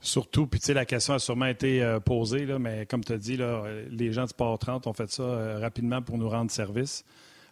Surtout, 0.00 0.46
puis 0.46 0.60
tu 0.60 0.66
sais, 0.66 0.74
la 0.74 0.84
question 0.84 1.14
a 1.14 1.18
sûrement 1.18 1.46
été 1.46 1.82
euh, 1.82 1.98
posée, 1.98 2.44
là, 2.44 2.58
mais 2.58 2.86
comme 2.86 3.02
tu 3.02 3.12
as 3.12 3.18
dit, 3.18 3.36
là, 3.36 3.64
les 3.90 4.12
gens 4.12 4.24
de 4.24 4.28
Sport 4.28 4.58
30 4.58 4.86
ont 4.86 4.92
fait 4.92 5.10
ça 5.10 5.58
rapidement 5.58 6.02
pour 6.02 6.18
nous 6.18 6.28
rendre 6.28 6.50
service. 6.50 7.04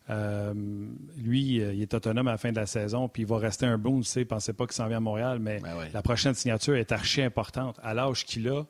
lui, 0.09 1.57
il 1.57 1.83
est 1.83 1.95
autonome 1.95 2.29
à 2.29 2.33
la 2.33 2.39
fin 2.39 2.51
de 2.51 2.57
la 2.57 2.67
saison, 2.67 3.09
puis 3.09 3.23
il 3.23 3.29
va 3.29 3.39
rester 3.39 3.67
un 3.67 3.79
bon. 3.79 4.01
Tu 4.01 4.05
sais, 4.05 4.25
pensez 4.25 4.53
pas 4.53 4.67
qu'il 4.67 4.75
s'en 4.75 4.87
vient 4.87 4.99
à 4.99 5.01
Montréal, 5.01 5.39
mais 5.39 5.61
ben 5.61 5.89
la 5.93 6.03
prochaine 6.03 6.35
signature 6.35 6.77
est 6.77 6.93
archi 6.93 7.23
importante. 7.23 7.79
À 7.83 7.95
l'âge 7.95 8.25
qu'il 8.25 8.49
a, 8.49 8.65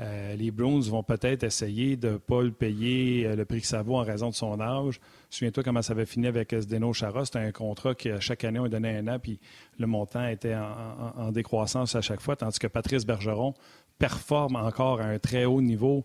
euh, 0.00 0.34
les 0.34 0.50
Browns 0.50 0.82
vont 0.82 1.04
peut-être 1.04 1.44
essayer 1.44 1.96
de 1.96 2.10
ne 2.10 2.16
pas 2.16 2.42
le 2.42 2.50
payer 2.50 3.26
euh, 3.26 3.36
le 3.36 3.44
prix 3.44 3.60
que 3.60 3.66
ça 3.66 3.82
vaut 3.82 3.96
en 3.96 4.02
raison 4.02 4.28
de 4.28 4.34
son 4.34 4.60
âge. 4.60 5.00
Souviens-toi 5.30 5.62
comment 5.62 5.82
ça 5.82 5.92
avait 5.92 6.06
fini 6.06 6.26
avec 6.26 6.52
Zdeno 6.52 6.92
Chara. 6.92 7.24
C'était 7.24 7.38
un 7.38 7.52
contrat 7.52 7.94
qui, 7.94 8.10
chaque 8.18 8.42
année, 8.44 8.58
on 8.58 8.68
donnait 8.68 8.98
un 8.98 9.06
an, 9.08 9.18
puis 9.20 9.38
le 9.78 9.86
montant 9.86 10.26
était 10.26 10.56
en, 10.56 11.30
décroissance 11.30 11.94
à 11.94 12.00
chaque 12.00 12.20
fois, 12.20 12.36
tandis 12.36 12.58
que 12.58 12.66
Patrice 12.66 13.06
Bergeron 13.06 13.54
performe 13.98 14.56
encore 14.56 15.00
à 15.00 15.04
un 15.04 15.18
très 15.18 15.44
haut 15.44 15.60
niveau. 15.60 16.04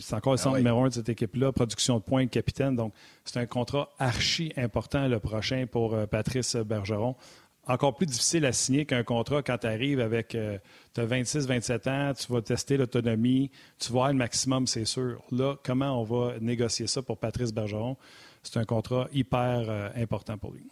C'est 0.00 0.14
encore 0.14 0.34
le 0.34 0.38
ah 0.38 0.42
centre 0.42 0.58
numéro 0.58 0.84
un 0.84 0.88
de 0.88 0.94
cette 0.94 1.08
équipe-là, 1.08 1.50
production 1.50 1.98
de 1.98 2.02
points, 2.02 2.24
de 2.24 2.30
capitaine. 2.30 2.76
Donc, 2.76 2.92
c'est 3.24 3.40
un 3.40 3.46
contrat 3.46 3.90
archi 3.98 4.52
important 4.56 5.08
le 5.08 5.18
prochain 5.18 5.66
pour 5.70 5.94
euh, 5.94 6.06
Patrice 6.06 6.54
Bergeron 6.54 7.16
encore 7.66 7.94
plus 7.94 8.06
difficile 8.06 8.44
à 8.46 8.52
signer 8.52 8.86
qu'un 8.86 9.02
contrat 9.02 9.42
quand 9.42 9.58
tu 9.58 9.66
arrives 9.66 10.00
avec. 10.00 10.34
Euh, 10.34 10.58
tu 10.94 11.00
as 11.00 11.06
26-27 11.06 11.88
ans, 11.90 12.12
tu 12.14 12.32
vas 12.32 12.40
tester 12.40 12.76
l'autonomie, 12.76 13.50
tu 13.78 13.92
vas 13.92 13.98
avoir 13.98 14.08
le 14.12 14.18
maximum, 14.18 14.66
c'est 14.66 14.84
sûr. 14.84 15.22
Là, 15.30 15.56
comment 15.62 16.00
on 16.00 16.04
va 16.04 16.38
négocier 16.40 16.86
ça 16.86 17.02
pour 17.02 17.18
Patrice 17.18 17.52
Bergeron? 17.52 17.96
C'est 18.42 18.58
un 18.58 18.64
contrat 18.64 19.08
hyper 19.12 19.66
euh, 19.68 19.88
important 19.96 20.38
pour 20.38 20.52
lui. 20.52 20.66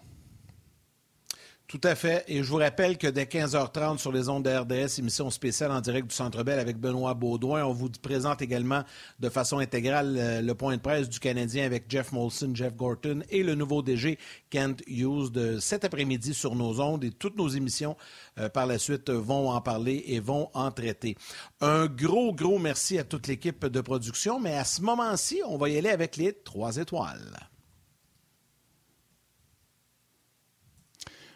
Tout 1.67 1.81
à 1.83 1.95
fait. 1.95 2.25
Et 2.29 2.43
je 2.43 2.51
vous 2.51 2.59
rappelle 2.59 2.99
que 2.99 3.07
dès 3.07 3.25
15h30 3.25 3.97
sur 3.97 4.13
les 4.13 4.29
ondes 4.29 4.45
de 4.45 4.51
RDS, 4.51 4.99
émission 4.99 5.31
spéciale 5.31 5.73
en 5.73 5.81
direct 5.81 6.09
du 6.09 6.15
Centre 6.15 6.43
Bell 6.43 6.59
avec 6.59 6.77
Benoît 6.77 7.15
Baudouin, 7.15 7.65
on 7.65 7.73
vous 7.73 7.89
présente 7.89 8.43
également 8.43 8.85
de 9.19 9.29
façon 9.31 9.59
intégrale 9.59 10.15
euh, 10.19 10.43
le 10.43 10.55
point 10.55 10.77
de 10.77 10.83
presse 10.83 11.09
du 11.09 11.19
Canadien 11.19 11.65
avec 11.65 11.87
Jeff 11.89 12.13
Molson, 12.13 12.51
Jeff 12.55 12.77
Gorton 12.77 13.23
et 13.31 13.43
le 13.43 13.55
nouveau 13.55 13.81
DG 13.81 14.19
Kent 14.51 14.83
Hughes 14.87 15.31
de 15.31 15.59
cet 15.59 15.87
après-midi 15.87 16.35
sur 16.35 16.55
nos 16.55 16.81
ondes. 16.81 17.03
Et 17.03 17.11
toutes 17.11 17.39
nos 17.39 17.49
émissions 17.49 17.97
euh, 18.39 18.51
par 18.51 18.67
la 18.67 18.79
suite 18.79 19.09
vont 19.09 19.49
en 19.49 19.61
parler 19.63 20.05
et 20.09 20.21
vont 20.21 20.51
en 20.53 20.71
traiter. 20.71 21.17
Un 21.63 21.87
gros, 21.87 22.35
gros 22.35 22.59
merci 22.59 22.99
à 22.99 23.05
toute 23.05 23.27
l'équipe 23.27 23.65
de 23.65 23.81
production. 23.81 24.39
Mais 24.39 24.55
à 24.55 24.65
ce 24.65 24.83
moment-ci, 24.83 25.41
on 25.47 25.57
va 25.57 25.71
y 25.71 25.79
aller 25.79 25.91
avec 25.91 26.19
les 26.19 26.35
trois 26.35 26.77
étoiles. 26.77 27.54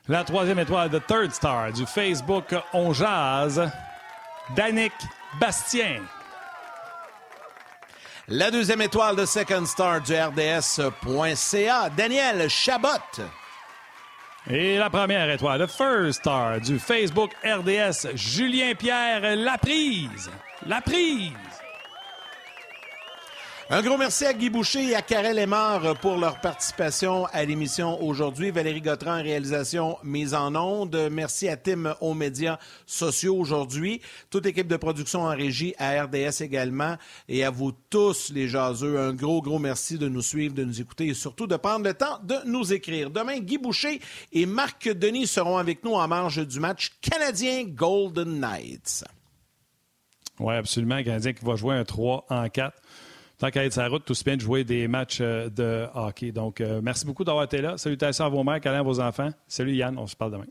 La 0.09 0.25
troisième 0.25 0.59
étoile 0.59 0.89
de 0.89 0.99
Third 0.99 1.33
Star 1.33 1.71
du 1.71 1.85
Facebook 1.85 2.55
On 2.73 2.95
Jazz, 2.95 3.71
Danick 4.57 4.95
Bastien. 5.39 6.01
La 8.27 8.51
deuxième 8.51 8.81
étoile 8.81 9.17
de 9.17 9.27
Second 9.27 9.67
Star 9.67 10.01
du 10.01 10.15
RDS.ca, 10.15 11.91
Daniel 11.91 12.49
Chabot. 12.49 12.89
Et 14.49 14.79
la 14.79 14.89
première 14.89 15.29
étoile 15.29 15.61
de 15.61 15.67
First 15.67 16.21
Star 16.21 16.59
du 16.59 16.79
Facebook 16.79 17.33
RDS, 17.45 18.17
Julien 18.17 18.75
Pierre 18.75 19.37
Laprise. 19.37 20.31
Laprise. 20.65 21.48
Un 23.71 23.83
gros 23.83 23.99
merci 23.99 24.25
à 24.25 24.33
Guy 24.33 24.49
Boucher 24.49 24.93
et 24.93 24.95
à 24.95 25.03
Karel 25.03 25.39
Aymar 25.39 25.95
pour 26.01 26.17
leur 26.17 26.41
participation 26.41 27.27
à 27.27 27.45
l'émission 27.45 28.03
aujourd'hui. 28.03 28.51
Valérie 28.51 28.81
Gautran, 28.81 29.23
réalisation 29.23 29.99
mise 30.03 30.33
en 30.33 30.55
onde. 30.57 30.97
Merci 31.13 31.51
à 31.51 31.59
Tim 31.59 31.95
aux 32.01 32.15
médias 32.15 32.59
sociaux 32.87 33.37
aujourd'hui. 33.37 34.01
Toute 34.31 34.47
équipe 34.47 34.69
de 34.69 34.77
production 34.79 35.25
en 35.25 35.37
régie, 35.37 35.75
à 35.77 36.03
RDS 36.03 36.41
également. 36.41 36.97
Et 37.29 37.45
à 37.45 37.51
vous 37.51 37.73
tous, 37.91 38.33
les 38.33 38.49
jaseux, 38.49 38.99
un 38.99 39.13
gros, 39.13 39.43
gros 39.43 39.59
merci 39.59 39.99
de 39.99 40.09
nous 40.09 40.23
suivre, 40.23 40.55
de 40.55 40.65
nous 40.65 40.81
écouter 40.81 41.09
et 41.09 41.15
surtout 41.15 41.47
de 41.47 41.57
prendre 41.57 41.85
le 41.85 41.93
temps 41.93 42.21
de 42.23 42.37
nous 42.47 42.73
écrire. 42.73 43.11
Demain, 43.11 43.39
Guy 43.39 43.59
Boucher 43.59 44.01
et 44.33 44.47
Marc 44.47 44.89
Denis 44.89 45.27
seront 45.27 45.59
avec 45.59 45.85
nous 45.85 45.93
en 45.93 46.09
marge 46.09 46.39
du 46.47 46.59
match 46.59 46.93
canadien 47.03 47.65
Golden 47.65 48.41
Knights. 48.41 49.05
Oui, 50.41 50.55
absolument. 50.55 50.95
Un 50.95 51.03
Canadien 51.03 51.33
qui 51.33 51.45
va 51.45 51.57
jouer 51.57 51.75
un 51.75 51.85
3 51.85 52.27
en 52.31 52.49
4 52.49 52.75
tant 53.39 53.51
qu'à 53.51 53.65
être 53.65 53.77
la 53.77 53.89
route, 53.89 54.05
tout 54.05 54.15
se 54.15 54.25
bien 54.25 54.37
de 54.37 54.41
jouer 54.41 54.65
des 54.65 54.89
matchs 54.89 55.19
euh, 55.21 55.49
de 55.49 55.87
hockey. 55.95 56.33
Donc, 56.33 56.61
euh, 56.61 56.81
merci 56.83 57.07
beaucoup 57.07 57.25
d'avoir 57.25 57.45
été 57.45 57.63
là. 57.63 57.79
Salutations 57.79 58.25
à 58.25 58.29
vos 58.29 58.45
mères, 58.45 58.61
câlins 58.61 58.81
à 58.81 58.83
vos 58.83 59.01
enfants. 59.01 59.31
Salut 59.47 59.75
Yann, 59.75 59.97
on 59.99 60.07
se 60.07 60.17
parle 60.17 60.33
demain. 60.33 60.47